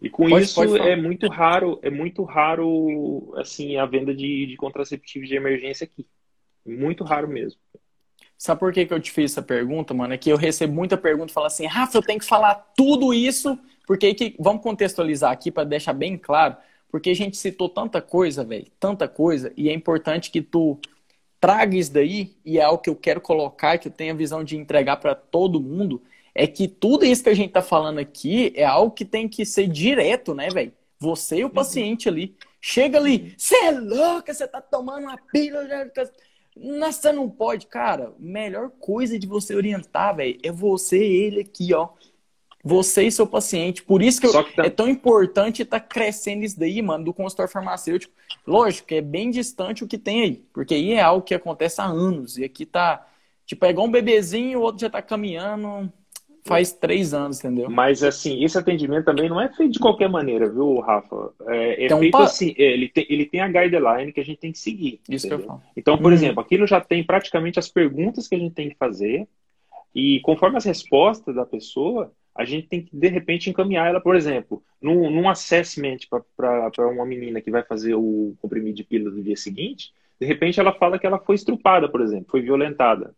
E 0.00 0.08
com 0.08 0.28
pode, 0.28 0.44
isso 0.44 0.54
pode 0.54 0.78
é 0.78 0.94
muito 0.94 1.26
raro, 1.26 1.80
é 1.82 1.90
muito 1.90 2.22
raro 2.22 3.34
assim 3.36 3.76
a 3.76 3.84
venda 3.86 4.14
de, 4.14 4.46
de 4.46 4.56
contraceptivos 4.56 5.28
de 5.28 5.34
emergência 5.34 5.84
aqui. 5.84 6.06
Muito 6.64 7.02
raro 7.02 7.26
mesmo. 7.26 7.58
Sabe 8.36 8.60
por 8.60 8.72
que, 8.72 8.86
que 8.86 8.94
eu 8.94 9.00
te 9.00 9.10
fiz 9.10 9.32
essa 9.32 9.42
pergunta, 9.42 9.92
mano? 9.92 10.14
É 10.14 10.16
que 10.16 10.30
eu 10.30 10.36
recebo 10.36 10.72
muita 10.72 10.96
pergunta 10.96 11.32
fala 11.32 11.48
assim, 11.48 11.66
Rafa, 11.66 11.98
eu 11.98 12.02
tenho 12.02 12.20
que 12.20 12.24
falar 12.24 12.54
tudo 12.76 13.12
isso, 13.12 13.58
porque 13.84 14.14
que, 14.14 14.36
vamos 14.38 14.62
contextualizar 14.62 15.32
aqui 15.32 15.50
para 15.50 15.64
deixar 15.64 15.94
bem 15.94 16.16
claro, 16.16 16.56
porque 16.88 17.10
a 17.10 17.16
gente 17.16 17.36
citou 17.36 17.68
tanta 17.68 18.00
coisa, 18.00 18.44
velho, 18.44 18.70
tanta 18.78 19.08
coisa, 19.08 19.52
e 19.56 19.68
é 19.68 19.74
importante 19.74 20.30
que 20.30 20.40
tu 20.40 20.78
traga 21.40 21.76
isso 21.76 21.92
daí, 21.92 22.36
e 22.44 22.58
é 22.58 22.62
algo 22.62 22.80
que 22.80 22.88
eu 22.88 22.94
quero 22.94 23.20
colocar, 23.20 23.76
que 23.76 23.88
eu 23.88 23.92
tenho 23.92 24.14
a 24.14 24.16
visão 24.16 24.44
de 24.44 24.56
entregar 24.56 24.98
para 24.98 25.16
todo 25.16 25.60
mundo, 25.60 26.00
é 26.38 26.46
que 26.46 26.68
tudo 26.68 27.04
isso 27.04 27.24
que 27.24 27.28
a 27.30 27.34
gente 27.34 27.50
tá 27.50 27.60
falando 27.60 27.98
aqui 27.98 28.52
é 28.54 28.64
algo 28.64 28.94
que 28.94 29.04
tem 29.04 29.28
que 29.28 29.44
ser 29.44 29.66
direto, 29.66 30.32
né, 30.32 30.48
velho? 30.48 30.72
Você 31.00 31.38
e 31.38 31.44
o 31.44 31.50
paciente 31.50 32.08
ali. 32.08 32.36
Chega 32.60 32.96
ali, 32.96 33.34
você 33.36 33.56
é 33.56 33.72
louca, 33.72 34.32
você 34.32 34.46
tá 34.46 34.60
tomando 34.60 35.02
uma 35.02 35.18
pílula. 35.32 35.66
Nossa, 36.56 37.12
não 37.12 37.28
pode. 37.28 37.66
Cara, 37.66 38.12
melhor 38.20 38.70
coisa 38.78 39.18
de 39.18 39.26
você 39.26 39.52
orientar, 39.52 40.14
velho, 40.14 40.38
é 40.40 40.52
você 40.52 41.04
e 41.04 41.16
ele 41.24 41.40
aqui, 41.40 41.74
ó. 41.74 41.88
Você 42.62 43.02
e 43.02 43.10
seu 43.10 43.26
paciente. 43.26 43.82
Por 43.82 44.00
isso 44.00 44.20
que, 44.20 44.28
que 44.28 44.54
tá... 44.54 44.64
é 44.64 44.70
tão 44.70 44.88
importante 44.88 45.62
estar 45.62 45.80
tá 45.80 45.86
crescendo 45.86 46.44
isso 46.44 46.58
daí, 46.58 46.80
mano, 46.80 47.04
do 47.04 47.12
consultório 47.12 47.50
farmacêutico. 47.50 48.14
Lógico 48.46 48.86
que 48.86 48.94
é 48.94 49.00
bem 49.00 49.28
distante 49.28 49.82
o 49.82 49.88
que 49.88 49.98
tem 49.98 50.22
aí, 50.22 50.36
porque 50.52 50.74
aí 50.74 50.92
é 50.92 51.00
algo 51.00 51.24
que 51.24 51.34
acontece 51.34 51.80
há 51.80 51.84
anos. 51.84 52.38
E 52.38 52.44
aqui 52.44 52.64
tá, 52.64 53.04
tipo, 53.44 53.64
é 53.64 53.70
igual 53.70 53.88
um 53.88 53.90
bebezinho, 53.90 54.60
o 54.60 54.62
outro 54.62 54.80
já 54.80 54.90
tá 54.90 55.02
caminhando 55.02 55.92
faz 56.48 56.72
três 56.72 57.14
anos, 57.14 57.38
entendeu? 57.38 57.70
Mas 57.70 58.02
assim, 58.02 58.42
esse 58.42 58.56
atendimento 58.58 59.04
também 59.04 59.28
não 59.28 59.40
é 59.40 59.48
feito 59.52 59.72
de 59.72 59.78
qualquer 59.78 60.08
maneira, 60.08 60.48
viu, 60.48 60.80
Rafa? 60.80 61.30
É, 61.46 61.82
é 61.82 61.86
então, 61.86 61.98
feito 61.98 62.12
pa... 62.12 62.24
assim, 62.24 62.54
é, 62.58 62.72
ele 62.72 62.88
tem, 62.88 63.06
ele 63.08 63.26
tem 63.26 63.40
a 63.40 63.48
guideline 63.48 64.12
que 64.12 64.20
a 64.20 64.24
gente 64.24 64.38
tem 64.38 64.52
que 64.52 64.58
seguir. 64.58 65.00
Isso 65.08 65.26
entendeu? 65.26 65.38
que 65.38 65.44
eu 65.44 65.48
falo. 65.48 65.62
Então, 65.76 65.98
por 65.98 66.10
hum. 66.10 66.14
exemplo, 66.14 66.40
aquilo 66.40 66.66
já 66.66 66.80
tem 66.80 67.04
praticamente 67.04 67.58
as 67.58 67.68
perguntas 67.68 68.26
que 68.26 68.34
a 68.34 68.38
gente 68.38 68.54
tem 68.54 68.70
que 68.70 68.76
fazer, 68.76 69.28
e 69.94 70.20
conforme 70.20 70.56
as 70.56 70.64
respostas 70.64 71.34
da 71.34 71.46
pessoa, 71.46 72.12
a 72.34 72.44
gente 72.44 72.68
tem 72.68 72.82
que, 72.82 72.96
de 72.96 73.08
repente, 73.08 73.50
encaminhar 73.50 73.88
ela, 73.88 74.00
por 74.00 74.14
exemplo, 74.16 74.62
num, 74.80 75.10
num 75.10 75.28
assessment 75.28 75.98
para 76.36 76.88
uma 76.88 77.04
menina 77.04 77.40
que 77.40 77.50
vai 77.50 77.62
fazer 77.62 77.94
o 77.94 78.34
comprimido 78.40 78.76
de 78.76 78.84
pílula 78.84 79.10
no 79.10 79.22
dia 79.22 79.36
seguinte, 79.36 79.92
de 80.20 80.26
repente 80.26 80.58
ela 80.58 80.72
fala 80.72 80.98
que 80.98 81.06
ela 81.06 81.18
foi 81.18 81.34
estrupada, 81.34 81.88
por 81.88 82.00
exemplo, 82.00 82.26
foi 82.30 82.40
violentada 82.40 83.14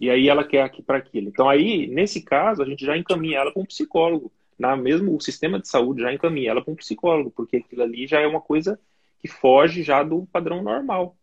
e 0.00 0.08
aí 0.08 0.28
ela 0.28 0.42
quer 0.42 0.62
aqui 0.62 0.82
para 0.82 0.96
aquilo. 0.96 1.28
Então 1.28 1.48
aí, 1.48 1.86
nesse 1.86 2.22
caso, 2.22 2.62
a 2.62 2.66
gente 2.66 2.84
já 2.84 2.96
encaminha 2.96 3.38
ela 3.38 3.52
para 3.52 3.62
um 3.62 3.66
psicólogo. 3.66 4.32
Na 4.58 4.74
mesmo 4.74 5.14
o 5.14 5.20
sistema 5.20 5.60
de 5.60 5.68
saúde 5.68 6.02
já 6.02 6.12
encaminha 6.12 6.50
ela 6.50 6.62
para 6.62 6.72
um 6.72 6.76
psicólogo, 6.76 7.30
porque 7.30 7.58
aquilo 7.58 7.82
ali 7.82 8.06
já 8.06 8.20
é 8.20 8.26
uma 8.26 8.40
coisa 8.40 8.80
que 9.18 9.28
foge 9.28 9.82
já 9.82 10.02
do 10.02 10.26
padrão 10.32 10.62
normal. 10.62 11.16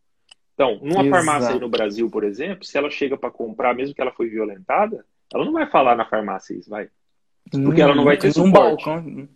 Então, 0.53 0.79
numa 0.81 1.01
Exato. 1.01 1.09
farmácia 1.09 1.49
aí 1.53 1.59
no 1.59 1.69
Brasil, 1.69 2.09
por 2.09 2.23
exemplo, 2.23 2.65
se 2.65 2.77
ela 2.77 2.89
chega 2.89 3.17
para 3.17 3.31
comprar, 3.31 3.75
mesmo 3.75 3.93
que 3.93 4.01
ela 4.01 4.11
foi 4.11 4.29
violentada, 4.29 5.05
ela 5.33 5.45
não 5.45 5.53
vai 5.53 5.69
falar 5.69 5.95
na 5.95 6.05
farmácia 6.05 6.55
isso, 6.55 6.69
vai. 6.69 6.89
Porque 7.51 7.81
ela 7.81 7.95
não 7.95 8.03
vai 8.03 8.17
ter 8.17 8.31
suporte. 8.31 8.85
Balcão. 8.85 9.27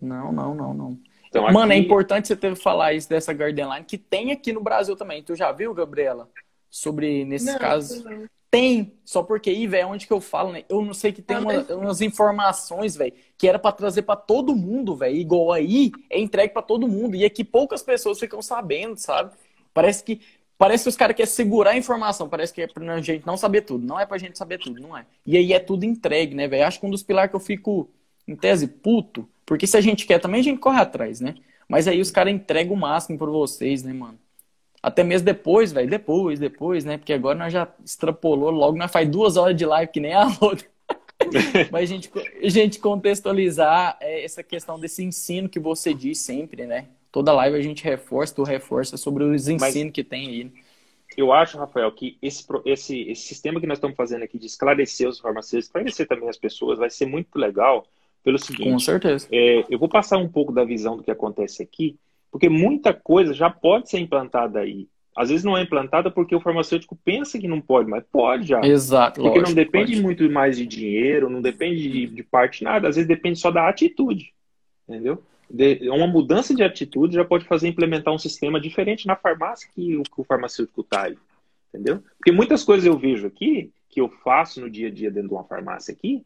Não, 0.00 0.32
não, 0.32 0.54
não, 0.54 0.74
não. 0.74 0.98
Então, 1.28 1.44
Mano, 1.44 1.72
é 1.72 1.76
aqui... 1.76 1.84
é 1.84 1.86
importante 1.86 2.28
você 2.28 2.36
ter 2.36 2.56
falar 2.56 2.92
isso 2.94 3.08
dessa 3.08 3.32
Garden 3.32 3.72
Line, 3.72 3.84
que 3.84 3.96
tem 3.96 4.32
aqui 4.32 4.52
no 4.52 4.60
Brasil 4.60 4.96
também. 4.96 5.22
Tu 5.22 5.36
já 5.36 5.52
viu, 5.52 5.72
Gabriela? 5.72 6.28
Sobre, 6.68 7.24
nesses 7.24 7.54
casos. 7.56 8.04
Tem, 8.50 8.94
só 9.04 9.22
porque 9.22 9.48
aí, 9.48 9.66
velho, 9.68 9.88
onde 9.88 10.06
que 10.08 10.12
eu 10.12 10.20
falo, 10.20 10.50
né? 10.50 10.64
Eu 10.68 10.84
não 10.84 10.92
sei 10.92 11.12
que 11.12 11.22
tem 11.22 11.38
uma, 11.38 11.62
umas 11.74 12.00
informações, 12.00 12.96
velho, 12.96 13.12
que 13.38 13.46
era 13.46 13.60
para 13.60 13.70
trazer 13.70 14.02
para 14.02 14.16
todo 14.16 14.56
mundo, 14.56 14.96
velho. 14.96 15.14
Igual 15.14 15.52
aí, 15.52 15.92
é 16.10 16.18
entregue 16.18 16.52
para 16.52 16.62
todo 16.62 16.88
mundo. 16.88 17.14
E 17.14 17.24
aqui 17.24 17.44
poucas 17.44 17.80
pessoas 17.80 18.18
ficam 18.18 18.42
sabendo, 18.42 18.96
sabe? 18.96 19.32
Parece 19.72 20.02
que 20.02 20.20
parece 20.58 20.82
que 20.82 20.88
os 20.90 20.96
caras 20.96 21.16
querem 21.16 21.30
segurar 21.30 21.70
a 21.70 21.76
informação, 21.78 22.28
parece 22.28 22.52
que 22.52 22.60
é 22.60 22.66
pra 22.66 23.00
gente 23.00 23.24
não 23.24 23.36
saber 23.36 23.62
tudo. 23.62 23.86
Não 23.86 23.98
é 23.98 24.04
pra 24.04 24.18
gente 24.18 24.36
saber 24.36 24.58
tudo, 24.58 24.80
não 24.80 24.96
é. 24.96 25.06
E 25.24 25.36
aí 25.36 25.52
é 25.52 25.60
tudo 25.60 25.84
entregue, 25.84 26.34
né, 26.34 26.48
velho? 26.48 26.66
Acho 26.66 26.80
que 26.80 26.86
um 26.86 26.90
dos 26.90 27.02
pilares 27.04 27.30
que 27.30 27.36
eu 27.36 27.40
fico, 27.40 27.88
em 28.26 28.34
tese, 28.36 28.66
puto, 28.66 29.28
porque 29.46 29.66
se 29.66 29.76
a 29.76 29.80
gente 29.80 30.06
quer 30.06 30.18
também, 30.18 30.40
a 30.40 30.44
gente 30.44 30.58
corre 30.58 30.80
atrás, 30.80 31.20
né? 31.20 31.36
Mas 31.68 31.86
aí 31.88 32.00
os 32.00 32.10
caras 32.10 32.32
entregam 32.32 32.74
o 32.74 32.76
máximo 32.76 33.16
por 33.16 33.30
vocês, 33.30 33.82
né, 33.82 33.92
mano? 33.92 34.18
Até 34.82 35.04
mesmo 35.04 35.26
depois, 35.26 35.72
velho. 35.72 35.88
Depois, 35.88 36.38
depois, 36.38 36.84
né? 36.84 36.96
Porque 36.96 37.12
agora 37.12 37.38
nós 37.38 37.52
já 37.52 37.68
extrapolou 37.84 38.50
logo, 38.50 38.78
nós 38.78 38.90
faz 38.90 39.08
duas 39.08 39.36
horas 39.36 39.56
de 39.56 39.66
live 39.66 39.92
que 39.92 40.00
nem 40.00 40.14
a 40.14 40.26
outra. 40.40 40.66
Mas 41.70 41.82
a 41.82 41.92
gente, 41.92 42.10
a 42.42 42.48
gente 42.48 42.78
contextualizar 42.78 43.98
é, 44.00 44.24
essa 44.24 44.42
questão 44.42 44.80
desse 44.80 45.04
ensino 45.04 45.48
que 45.48 45.60
você 45.60 45.92
diz 45.92 46.18
sempre, 46.18 46.66
né? 46.66 46.86
Toda 47.12 47.32
live 47.32 47.56
a 47.56 47.62
gente 47.62 47.84
reforça, 47.84 48.34
tu 48.34 48.42
reforça 48.42 48.96
sobre 48.96 49.24
os 49.24 49.48
ensinos 49.48 49.60
Mas 49.60 49.92
que 49.92 50.04
tem 50.04 50.28
aí. 50.28 50.52
Eu 51.16 51.32
acho, 51.32 51.58
Rafael, 51.58 51.90
que 51.92 52.16
esse, 52.22 52.46
esse, 52.64 53.00
esse 53.02 53.22
sistema 53.22 53.60
que 53.60 53.66
nós 53.66 53.78
estamos 53.78 53.96
fazendo 53.96 54.22
aqui 54.22 54.38
de 54.38 54.46
esclarecer 54.46 55.08
os 55.08 55.18
farmacêuticos, 55.18 55.66
esclarecer 55.66 56.06
também 56.06 56.28
as 56.28 56.38
pessoas, 56.38 56.78
vai 56.78 56.88
ser 56.88 57.04
muito 57.04 57.36
legal 57.36 57.84
pelo 58.22 58.38
seguinte. 58.38 58.70
Com 58.70 58.78
certeza. 58.78 59.26
É, 59.30 59.64
eu 59.68 59.78
vou 59.78 59.88
passar 59.88 60.18
um 60.18 60.28
pouco 60.28 60.52
da 60.52 60.64
visão 60.64 60.96
do 60.96 61.02
que 61.02 61.10
acontece 61.10 61.62
aqui 61.62 61.98
porque 62.30 62.48
muita 62.48 62.94
coisa 62.94 63.34
já 63.34 63.50
pode 63.50 63.90
ser 63.90 63.98
implantada 63.98 64.60
aí. 64.60 64.88
Às 65.16 65.28
vezes 65.28 65.44
não 65.44 65.56
é 65.56 65.62
implantada 65.62 66.10
porque 66.10 66.34
o 66.34 66.40
farmacêutico 66.40 66.96
pensa 67.04 67.38
que 67.38 67.48
não 67.48 67.60
pode, 67.60 67.90
mas 67.90 68.04
pode 68.10 68.46
já. 68.46 68.60
Exato. 68.60 69.20
Porque 69.20 69.40
lógico, 69.40 69.48
não 69.48 69.54
depende 69.54 69.92
pode. 69.92 70.02
muito 70.02 70.30
mais 70.30 70.56
de 70.56 70.66
dinheiro, 70.66 71.28
não 71.28 71.42
depende 71.42 71.90
de, 71.90 72.06
de 72.06 72.22
parte 72.22 72.62
nada, 72.62 72.88
às 72.88 72.96
vezes 72.96 73.08
depende 73.08 73.38
só 73.38 73.50
da 73.50 73.68
atitude. 73.68 74.32
Entendeu? 74.88 75.22
uma 75.92 76.06
mudança 76.06 76.54
de 76.54 76.62
atitude 76.62 77.16
já 77.16 77.24
pode 77.24 77.44
fazer 77.44 77.66
implementar 77.66 78.14
um 78.14 78.18
sistema 78.18 78.60
diferente 78.60 79.06
na 79.06 79.16
farmácia 79.16 79.68
que 79.74 79.96
o, 79.96 80.04
que 80.04 80.20
o 80.20 80.24
farmacêutico 80.24 80.82
está 80.82 81.06
aí. 81.06 81.18
Entendeu? 81.68 82.02
Porque 82.16 82.30
muitas 82.30 82.62
coisas 82.62 82.86
eu 82.86 82.96
vejo 82.96 83.26
aqui, 83.26 83.72
que 83.88 84.00
eu 84.00 84.08
faço 84.08 84.60
no 84.60 84.70
dia 84.70 84.86
a 84.86 84.90
dia 84.90 85.10
dentro 85.10 85.30
de 85.30 85.34
uma 85.34 85.44
farmácia 85.44 85.92
aqui, 85.92 86.24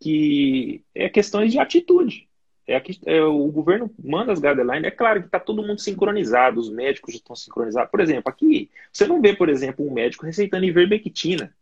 que 0.00 0.82
é 0.94 1.08
questões 1.08 1.52
de 1.52 1.58
atitude. 1.58 2.26
É, 2.66 2.76
aqui, 2.76 2.98
é 3.06 3.20
o 3.22 3.48
governo 3.48 3.90
manda 4.02 4.32
as 4.32 4.38
guidelines, 4.38 4.84
é 4.84 4.90
claro 4.90 5.20
que 5.20 5.26
está 5.26 5.40
todo 5.40 5.62
mundo 5.62 5.80
sincronizado, 5.80 6.60
os 6.60 6.70
médicos 6.70 7.14
estão 7.14 7.34
sincronizados. 7.34 7.90
Por 7.90 8.00
exemplo, 8.00 8.30
aqui, 8.30 8.70
você 8.92 9.06
não 9.06 9.20
vê, 9.20 9.34
por 9.34 9.48
exemplo, 9.48 9.86
um 9.86 9.92
médico 9.92 10.24
receitando 10.24 10.64
ivermectina, 10.64 11.52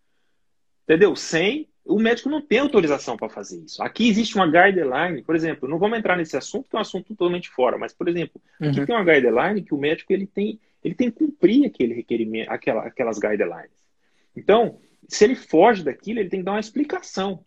entendeu? 0.85 1.17
Sem 1.17 1.71
o 1.85 1.99
médico 1.99 2.29
não 2.29 2.41
tem 2.41 2.59
autorização 2.59 3.17
para 3.17 3.29
fazer 3.29 3.59
isso. 3.59 3.83
Aqui 3.83 4.09
existe 4.09 4.37
uma 4.37 4.47
guideline, 4.47 5.23
por 5.23 5.35
exemplo, 5.35 5.69
não 5.69 5.79
vamos 5.79 5.99
entrar 5.99 6.17
nesse 6.17 6.37
assunto, 6.37 6.69
que 6.69 6.77
é 6.77 6.79
um 6.79 6.83
assunto 6.83 7.09
totalmente 7.09 7.49
fora, 7.49 7.79
mas, 7.79 7.93
por 7.93 8.09
exemplo, 8.09 8.41
aqui 8.61 8.81
uhum. 8.81 8.87
tem 8.87 8.95
uma 8.95 9.05
guideline 9.05 9.63
que 9.63 9.75
o 9.75 9.79
médico 9.79 10.13
ele 10.13 10.27
tem, 10.27 10.61
ele 10.85 10.95
tem 10.95 11.11
que 11.11 11.19
cumprir 11.19 11.67
aquele 11.67 11.95
requerimento, 11.95 12.49
aquela, 12.51 12.87
aquelas 12.87 13.19
guidelines. 13.19 13.71
Então, 14.37 14.79
se 15.09 15.25
ele 15.25 15.35
foge 15.35 15.83
daquilo, 15.83 16.21
ele 16.21 16.29
tem 16.29 16.41
que 16.41 16.45
dar 16.45 16.53
uma 16.53 16.61
explicação. 16.61 17.45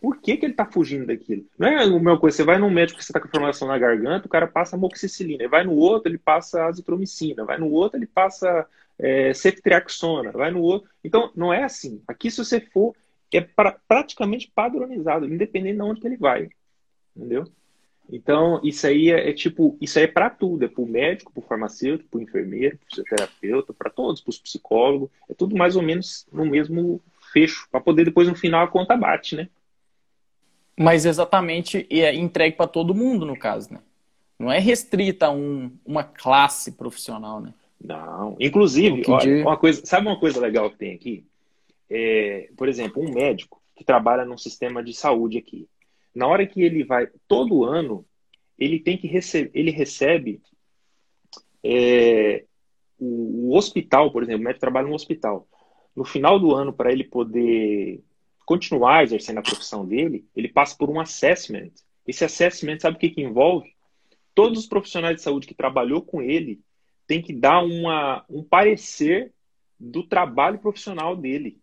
Por 0.00 0.16
que, 0.18 0.36
que 0.36 0.46
ele 0.46 0.52
está 0.52 0.64
fugindo 0.64 1.06
daquilo? 1.06 1.44
Não 1.58 1.68
é 1.68 1.82
a 1.82 1.86
mesma 1.86 2.18
coisa, 2.18 2.36
você 2.36 2.44
vai 2.44 2.58
num 2.58 2.70
médico 2.70 2.98
que 2.98 3.04
você 3.04 3.12
está 3.12 3.20
com 3.20 3.28
inflamação 3.28 3.68
na 3.68 3.78
garganta, 3.78 4.26
o 4.26 4.30
cara 4.30 4.46
passa 4.46 4.76
amoxicilina, 4.76 5.48
vai 5.48 5.64
no 5.64 5.74
outro, 5.74 6.10
ele 6.10 6.18
passa 6.18 6.64
azitromicina, 6.64 7.44
vai 7.44 7.58
no 7.58 7.70
outro, 7.70 7.98
ele 7.98 8.06
passa 8.06 8.66
é, 8.98 9.34
ceftriaxona, 9.34 10.32
vai 10.32 10.50
no 10.50 10.60
outro. 10.60 10.88
Então, 11.04 11.30
não 11.34 11.52
é 11.52 11.64
assim. 11.64 12.02
Aqui, 12.08 12.30
se 12.30 12.38
você 12.38 12.60
for 12.60 12.94
é 13.32 13.40
pra, 13.40 13.72
praticamente 13.86 14.50
padronizado, 14.52 15.26
independente 15.26 15.76
de 15.76 15.82
onde 15.82 16.00
que 16.00 16.06
ele 16.06 16.16
vai. 16.16 16.48
Entendeu? 17.16 17.44
Então, 18.12 18.60
isso 18.64 18.86
aí 18.86 19.10
é, 19.10 19.30
é 19.30 19.32
tipo, 19.32 19.76
isso 19.80 19.98
aí 19.98 20.04
é 20.04 20.08
para 20.08 20.28
tudo, 20.28 20.64
é 20.64 20.68
para 20.68 20.82
o 20.82 20.86
médico, 20.86 21.32
para 21.32 21.40
o 21.40 21.46
farmacêutico, 21.46 22.10
para 22.10 22.18
o 22.18 22.22
enfermeiro, 22.22 22.76
para 22.76 22.86
o 22.86 22.90
fisioterapeuta, 22.90 23.72
para 23.72 23.90
todos, 23.90 24.20
para 24.20 24.30
os 24.30 24.38
psicólogos, 24.38 25.10
é 25.28 25.34
tudo 25.34 25.56
mais 25.56 25.76
ou 25.76 25.82
menos 25.82 26.26
no 26.32 26.44
mesmo 26.44 27.00
fecho, 27.32 27.68
para 27.70 27.80
poder 27.80 28.04
depois 28.04 28.26
no 28.26 28.34
final 28.34 28.64
a 28.64 28.68
conta 28.68 28.96
bate, 28.96 29.36
né? 29.36 29.48
Mas 30.82 31.04
exatamente 31.04 31.86
é 31.90 32.14
entregue 32.14 32.56
para 32.56 32.66
todo 32.66 32.94
mundo, 32.94 33.26
no 33.26 33.36
caso, 33.38 33.72
né? 33.74 33.80
Não 34.38 34.50
é 34.50 34.58
restrita 34.58 35.26
a 35.26 35.30
um, 35.30 35.70
uma 35.84 36.02
classe 36.02 36.72
profissional, 36.72 37.40
né? 37.40 37.52
Não. 37.82 38.36
Inclusive, 38.40 39.02
olha, 39.08 39.42
uma 39.42 39.56
coisa, 39.56 39.84
sabe 39.84 40.06
uma 40.06 40.18
coisa 40.18 40.40
legal 40.40 40.70
que 40.70 40.78
tem 40.78 40.94
aqui? 40.94 41.24
é, 41.90 42.48
por 42.56 42.68
exemplo, 42.68 43.02
um 43.02 43.12
médico 43.12 43.60
que 43.74 43.82
trabalha 43.82 44.24
num 44.24 44.38
sistema 44.38 44.82
de 44.82 44.94
saúde 44.94 45.36
aqui, 45.36 45.68
na 46.14 46.26
hora 46.28 46.46
que 46.46 46.62
ele 46.62 46.84
vai, 46.84 47.08
todo 47.26 47.64
ano, 47.64 48.06
ele 48.56 48.78
tem 48.78 48.96
que 48.96 49.08
receber, 49.08 49.50
ele 49.54 49.70
recebe 49.70 50.40
é, 51.64 52.44
o, 52.98 53.48
o, 53.48 53.56
hospital, 53.56 54.12
por 54.12 54.22
exemplo, 54.22 54.42
o 54.42 54.44
médico 54.44 54.60
trabalha 54.60 54.86
no 54.86 54.94
hospital. 54.94 55.48
No 55.96 56.04
final 56.04 56.38
do 56.38 56.54
ano, 56.54 56.72
para 56.72 56.92
ele 56.92 57.04
poder 57.04 58.00
continuar 58.50 59.04
exercendo 59.04 59.38
a 59.38 59.42
profissão 59.42 59.86
dele, 59.86 60.26
ele 60.34 60.48
passa 60.48 60.76
por 60.76 60.90
um 60.90 60.98
assessment. 60.98 61.70
Esse 62.04 62.24
assessment, 62.24 62.80
sabe 62.80 62.96
o 62.96 62.98
que, 62.98 63.10
que 63.10 63.22
envolve? 63.22 63.76
Todos 64.34 64.58
os 64.58 64.66
profissionais 64.66 65.14
de 65.14 65.22
saúde 65.22 65.46
que 65.46 65.54
trabalhou 65.54 66.02
com 66.02 66.20
ele 66.20 66.60
têm 67.06 67.22
que 67.22 67.32
dar 67.32 67.62
uma, 67.62 68.24
um 68.28 68.42
parecer 68.42 69.32
do 69.78 70.02
trabalho 70.02 70.58
profissional 70.58 71.14
dele. 71.14 71.60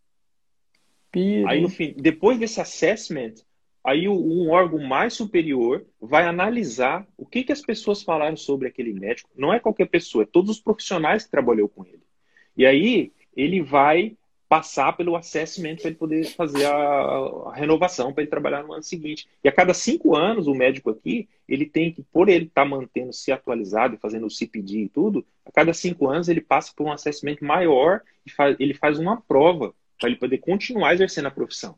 Aí, 1.46 1.60
no 1.60 1.68
fim, 1.68 1.94
depois 1.98 2.40
desse 2.40 2.62
assessment, 2.62 3.34
aí 3.84 4.08
um 4.08 4.50
órgão 4.50 4.80
mais 4.80 5.14
superior 5.14 5.86
vai 6.00 6.26
analisar 6.26 7.06
o 7.18 7.26
que, 7.26 7.44
que 7.44 7.52
as 7.52 7.62
pessoas 7.62 8.02
falaram 8.02 8.38
sobre 8.38 8.70
aquele 8.70 8.94
médico. 8.94 9.30
Não 9.36 9.54
é 9.54 9.60
qualquer 9.60 9.90
pessoa, 9.90 10.24
é 10.24 10.26
todos 10.26 10.52
os 10.52 10.62
profissionais 10.62 11.26
que 11.26 11.32
trabalhou 11.32 11.68
com 11.68 11.84
ele. 11.84 12.04
E 12.56 12.66
aí 12.66 13.12
ele 13.36 13.62
vai 13.62 14.16
passar 14.50 14.96
pelo 14.96 15.16
assessment 15.16 15.76
para 15.78 15.88
ele 15.88 15.96
poder 15.96 16.26
fazer 16.36 16.66
a, 16.66 16.72
a 16.72 17.56
renovação 17.56 18.14
para 18.14 18.24
ele 18.24 18.30
trabalhar 18.30 18.64
no 18.64 18.74
ano 18.74 18.84
seguinte. 18.84 19.28
E 19.44 19.50
a 19.50 19.52
cada 19.52 19.74
cinco 19.74 20.16
anos 20.16 20.48
o 20.48 20.56
médico 20.56 20.90
aqui 20.90 21.28
ele 21.48 21.66
tem 21.66 21.92
que, 21.92 22.02
por 22.04 22.30
ele 22.30 22.46
estar 22.46 22.64
tá 22.64 22.68
mantendo 22.68 23.12
se 23.14 23.32
atualizado 23.32 23.96
e 23.96 24.00
fazendo 24.00 24.26
o 24.26 24.32
CPD 24.32 24.84
e 24.84 24.90
tudo, 24.90 25.26
a 25.46 25.52
cada 25.52 25.74
cinco 25.74 26.08
anos 26.08 26.30
ele 26.30 26.42
passa 26.42 26.72
por 26.76 26.86
um 26.86 26.92
assessment 26.92 27.38
maior 27.42 28.02
e 28.26 28.32
faz, 28.32 28.56
ele 28.60 28.74
faz 28.74 29.00
uma 29.00 29.20
prova 29.22 29.74
para 30.00 30.10
ele 30.10 30.18
poder 30.18 30.38
continuar 30.38 30.94
exercendo 30.94 31.28
a 31.28 31.32
profissão. 31.32 31.76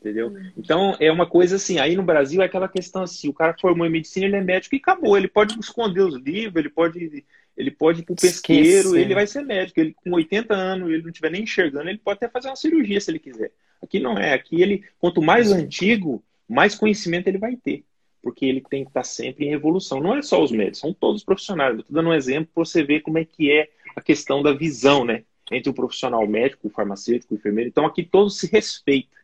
Entendeu? 0.00 0.28
Uhum. 0.28 0.52
Então, 0.56 0.96
é 0.98 1.12
uma 1.12 1.28
coisa 1.28 1.54
assim, 1.56 1.78
aí 1.78 1.94
no 1.94 2.02
Brasil 2.02 2.42
é 2.42 2.46
aquela 2.46 2.68
questão 2.68 3.02
assim, 3.02 3.28
o 3.28 3.32
cara 3.32 3.54
formou 3.60 3.86
em 3.86 3.90
medicina, 3.90 4.26
ele 4.26 4.36
é 4.36 4.40
médico 4.40 4.74
e 4.74 4.78
acabou. 4.78 5.16
Ele 5.16 5.28
pode 5.28 5.56
esconder 5.60 6.00
os 6.00 6.16
livros, 6.16 6.56
ele 6.56 6.70
pode, 6.70 7.24
ele 7.56 7.70
pode 7.70 8.00
ir 8.00 8.04
pro 8.04 8.14
pesqueiro, 8.14 8.88
Esqueci. 8.88 8.98
ele 8.98 9.14
vai 9.14 9.26
ser 9.26 9.42
médico. 9.42 9.80
Ele 9.80 9.94
com 9.94 10.12
80 10.12 10.54
anos, 10.54 10.90
ele 10.90 11.02
não 11.02 11.10
estiver 11.10 11.30
nem 11.30 11.42
enxergando, 11.42 11.88
ele 11.88 11.98
pode 11.98 12.16
até 12.16 12.28
fazer 12.28 12.48
uma 12.48 12.56
cirurgia 12.56 13.00
se 13.00 13.10
ele 13.10 13.18
quiser. 13.18 13.52
Aqui 13.82 13.98
não 13.98 14.16
é, 14.16 14.32
aqui 14.32 14.60
ele, 14.60 14.84
quanto 14.98 15.20
mais 15.20 15.50
antigo, 15.52 16.22
mais 16.48 16.74
conhecimento 16.74 17.28
ele 17.28 17.38
vai 17.38 17.56
ter. 17.56 17.84
Porque 18.22 18.46
ele 18.46 18.60
tem 18.60 18.84
que 18.84 18.90
estar 18.90 19.02
sempre 19.02 19.46
em 19.46 19.52
evolução. 19.52 20.00
Não 20.00 20.16
é 20.16 20.22
só 20.22 20.42
os 20.42 20.52
médicos, 20.52 20.78
são 20.78 20.94
todos 20.94 21.22
os 21.22 21.24
profissionais. 21.24 21.78
Estou 21.78 21.94
dando 21.94 22.10
um 22.10 22.14
exemplo 22.14 22.50
para 22.54 22.64
você 22.64 22.84
ver 22.84 23.00
como 23.00 23.18
é 23.18 23.24
que 23.24 23.50
é 23.50 23.68
a 23.96 24.00
questão 24.00 24.42
da 24.42 24.52
visão, 24.52 25.04
né? 25.04 25.24
entre 25.50 25.70
o 25.70 25.74
profissional 25.74 26.26
médico, 26.26 26.68
o 26.68 26.70
farmacêutico, 26.70 27.34
o 27.34 27.36
enfermeiro. 27.36 27.68
Então 27.68 27.84
aqui 27.84 28.02
todos 28.02 28.38
se 28.38 28.46
respeitam. 28.46 29.18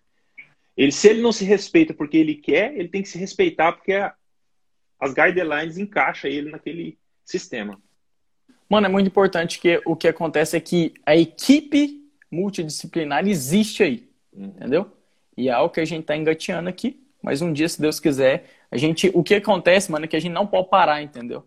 Ele, 0.76 0.92
se 0.92 1.08
ele 1.08 1.22
não 1.22 1.32
se 1.32 1.44
respeita 1.44 1.94
porque 1.94 2.16
ele 2.16 2.34
quer, 2.34 2.74
ele 2.76 2.88
tem 2.88 3.02
que 3.02 3.08
se 3.08 3.18
respeitar 3.18 3.72
porque 3.72 3.92
a, 3.92 4.14
as 4.98 5.12
guidelines 5.12 5.78
encaixam 5.78 6.30
ele 6.30 6.50
naquele 6.50 6.98
sistema. 7.24 7.80
Mano, 8.68 8.86
é 8.86 8.90
muito 8.90 9.06
importante 9.06 9.58
que 9.58 9.80
o 9.84 9.96
que 9.96 10.08
acontece 10.08 10.56
é 10.56 10.60
que 10.60 10.92
a 11.06 11.16
equipe 11.16 12.04
multidisciplinar 12.30 13.26
existe 13.26 13.82
aí, 13.82 14.08
uhum. 14.32 14.46
entendeu? 14.46 14.92
E 15.36 15.48
é 15.48 15.52
algo 15.52 15.72
que 15.72 15.80
a 15.80 15.84
gente 15.84 16.04
tá 16.04 16.16
engateando 16.16 16.68
aqui, 16.68 17.02
mas 17.22 17.40
um 17.40 17.52
dia, 17.52 17.68
se 17.68 17.80
Deus 17.80 17.98
quiser, 17.98 18.44
a 18.70 18.76
gente, 18.76 19.10
o 19.14 19.22
que 19.22 19.34
acontece, 19.34 19.90
mano, 19.90 20.04
é 20.04 20.08
que 20.08 20.16
a 20.16 20.20
gente 20.20 20.32
não 20.32 20.46
pode 20.46 20.68
parar, 20.68 21.02
entendeu? 21.02 21.44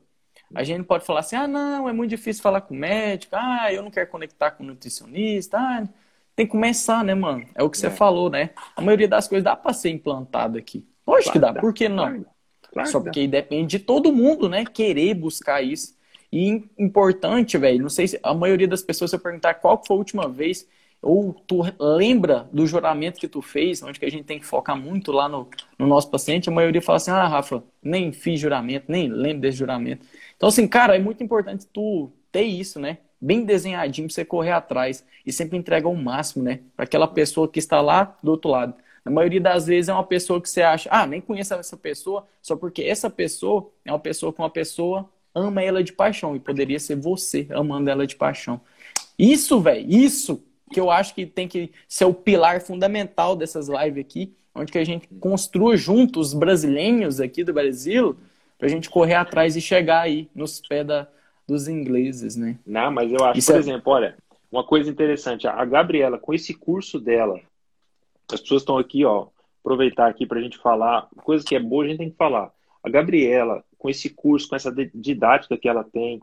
A 0.53 0.63
gente 0.63 0.83
pode 0.83 1.05
falar 1.05 1.21
assim, 1.21 1.35
ah, 1.35 1.47
não, 1.47 1.87
é 1.87 1.93
muito 1.93 2.09
difícil 2.09 2.43
falar 2.43 2.61
com 2.61 2.73
o 2.73 2.77
médico, 2.77 3.35
ah, 3.35 3.71
eu 3.71 3.81
não 3.81 3.91
quero 3.91 4.09
conectar 4.09 4.51
com 4.51 4.63
o 4.63 4.67
nutricionista, 4.67 5.57
ah, 5.57 5.87
tem 6.35 6.45
que 6.45 6.51
começar, 6.51 7.03
né, 7.03 7.13
mano? 7.13 7.45
É 7.55 7.63
o 7.63 7.69
que 7.69 7.77
você 7.77 7.87
é. 7.87 7.91
falou, 7.91 8.29
né? 8.29 8.49
A 8.75 8.81
maioria 8.81 9.07
das 9.07 9.27
coisas 9.27 9.43
dá 9.43 9.55
para 9.55 9.73
ser 9.73 9.89
implantado 9.89 10.57
aqui. 10.57 10.85
Lógico 11.05 11.39
claro, 11.39 11.47
que 11.47 11.53
dá, 11.53 11.61
por 11.61 11.73
que 11.73 11.87
não? 11.87 12.05
Claro, 12.05 12.25
claro 12.73 12.89
Só 12.89 12.99
porque 12.99 13.27
depende 13.27 13.77
de 13.77 13.83
todo 13.83 14.11
mundo, 14.11 14.49
né, 14.49 14.65
querer 14.65 15.13
buscar 15.13 15.61
isso. 15.61 15.95
E 16.31 16.63
importante, 16.77 17.57
velho, 17.57 17.81
não 17.81 17.89
sei 17.89 18.07
se 18.07 18.19
a 18.23 18.33
maioria 18.33 18.67
das 18.67 18.81
pessoas, 18.81 19.11
se 19.11 19.15
eu 19.15 19.19
perguntar 19.19 19.55
qual 19.55 19.83
foi 19.83 19.95
a 19.95 19.99
última 19.99 20.29
vez 20.29 20.67
ou 21.01 21.33
tu 21.33 21.63
lembra 21.79 22.47
do 22.53 22.65
juramento 22.67 23.19
que 23.19 23.27
tu 23.27 23.41
fez, 23.41 23.81
onde 23.81 23.99
que 23.99 24.05
a 24.05 24.11
gente 24.11 24.23
tem 24.23 24.39
que 24.39 24.45
focar 24.45 24.77
muito 24.77 25.11
lá 25.11 25.27
no, 25.27 25.49
no 25.77 25.87
nosso 25.87 26.09
paciente, 26.11 26.47
a 26.47 26.51
maioria 26.51 26.81
fala 26.81 26.97
assim, 26.97 27.11
ah, 27.11 27.27
Rafa, 27.27 27.63
nem 27.81 28.11
fiz 28.11 28.39
juramento, 28.39 28.85
nem 28.87 29.09
lembro 29.09 29.41
desse 29.41 29.57
juramento. 29.57 30.05
Então, 30.37 30.47
assim, 30.49 30.67
cara, 30.67 30.95
é 30.95 30.99
muito 30.99 31.23
importante 31.23 31.65
tu 31.73 32.11
ter 32.31 32.43
isso, 32.43 32.79
né? 32.79 32.99
Bem 33.19 33.43
desenhadinho 33.43 34.07
pra 34.07 34.13
você 34.13 34.23
correr 34.23 34.51
atrás 34.51 35.03
e 35.25 35.33
sempre 35.33 35.57
entrega 35.57 35.87
o 35.87 35.95
máximo, 35.95 36.43
né? 36.43 36.61
Para 36.75 36.85
aquela 36.85 37.07
pessoa 37.07 37.47
que 37.47 37.59
está 37.59 37.81
lá 37.81 38.15
do 38.23 38.31
outro 38.31 38.51
lado. 38.51 38.75
Na 39.03 39.11
maioria 39.11 39.41
das 39.41 39.65
vezes 39.65 39.89
é 39.89 39.93
uma 39.93 40.03
pessoa 40.03 40.39
que 40.39 40.49
você 40.49 40.61
acha, 40.61 40.87
ah, 40.91 41.07
nem 41.07 41.19
conheço 41.19 41.53
essa 41.55 41.75
pessoa, 41.77 42.27
só 42.41 42.55
porque 42.55 42.83
essa 42.83 43.09
pessoa 43.09 43.71
é 43.83 43.91
uma 43.91 43.99
pessoa 43.99 44.31
que 44.31 44.39
uma 44.39 44.49
pessoa 44.49 45.09
ama 45.33 45.61
ela 45.61 45.83
de 45.83 45.93
paixão 45.93 46.35
e 46.35 46.39
poderia 46.39 46.79
ser 46.79 46.95
você 46.95 47.47
amando 47.51 47.89
ela 47.89 48.05
de 48.05 48.15
paixão. 48.15 48.61
Isso, 49.17 49.59
velho, 49.59 49.89
isso 49.89 50.43
que 50.71 50.79
eu 50.79 50.89
acho 50.89 51.13
que 51.13 51.25
tem 51.25 51.47
que 51.47 51.71
ser 51.87 52.05
o 52.05 52.13
pilar 52.13 52.61
fundamental 52.61 53.35
dessas 53.35 53.67
lives 53.67 54.03
aqui, 54.03 54.33
onde 54.55 54.71
que 54.71 54.77
a 54.77 54.83
gente 54.83 55.07
construa 55.19 55.75
juntos 55.75 56.29
os 56.29 56.33
brasileiros 56.33 57.19
aqui 57.19 57.43
do 57.43 57.53
Brasil, 57.53 58.17
para 58.57 58.67
a 58.67 58.69
gente 58.69 58.89
correr 58.89 59.15
atrás 59.15 59.55
e 59.55 59.61
chegar 59.61 60.01
aí 60.01 60.29
nos 60.35 60.61
pés 60.61 60.85
da, 60.85 61.07
dos 61.47 61.67
ingleses, 61.67 62.35
né? 62.35 62.57
Não, 62.65 62.91
mas 62.91 63.11
eu 63.11 63.23
acho, 63.25 63.39
Isso 63.39 63.51
por 63.51 63.57
é... 63.57 63.59
exemplo, 63.59 63.91
olha, 63.91 64.17
uma 64.51 64.63
coisa 64.63 64.89
interessante, 64.89 65.47
a 65.47 65.63
Gabriela, 65.65 66.17
com 66.17 66.33
esse 66.33 66.53
curso 66.53 66.99
dela, 66.99 67.39
as 68.31 68.41
pessoas 68.41 68.61
estão 68.61 68.77
aqui, 68.77 69.03
ó, 69.03 69.27
aproveitar 69.61 70.07
aqui 70.07 70.25
para 70.25 70.39
a 70.39 70.41
gente 70.41 70.57
falar, 70.57 71.07
coisa 71.23 71.45
que 71.45 71.55
é 71.55 71.59
boa 71.59 71.83
a 71.83 71.87
gente 71.87 71.97
tem 71.97 72.09
que 72.09 72.17
falar. 72.17 72.51
A 72.83 72.89
Gabriela, 72.89 73.63
com 73.81 73.89
esse 73.89 74.11
curso, 74.11 74.47
com 74.47 74.55
essa 74.55 74.71
didática 74.93 75.57
que 75.57 75.67
ela 75.67 75.83
tem, 75.83 76.21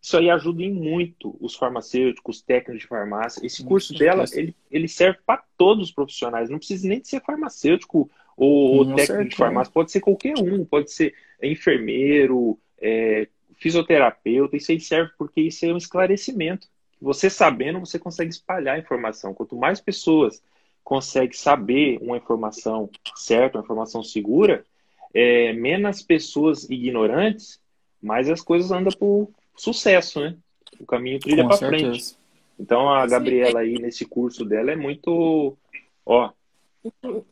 isso 0.00 0.16
aí 0.16 0.30
ajuda 0.30 0.62
em 0.62 0.72
muito 0.72 1.36
os 1.40 1.56
farmacêuticos, 1.56 2.36
os 2.36 2.42
técnicos 2.42 2.82
de 2.82 2.86
farmácia. 2.86 3.44
Esse 3.44 3.64
curso 3.64 3.92
dela, 3.92 4.24
ele, 4.32 4.54
ele 4.70 4.86
serve 4.86 5.18
para 5.26 5.42
todos 5.56 5.88
os 5.88 5.92
profissionais. 5.92 6.48
Não 6.48 6.58
precisa 6.58 6.88
nem 6.88 7.00
de 7.00 7.08
ser 7.08 7.20
farmacêutico 7.22 8.08
ou, 8.36 8.78
ou 8.78 8.94
técnico 8.94 9.30
de 9.30 9.36
farmácia. 9.36 9.72
Pode 9.72 9.90
ser 9.90 10.00
qualquer 10.00 10.38
um. 10.38 10.64
Pode 10.64 10.92
ser 10.92 11.14
enfermeiro, 11.42 12.58
é, 12.80 13.28
fisioterapeuta. 13.56 14.56
Isso 14.56 14.70
aí 14.70 14.80
serve 14.80 15.12
porque 15.18 15.40
isso 15.40 15.64
é 15.66 15.72
um 15.72 15.76
esclarecimento. 15.76 16.68
Você 17.00 17.28
sabendo, 17.28 17.80
você 17.80 17.98
consegue 17.98 18.30
espalhar 18.30 18.76
a 18.76 18.80
informação. 18.80 19.34
Quanto 19.34 19.56
mais 19.56 19.80
pessoas 19.80 20.42
conseguem 20.84 21.36
saber 21.36 21.98
uma 22.00 22.16
informação 22.16 22.88
certa, 23.16 23.58
uma 23.58 23.64
informação 23.64 24.02
segura, 24.02 24.64
é, 25.14 25.52
menos 25.52 26.02
pessoas 26.02 26.68
ignorantes, 26.70 27.60
mais 28.00 28.28
as 28.28 28.40
coisas 28.40 28.70
andam 28.70 28.92
por 28.92 29.30
sucesso, 29.56 30.20
né? 30.20 30.36
O 30.80 30.86
caminho 30.86 31.20
trilha 31.20 31.46
para 31.46 31.56
frente. 31.58 32.16
Então 32.58 32.88
a 32.88 33.06
Gabriela 33.06 33.60
aí 33.60 33.78
nesse 33.78 34.04
curso 34.04 34.44
dela 34.44 34.72
é 34.72 34.76
muito, 34.76 35.56
ó. 36.04 36.30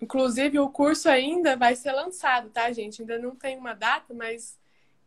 Inclusive 0.00 0.58
o 0.58 0.68
curso 0.68 1.08
ainda 1.08 1.56
vai 1.56 1.74
ser 1.74 1.92
lançado, 1.92 2.50
tá, 2.50 2.70
gente? 2.72 3.02
Ainda 3.02 3.18
não 3.18 3.34
tem 3.34 3.56
uma 3.56 3.74
data, 3.74 4.14
mas 4.14 4.56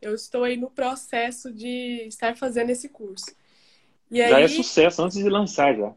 eu 0.01 0.13
estou 0.13 0.43
aí 0.43 0.57
no 0.57 0.69
processo 0.69 1.51
de 1.51 2.05
estar 2.07 2.35
fazendo 2.35 2.69
esse 2.69 2.89
curso. 2.89 3.33
E 4.11 4.17
já 4.17 4.39
é 4.39 4.47
sucesso 4.47 5.01
antes 5.01 5.17
de 5.17 5.29
lançar 5.29 5.75
já. 5.75 5.93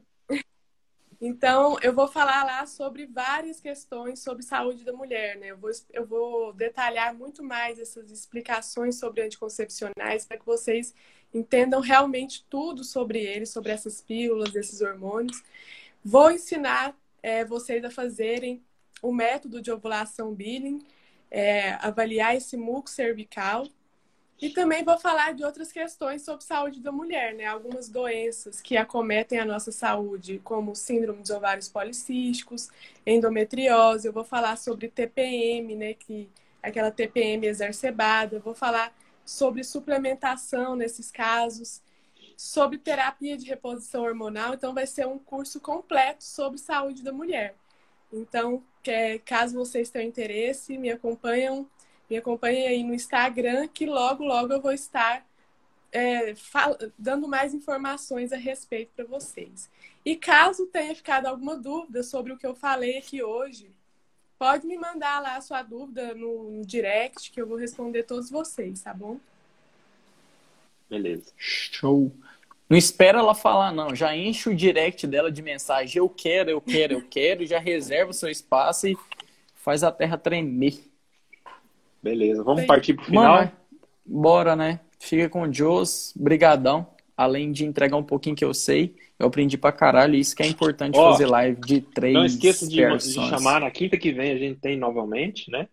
Então, 1.20 1.78
eu 1.82 1.94
vou 1.94 2.06
falar 2.08 2.44
lá 2.44 2.66
sobre 2.66 3.06
várias 3.06 3.60
questões 3.60 4.20
sobre 4.20 4.42
saúde 4.42 4.84
da 4.84 4.92
mulher, 4.92 5.36
né? 5.38 5.48
Eu 5.48 5.58
vou, 5.58 5.70
eu 5.92 6.06
vou 6.06 6.52
detalhar 6.52 7.14
muito 7.14 7.42
mais 7.42 7.78
essas 7.78 8.10
explicações 8.10 8.98
sobre 8.98 9.22
anticoncepcionais 9.22 10.26
para 10.26 10.36
que 10.38 10.44
vocês 10.44 10.94
entendam 11.32 11.80
realmente 11.80 12.44
tudo 12.50 12.84
sobre 12.84 13.18
eles, 13.20 13.50
sobre 13.50 13.72
essas 13.72 14.00
pílulas, 14.00 14.54
esses 14.54 14.80
hormônios. 14.82 15.42
Vou 16.04 16.30
ensinar 16.30 16.94
é, 17.22 17.44
vocês 17.44 17.84
a 17.84 17.90
fazerem 17.90 18.62
o 19.02 19.12
método 19.12 19.60
de 19.60 19.70
ovulação 19.70 20.34
Billing, 20.34 20.80
é, 21.30 21.72
avaliar 21.84 22.36
esse 22.36 22.56
muco 22.56 22.90
cervical 22.90 23.66
e 24.40 24.50
também 24.50 24.84
vou 24.84 24.98
falar 24.98 25.32
de 25.32 25.42
outras 25.42 25.72
questões 25.72 26.22
sobre 26.22 26.44
saúde 26.44 26.80
da 26.80 26.92
mulher, 26.92 27.34
né? 27.34 27.46
Algumas 27.46 27.88
doenças 27.88 28.60
que 28.60 28.76
acometem 28.76 29.38
a 29.38 29.46
nossa 29.46 29.72
saúde, 29.72 30.40
como 30.44 30.74
síndrome 30.74 31.22
dos 31.22 31.30
ovários 31.30 31.68
policísticos, 31.68 32.68
endometriose. 33.06 34.06
Eu 34.06 34.12
vou 34.12 34.24
falar 34.24 34.56
sobre 34.56 34.88
TPM, 34.88 35.74
né? 35.74 35.94
Que 35.94 36.28
aquela 36.62 36.90
TPM 36.90 37.46
exacerbada. 37.46 38.36
Eu 38.36 38.40
vou 38.40 38.54
falar 38.54 38.94
sobre 39.24 39.64
suplementação 39.64 40.76
nesses 40.76 41.10
casos, 41.10 41.80
sobre 42.36 42.76
terapia 42.76 43.38
de 43.38 43.46
reposição 43.46 44.02
hormonal. 44.04 44.52
Então, 44.52 44.74
vai 44.74 44.86
ser 44.86 45.06
um 45.06 45.18
curso 45.18 45.60
completo 45.60 46.22
sobre 46.22 46.58
saúde 46.58 47.02
da 47.02 47.12
mulher. 47.12 47.54
Então, 48.12 48.62
caso 49.24 49.54
vocês 49.56 49.88
tenham 49.88 50.06
interesse, 50.06 50.76
me 50.76 50.90
acompanham 50.90 51.66
me 52.08 52.16
acompanhe 52.16 52.66
aí 52.66 52.82
no 52.82 52.94
Instagram, 52.94 53.68
que 53.68 53.86
logo, 53.86 54.24
logo 54.24 54.52
eu 54.52 54.60
vou 54.60 54.72
estar 54.72 55.26
é, 55.92 56.34
dando 56.98 57.26
mais 57.26 57.54
informações 57.54 58.32
a 58.32 58.36
respeito 58.36 58.90
para 58.94 59.04
vocês. 59.04 59.70
E 60.04 60.16
caso 60.16 60.66
tenha 60.66 60.94
ficado 60.94 61.26
alguma 61.26 61.56
dúvida 61.56 62.02
sobre 62.02 62.32
o 62.32 62.36
que 62.36 62.46
eu 62.46 62.54
falei 62.54 62.98
aqui 62.98 63.22
hoje, 63.22 63.70
pode 64.38 64.66
me 64.66 64.78
mandar 64.78 65.20
lá 65.20 65.36
a 65.36 65.40
sua 65.40 65.62
dúvida 65.62 66.14
no, 66.14 66.50
no 66.50 66.66
direct, 66.66 67.30
que 67.30 67.40
eu 67.40 67.46
vou 67.46 67.56
responder 67.56 68.04
todos 68.04 68.30
vocês, 68.30 68.82
tá 68.82 68.92
bom? 68.92 69.18
Beleza. 70.88 71.32
Show. 71.36 72.12
Não 72.68 72.76
espera 72.76 73.18
ela 73.18 73.34
falar, 73.34 73.72
não. 73.72 73.94
Já 73.94 74.16
enche 74.16 74.48
o 74.48 74.54
direct 74.54 75.06
dela 75.06 75.30
de 75.30 75.42
mensagem. 75.42 75.98
Eu 75.98 76.08
quero, 76.08 76.50
eu 76.50 76.60
quero, 76.60 76.94
eu 76.94 77.08
quero. 77.08 77.46
já 77.46 77.58
reserva 77.58 78.10
o 78.10 78.14
seu 78.14 78.28
espaço 78.28 78.88
e 78.88 78.96
faz 79.54 79.82
a 79.82 79.90
terra 79.90 80.18
tremer. 80.18 80.78
Beleza, 82.02 82.42
vamos 82.42 82.60
Bem, 82.60 82.66
partir 82.66 82.94
pro 82.94 83.04
final? 83.04 83.36
Mano, 83.36 83.52
bora, 84.04 84.54
né? 84.54 84.80
Fica 84.98 85.28
com 85.28 85.42
o 85.42 85.52
Jos, 85.52 86.12
brigadão. 86.16 86.86
Além 87.16 87.50
de 87.50 87.64
entregar 87.64 87.96
um 87.96 88.02
pouquinho 88.02 88.36
que 88.36 88.44
eu 88.44 88.52
sei, 88.52 88.94
eu 89.18 89.26
aprendi 89.26 89.56
pra 89.56 89.72
caralho. 89.72 90.14
Isso 90.14 90.36
que 90.36 90.42
é 90.42 90.46
importante 90.46 90.98
Ó, 90.98 91.12
fazer 91.12 91.26
live 91.26 91.58
de 91.62 91.80
três 91.80 92.14
Não 92.14 92.26
esqueça 92.26 92.68
de, 92.68 92.76
de, 92.76 93.12
chamar 93.28 93.60
na 93.60 93.70
quinta 93.70 93.96
que 93.96 94.12
vem, 94.12 94.32
a 94.32 94.38
gente 94.38 94.60
tem 94.60 94.76
novamente, 94.76 95.50
né? 95.50 95.66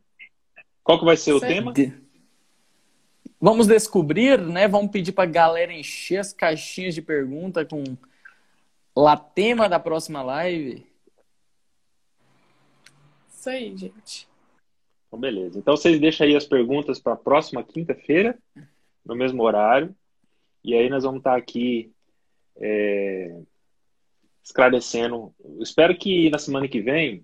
Qual 0.84 0.98
que 0.98 1.06
vai 1.06 1.18
ser 1.18 1.34
o 1.34 1.42
tema? 1.42 1.74
De... 1.74 1.94
Vamos 3.40 3.68
descobrir, 3.68 4.40
né? 4.40 4.70
Vamos 4.70 4.90
pedir 4.90 5.12
pra 5.12 5.26
galera 5.26 5.74
encher 5.74 6.20
as 6.20 6.32
caixinhas 6.32 6.96
de 6.96 7.02
pergunta 7.02 7.66
com 7.66 7.84
o 8.96 9.18
tema 9.18 9.68
da 9.68 9.80
próxima 9.80 10.22
live. 10.22 10.86
Isso 13.30 13.50
aí, 13.50 13.78
gente. 13.78 14.33
Então, 15.14 15.20
beleza. 15.20 15.60
Então, 15.60 15.78
vocês 15.78 16.00
deixam 16.00 16.26
aí 16.26 16.36
as 16.36 16.46
perguntas 16.46 17.00
para 17.00 17.14
a 17.14 17.18
próxima 17.18 17.64
quinta-feira, 17.64 18.36
no 19.06 19.16
mesmo 19.16 19.44
horário. 19.44 19.96
E 20.64 20.74
aí 20.74 20.90
nós 20.90 21.04
vamos 21.04 21.20
estar 21.20 21.38
aqui 21.38 21.92
é, 22.58 23.40
esclarecendo. 24.44 25.32
Espero 25.60 25.96
que 25.96 26.32
na 26.32 26.40
semana 26.40 26.68
que 26.68 26.82
vem 26.82 27.24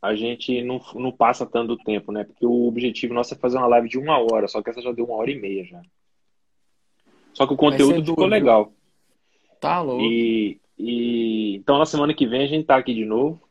a 0.00 0.14
gente 0.14 0.62
não, 0.62 0.80
não 0.94 1.12
passa 1.12 1.44
tanto 1.44 1.76
tempo, 1.76 2.10
né? 2.10 2.24
Porque 2.24 2.46
o 2.46 2.66
objetivo 2.66 3.12
nosso 3.12 3.34
é 3.34 3.36
fazer 3.36 3.58
uma 3.58 3.66
live 3.66 3.90
de 3.90 3.98
uma 3.98 4.16
hora, 4.18 4.48
só 4.48 4.62
que 4.62 4.70
essa 4.70 4.80
já 4.80 4.92
deu 4.92 5.04
uma 5.04 5.16
hora 5.16 5.30
e 5.30 5.38
meia 5.38 5.62
já. 5.66 5.82
Só 7.34 7.46
que 7.46 7.52
o 7.52 7.56
conteúdo 7.56 8.02
ficou 8.02 8.24
legal. 8.24 8.72
Tá 9.60 9.82
louco. 9.82 10.02
E, 10.02 10.58
e, 10.78 11.56
então 11.56 11.76
na 11.76 11.84
semana 11.84 12.14
que 12.14 12.26
vem 12.26 12.44
a 12.44 12.48
gente 12.48 12.64
tá 12.64 12.76
aqui 12.76 12.94
de 12.94 13.04
novo. 13.04 13.46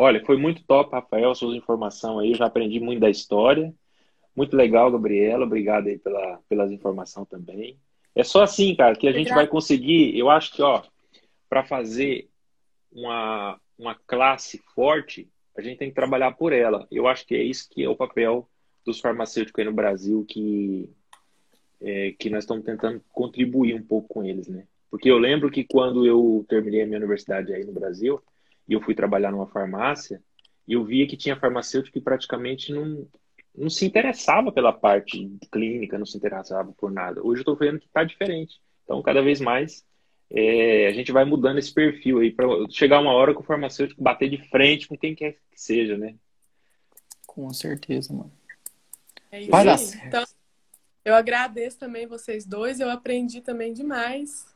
Olha, 0.00 0.24
foi 0.24 0.36
muito 0.36 0.62
top, 0.62 0.92
Rafael, 0.92 1.34
suas 1.34 1.56
informações 1.56 2.20
aí. 2.20 2.30
Eu 2.30 2.36
já 2.36 2.46
aprendi 2.46 2.78
muito 2.78 3.00
da 3.00 3.10
história. 3.10 3.74
Muito 4.34 4.56
legal, 4.56 4.92
Gabriela. 4.92 5.44
Obrigado 5.44 5.88
aí 5.88 5.98
pela, 5.98 6.38
pelas 6.48 6.70
informações 6.70 7.28
também. 7.28 7.76
É 8.14 8.22
só 8.22 8.44
assim, 8.44 8.76
cara, 8.76 8.94
que 8.94 9.08
a 9.08 9.12
gente 9.12 9.34
vai 9.34 9.48
conseguir. 9.48 10.16
Eu 10.16 10.30
acho 10.30 10.52
que, 10.52 10.62
ó, 10.62 10.84
para 11.48 11.64
fazer 11.64 12.28
uma, 12.92 13.58
uma 13.76 13.96
classe 14.06 14.62
forte, 14.72 15.28
a 15.56 15.60
gente 15.60 15.78
tem 15.78 15.88
que 15.88 15.96
trabalhar 15.96 16.30
por 16.30 16.52
ela. 16.52 16.86
Eu 16.92 17.08
acho 17.08 17.26
que 17.26 17.34
é 17.34 17.42
isso 17.42 17.68
que 17.68 17.82
é 17.82 17.88
o 17.88 17.96
papel 17.96 18.48
dos 18.86 19.00
farmacêuticos 19.00 19.58
aí 19.58 19.64
no 19.64 19.74
Brasil, 19.74 20.24
que, 20.28 20.88
é, 21.80 22.14
que 22.16 22.30
nós 22.30 22.44
estamos 22.44 22.64
tentando 22.64 23.02
contribuir 23.10 23.74
um 23.74 23.82
pouco 23.82 24.06
com 24.06 24.22
eles, 24.22 24.46
né? 24.46 24.64
Porque 24.92 25.10
eu 25.10 25.18
lembro 25.18 25.50
que 25.50 25.64
quando 25.64 26.06
eu 26.06 26.46
terminei 26.48 26.82
a 26.82 26.86
minha 26.86 26.98
universidade 26.98 27.52
aí 27.52 27.64
no 27.64 27.72
Brasil, 27.72 28.22
e 28.68 28.74
eu 28.74 28.80
fui 28.80 28.94
trabalhar 28.94 29.30
numa 29.32 29.46
farmácia, 29.46 30.22
e 30.66 30.74
eu 30.74 30.84
via 30.84 31.06
que 31.06 31.16
tinha 31.16 31.38
farmacêutico 31.38 31.94
que 31.94 32.04
praticamente 32.04 32.72
não, 32.72 33.08
não 33.56 33.70
se 33.70 33.86
interessava 33.86 34.52
pela 34.52 34.72
parte 34.72 35.30
clínica, 35.50 35.98
não 35.98 36.04
se 36.04 36.16
interessava 36.16 36.72
por 36.72 36.90
nada. 36.90 37.22
Hoje 37.22 37.40
eu 37.40 37.42
estou 37.42 37.56
vendo 37.56 37.80
que 37.80 37.86
está 37.86 38.04
diferente. 38.04 38.60
Então, 38.84 39.00
cada 39.00 39.22
vez 39.22 39.40
mais, 39.40 39.84
é, 40.30 40.86
a 40.86 40.92
gente 40.92 41.10
vai 41.10 41.24
mudando 41.24 41.58
esse 41.58 41.72
perfil 41.72 42.18
aí, 42.18 42.30
para 42.30 42.46
chegar 42.68 43.00
uma 43.00 43.12
hora 43.12 43.32
que 43.32 43.40
o 43.40 43.44
farmacêutico 43.44 44.02
bater 44.02 44.28
de 44.28 44.36
frente 44.48 44.86
com 44.86 44.96
quem 44.96 45.14
quer 45.14 45.32
que 45.50 45.60
seja, 45.60 45.96
né? 45.96 46.14
Com 47.26 47.50
certeza, 47.52 48.12
mano. 48.12 48.32
É 49.30 49.40
isso 49.40 49.50
vai 49.50 49.64
dar 49.64 49.78
Então, 50.06 50.24
eu 51.04 51.14
agradeço 51.14 51.78
também 51.78 52.06
vocês 52.06 52.44
dois, 52.44 52.80
eu 52.80 52.90
aprendi 52.90 53.40
também 53.40 53.72
demais 53.72 54.46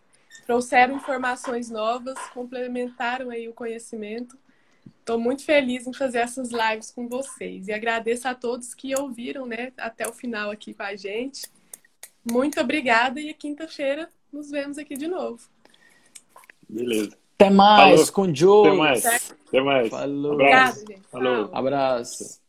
trouxeram 0.46 0.96
informações 0.96 1.70
novas, 1.70 2.18
complementaram 2.34 3.30
aí 3.30 3.48
o 3.48 3.54
conhecimento. 3.54 4.36
Estou 5.00 5.18
muito 5.18 5.44
feliz 5.44 5.86
em 5.86 5.92
fazer 5.92 6.18
essas 6.18 6.50
lives 6.50 6.90
com 6.90 7.08
vocês 7.08 7.68
e 7.68 7.72
agradeço 7.72 8.28
a 8.28 8.34
todos 8.34 8.74
que 8.74 8.94
ouviram, 8.94 9.46
né, 9.46 9.72
até 9.76 10.06
o 10.08 10.12
final 10.12 10.50
aqui 10.50 10.74
com 10.74 10.82
a 10.82 10.94
gente. 10.94 11.42
Muito 12.30 12.60
obrigada 12.60 13.20
e 13.20 13.34
quinta-feira 13.34 14.08
nos 14.32 14.50
vemos 14.50 14.78
aqui 14.78 14.96
de 14.96 15.08
novo. 15.08 15.40
Beleza. 16.68 17.16
Até 17.34 17.50
mais 17.50 18.08
Falou. 18.08 18.12
com 18.12 18.22
o 18.22 18.34
Joe. 18.34 18.68
Até 18.68 18.76
mais. 18.76 19.32
Até 19.48 19.60
mais. 19.60 19.88
Falou. 19.88 20.32
Abraço. 20.32 20.32
Obrigada, 20.32 20.80
gente. 20.88 21.08
Falou. 21.10 21.50
Abraço. 21.52 22.41